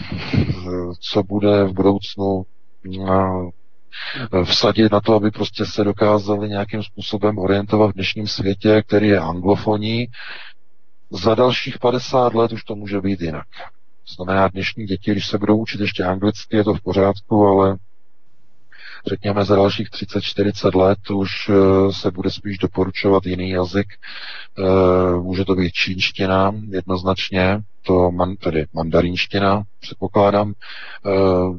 co 0.99 1.23
bude 1.23 1.63
v 1.63 1.73
budoucnu 1.73 2.43
uh, 2.87 3.49
vsadit 4.43 4.91
na 4.91 5.01
to, 5.01 5.15
aby 5.15 5.31
prostě 5.31 5.65
se 5.65 5.83
dokázali 5.83 6.49
nějakým 6.49 6.83
způsobem 6.83 7.37
orientovat 7.37 7.91
v 7.91 7.93
dnešním 7.93 8.27
světě, 8.27 8.83
který 8.87 9.07
je 9.07 9.19
anglofoní, 9.19 10.07
za 11.11 11.35
dalších 11.35 11.79
50 11.79 12.33
let 12.33 12.51
už 12.51 12.63
to 12.63 12.75
může 12.75 13.01
být 13.01 13.21
jinak. 13.21 13.47
To 14.07 14.23
znamená, 14.23 14.47
dnešní 14.47 14.85
děti, 14.85 15.11
když 15.11 15.27
se 15.27 15.37
budou 15.37 15.57
učit 15.57 15.81
ještě 15.81 16.03
anglicky, 16.03 16.57
je 16.57 16.63
to 16.63 16.73
v 16.73 16.81
pořádku, 16.81 17.45
ale 17.45 17.77
řekněme 19.07 19.45
za 19.45 19.55
dalších 19.55 19.89
30-40 19.89 20.77
let 20.79 21.09
už 21.09 21.29
eh, 21.49 21.53
se 21.93 22.11
bude 22.11 22.31
spíš 22.31 22.57
doporučovat 22.57 23.25
jiný 23.25 23.49
jazyk. 23.49 23.87
Eh, 23.93 25.13
může 25.21 25.45
to 25.45 25.55
být 25.55 25.73
čínština 25.73 26.51
jednoznačně, 26.69 27.59
to 27.81 28.11
man, 28.11 28.35
tedy 28.35 28.65
mandarínština, 28.73 29.63
předpokládám. 29.79 30.53
Eh, 31.05 31.57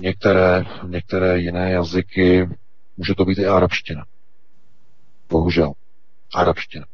některé, 0.00 0.64
některé 0.86 1.38
jiné 1.38 1.70
jazyky, 1.70 2.48
může 2.96 3.14
to 3.14 3.24
být 3.24 3.38
i 3.38 3.46
arabština. 3.46 4.04
Bohužel. 5.28 5.72
Arabština. 6.34 6.86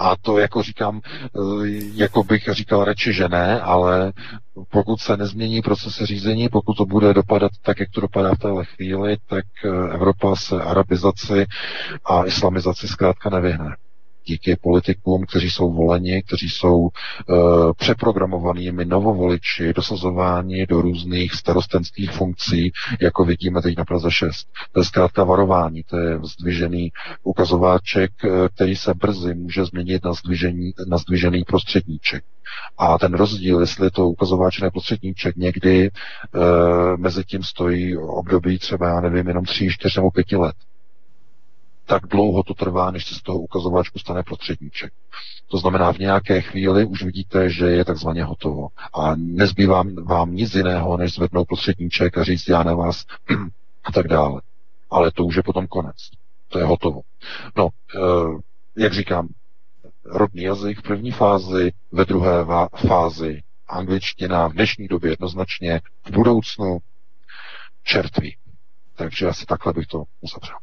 A 0.00 0.16
to 0.16 0.38
jako 0.38 0.62
říkám, 0.62 1.00
eh, 1.04 1.28
jako 1.94 2.24
bych 2.24 2.48
říkal 2.52 2.84
radši, 2.84 3.12
že 3.12 3.28
ne, 3.28 3.60
ale 3.60 4.12
pokud 4.70 5.00
se 5.00 5.16
nezmění 5.16 5.62
procesy 5.62 6.06
řízení, 6.06 6.48
pokud 6.48 6.74
to 6.76 6.86
bude 6.86 7.14
dopadat 7.14 7.50
tak, 7.62 7.80
jak 7.80 7.90
to 7.90 8.00
dopadá 8.00 8.34
v 8.34 8.38
téhle 8.38 8.64
chvíli, 8.64 9.16
tak 9.28 9.44
eh, 9.64 9.68
Evropa 9.94 10.36
se 10.36 10.62
arabizaci 10.62 11.46
a 12.04 12.24
islamizaci 12.24 12.88
zkrátka 12.88 13.30
nevyhne 13.30 13.76
díky 14.24 14.56
politikům, 14.56 15.26
kteří 15.26 15.50
jsou 15.50 15.72
voleni, 15.72 16.22
kteří 16.22 16.48
jsou 16.48 16.76
uh, 16.78 16.90
přeprogramovanými 17.76 18.84
novovoliči, 18.84 19.72
dosazováni 19.72 20.66
do 20.66 20.82
různých 20.82 21.34
starostenských 21.34 22.10
funkcí, 22.10 22.72
jako 23.00 23.24
vidíme 23.24 23.62
teď 23.62 23.76
na 23.78 23.84
Praze 23.84 24.10
6. 24.10 24.48
To 24.72 24.80
je 24.80 24.84
zkrátka 24.84 25.24
varování, 25.24 25.82
to 25.82 25.98
je 25.98 26.18
zdvižený 26.24 26.90
ukazováček, 27.22 28.10
eh, 28.24 28.48
který 28.54 28.76
se 28.76 28.94
brzy 28.94 29.34
může 29.34 29.64
změnit 29.64 30.04
na, 30.04 30.12
zdvižený, 30.12 30.72
na 30.88 30.98
zdvižený 30.98 31.44
prostředníček. 31.44 32.24
A 32.78 32.98
ten 32.98 33.14
rozdíl, 33.14 33.60
jestli 33.60 33.86
je 33.86 33.90
to 33.90 34.08
ukazováč 34.08 34.60
nebo 34.60 34.70
prostředníček, 34.70 35.36
někdy 35.36 35.86
e, 35.86 35.90
mezi 36.96 37.24
tím 37.24 37.42
stojí 37.42 37.96
období 37.96 38.58
třeba, 38.58 38.88
já 38.88 39.00
nevím, 39.00 39.28
jenom 39.28 39.44
tří, 39.44 39.68
čtyř 39.70 39.96
nebo 39.96 40.10
pěti 40.10 40.36
let 40.36 40.54
tak 41.90 42.06
dlouho 42.06 42.42
to 42.42 42.54
trvá, 42.54 42.90
než 42.90 43.06
se 43.06 43.14
z 43.14 43.22
toho 43.22 43.38
ukazováčku 43.38 43.98
stane 43.98 44.22
prostředníček. 44.22 44.92
To 45.48 45.58
znamená, 45.58 45.92
v 45.92 45.98
nějaké 45.98 46.40
chvíli 46.40 46.84
už 46.84 47.02
vidíte, 47.02 47.50
že 47.50 47.66
je 47.66 47.84
takzvaně 47.84 48.24
hotovo. 48.24 48.68
A 48.94 49.14
nezbývá 49.16 49.84
vám 50.04 50.34
nic 50.34 50.54
jiného, 50.54 50.96
než 50.96 51.14
zvednout 51.14 51.44
prostředníček 51.48 52.18
a 52.18 52.24
říct, 52.24 52.48
já 52.48 52.62
na 52.62 52.74
vás 52.74 53.04
a 53.84 53.92
tak 53.92 54.08
dále. 54.08 54.40
Ale 54.90 55.10
to 55.10 55.24
už 55.24 55.36
je 55.36 55.42
potom 55.42 55.66
konec. 55.66 55.96
To 56.48 56.58
je 56.58 56.64
hotovo. 56.64 57.00
No, 57.56 57.68
eh, 57.96 58.82
jak 58.82 58.92
říkám, 58.92 59.28
rodný 60.04 60.42
jazyk 60.42 60.78
v 60.78 60.82
první 60.82 61.10
fázi, 61.10 61.72
ve 61.92 62.04
druhé 62.04 62.32
fázi 62.88 63.42
angličtina 63.68 64.48
v 64.48 64.52
dnešní 64.52 64.88
době 64.88 65.10
jednoznačně, 65.10 65.80
v 66.06 66.10
budoucnu 66.10 66.78
čertví. 67.82 68.36
Takže 68.96 69.26
asi 69.26 69.46
takhle 69.46 69.72
bych 69.72 69.86
to 69.86 70.04
uzavřel. 70.20 70.56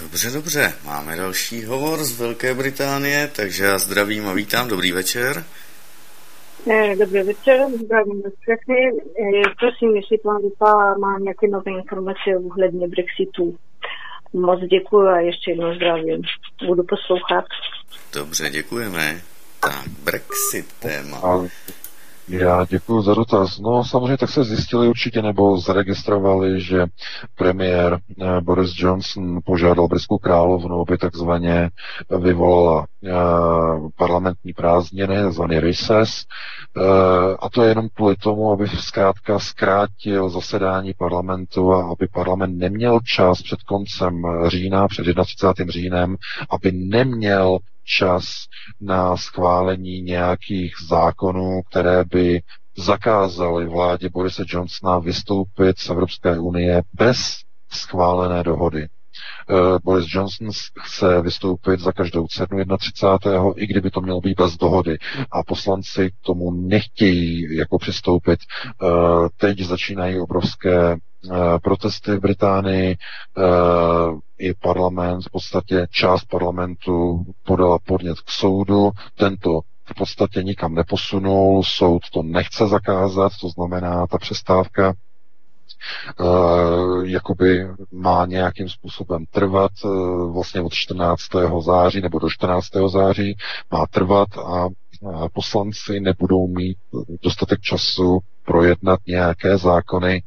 Dobře, 0.00 0.30
dobře. 0.30 0.74
Máme 0.84 1.16
další 1.16 1.64
hovor 1.64 2.04
z 2.04 2.18
Velké 2.18 2.54
Británie, 2.54 3.30
takže 3.36 3.64
já 3.64 3.78
zdravím 3.78 4.28
a 4.28 4.32
vítám. 4.32 4.68
Dobrý 4.68 4.92
večer. 4.92 5.44
Eh, 6.70 6.96
dobrý 6.96 7.22
večer, 7.22 7.66
zdravím 7.84 8.22
vás 8.22 8.32
všechny. 8.40 8.76
Eh, 8.88 9.54
prosím, 9.60 9.96
jestli 9.96 10.18
pan 10.18 10.42
Vypala 10.42 10.94
má 10.98 11.18
nějaké 11.18 11.48
nové 11.48 11.70
informace 11.70 12.20
ohledně 12.46 12.88
Brexitu. 12.88 13.56
Moc 14.32 14.60
děkuji 14.60 15.08
a 15.08 15.20
ještě 15.20 15.50
jednou 15.50 15.74
zdravím. 15.74 16.22
Budu 16.66 16.82
poslouchat. 16.82 17.44
Dobře, 18.12 18.50
děkujeme. 18.50 19.20
Tak, 19.60 19.88
Brexit 20.04 20.72
téma. 20.78 21.20
Já 22.28 22.64
děkuji 22.64 23.02
za 23.02 23.14
dotaz. 23.14 23.58
No 23.58 23.84
samozřejmě 23.84 24.16
tak 24.16 24.30
se 24.30 24.44
zjistili 24.44 24.88
určitě 24.88 25.22
nebo 25.22 25.58
zaregistrovali, 25.60 26.60
že 26.60 26.86
premiér 27.34 27.98
eh, 28.20 28.40
Boris 28.40 28.70
Johnson 28.76 29.40
požádal 29.44 29.88
britskou 29.88 30.18
královnu, 30.18 30.80
aby 30.80 30.98
takzvaně 30.98 31.70
vyvolala 32.18 32.86
eh, 33.06 33.12
parlamentní 33.96 34.52
prázdniny, 34.52 35.22
takzvaný 35.22 35.58
recess, 35.58 36.24
eh, 36.76 36.80
a 37.40 37.48
to 37.48 37.62
je 37.62 37.68
jenom 37.68 37.88
kvůli 37.94 38.16
tomu, 38.16 38.52
aby 38.52 38.68
zkrátka 38.68 39.38
zkrátil 39.38 40.30
zasedání 40.30 40.94
parlamentu 40.98 41.72
a 41.72 41.90
aby 41.92 42.08
parlament 42.08 42.58
neměl 42.58 43.00
čas 43.04 43.42
před 43.42 43.62
koncem 43.62 44.22
října, 44.46 44.88
před 44.88 45.06
31. 45.24 45.72
říjnem, 45.72 46.16
aby 46.50 46.72
neměl 46.72 47.58
čas 47.84 48.44
na 48.80 49.16
schválení 49.16 50.02
nějakých 50.02 50.74
zákonů, 50.88 51.62
které 51.70 52.04
by 52.04 52.40
zakázaly 52.76 53.66
vládě 53.66 54.08
Borise 54.08 54.44
Johnsona 54.48 54.98
vystoupit 54.98 55.78
z 55.78 55.90
Evropské 55.90 56.38
unie 56.38 56.82
bez 56.92 57.36
schválené 57.72 58.42
dohody. 58.42 58.88
Uh, 59.50 59.78
Boris 59.84 60.06
Johnson 60.08 60.48
chce 60.82 61.22
vystoupit 61.22 61.80
za 61.80 61.92
každou 61.92 62.26
cenu 62.26 62.76
31. 62.78 63.42
i 63.56 63.66
kdyby 63.66 63.90
to 63.90 64.00
mělo 64.00 64.20
být 64.20 64.38
bez 64.40 64.56
dohody. 64.56 64.98
A 65.30 65.42
poslanci 65.42 66.10
tomu 66.20 66.50
nechtějí 66.50 67.56
jako 67.56 67.78
přistoupit. 67.78 68.40
Uh, 68.82 69.28
teď 69.36 69.60
začínají 69.60 70.20
obrovské 70.20 70.96
protesty 71.62 72.12
v 72.16 72.20
Británii. 72.20 72.96
I 74.38 74.54
parlament, 74.54 75.22
v 75.22 75.30
podstatě 75.30 75.86
část 75.90 76.24
parlamentu 76.24 77.24
podala 77.44 77.78
podnět 77.78 78.20
k 78.20 78.30
soudu. 78.30 78.90
Tento 79.18 79.60
v 79.84 79.94
podstatě 79.94 80.42
nikam 80.42 80.74
neposunul, 80.74 81.62
soud 81.64 82.02
to 82.12 82.22
nechce 82.22 82.66
zakázat, 82.66 83.32
to 83.40 83.48
znamená, 83.48 84.06
ta 84.06 84.18
přestávka 84.18 84.94
Uh, 86.20 87.04
jakoby 87.06 87.66
má 87.92 88.26
nějakým 88.26 88.68
způsobem 88.68 89.24
trvat 89.30 89.70
vlastně 90.32 90.60
od 90.60 90.72
14. 90.72 91.20
září 91.64 92.00
nebo 92.00 92.18
do 92.18 92.30
14. 92.30 92.66
září 92.88 93.36
má 93.70 93.86
trvat 93.86 94.28
a 94.38 94.68
poslanci 95.34 96.00
nebudou 96.00 96.46
mít 96.46 96.78
dostatek 97.22 97.60
času 97.60 98.18
projednat 98.44 99.00
nějaké 99.06 99.58
zákony, 99.58 100.22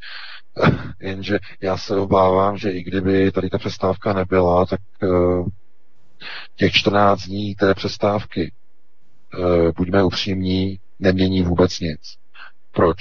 jenže 0.99 1.40
já 1.61 1.77
se 1.77 1.95
obávám, 1.98 2.57
že 2.57 2.69
i 2.72 2.84
kdyby 2.84 3.32
tady 3.32 3.49
ta 3.49 3.57
přestávka 3.57 4.14
nebyla, 4.14 4.65
tak 4.65 4.80
těch 6.56 6.72
14 6.72 7.22
dní 7.22 7.56
té 7.56 7.73
přestávky, 7.73 8.52
buďme 9.77 10.03
upřímní, 10.03 10.80
nemění 10.99 11.41
vůbec 11.41 11.80
nic. 11.80 12.02
Proč? 12.72 12.98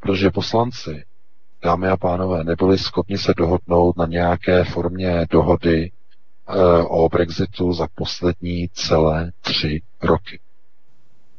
Protože 0.00 0.30
poslanci 0.30 1.04
dámy 1.62 1.88
a 1.88 1.96
pánové, 1.96 2.44
nebyli 2.44 2.78
schopni 2.78 3.18
se 3.18 3.34
dohodnout 3.36 3.96
na 3.96 4.06
nějaké 4.06 4.64
formě 4.64 5.26
dohody 5.30 5.84
e, 5.84 5.92
o 6.82 7.08
Brexitu 7.08 7.72
za 7.72 7.86
poslední 7.94 8.68
celé 8.72 9.32
tři 9.40 9.82
roky. 10.02 10.40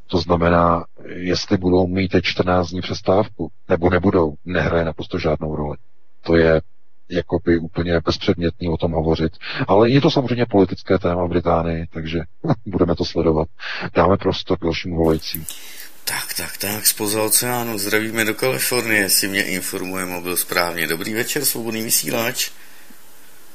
To 0.07 0.17
znamená, 0.17 0.85
jestli 1.15 1.57
budou 1.57 1.87
mít 1.87 2.07
teď 2.07 2.23
14 2.23 2.69
dní 2.69 2.81
přestávku, 2.81 3.51
nebo 3.69 3.89
nebudou, 3.89 4.35
nehraje 4.45 4.85
naprosto 4.85 5.19
žádnou 5.19 5.55
roli. 5.55 5.77
To 6.21 6.37
je 6.37 6.61
jakoby 7.09 7.57
úplně 7.57 7.99
bezpředmětný 8.05 8.69
o 8.69 8.77
tom 8.77 8.91
hovořit. 8.91 9.31
Ale 9.67 9.89
je 9.89 10.01
to 10.01 10.11
samozřejmě 10.11 10.45
politické 10.45 10.99
téma 10.99 11.25
v 11.25 11.29
Británii, 11.29 11.85
takže 11.93 12.19
budeme 12.65 12.95
to 12.95 13.05
sledovat. 13.05 13.47
Dáme 13.95 14.17
prostor 14.17 14.57
k 14.57 14.61
dalšímu 14.61 14.97
volajícím. 14.97 15.45
Tak, 16.05 16.33
tak, 16.37 16.57
tak, 16.57 16.87
spoza 16.87 17.23
oceánu, 17.23 17.77
zdravíme 17.77 18.25
do 18.25 18.33
Kalifornie, 18.33 19.01
jestli 19.01 19.27
mě 19.27 19.43
informuje 19.43 20.05
mobil 20.05 20.37
správně. 20.37 20.87
Dobrý 20.87 21.13
večer, 21.13 21.45
svobodný 21.45 21.81
vysílač. 21.81 22.51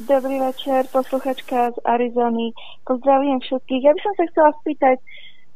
Dobrý 0.00 0.38
večer, 0.40 0.84
posluchačka 0.92 1.70
z 1.70 1.78
Arizony. 1.84 2.50
Pozdravím 2.84 3.38
všetkých. 3.40 3.82
Ja 3.86 3.92
by 3.94 4.00
som 4.02 4.14
sa 4.18 4.24
chcela 4.30 4.50
spýtať 4.60 4.96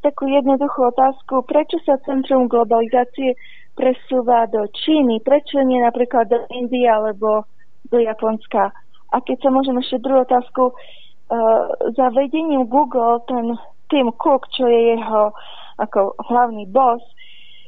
takú 0.02 0.28
jednoduchú 0.28 0.92
otázku. 0.92 1.44
Prečo 1.46 1.80
sa 1.84 2.00
Centrum 2.04 2.48
globalizácie 2.48 3.36
presúva 3.76 4.48
do 4.48 4.64
Číny? 4.72 5.20
Prečo 5.20 5.60
nie 5.62 5.80
napríklad 5.80 6.28
do 6.32 6.40
Indie 6.52 6.88
alebo 6.88 7.44
do 7.92 8.00
Japonska? 8.00 8.72
A 9.12 9.16
keď 9.22 9.46
sa 9.46 9.50
môžem 9.54 9.78
ešte 9.78 10.02
druhú 10.02 10.26
otázku, 10.26 10.72
uh, 10.72 11.66
za 11.94 12.06
vedením 12.10 12.66
Google 12.66 13.22
ten 13.30 13.54
Tim 13.86 14.10
Cook, 14.18 14.50
čo 14.50 14.66
je 14.66 14.98
jeho 14.98 15.30
ako 15.78 16.16
hlavný 16.26 16.66
boss, 16.72 17.04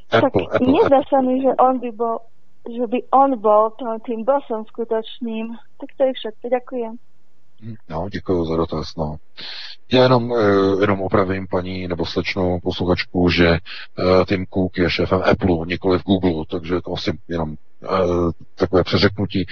Apple, 0.08 0.48
tak 0.48 0.64
nezdá 0.64 1.04
sa 1.12 1.20
mi, 1.20 1.44
že 1.44 1.52
on 1.60 1.84
by 1.84 1.90
bol, 1.92 2.24
že 2.64 2.88
by 2.88 2.98
on 3.12 3.36
bol 3.36 3.76
tým 4.08 4.24
bosom 4.24 4.64
skutočným. 4.72 5.52
Tak 5.76 5.88
to 6.00 6.02
je 6.08 6.12
všetko. 6.16 6.44
Ďakujem. 6.48 6.92
No, 7.88 8.08
děkuji 8.10 8.44
za 8.44 8.56
dotaz, 8.56 8.96
no. 8.96 9.16
Já 9.92 10.02
jenom, 10.02 10.32
eh, 10.32 10.80
jenom 10.80 11.00
opravím 11.00 11.46
paní 11.46 11.88
nebo 11.88 12.06
slečnou 12.06 12.60
posluchačku, 12.60 13.30
že 13.30 13.48
eh, 13.48 13.60
Tim 14.28 14.46
Cook 14.54 14.78
je 14.78 14.90
šéfem 14.90 15.22
Apple, 15.30 15.66
nikoli 15.66 15.98
v 15.98 16.04
Google, 16.04 16.44
takže 16.50 16.80
to 16.80 16.92
asi 16.92 17.18
jenom 17.28 17.54
eh, 17.84 17.88
takové 18.54 18.84
přeřeknutí. 18.84 19.46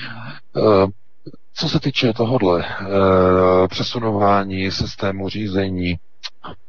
Co 1.55 1.69
se 1.69 1.81
týče 1.81 2.13
tohodle 2.13 2.65
eh, 2.65 3.69
přesunování 3.69 4.71
systému 4.71 5.29
řízení 5.29 5.99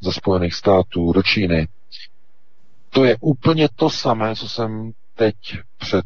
ze 0.01 0.11
Spojených 0.11 0.53
států 0.53 1.13
do 1.13 1.23
Číny, 1.23 1.67
to 2.89 3.03
je 3.05 3.17
úplně 3.19 3.67
to 3.75 3.89
samé, 3.89 4.35
co 4.35 4.49
jsem 4.49 4.91
teď 5.15 5.35
před 5.77 6.05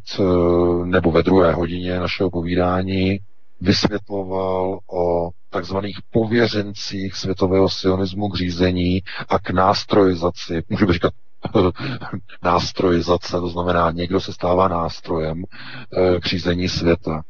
nebo 0.85 1.11
ve 1.11 1.23
druhé 1.23 1.53
hodině 1.53 1.99
našeho 1.99 2.29
povídání 2.29 3.19
vysvětloval 3.61 4.79
o 4.93 5.29
takzvaných 5.49 5.97
pověřencích 6.11 7.15
světového 7.15 7.69
sionismu 7.69 8.29
k 8.29 8.37
řízení 8.37 9.01
a 9.29 9.39
k 9.39 9.49
nástrojizaci. 9.49 10.63
Můžu 10.69 10.91
říkat 10.91 11.13
nástrojizace, 12.43 13.31
to 13.31 13.47
znamená, 13.47 13.91
někdo 13.91 14.21
se 14.21 14.33
stává 14.33 14.67
nástrojem 14.67 15.43
eh, 15.43 16.19
k 16.19 16.25
řízení 16.25 16.69
světa. 16.69 17.21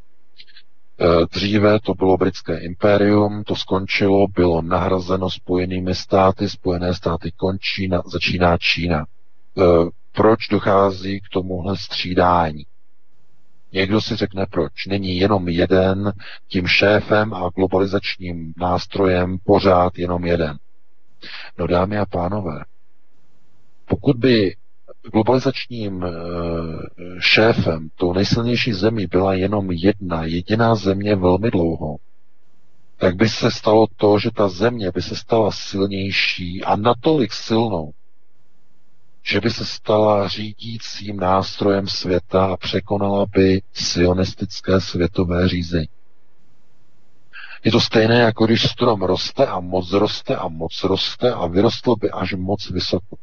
Eh, 1.00 1.26
Dříve 1.34 1.80
to 1.80 1.94
bylo 1.94 2.18
britské 2.18 2.58
impérium, 2.58 3.44
to 3.44 3.56
skončilo, 3.56 4.28
bylo 4.28 4.62
nahrazeno 4.62 5.30
spojenými 5.30 5.96
státy, 5.96 6.50
spojené 6.50 6.94
státy 6.94 7.32
končí, 7.38 7.90
začíná 8.06 8.58
Čína. 8.58 9.06
Eh, 9.58 9.64
Proč 10.14 10.48
dochází 10.48 11.20
k 11.20 11.30
tomuhle 11.34 11.78
střídání? 11.78 12.66
Někdo 13.72 14.02
si 14.02 14.16
řekne 14.16 14.46
proč. 14.52 14.86
Není 14.88 15.18
jenom 15.18 15.50
jeden 15.50 16.14
tím 16.48 16.68
šéfem 16.68 17.34
a 17.34 17.50
globalizačním 17.56 18.54
nástrojem 18.58 19.38
pořád 19.44 19.98
jenom 19.98 20.26
jeden. 20.26 20.58
No 21.58 21.68
dámy 21.68 21.98
a 21.98 22.06
pánové, 22.06 22.64
pokud 23.86 24.18
by 24.18 24.56
globalizačním 25.14 26.04
eh, 26.04 26.10
šéfem, 27.20 27.90
tou 27.96 28.14
nejsilnější 28.14 28.74
zemí 28.74 29.08
byla 29.08 29.34
jenom 29.34 29.72
jedna, 29.72 30.26
jediná 30.26 30.76
země 30.76 31.16
velmi 31.16 31.52
dlouho, 31.52 31.98
tak 32.98 33.16
by 33.16 33.30
se 33.30 33.52
stalo 33.52 33.88
to, 33.98 34.20
že 34.20 34.30
ta 34.32 34.50
země 34.50 34.92
by 34.92 35.02
se 35.02 35.16
stala 35.16 35.52
silnější 35.52 36.64
a 36.64 36.76
natolik 36.76 37.34
silnou, 37.34 37.92
že 39.24 39.42
by 39.42 39.50
se 39.50 39.66
stala 39.66 40.28
řídícím 40.28 41.18
nástrojem 41.18 41.88
světa 41.88 42.46
a 42.46 42.58
překonala 42.58 43.26
by 43.26 43.62
sionistické 43.74 44.82
světové 44.82 45.48
řízení. 45.48 45.88
Je 47.64 47.72
to 47.72 47.80
stejné, 47.80 48.20
jako 48.20 48.46
když 48.46 48.70
strom 48.70 49.02
roste 49.02 49.48
a 49.48 49.60
moc 49.60 49.92
roste 49.92 50.36
a 50.36 50.48
moc 50.48 50.84
roste 50.84 51.34
a 51.34 51.48
vyrostl 51.48 51.96
by 51.96 52.12
až 52.12 52.34
moc 52.34 52.70
vysoko. 52.70 53.16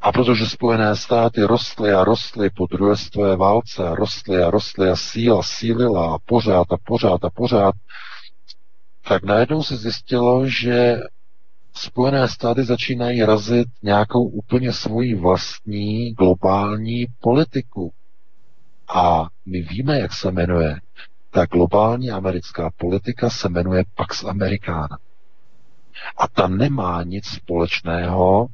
A 0.00 0.12
protože 0.12 0.46
Spojené 0.46 0.96
státy 0.96 1.42
rostly 1.42 1.92
a 1.92 2.04
rostly 2.04 2.50
po 2.50 2.66
druhé 2.66 2.96
světové 2.96 3.36
válce, 3.36 3.82
rostly 3.94 4.42
a 4.42 4.50
rostly 4.50 4.90
a 4.90 4.96
síla 4.96 5.42
sílila 5.42 6.14
a 6.14 6.18
pořád 6.18 6.72
a 6.72 6.76
pořád 6.86 7.24
a 7.24 7.30
pořád, 7.30 7.74
tak 9.08 9.24
najednou 9.24 9.62
se 9.62 9.76
zjistilo, 9.76 10.46
že 10.46 10.96
Spojené 11.76 12.28
státy 12.28 12.64
začínají 12.64 13.22
razit 13.22 13.68
nějakou 13.82 14.24
úplně 14.24 14.72
svoji 14.72 15.14
vlastní 15.14 16.12
globální 16.12 17.06
politiku. 17.20 17.92
A 18.88 19.26
my 19.46 19.62
víme, 19.62 19.98
jak 19.98 20.12
se 20.12 20.30
jmenuje. 20.30 20.80
Ta 21.30 21.46
globální 21.46 22.10
americká 22.10 22.70
politika 22.76 23.30
se 23.30 23.48
jmenuje 23.48 23.84
Pax 23.94 24.24
Americana. 24.24 24.98
A 26.16 26.28
ta 26.28 26.48
nemá 26.48 27.02
nic 27.02 27.26
společného 27.26 28.46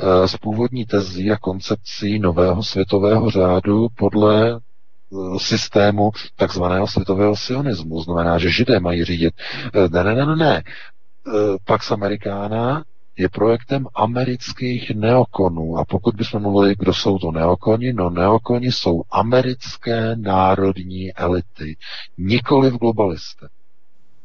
eh, 0.00 0.28
s 0.28 0.36
původní 0.36 0.86
tezí 0.86 1.30
a 1.30 1.36
koncepcí 1.36 2.18
nového 2.18 2.62
světového 2.62 3.30
řádu 3.30 3.86
podle 3.98 4.50
eh, 4.52 5.38
systému 5.38 6.10
takzvaného 6.36 6.86
světového 6.86 7.36
sionismu. 7.36 8.00
Znamená, 8.02 8.38
že 8.38 8.50
židé 8.50 8.80
mají 8.80 9.04
řídit. 9.04 9.34
Eh, 9.74 9.88
Ne, 9.88 10.04
ne, 10.04 10.26
ne, 10.26 10.36
ne, 10.36 10.62
Pax 11.64 11.90
Americana 11.92 12.84
je 13.18 13.28
projektem 13.28 13.86
amerických 13.94 14.90
neokonů. 14.90 15.76
A 15.78 15.84
pokud 15.84 16.14
bychom 16.14 16.42
mluvili, 16.42 16.74
kdo 16.78 16.94
jsou 16.94 17.18
to 17.18 17.32
neokoni, 17.32 17.92
no 17.92 18.10
neokoni 18.10 18.72
jsou 18.72 19.02
americké 19.10 20.16
národní 20.16 21.12
elity, 21.14 21.76
nikoli 22.18 22.70
v 22.70 22.78
globalisté. 22.78 23.48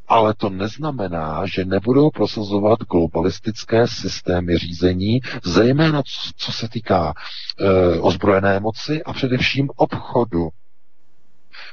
Ale 0.07 0.33
to 0.33 0.49
neznamená, 0.49 1.45
že 1.55 1.65
nebudou 1.65 2.09
prosazovat 2.09 2.79
globalistické 2.79 3.87
systémy 3.87 4.57
řízení, 4.57 5.19
zejména 5.43 6.01
co, 6.03 6.31
co 6.37 6.51
se 6.51 6.69
týká 6.69 7.13
e, 7.59 7.99
ozbrojené 7.99 8.59
moci 8.59 9.03
a 9.03 9.13
především 9.13 9.69
obchodu. 9.75 10.49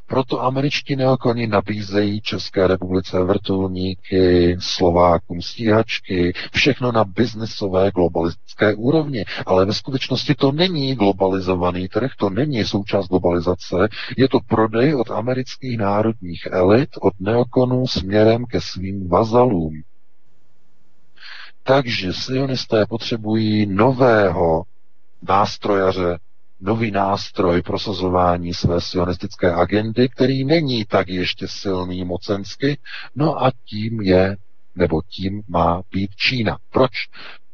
Proto 0.09 0.43
američtí 0.43 0.97
neokoni 0.97 1.47
nabízejí 1.47 2.21
České 2.21 2.67
republice 2.67 3.25
vrtulníky, 3.25 4.57
Slovákům 4.61 5.43
stíhačky, 5.43 6.33
všechno 6.53 6.93
na 6.93 7.05
biznesové 7.05 7.91
globalistické 7.91 8.75
úrovni. 8.75 9.25
Ale 9.47 9.67
ve 9.67 9.75
skutečnosti 9.75 10.35
to 10.35 10.53
není 10.53 10.95
globalizovaný 10.95 11.89
trh, 11.89 12.11
to 12.19 12.31
není 12.31 12.65
součást 12.65 13.09
globalizace, 13.09 13.89
je 14.17 14.29
to 14.29 14.41
prodej 14.41 14.95
od 14.95 15.11
amerických 15.11 15.79
národních 15.79 16.49
elit, 16.51 16.89
od 17.01 17.13
neokonů 17.21 17.87
směrem 17.87 18.45
ke 18.45 18.61
svým 18.61 19.09
vazalům. 19.09 19.83
Takže 21.63 22.13
sionisté 22.13 22.87
potřebují 22.87 23.67
nového 23.67 24.63
nástrojaře, 25.29 26.19
nový 26.61 26.91
nástroj 26.91 27.63
prosazování 27.63 28.55
své 28.55 28.81
sionistické 28.81 29.53
agendy, 29.53 30.09
který 30.09 30.45
není 30.45 30.85
tak 30.85 31.09
ještě 31.09 31.49
silný 31.49 32.05
mocensky, 32.05 32.79
no 33.15 33.45
a 33.45 33.51
tím 33.65 34.01
je, 34.01 34.37
nebo 34.75 35.03
tím 35.03 35.43
má 35.49 35.83
být 35.93 36.11
Čína. 36.17 36.59
Proč? 36.71 36.91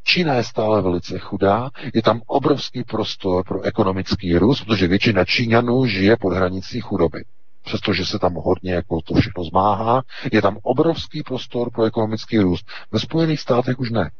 Čína 0.04 0.34
je 0.34 0.44
stále 0.44 0.82
velice 0.82 1.18
chudá, 1.18 1.70
je 1.94 2.02
tam 2.02 2.20
obrovský 2.26 2.84
prostor 2.84 3.44
pro 3.44 3.62
ekonomický 3.62 4.38
růst, 4.38 4.64
protože 4.64 4.88
většina 4.88 5.24
Číňanů 5.24 5.86
žije 5.86 6.16
pod 6.20 6.32
hranicí 6.32 6.80
chudoby. 6.80 7.24
Přestože 7.64 8.06
se 8.06 8.18
tam 8.18 8.34
hodně 8.34 8.74
jako 8.74 9.00
to 9.02 9.14
všechno 9.14 9.44
zmáhá, 9.44 10.02
je 10.32 10.42
tam 10.42 10.58
obrovský 10.62 11.22
prostor 11.22 11.70
pro 11.70 11.84
ekonomický 11.84 12.38
růst. 12.38 12.66
Ve 12.92 12.98
Spojených 12.98 13.40
státech 13.40 13.78
už 13.78 13.90
ne. 13.90 14.10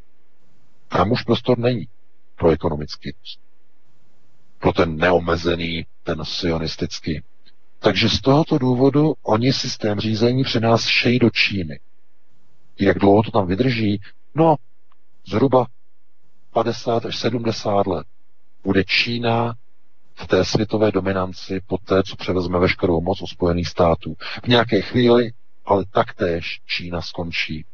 Tam 0.89 1.13
už 1.13 1.23
prostor 1.23 1.59
není 1.59 1.89
pro 2.37 2.51
ekonomický 2.51 3.11
růst 3.11 3.45
pro 4.65 4.73
ten 4.73 4.97
neomezený, 4.97 5.87
ten 6.03 6.25
sionistický. 6.25 7.23
Takže 7.79 8.09
z 8.09 8.21
tohoto 8.21 8.59
důvodu 8.59 9.15
oni 9.23 9.53
systém 9.53 10.01
řízení 10.01 10.45
při 10.45 10.61
nás 10.61 10.87
šejí 10.87 11.19
do 11.19 11.31
Číny. 11.31 11.81
Jak 12.81 12.99
dlouho 12.99 13.23
to 13.23 13.31
tam 13.31 13.47
vydrží? 13.47 14.01
No, 14.35 14.57
zhruba 15.29 15.67
50 16.53 17.07
až 17.07 17.17
70 17.17 17.87
let. 17.87 18.07
Bude 18.65 18.85
Čína 18.85 19.55
v 20.15 20.27
té 20.27 20.45
světové 20.45 20.93
dominanci 20.93 21.61
po 21.67 21.79
té, 21.79 22.03
co 22.03 22.17
převezme 22.17 22.59
veškerou 22.59 23.01
moc 23.01 23.23
u 23.23 23.27
Spojených 23.27 23.69
států. 23.69 24.17
V 24.45 24.49
nějaké 24.49 24.81
chvíli 24.81 25.31
ale 25.65 25.85
taktéž 25.91 26.61
Čína 26.67 27.03
skončí. 27.03 27.65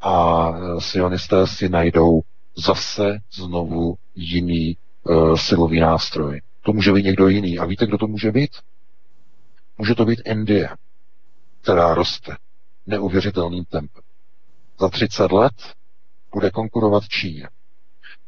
A 0.00 0.52
sionisté 0.78 1.46
si 1.46 1.68
najdou 1.68 2.20
zase 2.56 3.18
znovu 3.32 3.94
jiný 4.14 4.76
uh, 5.02 5.36
silový 5.36 5.80
nástroj. 5.80 6.40
To 6.62 6.72
může 6.72 6.92
být 6.92 7.04
někdo 7.04 7.28
jiný. 7.28 7.58
A 7.58 7.64
víte, 7.64 7.86
kdo 7.86 7.98
to 7.98 8.06
může 8.06 8.32
být? 8.32 8.50
Může 9.78 9.94
to 9.94 10.04
být 10.04 10.20
Indie, 10.24 10.68
která 11.62 11.94
roste 11.94 12.36
neuvěřitelným 12.86 13.64
tempem. 13.64 14.02
Za 14.80 14.88
30 14.88 15.32
let 15.32 15.52
bude 16.34 16.50
konkurovat 16.50 17.08
Číně. 17.08 17.48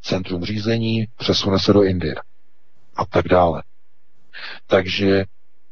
Centrum 0.02 0.44
řízení 0.44 1.06
přesune 1.16 1.58
se 1.58 1.72
do 1.72 1.82
Indie. 1.82 2.14
A 2.96 3.04
tak 3.06 3.28
dále. 3.28 3.62
Takže 4.66 5.24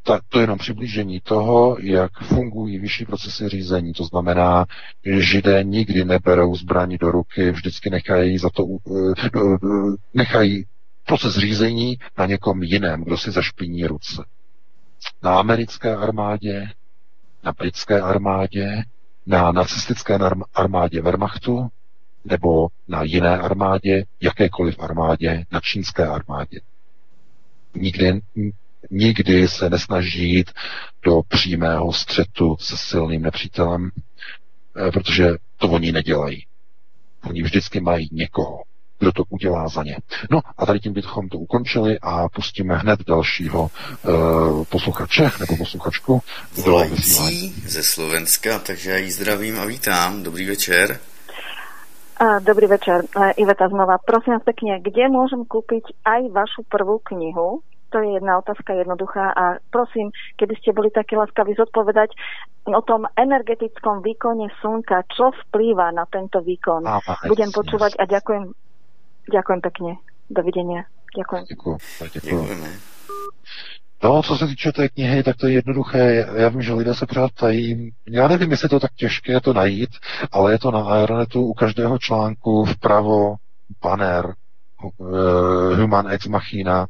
ta, 0.02 0.20
to 0.28 0.38
je 0.38 0.42
jenom 0.42 0.58
přiblížení 0.58 1.20
toho, 1.20 1.76
jak 1.80 2.10
fungují 2.22 2.78
vyšší 2.78 3.04
procesy 3.04 3.48
řízení. 3.48 3.92
To 3.92 4.04
znamená, 4.04 4.66
že 5.04 5.22
židé 5.22 5.64
nikdy 5.64 6.04
neberou 6.04 6.56
zbraní 6.56 6.98
do 6.98 7.10
ruky, 7.10 7.50
vždycky 7.50 7.90
nechají 7.90 8.38
za 8.38 8.50
to, 8.50 8.66
nechají 10.14 10.64
proces 11.10 11.34
řízení 11.38 11.98
na 12.18 12.26
někom 12.26 12.62
jiném, 12.62 13.04
kdo 13.04 13.18
si 13.18 13.30
zašpiní 13.30 13.86
ruce. 13.86 14.24
Na 15.22 15.38
americké 15.38 15.96
armádě, 15.96 16.68
na 17.44 17.52
britské 17.52 18.00
armádě, 18.00 18.82
na 19.26 19.52
nacistické 19.52 20.18
armádě 20.54 21.02
Wehrmachtu 21.02 21.68
nebo 22.24 22.68
na 22.88 23.02
jiné 23.02 23.38
armádě, 23.38 24.04
jakékoliv 24.20 24.78
armádě, 24.78 25.44
na 25.50 25.60
čínské 25.60 26.06
armádě. 26.06 26.60
Nikdy, 27.74 28.20
nikdy 28.90 29.48
se 29.48 29.70
nesnaží 29.70 30.34
jít 30.34 30.50
do 31.02 31.22
přímého 31.28 31.92
střetu 31.92 32.56
se 32.60 32.76
silným 32.76 33.22
nepřítelem, 33.22 33.90
eh, 34.76 34.90
protože 34.90 35.28
to 35.56 35.68
oni 35.68 35.92
nedělají. 35.92 36.46
Oni 37.24 37.42
vždycky 37.42 37.80
mají 37.80 38.08
někoho, 38.12 38.62
kdo 39.00 39.12
to 39.12 39.22
udělá 39.28 39.68
za 39.68 39.82
ně. 39.82 39.96
No 40.30 40.40
a 40.58 40.66
tady 40.66 40.80
tím 40.80 40.92
bychom 40.92 41.28
to 41.28 41.38
ukončili 41.38 41.98
a 42.02 42.28
pustíme 42.28 42.76
hned 42.76 43.00
dalšího 43.08 43.62
uh, 43.62 44.64
posluchače 44.64 45.30
nebo 45.40 45.56
posluchačku. 45.56 46.20
Volající 46.64 47.52
ze 47.66 47.82
Slovenska, 47.82 48.58
takže 48.58 48.90
já 48.90 48.96
jí 48.96 49.10
zdravím 49.10 49.60
a 49.60 49.64
vítám. 49.64 50.22
Dobrý 50.22 50.46
večer. 50.46 50.98
Dobrý 52.44 52.66
večer, 52.66 53.00
Iveta 53.36 53.68
znova. 53.68 53.96
Prosím 53.96 54.36
vás 54.36 54.44
pekne, 54.44 54.76
kde 54.84 55.08
môžem 55.08 55.40
kúpiť 55.48 55.88
aj 56.04 56.28
vašu 56.28 56.68
prvú 56.68 57.00
knihu? 57.00 57.64
To 57.90 57.96
je 57.96 58.20
jedna 58.20 58.36
otázka 58.36 58.76
jednoduchá 58.76 59.32
a 59.32 59.56
prosím, 59.72 60.12
keby 60.36 60.52
ste 60.60 60.76
boli 60.76 60.92
také 60.92 61.16
laskaví 61.16 61.56
zodpovedať 61.56 62.12
o 62.68 62.80
tom 62.84 63.08
energetickom 63.16 64.04
výkone 64.04 64.52
slnka, 64.60 65.08
čo 65.16 65.32
vplýva 65.32 65.96
na 65.96 66.04
tento 66.12 66.44
výkon. 66.44 66.84
Á, 66.84 67.00
Budem 67.24 67.48
počúvať 67.56 67.96
a 67.96 68.04
ďakujem, 68.04 68.52
ďakujem 69.28 69.60
pekne. 69.60 69.90
Dovidenia. 70.30 70.84
Ďakujem. 71.16 71.44
Děkuji. 71.48 71.76
Děkujeme. 72.12 72.68
No, 74.02 74.22
co 74.22 74.36
se 74.36 74.46
týče 74.46 74.72
té 74.72 74.88
knihy, 74.88 75.22
tak 75.22 75.36
to 75.36 75.46
je 75.46 75.52
jednoduché. 75.52 76.26
Já 76.36 76.48
vím, 76.48 76.62
že 76.62 76.74
lidé 76.74 76.94
se 76.94 77.06
pořád 77.06 77.30
tají. 77.32 77.90
Já 78.08 78.28
nevím, 78.28 78.50
jestli 78.50 78.66
je 78.66 78.68
to 78.68 78.80
tak 78.80 78.92
těžké 78.94 79.40
to 79.40 79.52
najít, 79.52 79.90
ale 80.32 80.52
je 80.52 80.58
to 80.58 80.70
na 80.70 80.84
Aeronetu 80.84 81.42
u 81.42 81.52
každého 81.52 81.98
článku 81.98 82.64
vpravo 82.64 83.34
banner 83.82 84.34
Human 85.76 86.08
Ex 86.08 86.26
Machina. 86.26 86.86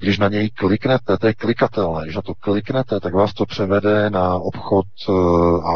Když 0.00 0.18
na 0.18 0.28
něj 0.28 0.50
kliknete, 0.50 1.18
to 1.18 1.26
je 1.26 1.34
klikatelné, 1.34 2.02
když 2.02 2.16
na 2.16 2.22
to 2.22 2.34
kliknete, 2.34 3.00
tak 3.00 3.14
vás 3.14 3.34
to 3.34 3.46
převede 3.46 4.10
na 4.10 4.34
obchod 4.34 4.86
eh, 5.08 5.12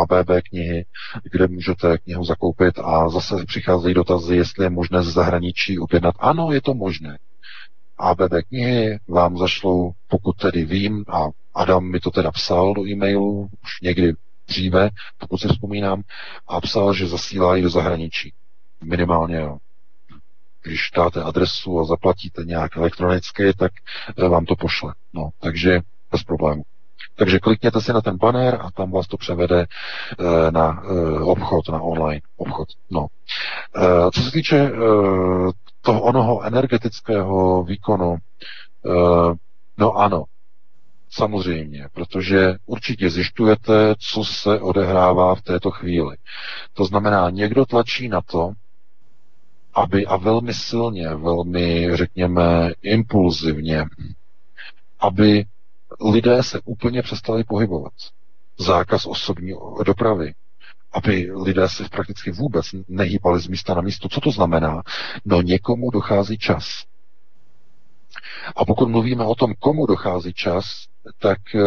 ABB 0.01 0.31
knihy, 0.49 0.85
kde 1.33 1.49
můžete 1.49 1.99
knihu 1.99 2.25
zakoupit 2.25 2.79
a 2.79 3.09
zase 3.09 3.45
přicházejí 3.47 3.95
dotazy, 3.95 4.37
jestli 4.37 4.65
je 4.65 4.71
možné 4.71 5.03
z 5.03 5.09
zahraničí 5.09 5.79
objednat. 5.79 6.15
Ano, 6.19 6.53
je 6.53 6.61
to 6.63 6.75
možné. 6.75 7.19
ABB 7.99 8.33
knihy 8.49 8.99
vám 9.09 9.39
zašlou, 9.39 9.93
pokud 10.09 10.37
tedy 10.37 10.65
vím, 10.65 11.05
a 11.09 11.29
Adam 11.55 11.91
mi 11.91 12.01
to 12.01 12.11
teda 12.11 12.31
psal 12.31 12.75
do 12.75 12.87
e-mailu 12.87 13.49
už 13.63 13.81
někdy 13.83 14.13
dříve, 14.49 14.91
pokud 15.19 15.39
si 15.39 15.49
vzpomínám, 15.49 16.03
a 16.49 16.61
psal, 16.61 16.95
že 16.95 17.07
zasílají 17.07 17.63
do 17.63 17.71
zahraničí. 17.71 18.33
Minimálně, 18.85 19.37
jo. 19.37 19.59
Když 20.63 20.91
dáte 20.97 21.23
adresu 21.23 21.81
a 21.81 21.85
zaplatíte 21.85 22.43
nějak 22.45 22.77
elektronicky, 22.77 23.53
tak 23.55 23.73
eh, 24.19 24.29
vám 24.29 24.45
to 24.45 24.57
pošle. 24.57 24.95
No, 25.13 25.31
takže 25.41 25.81
bez 26.13 26.23
problému. 26.23 26.63
Takže 27.15 27.39
klikněte 27.39 27.81
si 27.81 27.93
na 27.93 28.01
ten 28.01 28.17
banner 28.17 28.59
a 28.63 28.71
tam 28.71 28.91
vás 28.91 29.07
to 29.07 29.17
převede 29.17 29.61
e, 29.61 29.67
na 30.51 30.83
e, 30.85 31.21
obchod, 31.21 31.69
na 31.69 31.81
online 31.81 32.21
obchod. 32.37 32.69
No. 32.91 33.07
Co 34.13 34.21
se 34.21 34.31
týče 34.31 34.71
toho 35.83 36.03
onoho 36.03 36.43
energetického 36.43 37.63
výkonu, 37.65 38.17
eh, 38.17 39.35
no 39.79 39.93
ano, 39.93 40.25
Samozřejmě, 41.15 41.89
protože 41.93 42.55
určitě 42.67 43.11
zjišťujete, 43.11 43.95
co 43.99 44.25
se 44.25 44.61
odehrává 44.61 45.35
v 45.35 45.43
této 45.43 45.71
chvíli. 45.71 46.17
To 46.73 46.85
znamená, 46.85 47.31
někdo 47.31 47.67
tlačí 47.67 48.09
na 48.09 48.21
to, 48.21 48.53
aby 49.75 50.07
a 50.07 50.17
velmi 50.17 50.55
silně, 50.55 51.09
velmi, 51.15 51.97
řekněme, 51.97 52.73
impulzivně, 52.83 53.85
aby 55.01 55.45
lidé 56.01 56.43
se 56.43 56.61
úplně 56.65 57.03
přestali 57.03 57.45
pohybovat. 57.45 57.93
Zákaz 58.59 59.07
osobní 59.07 59.53
dopravy, 59.87 60.35
aby 60.93 61.31
lidé 61.35 61.69
se 61.69 61.89
prakticky 61.89 62.31
vůbec 62.31 62.67
nehýbali 62.89 63.41
z 63.41 63.49
místa 63.49 63.75
na 63.75 63.81
místo. 63.83 64.09
Co 64.09 64.21
to 64.21 64.31
znamená? 64.31 64.83
No 65.25 65.43
někomu 65.43 65.91
dochází 65.91 66.39
čas. 66.39 66.85
A 68.57 68.65
pokud 68.65 68.89
mluvíme 68.89 69.25
o 69.25 69.35
tom, 69.35 69.55
komu 69.59 69.87
dochází 69.87 70.33
čas, 70.33 70.65
tak 71.19 71.39
eh, 71.55 71.61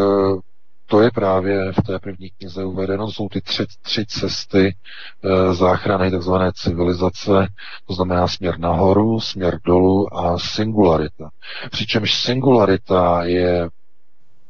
to 0.86 1.02
je 1.02 1.12
právě 1.12 1.72
v 1.72 1.82
té 1.88 2.00
první 2.00 2.30
knize 2.30 2.66
uvedeno, 2.66 3.12
jsou 3.12 3.30
ty 3.30 3.42
tři, 3.42 3.66
tři 3.82 4.06
cesty 4.06 4.76
e, 5.24 5.54
záchrany 5.54 6.12
tzv. 6.12 6.34
civilizace, 6.54 7.48
to 7.88 7.94
znamená 7.94 8.28
směr 8.28 8.60
nahoru, 8.60 9.20
směr 9.20 9.60
dolů 9.66 10.18
a 10.18 10.40
singularita. 10.40 11.30
Přičemž 11.72 12.16
singularita 12.16 13.24
je 13.24 13.70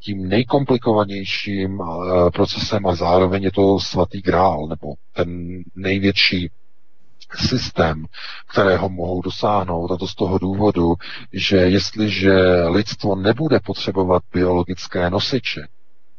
tím 0.06 0.30
nejkomplikovanějším 0.30 1.82
eh, 1.82 2.32
procesem 2.32 2.88
a 2.88 2.96
zároveň 2.96 3.44
je 3.44 3.52
to 3.52 3.80
svatý 3.80 4.22
grál, 4.22 4.68
nebo 4.68 4.94
ten 5.14 5.62
největší 5.76 6.50
systém, 7.36 8.06
kterého 8.48 8.90
mohou 8.90 9.22
dosáhnout, 9.22 9.92
a 9.92 9.98
to 9.98 10.08
z 10.08 10.16
toho 10.16 10.38
důvodu, 10.38 10.94
že 11.34 11.58
jestliže 11.58 12.34
lidstvo 12.68 13.16
nebude 13.16 13.60
potřebovat 13.60 14.24
biologické 14.34 15.10
nosiče, 15.10 15.68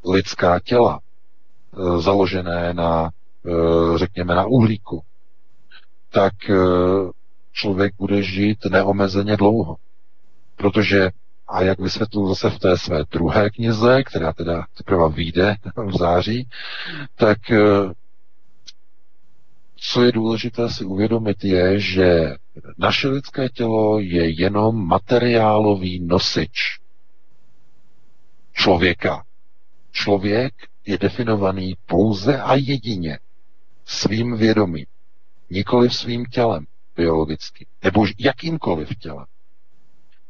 lidská 0.07 0.61
těla, 0.61 1.01
eh, 1.01 2.01
založené 2.01 2.75
na, 2.75 3.11
eh, 3.47 3.99
řekněme, 3.99 4.35
na 4.35 4.47
uhlíku, 4.47 5.03
tak 6.11 6.33
člověk 7.53 7.95
bude 7.99 8.23
žít 8.23 8.59
neomezeně 8.71 9.37
dlouho. 9.37 9.77
Protože 10.57 11.11
a 11.49 11.63
jak 11.63 11.79
vysvětlil 11.79 12.29
zase 12.29 12.51
v 12.51 12.59
té 12.59 12.79
své 12.79 13.05
druhé 13.11 13.51
knize, 13.51 14.03
která 14.03 14.33
teda 14.33 14.67
teprve 14.77 15.09
vyjde 15.09 15.55
v 15.87 15.99
září, 15.99 16.49
tak 17.15 17.39
co 19.77 20.03
je 20.03 20.13
důležité 20.13 20.71
si 20.71 20.85
uvědomit 20.85 21.45
je, 21.45 21.81
že 21.81 22.35
naše 22.79 23.09
lidské 23.09 23.49
tělo 23.49 23.99
je 23.99 24.43
jenom 24.43 24.87
materiálový 24.89 26.01
nosič 26.01 26.79
člověka. 28.53 29.23
Člověk 29.97 30.55
je 30.87 30.99
definovaný 30.99 31.75
pouze 31.87 32.43
a 32.43 32.55
jedině 32.55 33.19
svým 33.85 34.37
vědomím, 34.37 34.87
nikoli 35.51 35.91
svým 35.91 36.25
tělem 36.25 36.67
biologicky, 36.97 37.67
nebo 37.85 38.07
jakýmkoliv 38.19 38.89
tělem 38.99 39.27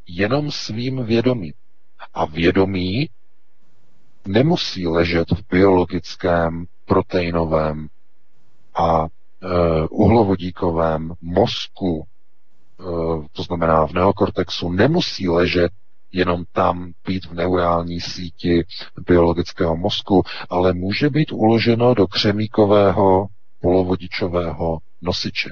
jenom 0.06 0.50
svým 0.50 1.04
vědomím. 1.04 1.52
A 2.14 2.24
vědomí 2.24 3.08
nemusí 4.26 4.86
ležet 4.86 5.30
v 5.30 5.42
biologickém, 5.50 6.66
proteinovém 6.84 7.88
a 8.74 9.06
e, 9.06 9.08
uhlovodíkovém 9.90 11.12
mozku, 11.20 12.06
e, 12.06 12.84
to 13.32 13.42
znamená 13.42 13.86
v 13.86 13.92
neokortexu, 13.92 14.72
nemusí 14.72 15.28
ležet 15.28 15.72
jenom 16.16 16.44
tam 16.52 16.92
být 17.06 17.26
v 17.26 17.34
neurální 17.34 18.00
síti 18.00 18.64
biologického 19.06 19.76
mozku, 19.76 20.22
ale 20.50 20.72
může 20.72 21.10
být 21.10 21.32
uloženo 21.32 21.94
do 21.94 22.06
křemíkového 22.06 23.26
polovodičového 23.60 24.78
nosiče 25.02 25.50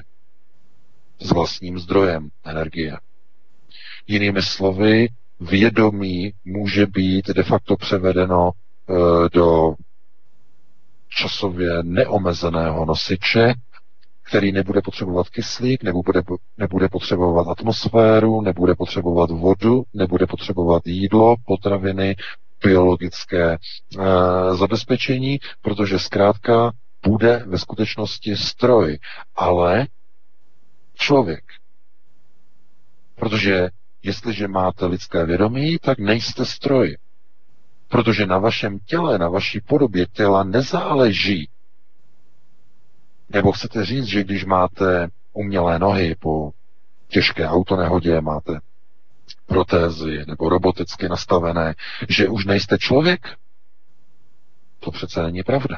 s 1.19 1.31
vlastním 1.31 1.79
zdrojem 1.79 2.29
energie. 2.45 2.97
Jinými 4.07 4.41
slovy, 4.41 5.07
vědomí 5.39 6.33
může 6.45 6.85
být 6.85 7.27
de 7.27 7.43
facto 7.43 7.75
převedeno 7.75 8.51
e, 8.51 8.93
do 9.29 9.73
časově 11.09 11.69
neomezeného 11.83 12.85
nosiče, 12.85 13.53
který 14.25 14.51
nebude 14.51 14.81
potřebovat 14.81 15.29
kyslík, 15.29 15.83
nebude, 15.83 16.21
nebude 16.57 16.89
potřebovat 16.89 17.47
atmosféru, 17.47 18.41
nebude 18.41 18.75
potřebovat 18.75 19.29
vodu, 19.31 19.83
nebude 19.93 20.27
potřebovat 20.27 20.81
jídlo, 20.85 21.35
potraviny, 21.45 22.15
biologické 22.63 23.53
e, 23.53 23.57
zabezpečení, 24.55 25.39
protože 25.61 25.99
zkrátka 25.99 26.71
bude 27.07 27.43
ve 27.47 27.57
skutečnosti 27.57 28.35
stroj, 28.35 28.99
ale 29.35 29.87
člověk. 30.95 31.43
Protože 33.15 33.69
Jestliže 34.05 34.47
máte 34.47 34.85
lidské 34.85 35.25
vědomí, 35.25 35.77
tak 35.79 35.99
nejste 35.99 36.45
stroj. 36.45 36.97
Protože 37.87 38.25
na 38.25 38.37
vašem 38.37 38.79
těle, 38.79 39.17
na 39.17 39.29
vaší 39.29 39.61
podobě 39.61 40.05
těla 40.07 40.43
nezáleží. 40.43 41.49
Nebo 43.29 43.51
chcete 43.51 43.85
říct, 43.85 44.05
že 44.05 44.23
když 44.23 44.45
máte 44.45 45.07
umělé 45.33 45.79
nohy 45.79 46.15
po 46.19 46.51
těžké 47.07 47.47
autonehodě, 47.47 48.21
máte 48.21 48.59
protézy 49.45 50.25
nebo 50.27 50.49
roboticky 50.49 51.09
nastavené, 51.09 51.75
že 52.09 52.27
už 52.27 52.45
nejste 52.45 52.77
člověk? 52.77 53.27
To 54.79 54.91
přece 54.91 55.23
není 55.23 55.43
pravda. 55.43 55.77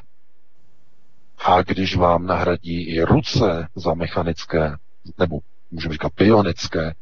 A 1.46 1.62
když 1.62 1.96
vám 1.96 2.26
nahradí 2.26 2.84
i 2.84 3.02
ruce 3.02 3.68
za 3.76 3.94
mechanické, 3.94 4.76
nebo 5.18 5.40
můžeme 5.72 5.94
říkat 5.94 6.12
bionické, 6.18 6.94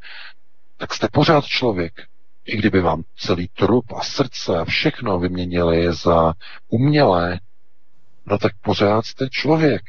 tak 0.78 0.94
jste 0.94 1.08
pořád 1.12 1.46
člověk. 1.46 1.94
I 2.46 2.58
kdyby 2.58 2.82
vám 2.82 3.04
celý 3.18 3.48
trup 3.48 3.86
a 3.96 4.04
srdce 4.04 4.58
a 4.60 4.66
všechno 4.66 5.20
vyměnili 5.20 5.94
za 5.94 6.34
umělé, 6.70 7.40
no 8.26 8.38
tak 8.38 8.52
pořád 8.62 9.06
jste 9.06 9.30
člověk. 9.30 9.82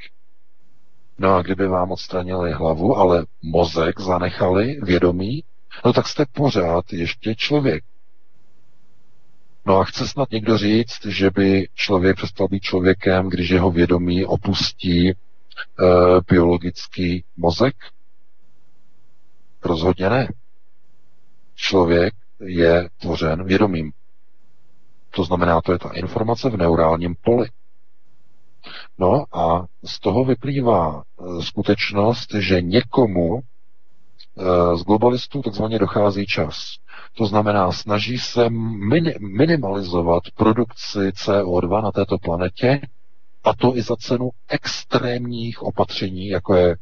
No 1.19 1.35
a 1.35 1.43
kdyby 1.43 1.69
vám 1.69 1.93
odstranili 1.93 2.53
hlavu, 2.53 2.97
ale 2.97 3.27
mozek 3.43 4.01
zanechali, 4.01 4.81
vědomí, 4.83 5.45
no 5.85 5.93
tak 5.93 6.09
jste 6.09 6.25
pořád 6.33 6.93
ještě 6.93 7.35
člověk. 7.35 7.85
No 9.67 9.79
a 9.79 9.85
chce 9.85 10.09
snad 10.09 10.31
někdo 10.31 10.59
říct, 10.59 11.07
že 11.07 11.31
by 11.31 11.69
člověk 11.75 12.17
přestal 12.17 12.49
být 12.49 12.63
člověkem, 12.63 13.29
když 13.29 13.51
jeho 13.51 13.71
vědomí 13.71 14.27
opustí 14.27 15.11
e, 15.11 15.15
biologický 16.31 17.25
mozek? 17.37 17.75
Rozhodně 19.65 20.11
ne. 20.11 20.29
Člověk 21.55 22.15
je 22.41 22.89
tvořen 23.01 23.45
vědomím. 23.45 23.93
To 25.11 25.25
znamená, 25.25 25.61
to 25.61 25.73
je 25.73 25.79
ta 25.79 25.91
informace 25.91 26.51
v 26.51 26.57
neurálním 26.57 27.15
poli. 27.25 27.49
No 28.99 29.25
a 29.33 29.65
z 29.85 30.01
toho 30.01 30.25
vyplývá 30.25 31.03
e, 31.03 31.43
skutečnost, 31.43 32.35
že 32.35 32.63
někomu 32.63 33.39
e, 33.39 34.77
z 34.77 34.83
globalistů 34.83 35.43
takzvaně 35.43 35.79
dochází 35.79 36.27
čas. 36.27 36.77
To 37.17 37.27
znamená, 37.27 37.73
snaží 37.73 38.19
se 38.19 38.47
minimalizovat 39.21 40.23
produkci 40.35 40.99
CO2 40.99 41.83
na 41.83 41.93
této 41.93 42.19
planetě, 42.19 42.81
a 43.47 43.55
to 43.55 43.77
i 43.77 43.83
za 43.83 43.97
cenu 43.97 44.31
extrémních 44.49 45.63
opatření, 45.63 46.29
jako 46.29 46.55
je 46.55 46.71
e, 46.71 46.77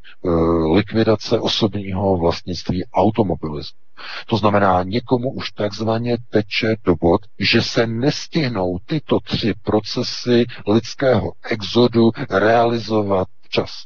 likvidace 0.75 1.41
osobního 1.41 2.17
vlastnictví 2.17 2.85
automobilismu. 2.87 3.79
To 4.27 4.37
znamená, 4.37 4.83
někomu 4.83 5.33
už 5.33 5.51
takzvaně 5.51 6.17
teče 6.31 6.75
do 6.85 6.97
bod, 6.97 7.21
že 7.39 7.63
se 7.63 7.87
nestihnou 7.87 8.79
tyto 8.87 9.21
tři 9.21 9.55
procesy 9.63 10.45
lidského 10.69 11.33
exodu 11.51 12.11
realizovat 12.31 13.29
včas. 13.43 13.85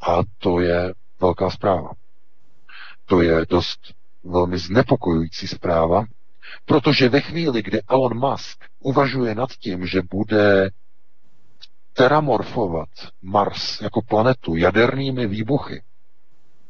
A 0.00 0.18
to 0.38 0.60
je 0.60 0.94
velká 1.20 1.50
zpráva. 1.50 1.90
To 3.04 3.22
je 3.22 3.46
dost 3.48 3.80
velmi 4.24 4.58
znepokojující 4.58 5.48
zpráva, 5.48 6.04
protože 6.64 7.08
ve 7.08 7.20
chvíli, 7.20 7.62
kdy 7.62 7.80
Elon 7.88 8.18
Musk 8.30 8.64
uvažuje 8.80 9.34
nad 9.34 9.50
tím, 9.50 9.86
že 9.86 10.02
bude 10.10 10.70
teramorfovat 11.94 12.88
Mars 13.22 13.80
jako 13.80 14.02
planetu 14.02 14.56
jadernými 14.56 15.26
výbuchy, 15.26 15.82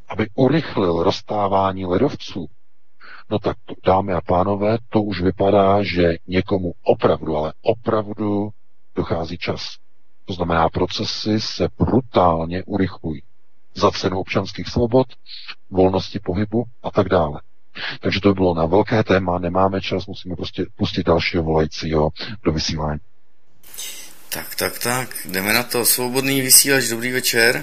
aby 0.09 0.27
urychlil 0.35 1.03
rozstávání 1.03 1.87
ledovců, 1.87 2.47
no 3.31 3.39
tak 3.39 3.57
to, 3.65 3.75
dámy 3.87 4.13
a 4.13 4.21
pánové, 4.21 4.79
to 4.89 5.03
už 5.03 5.21
vypadá, 5.21 5.83
že 5.83 6.15
někomu 6.27 6.73
opravdu, 6.83 7.37
ale 7.37 7.53
opravdu 7.63 8.51
dochází 8.95 9.39
čas. 9.39 9.77
To 10.25 10.33
znamená, 10.33 10.69
procesy 10.69 11.41
se 11.41 11.69
brutálně 11.79 12.63
urychlují 12.65 13.23
za 13.75 13.91
cenu 13.91 14.19
občanských 14.19 14.69
svobod, 14.69 15.07
volnosti 15.71 16.19
pohybu 16.19 16.65
a 16.83 16.91
tak 16.91 17.09
dále. 17.09 17.41
Takže 18.01 18.21
to 18.21 18.29
by 18.29 18.35
bylo 18.35 18.55
na 18.55 18.67
velké 18.67 19.05
téma, 19.05 19.39
nemáme 19.39 19.81
čas, 19.81 20.07
musíme 20.07 20.37
prostě 20.37 20.67
pustit 20.77 21.07
dalšího 21.07 21.43
volajícího 21.43 22.11
do 22.45 22.53
vysílání. 22.53 23.01
Tak, 24.35 24.55
tak, 24.59 24.75
tak, 24.83 25.09
jdeme 25.31 25.55
na 25.55 25.63
to. 25.63 25.87
Svobodný 25.87 26.43
vysílač, 26.43 26.91
dobrý 26.91 27.15
večer. 27.15 27.63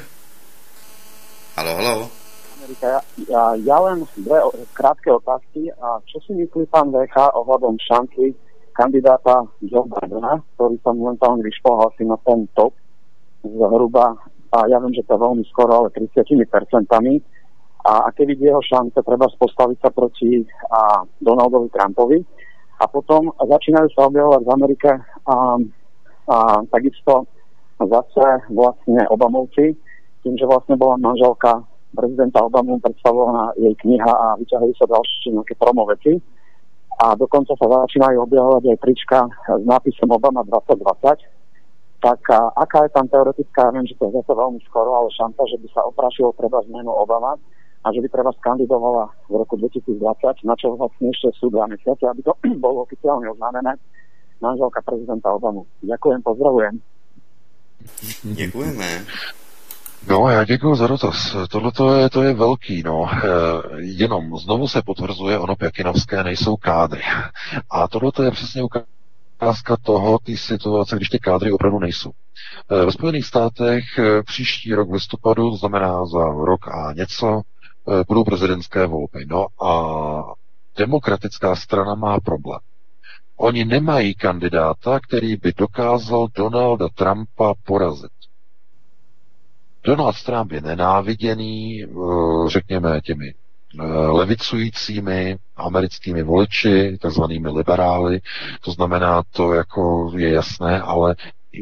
Halo, 1.59 1.75
halo. 1.75 2.07
Amerika, 2.55 3.03
ja, 3.27 3.51
ja 3.59 3.77
len 3.83 4.07
dve 4.15 4.39
krátke 4.71 5.11
otázky. 5.11 5.67
A 5.67 5.99
čo 6.07 6.23
si 6.23 6.31
myslí 6.31 6.71
pán 6.71 6.87
VK 6.95 7.35
ohľadom 7.35 7.75
šanci 7.75 8.31
kandidáta 8.71 9.43
Joe 9.67 9.83
Bidena, 9.83 10.39
ktorý 10.55 10.79
sa 10.79 10.95
momentálne 10.95 11.43
vyšplhal 11.43 11.91
asi 11.91 12.07
na 12.07 12.15
ten 12.23 12.47
top 12.55 12.71
zhruba, 13.43 14.15
a 14.55 14.57
ja 14.71 14.79
viem, 14.79 14.95
že 14.95 15.03
to 15.03 15.19
je 15.19 15.23
veľmi 15.27 15.43
skoro, 15.51 15.71
ale 15.75 15.91
30 15.91 16.23
percentami. 16.47 17.19
A 17.83 18.07
aké 18.07 18.23
vidí 18.23 18.47
jeho 18.47 18.63
šance 18.63 18.95
treba 19.03 19.27
postaviť 19.27 19.77
sa 19.83 19.91
proti 19.91 20.39
a 20.71 21.03
Donaldovi 21.19 21.67
Trumpovi. 21.67 22.23
A 22.79 22.87
potom 22.87 23.27
začínajú 23.43 23.91
sa 23.91 24.07
objavovať 24.07 24.41
v 24.47 24.53
Amerike 24.55 24.89
a 25.27 25.35
a 26.27 26.61
takisto 26.69 27.25
zase 27.81 28.25
vlastne 28.53 29.01
Obamovci, 29.09 29.73
tým, 30.21 30.35
že 30.37 30.45
vlastne 30.45 30.77
bola 30.77 31.01
manželka 31.01 31.65
prezidenta 31.91 32.45
Obamu 32.45 32.79
predstavovaná 32.79 33.51
jej 33.57 33.73
kniha 33.83 34.11
a 34.11 34.37
vyťahujú 34.39 34.73
sa 34.77 34.85
ďalšie 34.87 35.33
nejaké 35.35 35.53
promo 35.57 35.83
veci. 35.89 36.21
A 37.01 37.17
dokonca 37.17 37.57
sa 37.57 37.65
začínajú 37.65 38.21
objavovať 38.21 38.63
aj 38.69 38.81
trička 38.85 39.19
s 39.49 39.63
nápisom 39.65 40.13
Obama 40.13 40.45
2020. 40.45 40.85
Tak 42.01 42.21
a, 42.29 42.53
aká 42.57 42.85
je 42.85 42.91
tam 42.93 43.05
teoretická, 43.09 43.69
ja 43.69 43.73
viem, 43.73 43.85
že 43.89 43.97
to 43.97 44.09
je 44.09 44.17
zase 44.21 44.31
veľmi 44.33 44.61
skoro, 44.69 45.01
ale 45.01 45.09
šanca, 45.13 45.41
že 45.49 45.57
by 45.61 45.67
sa 45.73 45.81
oprašilo 45.89 46.33
treba 46.37 46.61
zmenu 46.69 46.89
Obama 46.89 47.37
a 47.81 47.87
že 47.89 48.01
by 48.05 48.07
treba 48.09 48.29
skandidovala 48.37 49.09
v 49.29 49.33
roku 49.37 49.57
2020, 49.57 49.97
na 50.45 50.53
čo 50.57 50.77
vlastne 50.77 51.09
ešte 51.09 51.33
sú 51.37 51.49
dva 51.49 51.65
mesiace, 51.65 52.05
aby 52.05 52.21
to 52.21 52.33
bolo 52.65 52.85
oficiálne 52.85 53.25
oznámené 53.29 53.77
manželka 54.41 54.81
prezidenta 54.81 55.33
Obamu. 55.33 55.65
Ďakujem, 55.81 56.21
pozdravujem. 56.21 56.79
Děkujeme. 58.23 59.05
No, 60.07 60.29
já 60.29 60.43
děkuji 60.43 60.75
za 60.75 60.87
dotaz. 60.87 61.35
Tohle 61.49 61.71
to 61.71 61.95
je, 61.95 62.09
to 62.09 62.23
je 62.23 62.33
velký, 62.33 62.83
no. 62.83 63.09
E, 63.11 63.27
jenom 63.77 64.37
znovu 64.37 64.67
se 64.67 64.81
potvrzuje, 64.81 65.39
ono 65.39 65.55
Pěkinovské 65.55 66.23
nejsou 66.23 66.55
kádry. 66.55 67.01
A 67.69 67.87
tohle 67.87 68.11
to 68.11 68.23
je 68.23 68.31
přesně 68.31 68.63
ukázka 68.63 69.77
toho, 69.83 70.19
ty 70.19 70.37
situace, 70.37 70.95
když 70.95 71.09
ty 71.09 71.19
kádry 71.19 71.51
opravdu 71.51 71.79
nejsou. 71.79 72.11
E, 72.69 72.85
ve 72.85 72.91
Spojených 72.91 73.25
státech 73.25 73.83
e, 73.99 74.23
příští 74.23 74.73
rok 74.73 74.89
v 74.89 74.93
listopadu, 74.93 75.49
to 75.49 75.57
znamená 75.57 76.05
za 76.05 76.25
rok 76.25 76.67
a 76.67 76.93
něco, 76.93 77.41
e, 78.01 78.03
budou 78.07 78.23
prezidentské 78.23 78.85
volby. 78.85 79.25
No 79.27 79.47
a 79.65 80.23
demokratická 80.77 81.55
strana 81.55 81.95
má 81.95 82.19
problém. 82.19 82.59
Oni 83.41 83.65
nemají 83.65 84.15
kandidáta, 84.15 84.99
který 84.99 85.35
by 85.35 85.53
dokázal 85.57 86.27
Donalda 86.35 86.87
Trumpa 86.95 87.53
porazit. 87.63 88.11
Donald 89.83 90.23
Trump 90.23 90.51
je 90.51 90.61
nenáviděný, 90.61 91.83
eh, 91.83 91.87
řekněme, 92.47 93.01
těmi 93.01 93.33
eh, 93.79 93.83
levicujícími 93.91 95.37
americkými 95.55 96.23
voliči, 96.23 96.97
takzvanými 97.01 97.49
liberály. 97.49 98.21
To 98.61 98.71
znamená, 98.71 99.23
to 99.31 99.53
jako 99.53 100.11
je 100.17 100.29
jasné, 100.29 100.81
ale 100.81 101.15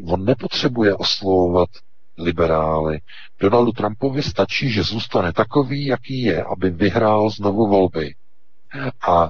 on 0.08 0.26
nepotřebuje 0.26 0.96
oslovovat 0.96 1.70
liberály. 2.18 3.00
Donaldu 3.40 3.72
Trumpovi 3.72 4.24
stačí, 4.24 4.70
že 4.70 4.84
zůstane 4.84 5.34
takový, 5.34 5.86
jaký 5.86 6.22
je, 6.22 6.44
aby 6.44 6.70
vyhrál 6.70 7.30
znovu 7.30 7.68
volby. 7.68 8.16
A 9.08 9.30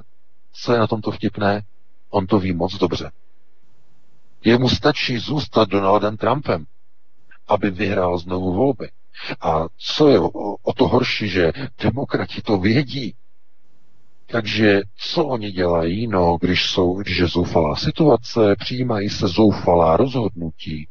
co 0.54 0.74
je 0.74 0.80
na 0.80 0.88
tomto 0.88 1.12
vtipné? 1.12 1.62
On 2.10 2.28
to 2.28 2.40
ví 2.40 2.54
moc 2.54 2.78
dobře. 2.78 3.12
Jemu 4.44 4.70
stačí 4.70 5.18
zůstat 5.18 5.70
Donaldem 5.70 6.18
Trumpem, 6.18 6.66
aby 7.48 7.72
vyhrál 7.72 8.18
znovu 8.18 8.54
volby. 8.54 8.90
A 9.42 9.66
co 9.78 10.08
je 10.08 10.20
o, 10.64 10.74
to 10.74 10.88
horší, 10.88 11.30
že 11.30 11.52
demokrati 11.84 12.42
to 12.42 12.58
vědí. 12.58 13.16
Takže 14.32 14.82
co 14.98 15.26
oni 15.26 15.52
dělají? 15.52 16.08
No, 16.08 16.38
když, 16.42 16.72
jsou, 16.72 16.94
když 16.94 17.18
je 17.18 17.28
zoufalá 17.28 17.76
situace, 17.76 18.56
přijímají 18.60 19.10
se 19.10 19.28
zoufalá 19.28 19.98
rozhodnutí, 19.98 20.88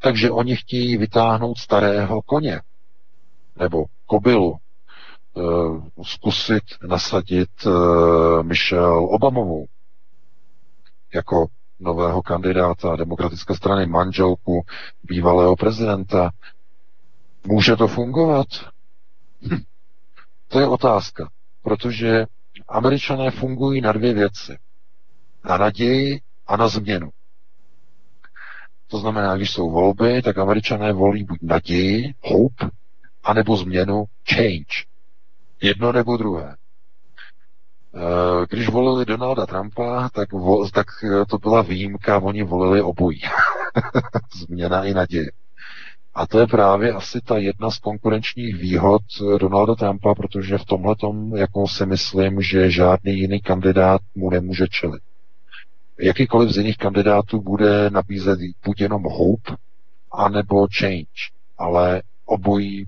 takže 0.00 0.30
oni 0.30 0.56
chtějí 0.56 0.96
vytáhnout 0.96 1.58
starého 1.58 2.22
koně 2.22 2.60
nebo 3.56 3.84
kobylu, 4.06 4.54
e, 4.56 5.40
zkusit 6.02 6.64
nasadit 6.88 7.48
e, 7.66 7.70
Michelle 8.42 9.08
Obamovou 9.08 9.66
jako 11.16 11.46
nového 11.80 12.22
kandidáta 12.22 12.96
demokratické 12.96 13.54
strany, 13.54 13.86
manželku 13.86 14.62
bývalého 15.02 15.56
prezidenta. 15.56 16.30
Může 17.46 17.76
to 17.76 17.88
fungovat? 17.88 18.46
Hm. 19.42 19.62
To 20.48 20.60
je 20.60 20.66
otázka, 20.66 21.28
protože 21.62 22.26
američané 22.68 23.30
fungují 23.30 23.80
na 23.80 23.92
dvě 23.92 24.14
věci. 24.14 24.58
Na 25.44 25.56
naději 25.56 26.20
a 26.46 26.56
na 26.56 26.68
změnu. 26.68 27.10
To 28.88 28.98
znamená, 28.98 29.36
když 29.36 29.50
jsou 29.50 29.70
volby, 29.70 30.22
tak 30.22 30.38
američané 30.38 30.92
volí 30.92 31.24
buď 31.24 31.38
naději, 31.42 32.14
hope, 32.20 32.70
anebo 33.24 33.56
změnu, 33.56 34.04
change. 34.34 34.84
Jedno 35.62 35.92
nebo 35.92 36.16
druhé. 36.16 36.56
Eh, 37.96 38.46
když 38.50 38.68
volili 38.68 39.04
Donalda 39.04 39.46
Trumpa, 39.46 40.08
tak, 40.08 40.32
vo, 40.32 40.68
tak 40.68 40.86
eh, 41.04 41.24
to 41.26 41.38
byla 41.38 41.62
výjimka, 41.62 42.18
oni 42.18 42.42
volili 42.42 42.82
obojí. 42.82 43.20
Změna 44.46 44.84
i 44.84 44.94
naděje. 44.94 45.30
A 46.14 46.26
to 46.26 46.38
je 46.38 46.46
právě 46.46 46.92
asi 46.92 47.20
ta 47.20 47.38
jedna 47.38 47.70
z 47.70 47.78
konkurenčních 47.78 48.56
výhod 48.56 49.02
Donalda 49.40 49.74
Trumpa, 49.74 50.14
protože 50.14 50.58
v 50.58 50.64
tomhle 50.64 50.94
jako 51.36 51.68
si 51.68 51.86
myslím, 51.86 52.42
že 52.42 52.70
žádný 52.70 53.18
jiný 53.18 53.40
kandidát 53.40 54.00
mu 54.14 54.30
nemůže 54.30 54.66
čelit. 54.70 55.02
Jakýkoliv 56.00 56.50
z 56.50 56.56
jiných 56.56 56.76
kandidátů 56.76 57.40
bude 57.40 57.90
nabízet 57.90 58.38
buď 58.64 58.80
jenom 58.80 59.02
hope, 59.02 59.54
anebo 60.12 60.66
change, 60.78 61.32
ale 61.58 62.02
obojí 62.26 62.86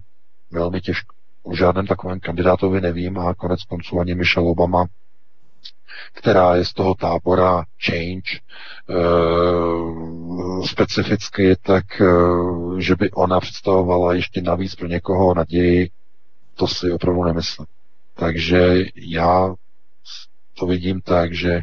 velmi 0.50 0.80
těžko. 0.80 1.17
O 1.48 1.56
žádném 1.56 1.86
takovém 1.86 2.20
kandidátovi 2.20 2.80
nevím 2.80 3.18
a 3.18 3.34
konec 3.34 3.62
konců 3.64 4.00
ani 4.00 4.14
Michelle 4.14 4.50
Obama 4.50 4.86
která 6.12 6.56
je 6.56 6.64
z 6.64 6.72
toho 6.72 6.94
tábora 6.94 7.64
Change 7.86 8.30
e, 8.32 8.38
specificky, 10.66 11.56
tak 11.56 12.00
e, 12.00 12.04
že 12.78 12.96
by 12.96 13.10
ona 13.10 13.40
představovala 13.40 14.14
ještě 14.14 14.42
navíc 14.42 14.74
pro 14.74 14.86
někoho 14.86 15.34
naději, 15.34 15.90
to 16.54 16.66
si 16.66 16.90
opravdu 16.92 17.24
nemyslím. 17.24 17.66
Takže 18.14 18.84
já 18.94 19.54
to 20.58 20.66
vidím 20.66 21.00
tak, 21.00 21.32
že 21.34 21.60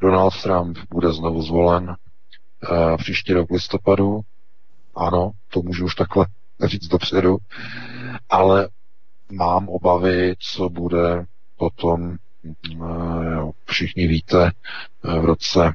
Donald 0.00 0.42
Trump 0.42 0.78
bude 0.90 1.12
znovu 1.12 1.42
zvolen 1.42 1.90
e, 1.90 2.96
příští 2.96 3.32
rok 3.32 3.50
listopadu. 3.50 4.20
Ano, 4.96 5.30
to 5.52 5.62
můžu 5.62 5.84
už 5.84 5.94
takhle 5.94 6.26
říct 6.64 6.88
dopředu, 6.88 7.36
ale 8.28 8.68
mám 9.32 9.68
obavy, 9.68 10.34
co 10.38 10.68
bude 10.68 11.24
potom 11.56 12.18
Eh, 12.54 13.52
všichni 13.64 14.06
víte, 14.06 14.50
eh, 15.04 15.20
v 15.20 15.24
roce 15.24 15.72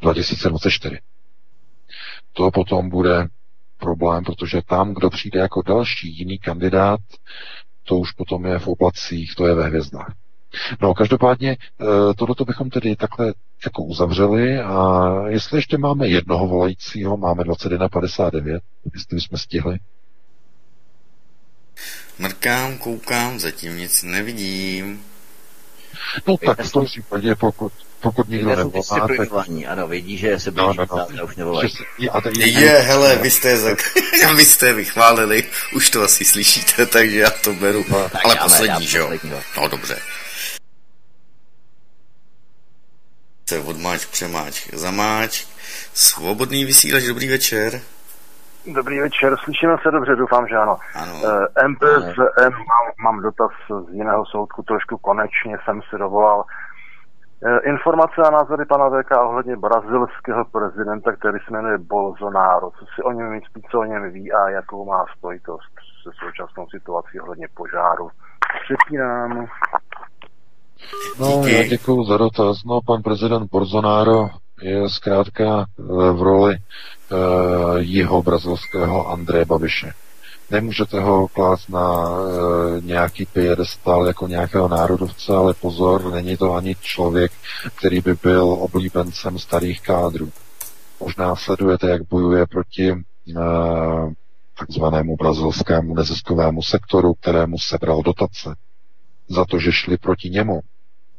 2024. 0.00 0.96
Eh, 0.96 1.00
to 2.32 2.50
potom 2.50 2.88
bude 2.88 3.26
problém, 3.78 4.24
protože 4.24 4.62
tam, 4.62 4.94
kdo 4.94 5.10
přijde 5.10 5.40
jako 5.40 5.62
další 5.62 6.18
jiný 6.18 6.38
kandidát, 6.38 7.00
to 7.84 7.96
už 7.96 8.12
potom 8.12 8.46
je 8.46 8.58
v 8.58 8.68
oblacích, 8.68 9.34
to 9.34 9.46
je 9.46 9.54
ve 9.54 9.66
hvězdách. 9.66 10.14
No, 10.82 10.94
každopádně 10.94 11.56
tohoto 12.16 12.44
bychom 12.44 12.70
tedy 12.70 12.96
takhle 12.96 13.34
jako 13.64 13.82
uzavřeli 13.82 14.60
a 14.60 15.10
jestli 15.28 15.58
ještě 15.58 15.78
máme 15.78 16.08
jednoho 16.08 16.48
volajícího, 16.48 17.16
máme 17.16 17.42
21.59, 17.44 18.60
jestli 18.94 19.14
bychom 19.14 19.38
stihli. 19.38 19.78
Mrkám, 22.18 22.78
koukám, 22.78 23.40
zatím 23.40 23.76
nic 23.76 24.02
nevidím. 24.02 25.04
No 26.26 26.36
tak 26.36 26.60
v 26.60 26.72
tom 26.72 26.86
případě, 26.86 27.34
pokud, 27.34 27.72
pokud 28.00 28.28
nikdo 28.28 28.56
nevolá, 28.56 29.08
tak... 29.08 29.10
Ano, 29.68 29.88
vědí, 29.88 30.18
že 30.18 30.40
se 30.40 30.50
blíží, 30.50 30.78
no, 30.78 30.86
no, 30.90 31.06
no. 31.16 31.24
už 31.24 31.36
nevolají. 31.36 31.72
Je, 32.38 32.70
hele, 32.70 33.16
vy 33.16 33.30
jste, 33.30 33.56
za... 33.56 33.76
vy 34.36 34.44
jste 34.44 34.72
vychválili, 34.72 35.44
už 35.74 35.90
to 35.90 36.02
asi 36.02 36.24
slyšíte, 36.24 36.86
takže 36.86 37.18
já 37.18 37.30
to 37.30 37.54
beru. 37.54 37.84
No, 37.88 37.98
Ale 38.24 38.34
dáme, 38.34 38.48
poslední, 38.48 38.86
že 38.86 38.98
jo? 38.98 39.12
No 39.56 39.68
dobře. 39.68 39.98
Se 43.48 43.58
odmáč, 43.58 44.04
přemáč, 44.04 44.62
zamáč. 44.72 45.44
Svobodný 45.94 46.64
vysílač, 46.64 47.04
dobrý 47.04 47.28
večer. 47.28 47.82
Dobrý 48.66 49.00
večer, 49.00 49.36
slyšíme 49.44 49.76
se 49.82 49.90
dobře, 49.90 50.16
doufám, 50.16 50.48
že 50.48 50.56
ano. 50.56 50.76
ano. 50.94 51.12
MPSM, 51.68 52.52
mám, 52.52 52.86
mám 53.04 53.22
dotaz 53.22 53.50
z 53.88 53.92
jiného 53.92 54.26
soudku, 54.26 54.62
trošku 54.62 54.98
konečně 54.98 55.56
jsem 55.64 55.80
si 55.90 55.98
dovolal. 55.98 56.44
Uh, 57.42 57.58
informace 57.64 58.22
a 58.26 58.30
názory 58.30 58.64
pana 58.66 58.90
VK 58.90 59.10
ohledně 59.16 59.56
brazilského 59.56 60.44
prezidenta, 60.44 61.12
který 61.12 61.38
se 61.38 61.52
jmenuje 61.52 61.78
Bolsonaro. 61.78 62.70
Co 62.70 62.84
si 62.94 63.02
o 63.02 63.12
něm 63.12 63.40
spíš, 63.50 63.64
co 63.70 63.80
o 63.80 63.84
něm 63.84 64.12
ví 64.12 64.32
a 64.32 64.48
jakou 64.48 64.84
má 64.84 65.04
spojitost 65.16 65.72
se 66.02 66.10
současnou 66.20 66.66
situací 66.70 67.20
ohledně 67.20 67.46
požáru. 67.54 68.10
Přepínám. 68.64 69.46
No, 71.20 71.46
já 71.46 71.66
děkuji 71.68 72.04
za 72.04 72.16
dotaz. 72.16 72.56
No, 72.66 72.80
pan 72.86 73.02
prezident 73.02 73.50
Bolsonaro 73.50 74.28
je 74.62 74.88
zkrátka 74.88 75.66
v 75.78 76.22
roli 76.22 76.56
uh, 76.56 77.18
jeho 77.78 78.22
brazilského 78.22 79.08
Andreje 79.08 79.44
Babiše. 79.44 79.92
Nemůžete 80.50 81.00
ho 81.00 81.28
klást 81.28 81.68
na 81.68 82.10
uh, 82.10 82.84
nějaký 82.84 83.26
piedestal 83.26 84.06
jako 84.06 84.28
nějakého 84.28 84.68
národovce, 84.68 85.36
ale 85.36 85.54
pozor, 85.54 86.12
není 86.12 86.36
to 86.36 86.54
ani 86.54 86.74
člověk, 86.80 87.32
který 87.78 88.00
by 88.00 88.14
byl 88.22 88.44
oblíbencem 88.44 89.38
starých 89.38 89.80
kádrů. 89.80 90.30
Možná 91.00 91.36
sledujete, 91.36 91.90
jak 91.90 92.02
bojuje 92.08 92.46
proti 92.46 92.92
uh, 92.92 94.12
takzvanému 94.58 95.16
brazilskému 95.16 95.94
neziskovému 95.94 96.62
sektoru, 96.62 97.14
kterému 97.14 97.58
sebral 97.58 98.02
dotace 98.02 98.54
za 99.28 99.44
to, 99.44 99.58
že 99.58 99.72
šli 99.72 99.96
proti 99.96 100.30
němu 100.30 100.60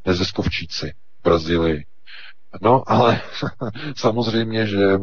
neziskovčíci 0.05 0.93
v 1.19 1.23
Brazílii. 1.23 1.85
No, 2.61 2.83
ale 2.88 3.21
samozřejmě, 3.95 4.67
že 4.67 4.99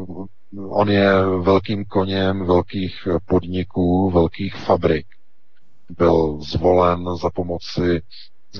on 0.69 0.91
je 0.91 1.25
velkým 1.43 1.85
koněm 1.85 2.47
velkých 2.47 3.09
podniků, 3.27 4.11
velkých 4.11 4.55
fabrik. 4.55 5.07
Byl 5.99 6.39
zvolen 6.41 7.05
za 7.23 7.31
pomoci 7.31 8.03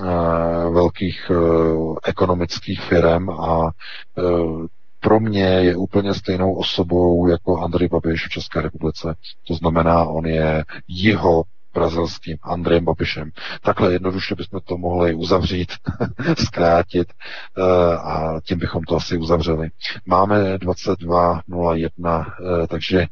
uh, 0.01 0.73
velkých 0.73 1.31
uh, 1.31 1.97
ekonomických 2.05 2.81
firm 2.81 3.29
a 3.29 3.71
uh, 4.17 4.65
pro 4.99 5.19
mě 5.19 5.43
je 5.43 5.75
úplně 5.75 6.13
stejnou 6.13 6.53
osobou 6.53 7.27
jako 7.27 7.57
Andrej 7.57 7.87
Babiš 7.87 8.25
v 8.25 8.29
České 8.29 8.61
republice. 8.61 9.15
To 9.47 9.53
znamená, 9.53 10.03
on 10.03 10.25
je 10.25 10.65
jeho 10.87 11.43
brazilským 11.73 12.37
Andrejem 12.43 12.85
Babišem. 12.85 13.31
Takhle 13.61 13.93
jednoduše 13.93 14.35
bychom 14.35 14.59
to 14.65 14.77
mohli 14.77 15.15
uzavřít, 15.15 15.71
zkrátit 16.45 17.07
eh, 17.57 17.61
a 17.97 18.39
tím 18.43 18.59
bychom 18.59 18.83
to 18.83 18.95
asi 18.95 19.17
uzavřeli. 19.17 19.69
Máme 20.05 20.57
22.01, 20.57 22.25
eh, 22.63 22.67
takže 22.67 23.05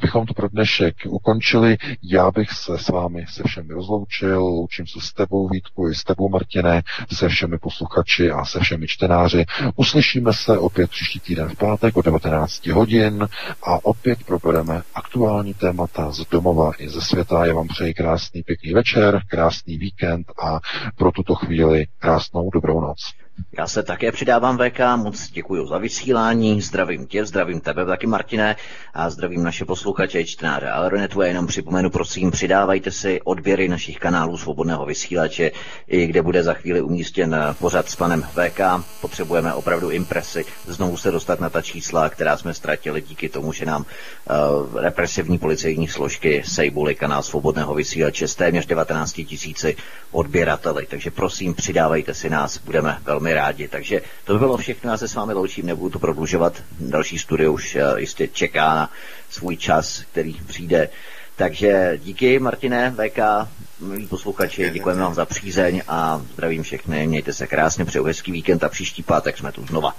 bychom 0.00 0.26
to 0.26 0.34
pro 0.34 0.48
dnešek 0.48 0.94
ukončili. 1.08 1.76
Já 2.02 2.30
bych 2.30 2.50
se 2.50 2.78
s 2.78 2.88
vámi 2.88 3.24
se 3.28 3.42
všemi 3.46 3.74
rozloučil, 3.74 4.40
loučím 4.44 4.86
se 4.86 5.00
s 5.00 5.12
tebou 5.12 5.48
Vítku 5.48 5.88
i 5.88 5.94
s 5.94 6.04
tebou 6.04 6.28
Martine, 6.28 6.82
se 7.12 7.28
všemi 7.28 7.58
posluchači 7.58 8.30
a 8.30 8.44
se 8.44 8.60
všemi 8.60 8.86
čtenáři. 8.88 9.44
Uslyšíme 9.76 10.32
se 10.32 10.58
opět 10.58 10.90
příští 10.90 11.20
týden 11.20 11.48
v 11.48 11.56
pátek 11.56 11.96
o 11.96 12.02
19 12.02 12.66
hodin 12.66 13.28
a 13.62 13.84
opět 13.84 14.24
probereme 14.24 14.82
aktuální 14.94 15.54
témata 15.54 16.10
z 16.10 16.26
domova 16.30 16.72
i 16.78 16.88
ze 16.88 17.00
světa. 17.00 17.46
Já 17.46 17.54
vám 17.54 17.68
přeji 17.68 17.94
krásný 18.00 18.42
pěkný 18.42 18.72
večer, 18.72 19.20
krásný 19.26 19.78
víkend 19.78 20.32
a 20.42 20.60
pro 20.96 21.12
tuto 21.12 21.34
chvíli 21.34 21.86
krásnou 21.98 22.50
dobrou 22.50 22.80
noc. 22.80 23.12
Já 23.58 23.66
se 23.66 23.82
také 23.82 24.12
přidávám 24.12 24.58
VK, 24.58 24.80
moc 24.96 25.30
děkuji 25.30 25.66
za 25.66 25.78
vysílání, 25.78 26.60
zdravím 26.60 27.06
tě, 27.06 27.26
zdravím 27.26 27.60
tebe 27.60 27.86
taky 27.86 28.06
Martine 28.06 28.56
a 28.94 29.10
zdravím 29.10 29.42
naše 29.42 29.64
posluchače 29.64 30.24
čtenáře 30.24 30.70
Aeronetu 30.70 31.20
a 31.20 31.26
jenom 31.26 31.46
připomenu, 31.46 31.90
prosím, 31.90 32.30
přidávajte 32.30 32.90
si 32.90 33.20
odběry 33.24 33.68
našich 33.68 33.98
kanálů 33.98 34.38
svobodného 34.38 34.86
vysílače, 34.86 35.50
i 35.88 36.06
kde 36.06 36.22
bude 36.22 36.42
za 36.42 36.54
chvíli 36.54 36.82
umístěn 36.82 37.36
pořad 37.58 37.88
s 37.88 37.96
panem 37.96 38.22
VK. 38.22 38.60
Potřebujeme 39.00 39.54
opravdu 39.54 39.90
impresy, 39.90 40.44
znovu 40.66 40.96
se 40.96 41.10
dostat 41.10 41.40
na 41.40 41.50
ta 41.50 41.62
čísla, 41.62 42.08
která 42.08 42.36
jsme 42.36 42.54
ztratili 42.54 43.00
díky 43.02 43.28
tomu, 43.28 43.52
že 43.52 43.66
nám 43.66 43.84
uh, 43.84 44.80
represivní 44.80 45.38
policejní 45.38 45.88
složky 45.88 46.42
sejbuly 46.46 46.94
kanál 46.94 47.22
svobodného 47.22 47.74
vysílače 47.74 48.28
s 48.28 48.34
téměř 48.34 48.66
19 48.66 49.12
tisíci 49.12 49.76
odběrateli. 50.10 50.86
Takže 50.86 51.10
prosím, 51.10 51.54
přidávajte 51.54 52.14
si 52.14 52.30
nás, 52.30 52.58
budeme 52.58 52.98
velmi 53.04 53.29
velmi 53.30 53.46
rádi. 53.46 53.68
Takže 53.68 54.02
to 54.24 54.32
by 54.32 54.38
bylo 54.38 54.56
všechno, 54.56 54.90
já 54.90 54.96
se 54.96 55.08
s 55.08 55.14
vámi 55.14 55.32
loučím, 55.32 55.66
nebudu 55.66 55.90
to 55.90 55.98
prodlužovat. 55.98 56.62
Další 56.80 57.18
studio 57.18 57.52
už 57.52 57.74
eh, 57.76 58.00
jistě 58.00 58.28
čeká 58.28 58.74
na 58.74 58.90
svůj 59.30 59.56
čas, 59.56 60.04
který 60.12 60.34
přijde. 60.46 60.88
Takže 61.36 61.98
díky 62.02 62.38
Martine, 62.38 62.94
VK, 62.96 63.48
milí 63.80 64.06
posluchači, 64.06 64.70
děkujeme 64.70 65.00
vám 65.00 65.14
za 65.14 65.24
přízeň 65.24 65.82
a 65.88 66.22
zdravím 66.32 66.62
všechny, 66.62 67.06
mějte 67.06 67.32
se 67.32 67.46
krásně, 67.46 67.84
přeju 67.84 68.04
hezký 68.04 68.32
víkend 68.32 68.64
a 68.64 68.68
příští 68.68 69.02
pátek 69.02 69.38
jsme 69.38 69.52
tu 69.52 69.66
znova. 69.66 69.96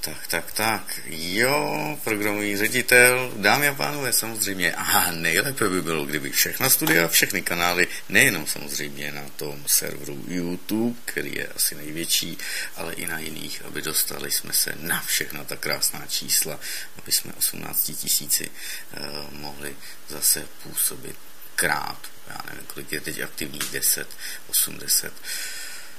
Tak, 0.00 0.26
tak, 0.26 0.52
tak. 0.52 1.00
Jo, 1.06 1.98
programový 2.04 2.56
ředitel, 2.56 3.32
dámy 3.36 3.68
a 3.68 3.74
pánové, 3.74 4.12
samozřejmě. 4.12 4.74
A 4.74 5.10
nejlépe 5.10 5.68
by 5.68 5.82
bylo, 5.82 6.06
kdyby 6.06 6.30
všechna 6.30 6.70
studia, 6.70 7.08
všechny 7.08 7.42
kanály, 7.42 7.88
nejenom 8.08 8.46
samozřejmě 8.46 9.12
na 9.12 9.28
tom 9.36 9.64
serveru 9.66 10.24
YouTube, 10.28 10.98
který 11.04 11.34
je 11.34 11.46
asi 11.46 11.74
největší, 11.74 12.38
ale 12.76 12.94
i 12.94 13.06
na 13.06 13.18
jiných, 13.18 13.62
aby 13.64 13.82
dostali 13.82 14.30
jsme 14.30 14.52
se 14.52 14.72
na 14.80 15.00
všechna 15.00 15.44
ta 15.44 15.56
krásná 15.56 16.06
čísla, 16.06 16.60
aby 16.98 17.12
jsme 17.12 17.32
18 17.32 17.90
tisíci 17.96 18.50
uh, 18.50 19.38
mohli 19.38 19.76
zase 20.08 20.46
působit 20.62 21.16
krát. 21.54 21.98
Já 22.28 22.38
nevím, 22.50 22.66
kolik 22.66 22.92
je 22.92 23.00
teď 23.00 23.20
aktivních, 23.20 23.64
10, 23.72 24.08
80 24.48 25.12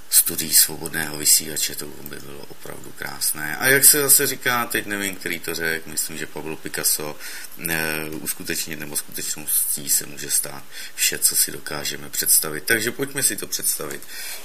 studií 0.09 0.53
svobodného 0.53 1.17
vysílače, 1.17 1.75
to 1.75 1.85
by 1.85 2.19
bylo 2.19 2.39
opravdu 2.39 2.91
krásné. 2.91 3.57
A 3.57 3.67
jak 3.67 3.85
se 3.85 4.01
zase 4.01 4.27
říká, 4.27 4.65
teď 4.65 4.85
nevím, 4.85 5.15
který 5.15 5.39
to 5.39 5.55
řekl, 5.55 5.89
myslím, 5.89 6.17
že 6.17 6.25
Pablo 6.25 6.57
Picasso, 6.57 7.15
ne, 7.57 8.09
uskutečnit 8.09 8.79
nebo 8.79 8.97
skutečností 8.97 9.89
se 9.89 10.05
může 10.05 10.31
stát 10.31 10.63
vše, 10.95 11.19
co 11.19 11.35
si 11.35 11.51
dokážeme 11.51 12.09
představit. 12.09 12.63
Takže 12.63 12.91
pojďme 12.91 13.23
si 13.23 13.35
to 13.35 13.47
představit, 13.47 14.01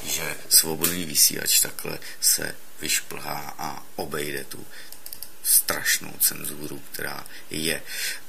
že 0.07 0.36
svobodný 0.49 1.05
vysílač 1.05 1.60
takhle 1.60 1.99
se 2.20 2.55
vyšplhá 2.81 3.55
a 3.59 3.86
obejde 3.97 4.44
tu 4.44 4.67
strašnou 5.44 6.12
cenzuru, 6.20 6.82
která 6.92 7.26
je. 7.50 7.82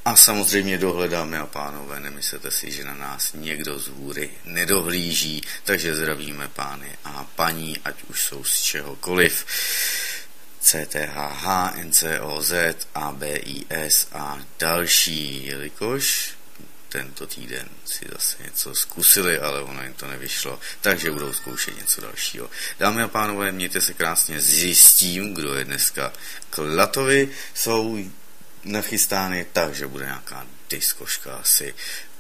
A 0.06 0.16
samozřejmě 0.16 0.78
dohledáme 0.78 1.40
a 1.40 1.46
pánové, 1.46 2.00
nemyslete 2.00 2.52
si, 2.52 2.72
že 2.72 2.84
na 2.84 2.94
nás 2.94 3.34
někdo 3.34 3.80
z 3.80 3.88
hůry 3.88 4.30
nedohlíží, 4.46 5.42
takže 5.64 5.96
zdravíme 5.96 6.48
pány 6.48 6.98
a 7.06 7.28
paní, 7.36 7.80
ať 7.86 8.04
už 8.04 8.24
jsou 8.24 8.44
z 8.44 8.62
čehokoliv. 8.62 9.46
CTHH, 10.60 11.76
NCOZ, 11.84 12.54
ABIS 12.96 14.08
a 14.12 14.40
další, 14.60 15.46
jelikož 15.46 16.36
tento 16.96 17.28
týden 17.28 17.68
si 17.86 18.08
zase 18.12 18.44
něco 18.44 18.76
zkusili, 18.76 19.40
ale 19.40 19.62
ono 19.62 19.84
jim 19.84 19.94
to 19.94 20.08
nevyšlo, 20.08 20.60
takže 20.82 21.12
budou 21.12 21.34
zkoušet 21.34 21.78
něco 21.78 22.02
dalšího. 22.02 22.50
Dámy 22.80 23.02
a 23.02 23.08
pánové, 23.08 23.52
mějte 23.52 23.82
se 23.82 23.94
krásně, 23.94 24.42
zjistím, 24.42 25.34
kdo 25.34 25.56
je 25.56 25.66
dneska 25.66 26.14
Klatovi, 26.50 27.30
jsou 27.54 28.00
nachystány, 28.64 29.46
takže 29.54 29.88
bude 29.88 30.06
nějaká 30.06 30.48
diskoška 30.70 31.36
asi 31.36 31.74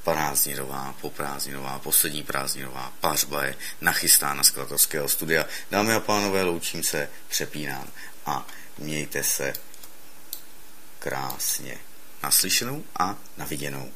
prázdninová, 0.04 0.96
poprázdninová, 1.02 1.80
poslední 1.80 2.24
prázdninová 2.24 2.94
pařba 3.00 3.46
je 3.46 3.56
nachystána 3.82 4.44
z 4.44 4.50
Klatovského 4.50 5.10
studia. 5.10 5.46
Dámy 5.72 5.94
a 5.94 6.00
pánové, 6.00 6.44
loučím 6.44 6.84
se, 6.84 7.10
přepínám 7.28 7.88
a 8.26 8.48
mějte 8.78 9.24
se 9.24 9.54
krásně 11.00 11.78
naslyšenou 12.24 12.84
a 13.00 13.18
naviděnou. 13.38 13.92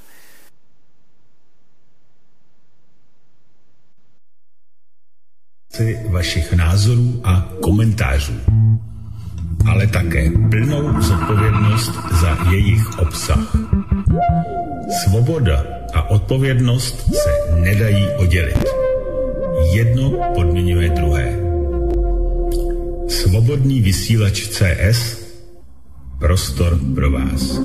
Vašich 6.10 6.54
názorů 6.54 7.22
a 7.24 7.50
komentářů, 7.62 8.34
ale 9.66 9.88
také 9.88 10.32
plnou 10.50 11.02
zodpovědnost 11.02 11.92
za 12.22 12.38
jejich 12.52 13.00
obsah. 13.00 13.56
Svoboda 15.04 15.66
a 15.94 16.10
odpovědnost 16.10 17.16
se 17.16 17.62
nedají 17.62 18.08
oddělit. 18.18 18.66
Jedno 19.74 20.12
podmiňuje 20.36 20.90
druhé. 20.90 21.40
Svobodný 23.08 23.82
vysílač 23.82 24.48
CS 24.48 25.30
Prostor 26.20 26.80
pro 26.96 27.12
vás. 27.12 27.60